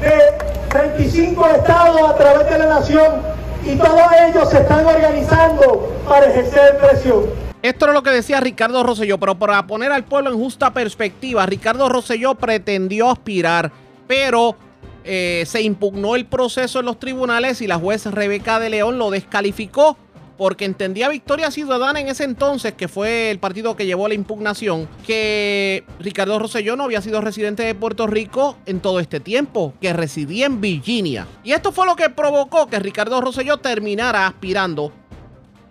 de 0.00 0.78
25 0.78 1.46
estados 1.48 2.10
a 2.10 2.14
través 2.14 2.50
de 2.50 2.58
la 2.58 2.66
nación 2.66 3.22
y 3.64 3.76
todos 3.76 4.02
ellos 4.28 4.48
se 4.50 4.58
están 4.58 4.86
organizando 4.86 5.92
para 6.08 6.26
ejercer 6.26 6.78
presión. 6.78 7.47
Esto 7.62 7.86
era 7.86 7.94
lo 7.94 8.04
que 8.04 8.10
decía 8.10 8.38
Ricardo 8.38 8.84
Rosselló, 8.84 9.18
pero 9.18 9.36
para 9.36 9.66
poner 9.66 9.90
al 9.90 10.04
pueblo 10.04 10.30
en 10.30 10.38
justa 10.38 10.72
perspectiva, 10.72 11.44
Ricardo 11.44 11.88
Rosselló 11.88 12.36
pretendió 12.36 13.10
aspirar, 13.10 13.72
pero 14.06 14.56
eh, 15.04 15.42
se 15.44 15.62
impugnó 15.62 16.14
el 16.14 16.26
proceso 16.26 16.78
en 16.78 16.86
los 16.86 17.00
tribunales 17.00 17.60
y 17.60 17.66
la 17.66 17.78
juez 17.78 18.06
Rebeca 18.06 18.60
de 18.60 18.70
León 18.70 18.98
lo 18.98 19.10
descalificó 19.10 19.96
porque 20.38 20.64
entendía 20.64 21.08
Victoria 21.08 21.50
Ciudadana 21.50 22.00
en 22.00 22.08
ese 22.08 22.22
entonces, 22.22 22.72
que 22.74 22.86
fue 22.86 23.32
el 23.32 23.40
partido 23.40 23.74
que 23.74 23.86
llevó 23.86 24.06
la 24.06 24.14
impugnación, 24.14 24.88
que 25.04 25.82
Ricardo 25.98 26.38
Rosselló 26.38 26.76
no 26.76 26.84
había 26.84 27.02
sido 27.02 27.20
residente 27.20 27.64
de 27.64 27.74
Puerto 27.74 28.06
Rico 28.06 28.56
en 28.64 28.78
todo 28.78 29.00
este 29.00 29.18
tiempo, 29.18 29.74
que 29.80 29.92
residía 29.92 30.46
en 30.46 30.60
Virginia. 30.60 31.26
Y 31.42 31.52
esto 31.52 31.72
fue 31.72 31.86
lo 31.86 31.96
que 31.96 32.08
provocó 32.08 32.68
que 32.68 32.78
Ricardo 32.78 33.20
Rosselló 33.20 33.56
terminara 33.56 34.28
aspirando 34.28 34.92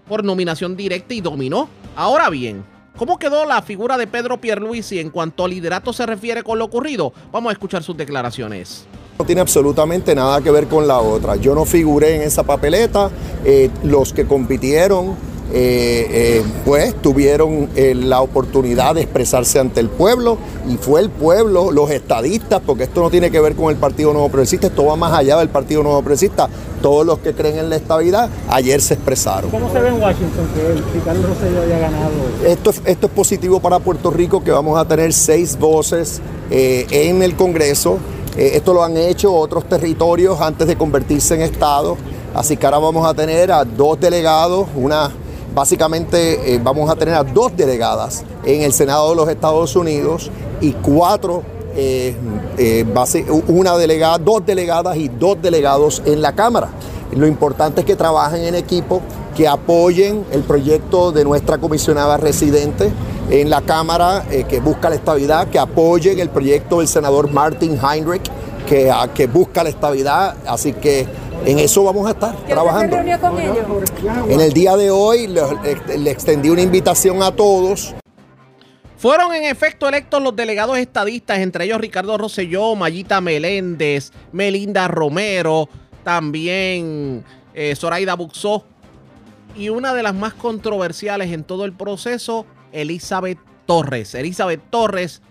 por 0.07 0.23
nominación 0.23 0.75
directa 0.75 1.13
y 1.13 1.21
dominó. 1.21 1.69
Ahora 1.95 2.29
bien, 2.29 2.63
¿cómo 2.97 3.19
quedó 3.19 3.45
la 3.45 3.61
figura 3.61 3.97
de 3.97 4.07
Pedro 4.07 4.39
Pierluisi 4.39 4.99
en 4.99 5.09
cuanto 5.09 5.45
al 5.45 5.51
liderato 5.51 5.93
se 5.93 6.05
refiere 6.05 6.43
con 6.43 6.59
lo 6.59 6.65
ocurrido? 6.65 7.13
Vamos 7.31 7.49
a 7.49 7.53
escuchar 7.53 7.83
sus 7.83 7.97
declaraciones. 7.97 8.85
No 9.19 9.25
tiene 9.25 9.41
absolutamente 9.41 10.13
nada 10.13 10.41
que 10.41 10.51
ver 10.51 10.67
con 10.67 10.87
la 10.87 10.99
otra. 10.99 11.35
Yo 11.37 11.55
no 11.55 11.65
figuré 11.65 12.17
en 12.17 12.21
esa 12.21 12.43
papeleta. 12.43 13.09
Eh, 13.43 13.71
los 13.83 14.13
que 14.13 14.25
compitieron, 14.25 15.15
eh, 15.53 16.07
eh, 16.09 16.43
pues 16.65 16.93
tuvieron 17.01 17.69
la 17.75 18.21
oportunidad 18.21 18.95
de 18.95 19.01
expresarse 19.01 19.59
ante 19.59 19.79
el 19.79 19.87
pueblo 19.87 20.37
y 20.67 20.75
fue 20.75 20.99
el 20.99 21.09
pueblo, 21.09 21.71
los 21.71 21.89
estadistas, 21.89 22.61
porque 22.65 22.83
esto 22.83 23.01
no 23.01 23.09
tiene 23.09 23.31
que 23.31 23.39
ver 23.39 23.55
con 23.55 23.69
el 23.69 23.77
Partido 23.77 24.11
Nuevo 24.11 24.27
Progresista, 24.27 24.67
esto 24.67 24.85
va 24.85 24.97
más 24.97 25.13
allá 25.13 25.37
del 25.37 25.47
Partido 25.47 25.83
Nuevo 25.83 26.01
Progresista. 26.01 26.49
Todos 26.81 27.05
los 27.05 27.19
que 27.19 27.33
creen 27.33 27.57
en 27.57 27.69
la 27.69 27.77
estabilidad 27.77 28.29
ayer 28.49 28.81
se 28.81 28.95
expresaron. 28.95 29.49
¿Cómo 29.49 29.71
se 29.71 29.79
ve 29.79 29.87
en 29.87 30.01
Washington 30.01 30.47
que 30.53 30.73
el 30.73 30.83
Ricardo 30.93 31.27
Rosselló 31.27 31.61
haya 31.61 31.79
ganado? 31.79 32.11
Esto, 32.45 32.71
esto 32.85 33.07
es 33.07 33.13
positivo 33.13 33.59
para 33.59 33.79
Puerto 33.79 34.11
Rico, 34.11 34.43
que 34.43 34.51
vamos 34.51 34.77
a 34.77 34.85
tener 34.85 35.13
seis 35.13 35.57
voces 35.57 36.21
en 36.49 37.23
el 37.23 37.35
Congreso. 37.35 37.99
esto 38.37 38.73
lo 38.73 38.83
han 38.83 38.97
hecho 38.97 39.33
otros 39.33 39.67
territorios 39.67 40.39
antes 40.41 40.67
de 40.67 40.75
convertirse 40.75 41.35
en 41.35 41.41
Estado. 41.41 41.97
Así 42.35 42.57
que 42.57 42.65
ahora 42.65 42.79
vamos 42.79 43.07
a 43.07 43.13
tener 43.13 43.51
a 43.51 43.65
dos 43.65 43.99
delegados, 43.99 44.67
una 44.75 45.11
básicamente 45.57 46.53
eh, 46.53 46.61
vamos 46.63 46.87
a 46.87 46.95
tener 46.95 47.15
a 47.15 47.23
dos 47.23 47.51
delegadas 47.57 48.23
en 48.45 48.61
el 48.61 48.73
Senado 48.73 49.09
de 49.09 49.15
los 49.15 49.27
Estados 49.27 49.75
Unidos 49.75 50.29
y 50.61 50.73
cuatro, 50.73 51.41
eh, 51.75 52.15
eh, 52.59 52.85
una 53.47 53.75
delegada, 53.75 54.19
dos 54.19 54.45
delegadas 54.45 54.97
y 54.97 55.07
dos 55.07 55.41
delegados 55.41 56.03
en 56.05 56.21
la 56.21 56.33
Cámara. 56.33 56.69
Lo 57.11 57.25
importante 57.25 57.81
es 57.81 57.87
que 57.87 57.95
trabajen 57.95 58.43
en 58.43 58.53
equipo, 58.53 59.01
que 59.35 59.47
apoyen 59.47 60.25
el 60.31 60.43
proyecto 60.43 61.11
de 61.11 61.23
nuestra 61.23 61.57
comisionada 61.57 62.17
residente 62.17 62.91
en 63.31 63.49
la 63.49 63.61
Cámara 63.61 64.25
que 64.47 64.59
busca 64.59 64.89
la 64.89 64.95
estabilidad, 64.95 65.47
que 65.47 65.57
apoyen 65.57 66.19
el 66.19 66.29
proyecto 66.29 66.79
del 66.79 66.87
senador 66.87 67.31
Martin 67.31 67.79
Heinrich 67.83 68.29
que, 68.67 68.93
que 69.15 69.25
busca 69.25 69.63
la 69.63 69.69
estabilidad. 69.69 70.35
Así 70.45 70.73
que 70.73 71.07
en 71.45 71.59
eso 71.59 71.83
vamos 71.83 72.07
a 72.07 72.11
estar 72.11 72.35
trabajando. 72.45 72.97
con 72.97 73.39
ellos? 73.39 73.57
En 74.29 74.41
el 74.41 74.53
día 74.53 74.75
de 74.75 74.91
hoy 74.91 75.27
le, 75.27 75.41
le, 75.97 76.11
extendí 76.11 76.49
una 76.49 76.61
invitación 76.61 77.21
a 77.23 77.31
todos. 77.31 77.95
Fueron 78.97 79.33
en 79.33 79.43
efecto 79.43 79.87
electos 79.87 80.21
los 80.21 80.35
delegados 80.35 80.77
estadistas, 80.77 81.39
entre 81.39 81.65
ellos 81.65 81.79
Ricardo 81.79 82.17
Rosselló, 82.17 82.75
Mayita 82.75 83.21
Meléndez, 83.21 84.11
Melinda 84.31 84.87
Romero, 84.87 85.69
también 86.03 87.23
eh, 87.53 87.75
Zoraida 87.75 88.15
Buxó 88.15 88.65
y 89.55 89.69
una 89.69 89.93
de 89.93 90.03
las 90.03 90.13
más 90.13 90.33
controversiales 90.33 91.31
en 91.31 91.43
todo 91.43 91.65
el 91.65 91.73
proceso, 91.73 92.45
Elizabeth 92.71 93.39
Torres. 93.65 94.15
Elizabeth 94.15 94.61
Torres 94.69 95.21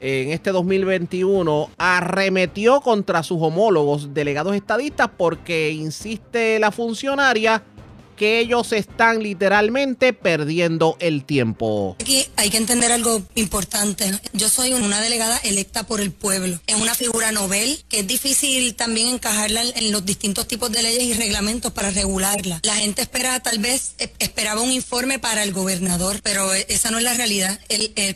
en 0.00 0.30
este 0.30 0.52
2021 0.52 1.70
arremetió 1.76 2.80
contra 2.80 3.22
sus 3.22 3.38
homólogos 3.40 4.14
delegados 4.14 4.54
estadistas 4.54 5.08
porque 5.16 5.70
insiste 5.70 6.58
la 6.58 6.70
funcionaria 6.70 7.62
que 8.18 8.40
ellos 8.40 8.72
están 8.72 9.22
literalmente 9.22 10.12
perdiendo 10.12 10.96
el 11.00 11.24
tiempo. 11.24 11.96
Aquí 12.00 12.26
hay 12.36 12.50
que 12.50 12.56
entender 12.58 12.92
algo 12.92 13.22
importante. 13.36 14.10
Yo 14.32 14.48
soy 14.48 14.74
una 14.74 15.00
delegada 15.00 15.38
electa 15.38 15.86
por 15.86 16.00
el 16.00 16.10
pueblo. 16.10 16.60
Es 16.66 16.74
una 16.74 16.94
figura 16.94 17.32
novel 17.32 17.82
que 17.88 18.00
es 18.00 18.06
difícil 18.06 18.74
también 18.74 19.06
encajarla 19.08 19.62
en 19.62 19.92
los 19.92 20.04
distintos 20.04 20.48
tipos 20.48 20.70
de 20.72 20.82
leyes 20.82 21.04
y 21.04 21.14
reglamentos 21.14 21.72
para 21.72 21.90
regularla. 21.90 22.60
La 22.64 22.76
gente 22.76 23.02
espera, 23.02 23.40
tal 23.40 23.58
vez, 23.60 23.94
eh, 23.98 24.12
esperaba 24.18 24.60
un 24.60 24.72
informe 24.72 25.18
para 25.18 25.44
el 25.44 25.52
gobernador, 25.52 26.20
pero 26.22 26.52
esa 26.52 26.90
no 26.90 26.98
es 26.98 27.04
la 27.04 27.14
realidad. 27.14 27.58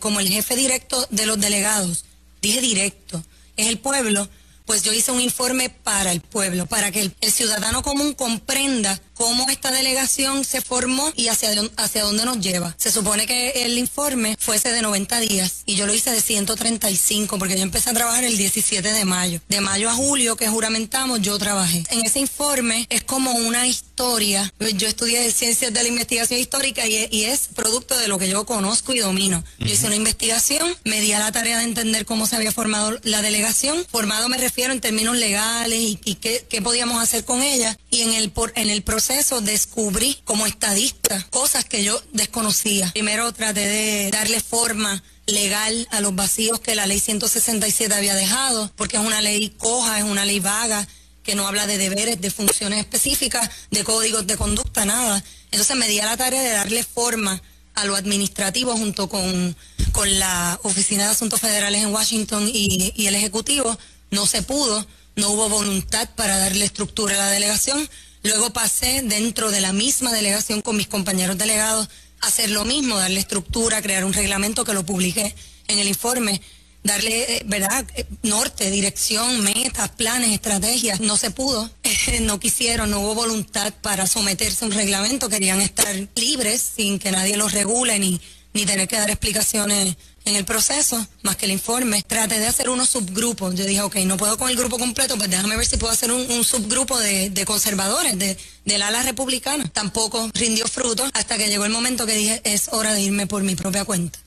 como 0.00 0.20
el 0.20 0.28
jefe 0.28 0.56
directo 0.56 1.06
de 1.10 1.26
los 1.26 1.40
delegados, 1.40 2.04
dije 2.40 2.60
directo, 2.60 3.22
es 3.56 3.68
el 3.68 3.78
pueblo 3.78 4.28
pues 4.66 4.82
yo 4.82 4.92
hice 4.92 5.10
un 5.12 5.20
informe 5.20 5.70
para 5.70 6.12
el 6.12 6.20
pueblo, 6.20 6.66
para 6.66 6.90
que 6.90 7.00
el, 7.00 7.32
ciudadano 7.32 7.82
común 7.82 8.14
comprenda 8.14 9.00
cómo 9.22 9.48
esta 9.50 9.70
delegación 9.70 10.44
se 10.44 10.60
formó 10.60 11.12
y 11.14 11.28
hacia, 11.28 11.50
hacia 11.76 12.02
dónde 12.02 12.24
nos 12.24 12.40
lleva. 12.40 12.74
Se 12.76 12.90
supone 12.90 13.24
que 13.24 13.64
el 13.64 13.78
informe 13.78 14.36
fuese 14.36 14.72
de 14.72 14.82
90 14.82 15.20
días 15.20 15.62
y 15.64 15.76
yo 15.76 15.86
lo 15.86 15.94
hice 15.94 16.10
de 16.10 16.20
135 16.20 17.38
porque 17.38 17.54
yo 17.56 17.62
empecé 17.62 17.90
a 17.90 17.94
trabajar 17.94 18.24
el 18.24 18.36
17 18.36 18.92
de 18.92 19.04
mayo. 19.04 19.40
De 19.48 19.60
mayo 19.60 19.88
a 19.90 19.94
julio 19.94 20.34
que 20.34 20.48
juramentamos 20.48 21.20
yo 21.20 21.38
trabajé. 21.38 21.84
En 21.90 22.04
ese 22.04 22.18
informe 22.18 22.88
es 22.90 23.04
como 23.04 23.30
una 23.30 23.68
historia. 23.68 24.52
Yo 24.58 24.88
estudié 24.88 25.30
ciencias 25.30 25.72
de 25.72 25.82
la 25.84 25.88
investigación 25.88 26.40
histórica 26.40 26.84
y, 26.88 27.22
es 27.22 27.48
producto 27.54 27.96
de 27.96 28.08
lo 28.08 28.18
que 28.18 28.28
yo 28.28 28.44
conozco 28.44 28.92
y 28.92 28.98
domino. 28.98 29.44
Yo 29.60 29.72
hice 29.72 29.86
una 29.86 29.94
investigación, 29.94 30.74
me 30.82 31.00
di 31.00 31.12
a 31.12 31.20
la 31.20 31.30
tarea 31.30 31.58
de 31.58 31.64
entender 31.64 32.04
cómo 32.06 32.26
se 32.26 32.34
había 32.34 32.50
formado 32.50 32.98
la 33.04 33.22
delegación. 33.22 33.86
Formado 33.88 34.28
me 34.28 34.38
refiero 34.38 34.72
en 34.72 34.80
términos 34.80 35.16
legales 35.16 35.78
y, 35.80 36.16
qué, 36.16 36.44
qué, 36.48 36.60
podíamos 36.60 37.00
hacer 37.00 37.24
con 37.24 37.40
ella. 37.40 37.78
Y 37.92 38.00
en 38.00 38.14
el, 38.14 38.32
en 38.54 38.70
el 38.70 38.82
proceso 38.82 39.12
eso 39.12 39.40
descubrí 39.42 40.18
como 40.24 40.46
estadista 40.46 41.22
cosas 41.28 41.66
que 41.66 41.84
yo 41.84 42.02
desconocía. 42.14 42.90
Primero 42.92 43.30
traté 43.32 43.68
de 43.68 44.10
darle 44.10 44.40
forma 44.40 45.02
legal 45.26 45.86
a 45.90 46.00
los 46.00 46.14
vacíos 46.14 46.58
que 46.58 46.74
la 46.74 46.86
ley 46.86 46.98
167 46.98 47.94
había 47.94 48.14
dejado, 48.14 48.72
porque 48.76 48.96
es 48.96 49.04
una 49.04 49.20
ley 49.20 49.50
coja, 49.58 49.98
es 49.98 50.04
una 50.04 50.24
ley 50.24 50.40
vaga, 50.40 50.88
que 51.22 51.34
no 51.34 51.46
habla 51.46 51.66
de 51.66 51.76
deberes, 51.76 52.18
de 52.18 52.30
funciones 52.30 52.78
específicas, 52.78 53.50
de 53.70 53.84
códigos 53.84 54.26
de 54.26 54.38
conducta, 54.38 54.86
nada. 54.86 55.22
Entonces 55.50 55.76
me 55.76 55.86
di 55.86 56.00
a 56.00 56.06
la 56.06 56.16
tarea 56.16 56.42
de 56.42 56.50
darle 56.50 56.84
forma 56.84 57.42
a 57.74 57.84
lo 57.84 57.94
administrativo 57.94 58.74
junto 58.74 59.10
con, 59.10 59.54
con 59.92 60.18
la 60.18 60.58
Oficina 60.62 61.04
de 61.04 61.10
Asuntos 61.10 61.40
Federales 61.40 61.82
en 61.82 61.92
Washington 61.92 62.48
y, 62.50 62.94
y 62.96 63.06
el 63.06 63.14
Ejecutivo. 63.14 63.78
No 64.10 64.26
se 64.26 64.42
pudo, 64.42 64.86
no 65.16 65.30
hubo 65.30 65.48
voluntad 65.48 66.08
para 66.14 66.38
darle 66.38 66.64
estructura 66.64 67.14
a 67.14 67.18
la 67.18 67.30
delegación 67.30 67.88
Luego 68.22 68.52
pasé 68.52 69.02
dentro 69.02 69.50
de 69.50 69.60
la 69.60 69.72
misma 69.72 70.12
delegación 70.12 70.62
con 70.62 70.76
mis 70.76 70.86
compañeros 70.86 71.36
delegados 71.38 71.88
a 72.20 72.28
hacer 72.28 72.50
lo 72.50 72.64
mismo, 72.64 72.96
darle 72.96 73.18
estructura, 73.18 73.82
crear 73.82 74.04
un 74.04 74.12
reglamento 74.12 74.64
que 74.64 74.74
lo 74.74 74.86
publiqué 74.86 75.34
en 75.66 75.80
el 75.80 75.88
informe, 75.88 76.40
darle, 76.84 77.38
eh, 77.38 77.42
¿verdad?, 77.46 77.84
eh, 77.96 78.06
norte, 78.22 78.70
dirección, 78.70 79.42
metas, 79.42 79.88
planes, 79.90 80.30
estrategias. 80.30 81.00
No 81.00 81.16
se 81.16 81.32
pudo, 81.32 81.68
no 82.20 82.38
quisieron, 82.38 82.90
no 82.90 83.00
hubo 83.00 83.16
voluntad 83.16 83.74
para 83.80 84.06
someterse 84.06 84.64
a 84.64 84.68
un 84.68 84.74
reglamento, 84.74 85.28
querían 85.28 85.60
estar 85.60 85.92
libres 86.14 86.62
sin 86.76 87.00
que 87.00 87.10
nadie 87.10 87.36
los 87.36 87.50
regule 87.50 87.98
ni, 87.98 88.20
ni 88.52 88.64
tener 88.66 88.86
que 88.86 88.98
dar 88.98 89.10
explicaciones 89.10 89.96
en 90.24 90.36
el 90.36 90.44
proceso, 90.44 91.04
más 91.22 91.36
que 91.36 91.46
el 91.46 91.52
informe, 91.52 92.02
traté 92.02 92.38
de 92.38 92.46
hacer 92.46 92.68
unos 92.68 92.88
subgrupos. 92.90 93.54
Yo 93.54 93.64
dije, 93.64 93.82
ok, 93.82 93.96
no 94.06 94.16
puedo 94.16 94.38
con 94.38 94.48
el 94.50 94.56
grupo 94.56 94.78
completo, 94.78 95.16
pues 95.16 95.30
déjame 95.30 95.56
ver 95.56 95.66
si 95.66 95.76
puedo 95.76 95.92
hacer 95.92 96.12
un, 96.12 96.44
subgrupo 96.44 96.98
de, 96.98 97.44
conservadores, 97.46 98.18
de, 98.18 98.36
del 98.64 98.82
ala 98.82 99.02
republicana. 99.02 99.68
Tampoco 99.72 100.30
rindió 100.34 100.66
fruto 100.66 101.04
hasta 101.14 101.36
que 101.36 101.48
llegó 101.48 101.64
el 101.64 101.72
momento 101.72 102.06
que 102.06 102.14
dije, 102.14 102.40
es 102.44 102.68
hora 102.72 102.92
de 102.92 103.00
irme 103.00 103.26
por 103.26 103.42
mi 103.42 103.54
propia 103.54 103.84
cuenta. 103.84 104.18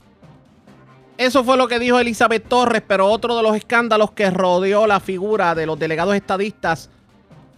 Eso 1.17 1.45
fue 1.45 1.55
lo 1.55 1.69
que 1.69 1.79
dijo 1.79 1.97
Elizabeth 1.97 2.47
Torres, 2.47 2.83
pero 2.85 3.07
otro 3.07 3.37
de 3.37 3.43
los 3.43 3.55
escándalos 3.55 4.11
que 4.11 4.29
rodeó 4.29 4.85
la 4.85 4.99
figura 4.99 5.55
de 5.55 5.65
los 5.65 5.79
delegados 5.79 6.13
estadistas 6.13 6.89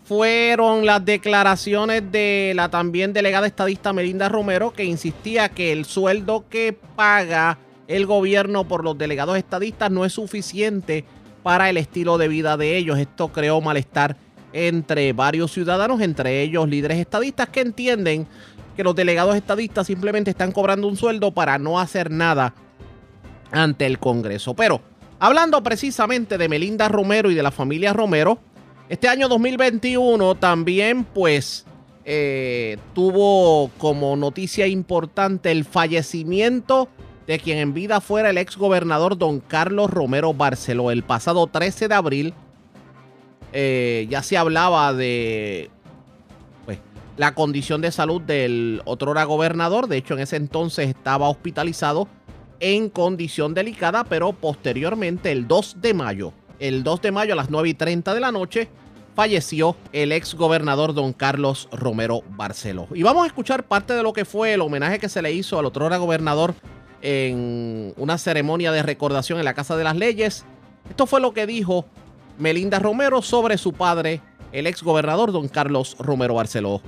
fueron 0.07 0.85
las 0.85 1.03
declaraciones 1.03 2.11
de 2.11 2.53
la 2.55 2.69
también 2.69 3.11
delegada 3.11 3.45
estadista 3.45 3.91
Melinda 3.91 4.29
Romero, 4.29 4.71
que 4.71 4.85
insistía 4.85 5.49
que 5.49 5.73
el 5.73 5.85
sueldo 5.85 6.45
que 6.49 6.77
paga 6.95 7.57
el 7.87 8.05
gobierno 8.05 8.67
por 8.67 8.83
los 8.83 8.97
delegados 8.97 9.37
estadistas 9.37 9.89
no 9.91 10.05
es 10.05 10.13
suficiente 10.13 11.05
para 11.43 11.69
el 11.69 11.77
estilo 11.77 12.17
de 12.17 12.27
vida 12.27 12.57
de 12.57 12.77
ellos. 12.77 12.99
Esto 12.99 13.29
creó 13.29 13.61
malestar 13.61 14.17
entre 14.53 15.13
varios 15.13 15.51
ciudadanos, 15.51 16.01
entre 16.01 16.41
ellos 16.41 16.67
líderes 16.67 16.99
estadistas 16.99 17.49
que 17.49 17.61
entienden 17.61 18.27
que 18.75 18.83
los 18.83 18.95
delegados 18.95 19.35
estadistas 19.35 19.87
simplemente 19.87 20.31
están 20.31 20.51
cobrando 20.51 20.87
un 20.87 20.97
sueldo 20.97 21.31
para 21.31 21.57
no 21.57 21.79
hacer 21.79 22.11
nada 22.11 22.53
ante 23.51 23.85
el 23.85 23.99
Congreso. 23.99 24.53
Pero 24.53 24.81
hablando 25.19 25.63
precisamente 25.63 26.37
de 26.37 26.49
Melinda 26.49 26.87
Romero 26.87 27.31
y 27.31 27.35
de 27.35 27.43
la 27.43 27.51
familia 27.51 27.93
Romero, 27.93 28.39
este 28.89 29.07
año 29.07 29.27
2021 29.27 30.35
también 30.35 31.03
pues 31.03 31.65
eh, 32.05 32.77
tuvo 32.93 33.69
como 33.77 34.15
noticia 34.15 34.67
importante 34.67 35.51
el 35.51 35.65
fallecimiento 35.65 36.87
de 37.27 37.39
quien 37.39 37.57
en 37.57 37.73
vida 37.73 37.99
fuera 38.01 38.29
el 38.29 38.37
ex 38.37 38.57
gobernador 38.57 39.17
don 39.17 39.41
Carlos 39.41 39.91
Romero 39.91 40.33
Barceló. 40.33 40.89
El 40.91 41.03
pasado 41.03 41.45
13 41.47 41.89
de 41.89 41.93
abril 41.95 42.33
eh, 43.51 44.07
ya 44.09 44.23
se 44.23 44.37
hablaba 44.37 44.93
de 44.93 45.69
pues, 46.65 46.79
la 47.17 47.35
condición 47.35 47.81
de 47.81 47.91
salud 47.91 48.21
del 48.21 48.81
otrora 48.85 49.25
gobernador. 49.25 49.87
De 49.87 49.97
hecho, 49.97 50.13
en 50.13 50.21
ese 50.21 50.37
entonces 50.37 50.87
estaba 50.87 51.27
hospitalizado 51.29 52.07
en 52.61 52.89
condición 52.89 53.53
delicada, 53.53 54.05
pero 54.05 54.31
posteriormente, 54.31 55.31
el 55.31 55.47
2 55.47 55.81
de 55.81 55.93
mayo, 55.93 56.33
el 56.59 56.81
2 56.83 57.01
de 57.01 57.11
mayo 57.11 57.33
a 57.33 57.35
las 57.35 57.49
9 57.49 57.69
y 57.69 57.73
30 57.73 58.13
de 58.13 58.19
la 58.21 58.31
noche, 58.31 58.69
falleció 59.15 59.75
el 59.91 60.11
ex 60.11 60.33
gobernador 60.33 60.93
don 60.93 61.11
Carlos 61.11 61.67
Romero 61.71 62.21
Barceló. 62.29 62.87
Y 62.93 63.03
vamos 63.03 63.25
a 63.25 63.27
escuchar 63.27 63.63
parte 63.63 63.93
de 63.93 64.03
lo 64.03 64.13
que 64.13 64.25
fue 64.25 64.53
el 64.53 64.61
homenaje 64.61 64.97
que 64.97 65.09
se 65.09 65.21
le 65.21 65.33
hizo 65.33 65.59
al 65.59 65.65
otrora 65.65 65.97
gobernador 65.97 66.55
en 67.01 67.93
una 67.97 68.17
ceremonia 68.17 68.71
de 68.71 68.83
recordación 68.83 69.39
en 69.39 69.45
la 69.45 69.53
Casa 69.53 69.77
de 69.77 69.83
las 69.83 69.95
Leyes. 69.95 70.45
Esto 70.89 71.05
fue 71.05 71.21
lo 71.21 71.33
que 71.33 71.45
dijo 71.45 71.85
Melinda 72.37 72.79
Romero 72.79 73.21
sobre 73.21 73.57
su 73.57 73.73
padre, 73.73 74.21
el 74.51 74.67
ex 74.67 74.83
gobernador 74.83 75.31
don 75.31 75.47
Carlos 75.47 75.97
Romero 75.99 76.35
Barceló. 76.35 76.81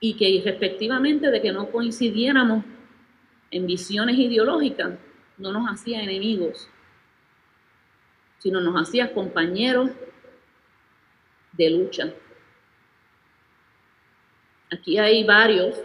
Y 0.00 0.14
que 0.14 0.42
respectivamente 0.44 1.30
de 1.30 1.42
que 1.42 1.52
no 1.52 1.70
coincidiéramos 1.70 2.64
en 3.50 3.66
visiones 3.66 4.18
ideológicas, 4.18 4.92
no 5.36 5.52
nos 5.52 5.68
hacía 5.70 6.02
enemigos, 6.02 6.68
sino 8.38 8.60
nos 8.60 8.80
hacía 8.80 9.12
compañeros 9.12 9.90
de 11.52 11.70
lucha. 11.70 12.12
Aquí 14.72 14.98
hay 14.98 15.24
varios 15.24 15.76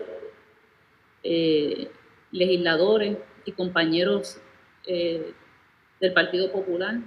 eh, 1.24 1.90
legisladores 2.32 3.18
y 3.46 3.52
compañeros 3.52 4.38
eh, 4.88 5.34
del 6.00 6.14
Partido 6.14 6.52
Popular 6.52 7.00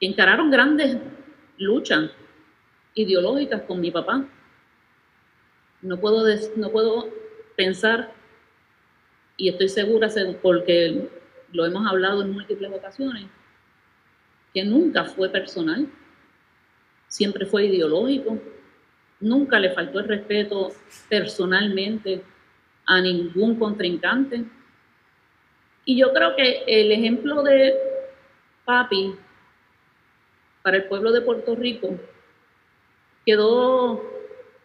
que 0.00 0.06
encararon 0.06 0.50
grandes 0.50 0.98
luchas 1.58 2.10
ideológicas 2.94 3.62
con 3.62 3.80
mi 3.80 3.90
papá. 3.90 4.24
No 5.82 5.98
puedo, 5.98 6.24
no 6.56 6.70
puedo 6.70 7.08
pensar, 7.56 8.12
y 9.36 9.48
estoy 9.48 9.68
segura 9.68 10.08
porque 10.40 11.08
lo 11.52 11.66
hemos 11.66 11.86
hablado 11.86 12.22
en 12.22 12.32
múltiples 12.32 12.72
ocasiones, 12.72 13.26
que 14.52 14.64
nunca 14.64 15.04
fue 15.04 15.28
personal, 15.28 15.88
siempre 17.08 17.46
fue 17.46 17.66
ideológico, 17.66 18.40
nunca 19.20 19.58
le 19.58 19.70
faltó 19.70 20.00
el 20.00 20.08
respeto 20.08 20.72
personalmente 21.08 22.22
a 22.86 23.00
ningún 23.00 23.58
contrincante. 23.58 24.44
Y 25.84 25.98
yo 25.98 26.12
creo 26.12 26.34
que 26.36 26.64
el 26.66 26.92
ejemplo 26.92 27.42
de 27.42 27.74
papi 28.64 29.14
para 30.62 30.78
el 30.78 30.84
pueblo 30.84 31.12
de 31.12 31.20
Puerto 31.20 31.54
Rico 31.54 31.98
quedó 33.26 34.02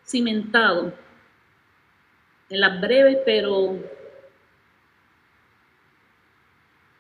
cimentado 0.06 0.94
en 2.50 2.60
las 2.60 2.82
breves 2.82 3.20
pero 3.26 3.78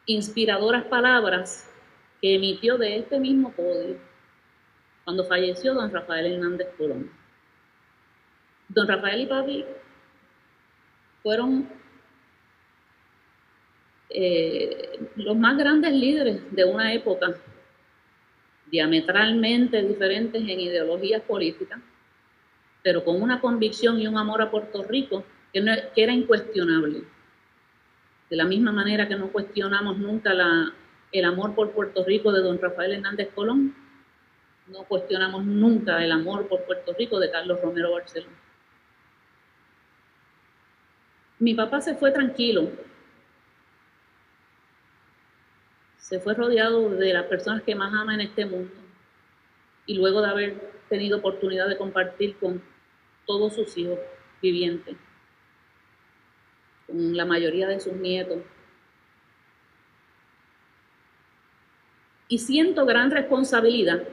inspiradoras 0.06 0.84
palabras 0.86 1.72
que 2.22 2.36
emitió 2.36 2.78
de 2.78 2.98
este 2.98 3.20
mismo 3.20 3.52
podio 3.52 3.98
cuando 5.06 5.24
falleció 5.26 5.74
don 5.74 5.91
Rafael 5.91 6.34
Hernández 6.34 6.68
Colón. 6.78 7.12
Don 8.68 8.88
Rafael 8.88 9.22
y 9.22 9.26
papi 9.26 9.66
fueron 11.24 11.70
eh, 14.10 15.08
los 15.16 15.38
más 15.38 15.58
grandes 15.58 15.94
líderes 15.94 16.41
de 16.52 16.66
una 16.66 16.94
época 16.94 17.36
diametralmente 18.72 19.82
diferentes 19.82 20.41
en 20.41 20.60
ideologías 20.60 21.22
políticas, 21.22 21.80
pero 22.84 23.04
con 23.04 23.22
una 23.22 23.40
convicción 23.40 24.00
y 24.00 24.08
un 24.08 24.18
amor 24.18 24.41
a 24.41 24.52
Puerto 24.52 24.84
Rico 24.84 25.24
que, 25.54 25.64
era 25.96 26.14
incuestionable. 26.14 27.04
De 28.30 28.36
la 28.36 28.46
misma 28.46 28.72
manera 28.72 29.08
que 29.08 29.16
no 29.16 29.30
cuestionamos 29.30 29.98
nunca 29.98 30.34
el 31.12 31.26
amor 31.26 31.56
por 31.56 31.72
Puerto 31.72 32.06
Rico 32.06 32.32
de 32.32 32.41
don 32.41 32.60
Rafael 32.60 32.94
Hernández 32.94 33.30
Colón, 33.34 33.76
no 34.68 34.84
cuestionamos 34.84 35.44
nunca 35.46 36.04
el 36.04 36.12
amor 36.12 36.48
por 36.48 36.64
Puerto 36.64 36.94
Rico 36.94 37.20
de 37.20 37.32
Carlos 37.32 37.60
Romero 37.62 37.91
Barcelona. 37.91 38.36
Mi 41.40 41.53
papá 41.53 41.80
se 41.82 41.95
fue 41.95 42.11
tranquilo. 42.11 42.70
Se 45.98 46.20
fue 46.20 46.34
rodeado 46.34 46.90
de 46.90 47.14
las 47.14 47.26
personas 47.26 47.64
que 47.64 47.76
más 47.76 47.94
ama 47.94 48.14
en 48.14 48.22
este 48.22 48.45
mundo. 48.45 48.74
Y 49.86 49.95
luego 49.95 50.22
de 50.22 50.30
haber 50.30 50.72
tenido 50.90 51.20
oportunidad 51.20 51.68
de 51.68 51.78
compartir 51.78 52.38
con 52.38 52.61
todos 53.26 53.56
sus 53.56 53.78
hijos 53.78 53.99
vivientes, 54.41 54.98
con 56.88 57.16
la 57.16 57.26
mayoría 57.26 57.68
de 57.68 57.80
sus 57.80 57.94
nietos. 57.94 58.40
Y 62.28 62.40
siento 62.40 62.86
gran 62.86 63.11
responsabilidad 63.11 64.03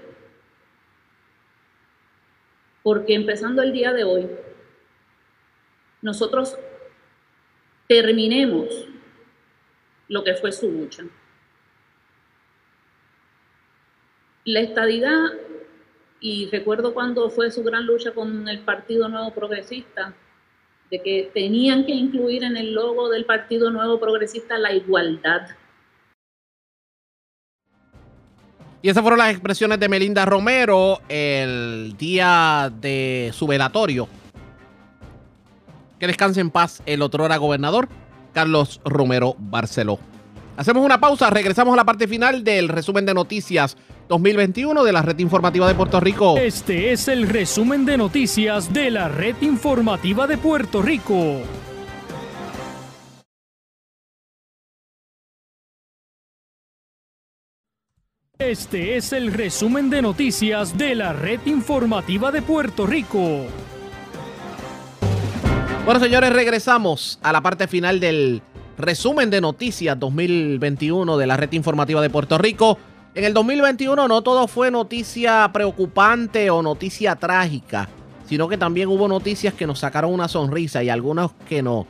porque 2.86 3.14
empezando 3.14 3.62
el 3.62 3.72
día 3.72 3.92
de 3.92 4.04
hoy, 4.04 4.30
nosotros 6.02 6.56
terminemos 7.88 8.66
lo 10.08 10.24
que 10.24 10.34
fue 10.34 10.52
su 10.52 10.70
lucha. 10.70 11.04
La 14.44 14.60
estadidad, 14.60 15.32
y 16.20 16.48
recuerdo 16.50 16.94
cuando 16.94 17.30
fue 17.30 17.50
su 17.50 17.64
gran 17.64 17.86
lucha 17.86 18.12
con 18.12 18.48
el 18.48 18.60
Partido 18.60 19.08
Nuevo 19.08 19.34
Progresista, 19.34 20.14
de 20.90 21.02
que 21.02 21.30
tenían 21.34 21.84
que 21.84 21.92
incluir 21.92 22.44
en 22.44 22.56
el 22.56 22.72
logo 22.72 23.08
del 23.08 23.24
Partido 23.24 23.70
Nuevo 23.70 23.98
Progresista 23.98 24.56
la 24.56 24.72
igualdad. 24.72 25.48
Y 28.82 28.88
esas 28.88 29.02
fueron 29.02 29.18
las 29.18 29.32
expresiones 29.32 29.80
de 29.80 29.88
Melinda 29.88 30.24
Romero 30.24 31.00
el 31.08 31.96
día 31.96 32.70
de 32.80 33.32
su 33.34 33.48
velatorio 33.48 34.08
que 35.98 36.06
descanse 36.06 36.40
en 36.40 36.50
paz 36.50 36.82
el 36.86 37.02
otrora 37.02 37.36
gobernador 37.36 37.88
Carlos 38.32 38.80
Romero 38.84 39.36
Barceló. 39.38 39.98
Hacemos 40.56 40.84
una 40.84 41.00
pausa, 41.00 41.28
regresamos 41.30 41.74
a 41.74 41.76
la 41.76 41.84
parte 41.84 42.08
final 42.08 42.42
del 42.42 42.68
resumen 42.68 43.04
de 43.04 43.14
noticias 43.14 43.76
2021 44.08 44.84
de 44.84 44.92
la 44.92 45.02
red 45.02 45.18
informativa 45.18 45.68
de 45.68 45.74
Puerto 45.74 46.00
Rico. 46.00 46.36
Este 46.38 46.92
es 46.92 47.08
el 47.08 47.28
resumen 47.28 47.84
de 47.84 47.98
noticias 47.98 48.72
de 48.72 48.90
la 48.90 49.08
red 49.08 49.36
informativa 49.40 50.26
de 50.26 50.38
Puerto 50.38 50.80
Rico. 50.80 51.42
Este 58.38 58.96
es 58.96 59.12
el 59.12 59.32
resumen 59.32 59.88
de 59.88 60.02
noticias 60.02 60.76
de 60.76 60.94
la 60.94 61.14
red 61.14 61.40
informativa 61.46 62.30
de 62.30 62.42
Puerto 62.42 62.86
Rico. 62.86 63.46
Bueno, 65.86 66.00
señores, 66.00 66.32
regresamos 66.32 67.20
a 67.22 67.30
la 67.30 67.40
parte 67.42 67.68
final 67.68 68.00
del 68.00 68.42
resumen 68.76 69.30
de 69.30 69.40
noticias 69.40 69.96
2021 69.96 71.16
de 71.16 71.26
la 71.28 71.36
red 71.36 71.52
informativa 71.52 72.02
de 72.02 72.10
Puerto 72.10 72.38
Rico. 72.38 72.76
En 73.14 73.22
el 73.22 73.32
2021 73.32 74.08
no 74.08 74.22
todo 74.22 74.48
fue 74.48 74.72
noticia 74.72 75.48
preocupante 75.52 76.50
o 76.50 76.60
noticia 76.60 77.14
trágica, 77.14 77.88
sino 78.28 78.48
que 78.48 78.58
también 78.58 78.88
hubo 78.88 79.06
noticias 79.06 79.54
que 79.54 79.64
nos 79.64 79.78
sacaron 79.78 80.12
una 80.12 80.26
sonrisa 80.26 80.82
y 80.82 80.88
algunas 80.88 81.30
que 81.48 81.62
nos, 81.62 81.86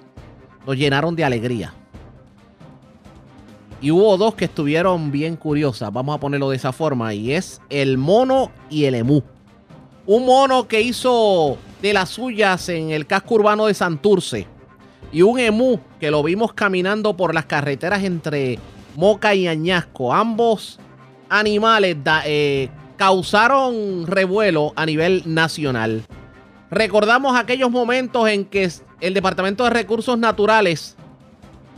nos 0.66 0.76
llenaron 0.76 1.16
de 1.16 1.24
alegría. 1.24 1.72
Y 3.80 3.92
hubo 3.92 4.18
dos 4.18 4.34
que 4.34 4.44
estuvieron 4.44 5.10
bien 5.10 5.36
curiosas, 5.36 5.90
vamos 5.90 6.14
a 6.14 6.20
ponerlo 6.20 6.50
de 6.50 6.56
esa 6.56 6.72
forma, 6.72 7.14
y 7.14 7.32
es 7.32 7.62
el 7.70 7.96
mono 7.96 8.50
y 8.68 8.84
el 8.84 8.96
emú. 8.96 9.22
Un 10.06 10.24
mono 10.24 10.68
que 10.68 10.80
hizo 10.80 11.58
de 11.82 11.92
las 11.92 12.10
suyas 12.10 12.68
en 12.68 12.90
el 12.90 13.06
casco 13.06 13.34
urbano 13.34 13.66
de 13.66 13.74
Santurce. 13.74 14.46
Y 15.10 15.22
un 15.22 15.38
emú 15.38 15.80
que 15.98 16.10
lo 16.10 16.22
vimos 16.22 16.52
caminando 16.52 17.16
por 17.16 17.34
las 17.34 17.46
carreteras 17.46 18.04
entre 18.04 18.58
Moca 18.94 19.34
y 19.34 19.48
Añasco. 19.48 20.14
Ambos 20.14 20.78
animales 21.28 21.96
eh, 22.24 22.68
causaron 22.96 24.06
revuelo 24.06 24.72
a 24.76 24.86
nivel 24.86 25.22
nacional. 25.26 26.04
Recordamos 26.70 27.36
aquellos 27.36 27.70
momentos 27.70 28.28
en 28.28 28.44
que 28.44 28.70
el 29.00 29.14
Departamento 29.14 29.64
de 29.64 29.70
Recursos 29.70 30.18
Naturales 30.18 30.96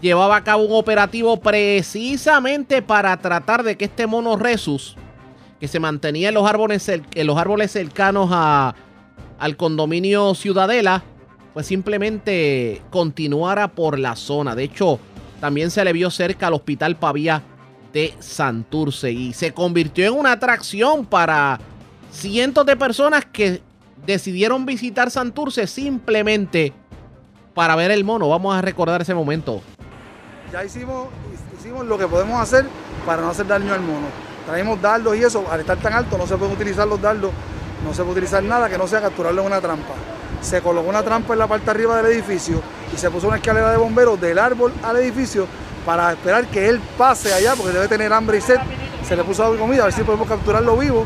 llevaba 0.01 0.37
a 0.37 0.45
cabo 0.45 0.65
un 0.65 0.73
operativo 0.73 1.41
precisamente 1.41 2.83
para 2.83 3.17
tratar 3.17 3.63
de 3.63 3.77
que 3.77 3.87
este 3.87 4.07
mono 4.07 4.37
resus, 4.37 4.97
que 5.61 5.69
se 5.69 5.81
mantenía 5.81 6.29
en 6.29 6.35
los 6.35 6.49
árboles, 6.49 6.89
en 6.89 7.27
los 7.27 7.37
árboles 7.37 7.73
cercanos 7.73 8.31
a 8.33 8.75
al 9.39 9.57
condominio 9.57 10.35
Ciudadela, 10.35 11.03
pues 11.55 11.67
simplemente 11.67 12.83
continuara 12.91 13.69
por 13.69 13.99
la 13.99 14.17
zona. 14.17 14.55
De 14.55 14.65
hecho, 14.65 14.99
también 15.41 15.71
se 15.71 15.85
le 15.85 15.93
vio 15.93 16.11
cerca 16.11 16.49
al 16.49 16.55
Hospital 16.55 16.97
Pavía 16.97 17.43
de 17.93 18.15
Santurce 18.19 19.11
y 19.13 19.33
se 19.33 19.53
convirtió 19.53 20.07
en 20.07 20.15
una 20.15 20.33
atracción 20.33 21.07
para 21.07 21.59
cientos 22.11 22.67
de 22.67 22.77
personas 22.77 23.25
que 23.25 23.63
decidieron 24.05 24.67
visitar 24.67 25.11
Santurce 25.11 25.67
simplemente 25.67 26.73
para 27.55 27.77
ver 27.77 27.91
el 27.91 28.05
mono. 28.05 28.29
Vamos 28.29 28.57
a 28.57 28.63
recordar 28.63 29.03
ese 29.03 29.15
momento. 29.15 29.63
Ya 30.53 30.65
hicimos, 30.65 31.09
hicimos 31.59 31.87
lo 31.87 31.99
que 31.99 32.07
podemos 32.07 32.41
hacer 32.41 32.67
para 33.07 33.23
no 33.23 33.31
hacer 33.31 33.47
daño 33.47 33.73
al 33.73 33.81
mono. 33.81 34.07
Traemos 34.49 34.81
dardos 34.81 35.15
y 35.15 35.23
eso, 35.23 35.45
al 35.51 35.61
estar 35.61 35.77
tan 35.77 35.93
alto 35.93 36.17
no 36.17 36.27
se 36.27 36.35
pueden 36.39 36.55
utilizar 36.55 36.89
los 36.89 36.99
dardos, 36.99 37.33
no 37.85 37.93
se 37.93 37.99
puede 37.99 38.13
utilizar 38.13 38.43
nada 38.43 38.71
que 38.71 38.79
no 38.79 38.89
sea 38.89 39.03
capturarlo 39.03 39.43
en 39.43 39.47
una 39.49 39.61
trampa. 39.61 39.93
Se 40.41 40.63
colocó 40.63 40.89
una 40.89 41.03
trampa 41.03 41.35
en 41.35 41.41
la 41.41 41.47
parte 41.47 41.71
arriba 41.71 41.99
del 41.99 42.07
edificio 42.07 42.63
y 42.91 42.97
se 42.97 43.11
puso 43.11 43.29
una 43.29 43.37
escalera 43.37 43.71
de 43.71 43.77
bomberos 43.77 44.19
del 44.19 44.39
árbol 44.39 44.73
al 44.83 44.97
edificio 44.97 45.47
para 45.85 46.13
esperar 46.13 46.47
que 46.47 46.67
él 46.67 46.81
pase 46.97 47.35
allá 47.35 47.57
porque 47.57 47.75
debe 47.75 47.89
tener 47.89 48.11
hambre 48.11 48.39
y 48.39 48.41
sed. 48.41 48.57
Se 49.07 49.15
le 49.15 49.23
puso 49.23 49.55
comida 49.59 49.83
a 49.83 49.85
ver 49.85 49.93
si 49.93 50.03
podemos 50.03 50.27
capturarlo 50.27 50.79
vivo 50.79 51.05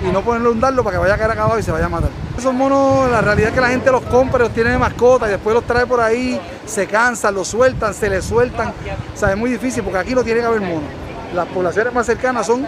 y 0.00 0.12
no 0.12 0.22
ponerle 0.22 0.50
un 0.50 0.60
dardo 0.60 0.84
para 0.84 0.94
que 0.94 1.00
vaya 1.00 1.14
a 1.14 1.18
caer 1.18 1.32
acabado 1.32 1.58
y 1.58 1.64
se 1.64 1.72
vaya 1.72 1.86
a 1.86 1.88
matar. 1.88 2.10
Esos 2.38 2.54
monos, 2.54 3.10
la 3.10 3.20
realidad 3.20 3.48
es 3.48 3.54
que 3.56 3.60
la 3.60 3.70
gente 3.70 3.90
los 3.90 4.04
compra, 4.04 4.38
los 4.38 4.54
tiene 4.54 4.70
de 4.70 4.78
mascota 4.78 5.26
y 5.26 5.30
después 5.30 5.52
los 5.52 5.64
trae 5.64 5.84
por 5.84 6.00
ahí, 6.00 6.40
se 6.64 6.86
cansan, 6.86 7.34
los 7.34 7.48
sueltan, 7.48 7.92
se 7.92 8.08
les 8.08 8.24
sueltan. 8.24 8.68
O 9.12 9.18
sea, 9.18 9.32
es 9.32 9.36
muy 9.36 9.50
difícil 9.50 9.82
porque 9.82 9.98
aquí 9.98 10.14
no 10.14 10.22
tiene 10.22 10.38
que 10.38 10.46
haber 10.46 10.60
monos. 10.60 11.03
Las 11.34 11.48
poblaciones 11.48 11.92
más 11.92 12.06
cercanas 12.06 12.46
son 12.46 12.66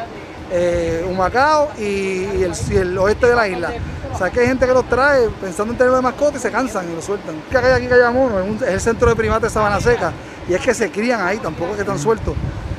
eh, 0.51 1.07
Humacao 1.09 1.71
y, 1.79 2.43
el, 2.73 2.99
oeste 2.99 3.27
de 3.29 3.35
la 3.35 3.49
isla. 3.49 3.73
O 4.13 4.19
sea, 4.19 4.31
que 4.31 4.41
hay 4.41 4.47
gente 4.47 4.67
que 4.67 4.73
los 4.73 4.89
trae 4.89 5.29
pensando 5.41 5.73
en 5.73 5.79
tenerlo 5.79 5.97
de 5.97 6.03
mascota 6.03 6.39
y 6.39 6.41
se 6.41 6.51
cansan 6.51 6.91
y 6.91 6.95
los 6.95 7.05
sueltan. 7.05 7.37
Que 7.51 7.59
hay 7.59 7.73
aquí 7.73 7.93
haya 7.93 8.11
monos, 8.11 8.63
es 8.63 8.69
el 8.69 8.81
centro 8.81 9.09
de 9.09 9.17
primates 9.17 9.43
de 9.43 9.51
Sabana 9.51 9.81
Seca 9.81 10.13
y 10.49 10.55
es 10.55 10.61
que 10.61 10.75
se 10.75 10.91
crían 10.91 11.21
ahí, 11.21 11.39
tampoco 11.39 11.71
es 11.71 11.77
que 11.77 11.83
están 11.83 11.99
sueltos. 11.99 12.35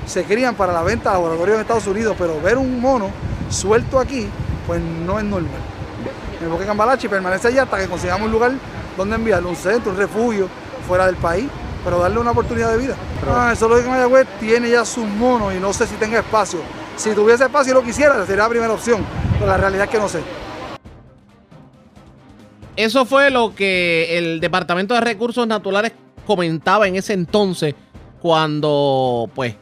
Se 0.06 0.24
crían 0.24 0.56
para 0.56 0.74
la 0.74 0.84
venta 0.84 1.12
a 1.12 1.14
laboratorios 1.14 1.56
en 1.56 1.62
Estados 1.62 1.88
Unidos, 1.88 2.16
pero 2.18 2.40
ver 2.42 2.58
un 2.58 2.80
mono 2.80 3.10
suelto 3.50 4.00
aquí, 4.00 4.28
pues 4.66 4.82
no 4.82 5.20
es 5.20 5.26
normal. 5.26 5.52
El 6.42 6.50
bosque 6.50 6.66
Cambalache 6.66 7.10
permanece 7.10 7.48
allá 7.48 7.64
hasta 7.64 7.78
que 7.78 7.88
consigamos 7.88 8.26
un 8.26 8.32
lugar 8.32 8.52
donde 8.96 9.16
enviarlo, 9.16 9.50
un 9.50 9.56
centro, 9.56 9.92
un 9.92 9.98
refugio 9.98 10.48
fuera 10.88 11.06
del 11.06 11.16
país, 11.16 11.48
pero 11.88 12.00
darle 12.00 12.20
una 12.20 12.32
oportunidad 12.32 12.74
de 12.74 12.80
vida. 12.80 12.98
Ah, 13.30 13.52
eso 13.54 13.70
lo 13.70 13.78
que 13.78 13.88
Mayagüez 13.88 14.28
tiene 14.42 14.70
ya 14.70 14.84
sus 14.84 15.06
monos 15.06 15.54
y 15.56 15.58
no 15.58 15.72
sé 15.72 15.88
si 15.88 15.96
tenga 15.96 16.20
espacio. 16.20 16.60
Si 16.98 17.12
tuviese 17.12 17.46
espacio 17.46 17.72
y 17.72 17.76
lo 17.76 17.82
quisiera, 17.82 18.26
sería 18.26 18.44
la 18.44 18.50
primera 18.50 18.74
opción, 18.74 19.06
pero 19.36 19.46
la 19.46 19.56
realidad 19.56 19.86
es 19.86 19.90
que 19.92 19.98
no 19.98 20.10
sé. 20.10 20.20
Eso 22.76 23.06
fue 23.06 23.30
lo 23.32 23.56
que 23.56 24.18
el 24.18 24.42
Departamento 24.42 24.96
de 24.96 25.00
Recursos 25.00 25.48
Naturales 25.48 25.94
comentaba 26.26 26.90
en 26.90 26.98
ese 26.98 27.14
entonces 27.14 27.74
cuando 28.22 29.30
pues 29.34 29.56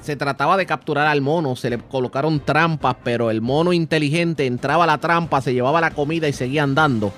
se 0.00 0.14
trataba 0.14 0.56
de 0.56 0.64
capturar 0.64 1.08
al 1.08 1.22
mono, 1.22 1.56
se 1.56 1.70
le 1.70 1.78
colocaron 1.78 2.38
trampas, 2.38 2.94
pero 3.02 3.32
el 3.32 3.40
mono 3.40 3.72
inteligente 3.72 4.46
entraba 4.46 4.84
a 4.84 4.86
la 4.86 4.98
trampa, 4.98 5.40
se 5.40 5.52
llevaba 5.52 5.80
la 5.80 5.90
comida 5.90 6.28
y 6.28 6.32
seguía 6.32 6.62
andando. 6.62 7.12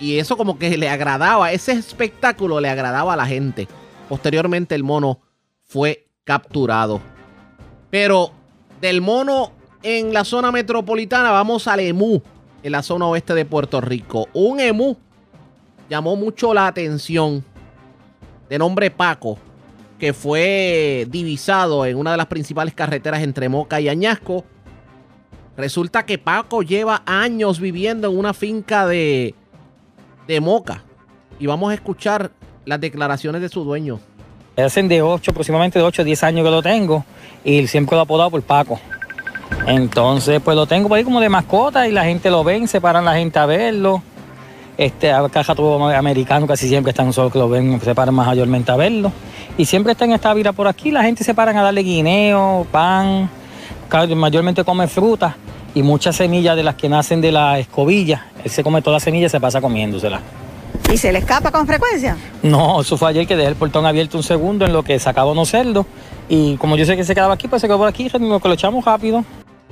Y 0.00 0.18
eso 0.18 0.36
como 0.36 0.58
que 0.58 0.76
le 0.76 0.88
agradaba, 0.88 1.52
ese 1.52 1.72
espectáculo 1.72 2.60
le 2.60 2.68
agradaba 2.68 3.14
a 3.14 3.16
la 3.16 3.26
gente. 3.26 3.68
Posteriormente 4.08 4.74
el 4.74 4.82
mono 4.82 5.20
fue 5.62 6.06
capturado. 6.24 7.00
Pero 7.90 8.32
del 8.80 9.00
mono 9.00 9.52
en 9.82 10.12
la 10.12 10.24
zona 10.24 10.50
metropolitana 10.50 11.30
vamos 11.30 11.68
al 11.68 11.80
emú 11.80 12.22
en 12.62 12.72
la 12.72 12.82
zona 12.82 13.06
oeste 13.06 13.34
de 13.34 13.44
Puerto 13.44 13.80
Rico. 13.80 14.28
Un 14.32 14.60
emú 14.60 14.96
llamó 15.88 16.16
mucho 16.16 16.52
la 16.54 16.66
atención 16.66 17.44
de 18.48 18.58
nombre 18.58 18.90
Paco 18.90 19.38
que 19.98 20.12
fue 20.12 21.06
divisado 21.08 21.86
en 21.86 21.96
una 21.96 22.10
de 22.10 22.16
las 22.16 22.26
principales 22.26 22.74
carreteras 22.74 23.22
entre 23.22 23.48
Moca 23.48 23.80
y 23.80 23.88
Añasco. 23.88 24.44
Resulta 25.56 26.04
que 26.04 26.18
Paco 26.18 26.62
lleva 26.62 27.02
años 27.06 27.60
viviendo 27.60 28.10
en 28.10 28.18
una 28.18 28.34
finca 28.34 28.86
de, 28.86 29.34
de 30.26 30.40
Moca. 30.40 30.82
Y 31.38 31.46
vamos 31.46 31.70
a 31.70 31.74
escuchar 31.74 32.30
las 32.64 32.80
declaraciones 32.80 33.40
de 33.40 33.48
su 33.48 33.64
dueño. 33.64 34.00
Hacen 34.56 34.88
de 34.88 35.02
8, 35.02 35.32
aproximadamente 35.32 35.78
de 35.78 35.84
8 35.84 36.02
a 36.02 36.04
10 36.04 36.22
años 36.24 36.44
que 36.44 36.50
lo 36.50 36.62
tengo. 36.62 37.04
Y 37.44 37.66
siempre 37.66 37.96
lo 37.96 38.02
he 38.02 38.04
apodado 38.04 38.30
por 38.30 38.42
Paco. 38.42 38.78
Entonces, 39.66 40.40
pues 40.42 40.56
lo 40.56 40.66
tengo 40.66 40.88
por 40.88 40.98
ahí 40.98 41.04
como 41.04 41.20
de 41.20 41.28
mascota 41.28 41.88
y 41.88 41.92
la 41.92 42.04
gente 42.04 42.30
lo 42.30 42.44
ven, 42.44 42.68
se 42.68 42.80
paran 42.80 43.04
la 43.04 43.14
gente 43.14 43.38
a 43.38 43.46
verlo. 43.46 44.02
Este, 44.76 45.12
caja 45.30 45.54
todo 45.54 45.88
americano 45.88 46.48
casi 46.48 46.68
siempre 46.68 46.90
están 46.90 47.12
solo 47.12 47.30
que 47.30 47.38
lo 47.38 47.48
ven, 47.48 47.80
se 47.80 47.94
paran 47.94 48.14
mayormente 48.14 48.72
a 48.72 48.76
verlo. 48.76 49.12
Y 49.56 49.64
siempre 49.66 49.92
está 49.92 50.04
en 50.04 50.12
esta 50.12 50.34
vida 50.34 50.52
por 50.52 50.66
aquí, 50.66 50.90
la 50.90 51.02
gente 51.02 51.24
se 51.24 51.34
paran 51.34 51.56
a 51.56 51.62
darle 51.62 51.82
guineo, 51.82 52.66
pan, 52.72 53.30
mayormente 54.16 54.64
come 54.64 54.88
fruta 54.88 55.36
y 55.74 55.82
muchas 55.82 56.16
semillas 56.16 56.56
de 56.56 56.62
las 56.62 56.76
que 56.76 56.88
nacen 56.88 57.20
de 57.20 57.32
la 57.32 57.58
escobilla. 57.58 58.28
Él 58.44 58.50
se 58.50 58.62
come 58.62 58.80
todas 58.80 58.96
las 58.96 59.02
semillas 59.02 59.30
y 59.30 59.32
se 59.32 59.40
pasa 59.40 59.60
comiéndoselas. 59.60 60.20
¿Y 60.92 60.96
se 60.96 61.12
le 61.12 61.18
escapa 61.18 61.50
con 61.50 61.66
frecuencia? 61.66 62.16
No, 62.42 62.80
eso 62.80 62.96
fue 62.96 63.10
ayer 63.10 63.26
que 63.26 63.36
dejé 63.36 63.48
el 63.48 63.56
portón 63.56 63.84
abierto 63.84 64.16
un 64.16 64.22
segundo 64.22 64.64
en 64.64 64.72
lo 64.72 64.82
que 64.82 64.98
sacaba 64.98 65.32
unos 65.32 65.48
cerdos. 65.48 65.86
Y 66.28 66.56
como 66.56 66.76
yo 66.76 66.84
sé 66.84 66.96
que 66.96 67.04
se 67.04 67.14
quedaba 67.14 67.34
aquí, 67.34 67.48
pues 67.48 67.60
se 67.60 67.68
quedó 67.68 67.78
por 67.78 67.88
aquí, 67.88 68.08
lo 68.08 68.40
que 68.40 68.48
lo 68.48 68.54
echamos 68.54 68.84
rápido. 68.84 69.24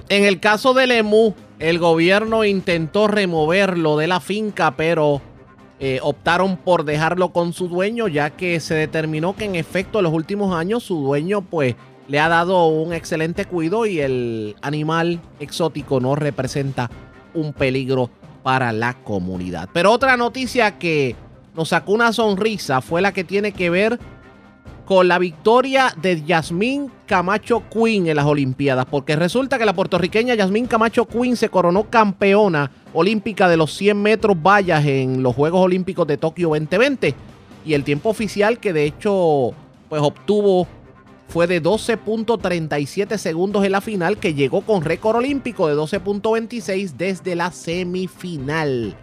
En 0.08 0.24
el 0.24 0.40
caso 0.40 0.74
del 0.74 0.90
EMU, 0.90 1.34
el 1.58 1.78
gobierno 1.78 2.44
intentó 2.44 3.06
removerlo 3.06 3.96
de 3.96 4.08
la 4.08 4.20
finca, 4.20 4.74
pero 4.76 5.22
eh, 5.78 6.00
optaron 6.02 6.56
por 6.56 6.84
dejarlo 6.84 7.32
con 7.32 7.52
su 7.52 7.68
dueño, 7.68 8.08
ya 8.08 8.30
que 8.30 8.58
se 8.60 8.74
determinó 8.74 9.36
que 9.36 9.44
en 9.44 9.54
efecto 9.54 9.98
en 9.98 10.04
los 10.04 10.12
últimos 10.12 10.54
años 10.54 10.82
su 10.82 11.00
dueño 11.02 11.42
pues 11.42 11.76
le 12.12 12.20
ha 12.20 12.28
dado 12.28 12.66
un 12.66 12.92
excelente 12.92 13.46
cuidado 13.46 13.86
y 13.86 13.98
el 13.98 14.54
animal 14.60 15.18
exótico 15.40 15.98
no 15.98 16.14
representa 16.14 16.90
un 17.32 17.54
peligro 17.54 18.10
para 18.42 18.70
la 18.70 18.92
comunidad. 18.92 19.70
Pero 19.72 19.90
otra 19.90 20.18
noticia 20.18 20.78
que 20.78 21.16
nos 21.56 21.70
sacó 21.70 21.92
una 21.92 22.12
sonrisa 22.12 22.82
fue 22.82 23.00
la 23.00 23.14
que 23.14 23.24
tiene 23.24 23.52
que 23.52 23.70
ver 23.70 23.98
con 24.84 25.08
la 25.08 25.18
victoria 25.18 25.94
de 26.02 26.22
Yasmín 26.22 26.92
Camacho 27.06 27.62
Queen 27.70 28.06
en 28.06 28.16
las 28.16 28.26
Olimpiadas, 28.26 28.84
porque 28.84 29.16
resulta 29.16 29.56
que 29.56 29.64
la 29.64 29.72
puertorriqueña 29.72 30.34
Yasmín 30.34 30.66
Camacho 30.66 31.06
Queen 31.06 31.34
se 31.34 31.48
coronó 31.48 31.88
campeona 31.88 32.70
olímpica 32.92 33.48
de 33.48 33.56
los 33.56 33.72
100 33.72 34.02
metros 34.02 34.36
vallas 34.36 34.84
en 34.84 35.22
los 35.22 35.34
Juegos 35.34 35.62
Olímpicos 35.62 36.06
de 36.06 36.18
Tokio 36.18 36.50
2020 36.50 37.14
y 37.64 37.72
el 37.72 37.84
tiempo 37.84 38.10
oficial 38.10 38.58
que 38.58 38.74
de 38.74 38.84
hecho 38.84 39.54
pues 39.88 40.02
obtuvo 40.02 40.68
fue 41.32 41.46
de 41.46 41.62
12.37 41.62 43.16
segundos 43.16 43.64
en 43.64 43.72
la 43.72 43.80
final 43.80 44.18
que 44.18 44.34
llegó 44.34 44.60
con 44.60 44.84
récord 44.84 45.16
olímpico 45.16 45.66
de 45.66 45.74
12.26 45.74 46.92
desde 46.98 47.34
la 47.34 47.50
semifinal. 47.50 48.94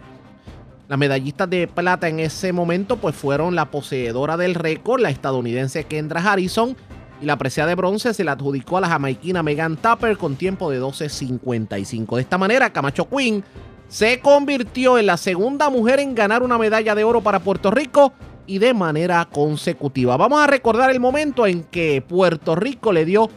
Las 0.86 0.96
medallistas 0.96 1.50
de 1.50 1.66
plata 1.66 2.06
en 2.06 2.20
ese 2.20 2.52
momento 2.52 2.98
pues 2.98 3.16
fueron 3.16 3.56
la 3.56 3.72
poseedora 3.72 4.36
del 4.36 4.54
récord, 4.54 5.00
la 5.00 5.10
estadounidense 5.10 5.82
Kendra 5.82 6.20
Harrison, 6.20 6.76
y 7.20 7.26
la 7.26 7.36
presea 7.36 7.66
de 7.66 7.74
bronce 7.74 8.14
se 8.14 8.22
la 8.22 8.32
adjudicó 8.32 8.76
a 8.76 8.82
la 8.82 8.88
jamaiquina 8.88 9.42
Megan 9.42 9.76
Tapper 9.76 10.16
con 10.16 10.36
tiempo 10.36 10.70
de 10.70 10.80
12.55. 10.80 12.14
De 12.14 12.22
esta 12.22 12.38
manera, 12.38 12.72
Camacho 12.72 13.08
Queen 13.08 13.42
se 13.88 14.20
convirtió 14.20 14.98
en 14.98 15.06
la 15.06 15.16
segunda 15.16 15.68
mujer 15.68 15.98
en 15.98 16.14
ganar 16.14 16.44
una 16.44 16.58
medalla 16.58 16.94
de 16.94 17.02
oro 17.02 17.22
para 17.22 17.40
Puerto 17.40 17.72
Rico 17.72 18.12
y 18.46 18.58
de 18.58 18.74
manera 18.74 19.28
consecutiva. 19.30 20.16
Vamos 20.16 20.40
a 20.40 20.46
recordar 20.46 20.90
el 20.90 21.00
momento 21.00 21.46
en 21.46 21.62
que 21.64 22.02
Puerto 22.06 22.54
Rico 22.54 22.92
le 22.92 23.04
dio 23.04 23.28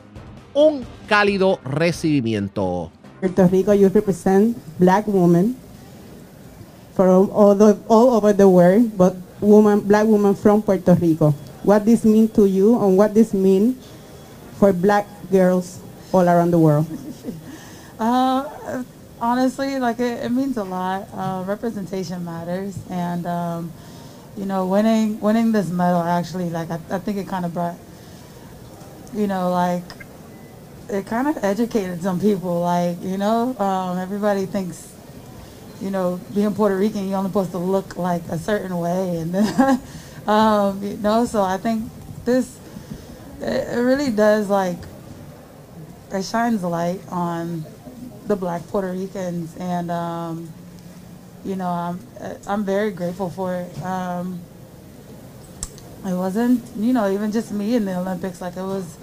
un 0.53 0.83
cálido 1.07 1.59
recibimiento. 1.63 2.91
Puerto 3.19 3.47
Rico, 3.47 3.73
you 3.73 3.89
represent 3.89 4.57
black 4.79 5.07
women 5.07 5.55
from 6.95 7.29
all, 7.33 7.55
the, 7.55 7.77
all 7.87 8.15
over 8.15 8.35
the 8.35 8.47
world, 8.47 8.97
but 8.97 9.15
woman, 9.39 9.79
black 9.81 10.05
woman 10.05 10.35
from 10.35 10.61
Puerto 10.61 10.93
Rico. 10.95 11.33
What 11.63 11.85
this 11.85 12.03
mean 12.03 12.27
to 12.29 12.45
you 12.45 12.77
and 12.83 12.97
what 12.97 13.13
this 13.13 13.33
mean 13.33 13.77
for 14.59 14.73
black 14.73 15.07
girls 15.31 15.79
all 16.11 16.27
around 16.27 16.51
the 16.51 16.59
world? 16.59 16.85
Uh, 17.99 18.83
honestly, 19.21 19.79
like 19.79 19.99
it, 19.99 20.25
it, 20.25 20.29
means 20.29 20.57
a 20.57 20.63
lot. 20.63 21.07
Uh, 21.13 21.43
representation 21.47 22.25
matters, 22.25 22.77
and 22.89 23.25
um, 23.25 23.71
you 24.37 24.45
know, 24.45 24.65
winning 24.65 25.19
winning 25.19 25.51
this 25.51 25.69
medal 25.69 26.01
actually, 26.01 26.49
like 26.49 26.71
I, 26.71 26.79
I 26.89 26.99
think 26.99 27.17
it 27.17 27.27
kind 27.27 27.45
of 27.45 27.53
brought, 27.53 27.75
you 29.13 29.27
know, 29.27 29.49
like 29.49 29.83
it 30.89 31.05
kind 31.05 31.27
of 31.27 31.43
educated 31.43 32.01
some 32.01 32.19
people. 32.19 32.61
Like 32.61 33.01
you 33.01 33.17
know, 33.17 33.57
um, 33.57 33.97
everybody 33.97 34.45
thinks 34.45 34.93
you 35.83 35.91
know, 35.91 36.19
being 36.33 36.53
Puerto 36.53 36.77
Rican, 36.77 37.09
you're 37.09 37.17
only 37.17 37.29
supposed 37.29 37.51
to 37.51 37.57
look 37.57 37.97
like 37.97 38.23
a 38.29 38.37
certain 38.37 38.77
way, 38.77 39.17
and 39.17 39.33
then, 39.33 39.81
um, 40.27 40.81
you 40.81 40.95
know, 40.97 41.25
so 41.25 41.41
I 41.41 41.57
think 41.57 41.91
this 42.23 42.57
it 43.41 43.77
really 43.77 44.09
does 44.09 44.49
like 44.49 44.77
it 46.13 46.23
shines 46.23 46.63
a 46.63 46.69
light 46.69 47.01
on 47.09 47.65
the 48.27 48.35
Black 48.37 48.65
Puerto 48.67 48.93
Ricans, 48.93 49.57
and 49.57 49.91
um, 49.91 50.53
you 51.45 51.55
know, 51.55 51.67
I'm 51.67 51.99
I'm 52.47 52.63
very 52.63 52.91
grateful 52.91 53.29
for 53.29 53.55
it. 53.55 53.81
Um, 53.83 54.39
it 56.05 56.13
wasn't, 56.15 56.61
you 56.77 56.91
know, 56.93 57.09
even 57.09 57.31
just 57.31 57.51
me 57.51 57.75
in 57.75 57.85
the 57.85 57.97
Olympics. 57.97 58.41
Like 58.41 58.57
it 58.57 58.61
was 58.63 58.97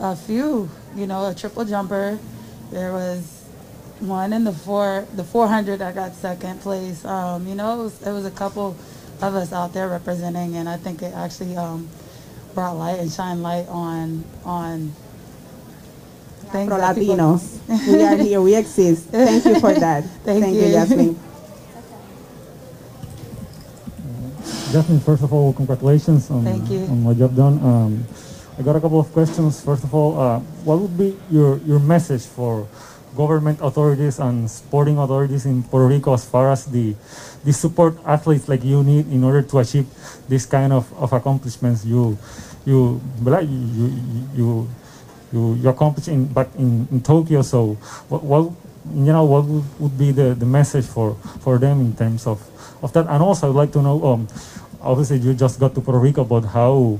a 0.00 0.16
few, 0.16 0.68
you 0.96 1.06
know, 1.06 1.26
a 1.28 1.34
triple 1.34 1.64
jumper. 1.64 2.18
There 2.72 2.92
was 2.92 3.44
one 4.00 4.32
in 4.32 4.44
the 4.44 4.52
four, 4.52 5.06
the 5.14 5.22
400 5.24 5.80
I 5.82 5.92
got 5.92 6.14
second 6.14 6.60
place. 6.60 7.04
Um, 7.04 7.46
you 7.46 7.54
know, 7.54 7.80
it 7.80 7.82
was, 7.84 8.02
it 8.06 8.12
was 8.12 8.26
a 8.26 8.30
couple 8.30 8.76
of 9.22 9.34
us 9.34 9.52
out 9.52 9.72
there 9.74 9.88
representing, 9.88 10.56
and 10.56 10.68
I 10.68 10.76
think 10.76 11.02
it 11.02 11.12
actually 11.14 11.56
um, 11.56 11.88
brought 12.54 12.76
light 12.76 12.98
and 12.98 13.10
shine 13.12 13.42
light 13.42 13.68
on 13.68 14.24
on 14.44 14.92
things 16.50 16.68
Pro 16.68 16.78
that 16.78 16.96
people- 16.96 17.14
Latinos. 17.16 17.58
we 17.86 18.02
are 18.02 18.16
here. 18.16 18.40
We 18.40 18.56
exist. 18.56 19.06
Thank 19.10 19.44
you 19.44 19.60
for 19.60 19.72
that. 19.74 20.02
Thank 20.24 20.46
you, 20.46 20.62
you. 20.62 20.72
Jasmine. 20.72 21.20
Jasmine, 24.70 25.00
first 25.00 25.22
of 25.22 25.32
all, 25.32 25.52
congratulations 25.52 26.30
on, 26.30 26.44
Thank 26.44 26.70
you. 26.70 26.86
on 26.86 27.02
what 27.02 27.16
you 27.16 27.22
have 27.22 27.34
done. 27.34 27.58
Um, 27.58 28.04
I 28.56 28.62
got 28.62 28.76
a 28.76 28.80
couple 28.80 29.00
of 29.00 29.10
questions. 29.12 29.60
First 29.64 29.82
of 29.82 29.92
all, 29.94 30.14
uh, 30.20 30.38
what 30.62 30.78
would 30.78 30.96
be 30.96 31.16
your, 31.30 31.58
your 31.66 31.80
message 31.80 32.22
for 32.22 32.68
government 33.16 33.58
authorities 33.62 34.20
and 34.20 34.48
sporting 34.48 34.96
authorities 34.98 35.44
in 35.44 35.64
Puerto 35.64 35.88
Rico 35.88 36.14
as 36.14 36.24
far 36.24 36.52
as 36.52 36.66
the, 36.66 36.94
the 37.44 37.52
support 37.52 37.96
athletes 38.06 38.48
like 38.48 38.62
you 38.62 38.84
need 38.84 39.10
in 39.10 39.24
order 39.24 39.42
to 39.42 39.58
achieve 39.58 39.86
this 40.28 40.46
kind 40.46 40.72
of, 40.72 40.86
of 40.94 41.12
accomplishments 41.12 41.84
you 41.84 42.16
you 42.64 43.00
you 43.24 43.40
you, 43.40 43.92
you, 44.36 44.68
you, 45.32 45.54
you 45.54 45.68
accomplished 45.68 46.08
in 46.08 46.26
back 46.26 46.48
in, 46.56 46.86
in 46.92 47.02
Tokyo. 47.02 47.42
So 47.42 47.74
what, 48.08 48.22
what 48.22 48.52
you 48.94 49.12
know 49.12 49.24
what 49.24 49.44
would, 49.44 49.80
would 49.80 49.98
be 49.98 50.12
the, 50.12 50.34
the 50.34 50.46
message 50.46 50.86
for, 50.86 51.14
for 51.40 51.58
them 51.58 51.80
in 51.80 51.96
terms 51.96 52.26
of, 52.26 52.40
of 52.82 52.92
that? 52.92 53.06
And 53.08 53.22
also 53.22 53.48
I'd 53.50 53.56
like 53.56 53.72
to 53.72 53.82
know 53.82 54.04
um, 54.04 54.28
obviously 54.82 55.18
you 55.18 55.34
just 55.34 55.60
got 55.60 55.74
to 55.74 55.80
Puerto 55.80 55.98
Rico, 55.98 56.24
but 56.24 56.42
how, 56.42 56.98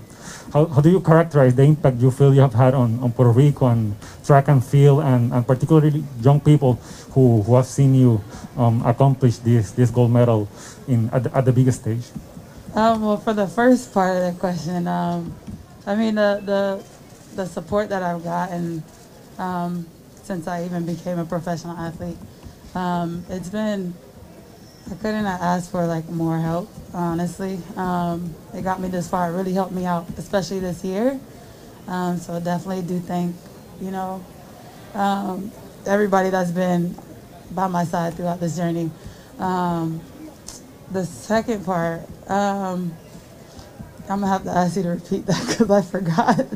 how, 0.53 0.67
how 0.67 0.81
do 0.81 0.91
you 0.91 1.01
characterize 1.01 1.55
the 1.55 1.63
impact 1.63 1.99
you 1.99 2.11
feel 2.11 2.35
you 2.35 2.41
have 2.41 2.55
had 2.55 2.75
on, 2.75 2.99
on 3.01 3.13
Puerto 3.13 3.31
Rico 3.31 3.67
and 3.67 3.97
track 4.25 4.49
and 4.49 4.65
field 4.65 5.03
and, 5.03 5.33
and 5.33 5.47
particularly 5.47 6.05
young 6.21 6.41
people 6.41 6.75
who, 7.13 7.43
who 7.43 7.57
have 7.57 7.67
seen 7.67 7.95
you 7.95 8.23
um, 8.57 8.85
accomplish 8.85 9.39
this, 9.39 9.73
this 9.73 9.91
gold 9.91 10.11
medal 10.11 10.49
in, 10.89 11.09
at, 11.11 11.25
the, 11.25 11.37
at 11.37 11.45
the 11.45 11.53
biggest 11.53 11.83
stage? 11.83 12.05
Um, 12.75 13.03
well, 13.03 13.17
for 13.17 13.33
the 13.33 13.49
first 13.49 13.93
part 13.93 14.17
of 14.17 14.35
the 14.35 14.39
question, 14.39 14.87
um, 14.87 15.35
I 15.87 15.97
mean 15.97 16.15
the, 16.15 16.41
the 16.45 16.85
the 17.35 17.47
support 17.47 17.89
that 17.89 18.03
I've 18.03 18.25
gotten 18.25 18.83
um, 19.39 19.87
since 20.23 20.47
I 20.47 20.65
even 20.65 20.87
became 20.87 21.19
a 21.19 21.25
professional 21.25 21.77
athlete, 21.77 22.19
um, 22.75 23.25
it's 23.29 23.49
been 23.49 23.95
I 24.89 24.95
couldn't 24.95 25.27
ask 25.27 25.71
for 25.71 25.87
like 25.87 26.09
more 26.09 26.39
help. 26.39 26.69
Honestly, 26.95 27.61
um, 27.77 28.35
it 28.55 28.63
got 28.63 28.81
me 28.81 28.89
this 28.89 29.09
far. 29.09 29.31
It 29.31 29.37
really 29.37 29.53
helped 29.53 29.73
me 29.73 29.85
out, 29.85 30.07
especially 30.19 30.61
this 30.61 30.85
year. 30.85 31.19
Um, 31.87 32.19
so 32.19 32.39
definitely 32.41 32.83
do 32.83 33.01
thank 33.01 33.35
you 33.81 33.91
know 33.91 34.25
um, 34.95 35.51
everybody 35.87 36.31
that's 36.31 36.51
been 36.51 36.95
by 37.53 37.67
my 37.67 37.85
side 37.85 38.15
throughout 38.15 38.41
this 38.41 38.57
journey. 38.57 38.91
Um, 39.39 40.01
the 40.91 41.05
second 41.05 41.65
part, 41.65 42.03
um, 42.29 42.95
I'm 44.09 44.21
gonna 44.21 44.29
have 44.29 44.45
to 44.45 44.51
ask 44.51 44.77
you 44.77 44.83
to 44.85 44.89
repeat 44.91 45.27
that 45.27 45.47
because 45.49 45.71
I 45.71 45.83
forgot. 45.83 46.47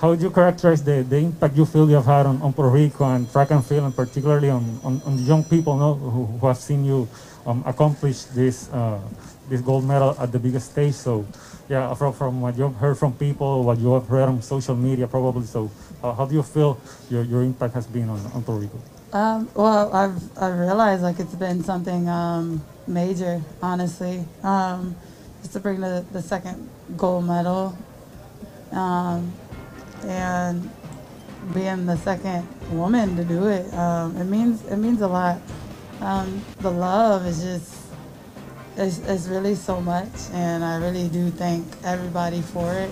How 0.00 0.08
would 0.08 0.22
you 0.22 0.30
characterize 0.30 0.82
the, 0.82 1.02
the 1.02 1.18
impact 1.18 1.54
you 1.54 1.66
feel 1.66 1.86
you 1.86 1.96
have 1.96 2.06
had 2.06 2.24
on, 2.24 2.40
on 2.40 2.54
Puerto 2.54 2.70
Rico 2.72 3.04
and 3.04 3.30
track 3.30 3.50
and 3.50 3.64
field, 3.64 3.84
and 3.84 3.94
particularly 3.94 4.48
on, 4.48 4.80
on, 4.82 5.02
on 5.04 5.18
young 5.18 5.44
people 5.44 5.76
no, 5.76 5.92
who, 5.92 6.24
who 6.24 6.46
have 6.46 6.56
seen 6.56 6.86
you 6.86 7.06
um, 7.44 7.62
accomplish 7.66 8.22
this 8.32 8.70
uh, 8.72 8.98
this 9.50 9.60
gold 9.60 9.84
medal 9.84 10.16
at 10.18 10.32
the 10.32 10.38
biggest 10.38 10.70
stage? 10.72 10.94
So, 10.94 11.26
yeah, 11.68 11.92
from, 11.92 12.14
from 12.14 12.40
what 12.40 12.56
you've 12.56 12.74
heard 12.76 12.96
from 12.96 13.12
people, 13.12 13.62
what 13.62 13.78
you 13.78 13.92
have 13.92 14.10
read 14.10 14.28
on 14.28 14.40
social 14.40 14.74
media, 14.74 15.06
probably. 15.06 15.44
So, 15.44 15.70
uh, 16.02 16.14
how 16.14 16.24
do 16.24 16.34
you 16.34 16.42
feel 16.42 16.80
your, 17.10 17.22
your 17.22 17.42
impact 17.42 17.74
has 17.74 17.86
been 17.86 18.08
on, 18.08 18.20
on 18.32 18.42
Puerto 18.42 18.62
Rico? 18.62 18.80
Um, 19.12 19.50
well, 19.54 19.92
I've 19.94 20.38
I've 20.38 20.58
realized 20.58 21.02
like 21.02 21.20
it's 21.20 21.34
been 21.34 21.62
something 21.62 22.08
um, 22.08 22.64
major, 22.86 23.42
honestly. 23.60 24.24
Um, 24.42 24.96
just 25.42 25.52
to 25.52 25.60
bring 25.60 25.80
the, 25.80 26.06
the 26.10 26.22
second 26.22 26.70
gold 26.96 27.26
medal, 27.26 27.76
um, 28.72 29.32
and 30.04 30.70
being 31.54 31.86
the 31.86 31.96
second 31.96 32.46
woman 32.72 33.16
to 33.16 33.24
do 33.24 33.48
it, 33.48 33.72
um, 33.74 34.16
it 34.16 34.24
means 34.24 34.64
it 34.66 34.76
means 34.76 35.00
a 35.00 35.08
lot. 35.08 35.40
Um, 36.00 36.42
the 36.60 36.70
love 36.70 37.26
is 37.26 37.42
just 37.42 37.74
it's, 38.76 38.98
it's 39.00 39.26
really 39.26 39.54
so 39.54 39.80
much, 39.80 40.08
and 40.32 40.64
I 40.64 40.76
really 40.76 41.08
do 41.08 41.30
thank 41.30 41.66
everybody 41.84 42.40
for 42.40 42.72
it. 42.72 42.90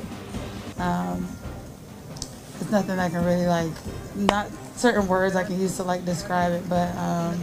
Um, 0.78 1.26
it's 2.60 2.70
nothing 2.70 2.98
I 2.98 3.08
can 3.08 3.24
really 3.24 3.46
like, 3.46 3.72
not 4.16 4.48
certain 4.76 5.06
words 5.06 5.36
I 5.36 5.44
can 5.44 5.60
use 5.60 5.76
to 5.76 5.84
like 5.84 6.04
describe 6.04 6.52
it, 6.52 6.68
but 6.68 6.94
um, 6.96 7.38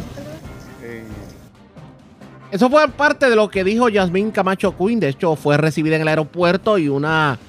Eso 2.52 2.70
fue 2.70 2.88
parte 2.90 3.28
de 3.28 3.36
lo 3.36 3.50
que 3.50 3.64
dijo 3.64 3.90
Yasmín 3.90 4.32
Camacho 4.32 4.78
Quinn. 4.78 5.00
De 5.00 5.10
hecho, 5.10 5.36
fue 5.36 5.58
recibida 5.58 5.96
en 5.96 6.04
el 6.04 6.08
aeropuerto 6.08 6.78
y 6.78 6.88
una 6.88 7.40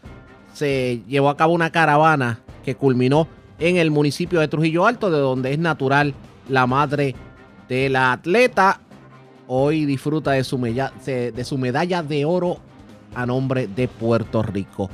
se 0.57 1.03
llevó 1.07 1.29
a 1.29 1.37
cabo 1.37 1.53
una 1.53 1.71
caravana 1.71 2.41
que 2.65 2.75
culminó 2.77 3.29
en 3.59 3.77
el 3.77 3.91
municipio 3.91 4.41
de 4.41 4.49
Trujillo 4.49 4.87
Alto, 4.87 5.11
de 5.11 5.19
donde 5.19 5.53
es 5.53 5.59
natural 5.59 6.15
la 6.49 6.67
madre 6.67 7.15
de 7.69 7.91
la 7.91 8.13
atleta. 8.13 8.81
Hoy 9.49 9.85
disfruta 9.85 10.31
de 10.33 10.45
su, 10.45 10.57
mella- 10.59 10.93
de 11.05 11.45
su 11.45 11.59
medalla 11.59 12.03
de 12.03 12.25
oro 12.25 12.57
a 13.15 13.27
nombre 13.27 13.67
de 13.67 13.87
Puerto 13.87 14.43
Rico. 14.43 14.89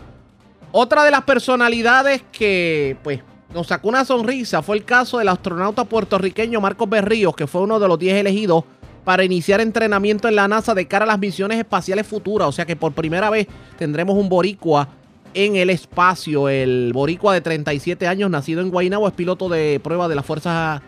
Otra 0.73 1.05
de 1.05 1.11
las 1.13 1.23
personalidades 1.23 2.23
que 2.33 2.97
pues 3.05 3.21
nos 3.55 3.69
sacó 3.69 3.89
una 3.89 4.05
sonrisa 4.05 4.63
fue 4.63 4.77
el 4.79 4.85
caso 4.85 5.19
del 5.19 5.29
astronauta 5.29 5.85
puertorriqueño 5.85 6.61
Marcos 6.61 6.89
Berríos, 6.89 7.37
que 7.37 7.47
fue 7.47 7.61
uno 7.63 7.79
de 7.79 7.87
los 7.87 7.99
10 7.99 8.17
elegidos 8.17 8.65
para 9.05 9.23
iniciar 9.25 9.61
entrenamiento 9.61 10.29
en 10.29 10.37
la 10.37 10.49
NASA 10.49 10.75
de 10.75 10.87
cara 10.89 11.05
a 11.05 11.09
las 11.09 11.19
misiones 11.19 11.59
espaciales 11.59 12.07
futuras. 12.07 12.49
O 12.49 12.53
sea 12.53 12.65
que 12.67 12.75
por 12.77 12.93
primera 12.93 13.31
vez 13.31 13.47
tendremos 13.79 14.17
un 14.17 14.29
boricua 14.29 14.89
en 15.35 15.57
el 15.57 15.71
espacio. 15.71 16.49
El 16.49 16.93
boricua 16.93 17.35
de 17.35 17.41
37 17.41 18.07
años, 18.07 18.31
nacido 18.31 18.61
en 18.61 18.71
Guaynabo, 18.71 19.09
es 19.09 19.15
piloto 19.15 19.49
de 19.49 19.81
prueba 19.83 20.09
de 20.09 20.15
las 20.15 20.25
fuerzas 20.25 20.83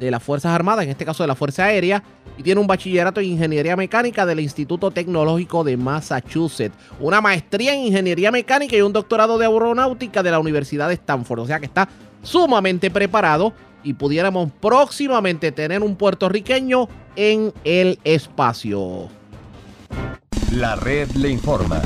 de 0.00 0.10
las 0.10 0.22
Fuerzas 0.22 0.52
Armadas, 0.52 0.84
en 0.84 0.90
este 0.90 1.04
caso 1.04 1.22
de 1.22 1.26
la 1.26 1.34
Fuerza 1.34 1.64
Aérea, 1.64 2.02
y 2.38 2.42
tiene 2.42 2.60
un 2.60 2.66
bachillerato 2.66 3.20
en 3.20 3.26
Ingeniería 3.26 3.76
Mecánica 3.76 4.24
del 4.24 4.40
Instituto 4.40 4.90
Tecnológico 4.90 5.62
de 5.62 5.76
Massachusetts, 5.76 6.74
una 6.98 7.20
maestría 7.20 7.74
en 7.74 7.80
Ingeniería 7.80 8.30
Mecánica 8.30 8.76
y 8.76 8.80
un 8.80 8.94
doctorado 8.94 9.36
de 9.36 9.44
Aeronáutica 9.44 10.22
de 10.22 10.30
la 10.30 10.38
Universidad 10.38 10.88
de 10.88 10.94
Stanford. 10.94 11.40
O 11.40 11.46
sea 11.46 11.60
que 11.60 11.66
está 11.66 11.86
sumamente 12.22 12.90
preparado 12.90 13.52
y 13.82 13.92
pudiéramos 13.92 14.50
próximamente 14.58 15.52
tener 15.52 15.82
un 15.82 15.96
puertorriqueño 15.96 16.88
en 17.14 17.52
el 17.64 17.98
espacio. 18.04 19.08
La 20.52 20.76
red 20.76 21.10
le 21.12 21.28
informa. 21.28 21.82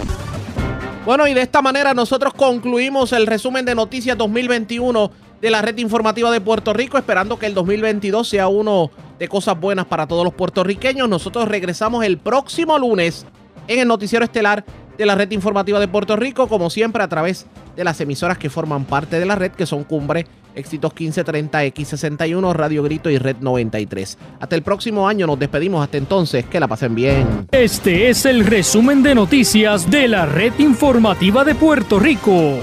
Bueno, 1.05 1.29
y 1.29 1.35
de 1.35 1.43
esta 1.43 1.61
manera 1.61 1.93
nosotros 1.93 2.33
concluimos 2.33 3.13
el 3.13 3.27
resumen 3.27 3.67
de 3.67 3.75
noticias 3.75 4.17
2021 4.17 5.11
de 5.39 5.51
la 5.51 5.61
red 5.61 5.77
informativa 5.77 6.31
de 6.31 6.41
Puerto 6.41 6.73
Rico, 6.73 6.97
esperando 6.97 7.39
que 7.39 7.45
el 7.45 7.53
2022 7.53 8.27
sea 8.27 8.49
uno 8.49 8.91
de 9.19 9.29
cosas 9.29 9.61
buenas 9.61 9.85
para 9.85 10.07
todos 10.07 10.25
los 10.25 10.33
puertorriqueños. 10.33 11.07
Nosotros 11.07 11.47
regresamos 11.47 12.07
el 12.07 12.17
próximo 12.17 12.79
lunes 12.79 13.27
en 13.69 13.81
el 13.81 13.89
noticiero 13.89 14.25
estelar 14.25 14.65
de 14.97 15.05
la 15.05 15.15
red 15.15 15.31
informativa 15.33 15.79
de 15.79 15.89
Puerto 15.89 16.17
Rico, 16.17 16.49
como 16.49 16.71
siempre 16.71 17.03
a 17.03 17.09
través 17.09 17.45
de 17.77 17.85
las 17.85 18.01
emisoras 18.01 18.39
que 18.39 18.49
forman 18.49 18.87
parte 18.87 19.21
de 19.21 19.27
la 19.27 19.35
red, 19.35 19.53
que 19.53 19.67
son 19.67 19.85
Cumbre, 19.85 20.27
Éxitos 20.55 20.93
1530, 20.93 21.65
X61, 21.65 22.53
Radio 22.53 22.83
Grito 22.83 23.11
y 23.11 23.19
Red 23.19 23.37
93. 23.41 24.19
Hasta 24.41 24.57
el 24.57 24.63
próximo 24.63 25.09
año 25.09 25.27
nos 25.27 25.39
despedimos, 25.39 25.83
hasta 25.83 25.97
entonces, 25.97 26.45
que 26.47 26.61
la 26.61 26.69
pasen 26.69 26.95
bien. 26.95 27.49
Este 27.51 28.09
es 28.09 28.25
el 28.27 28.47
resumen 28.47 29.03
de 29.03 29.15
noticias 29.15 29.91
de 29.91 30.09
la 30.09 30.27
red 30.27 30.53
informativa 30.59 31.45
de 31.45 31.55
Puerto 31.55 31.99
Rico. 31.99 32.59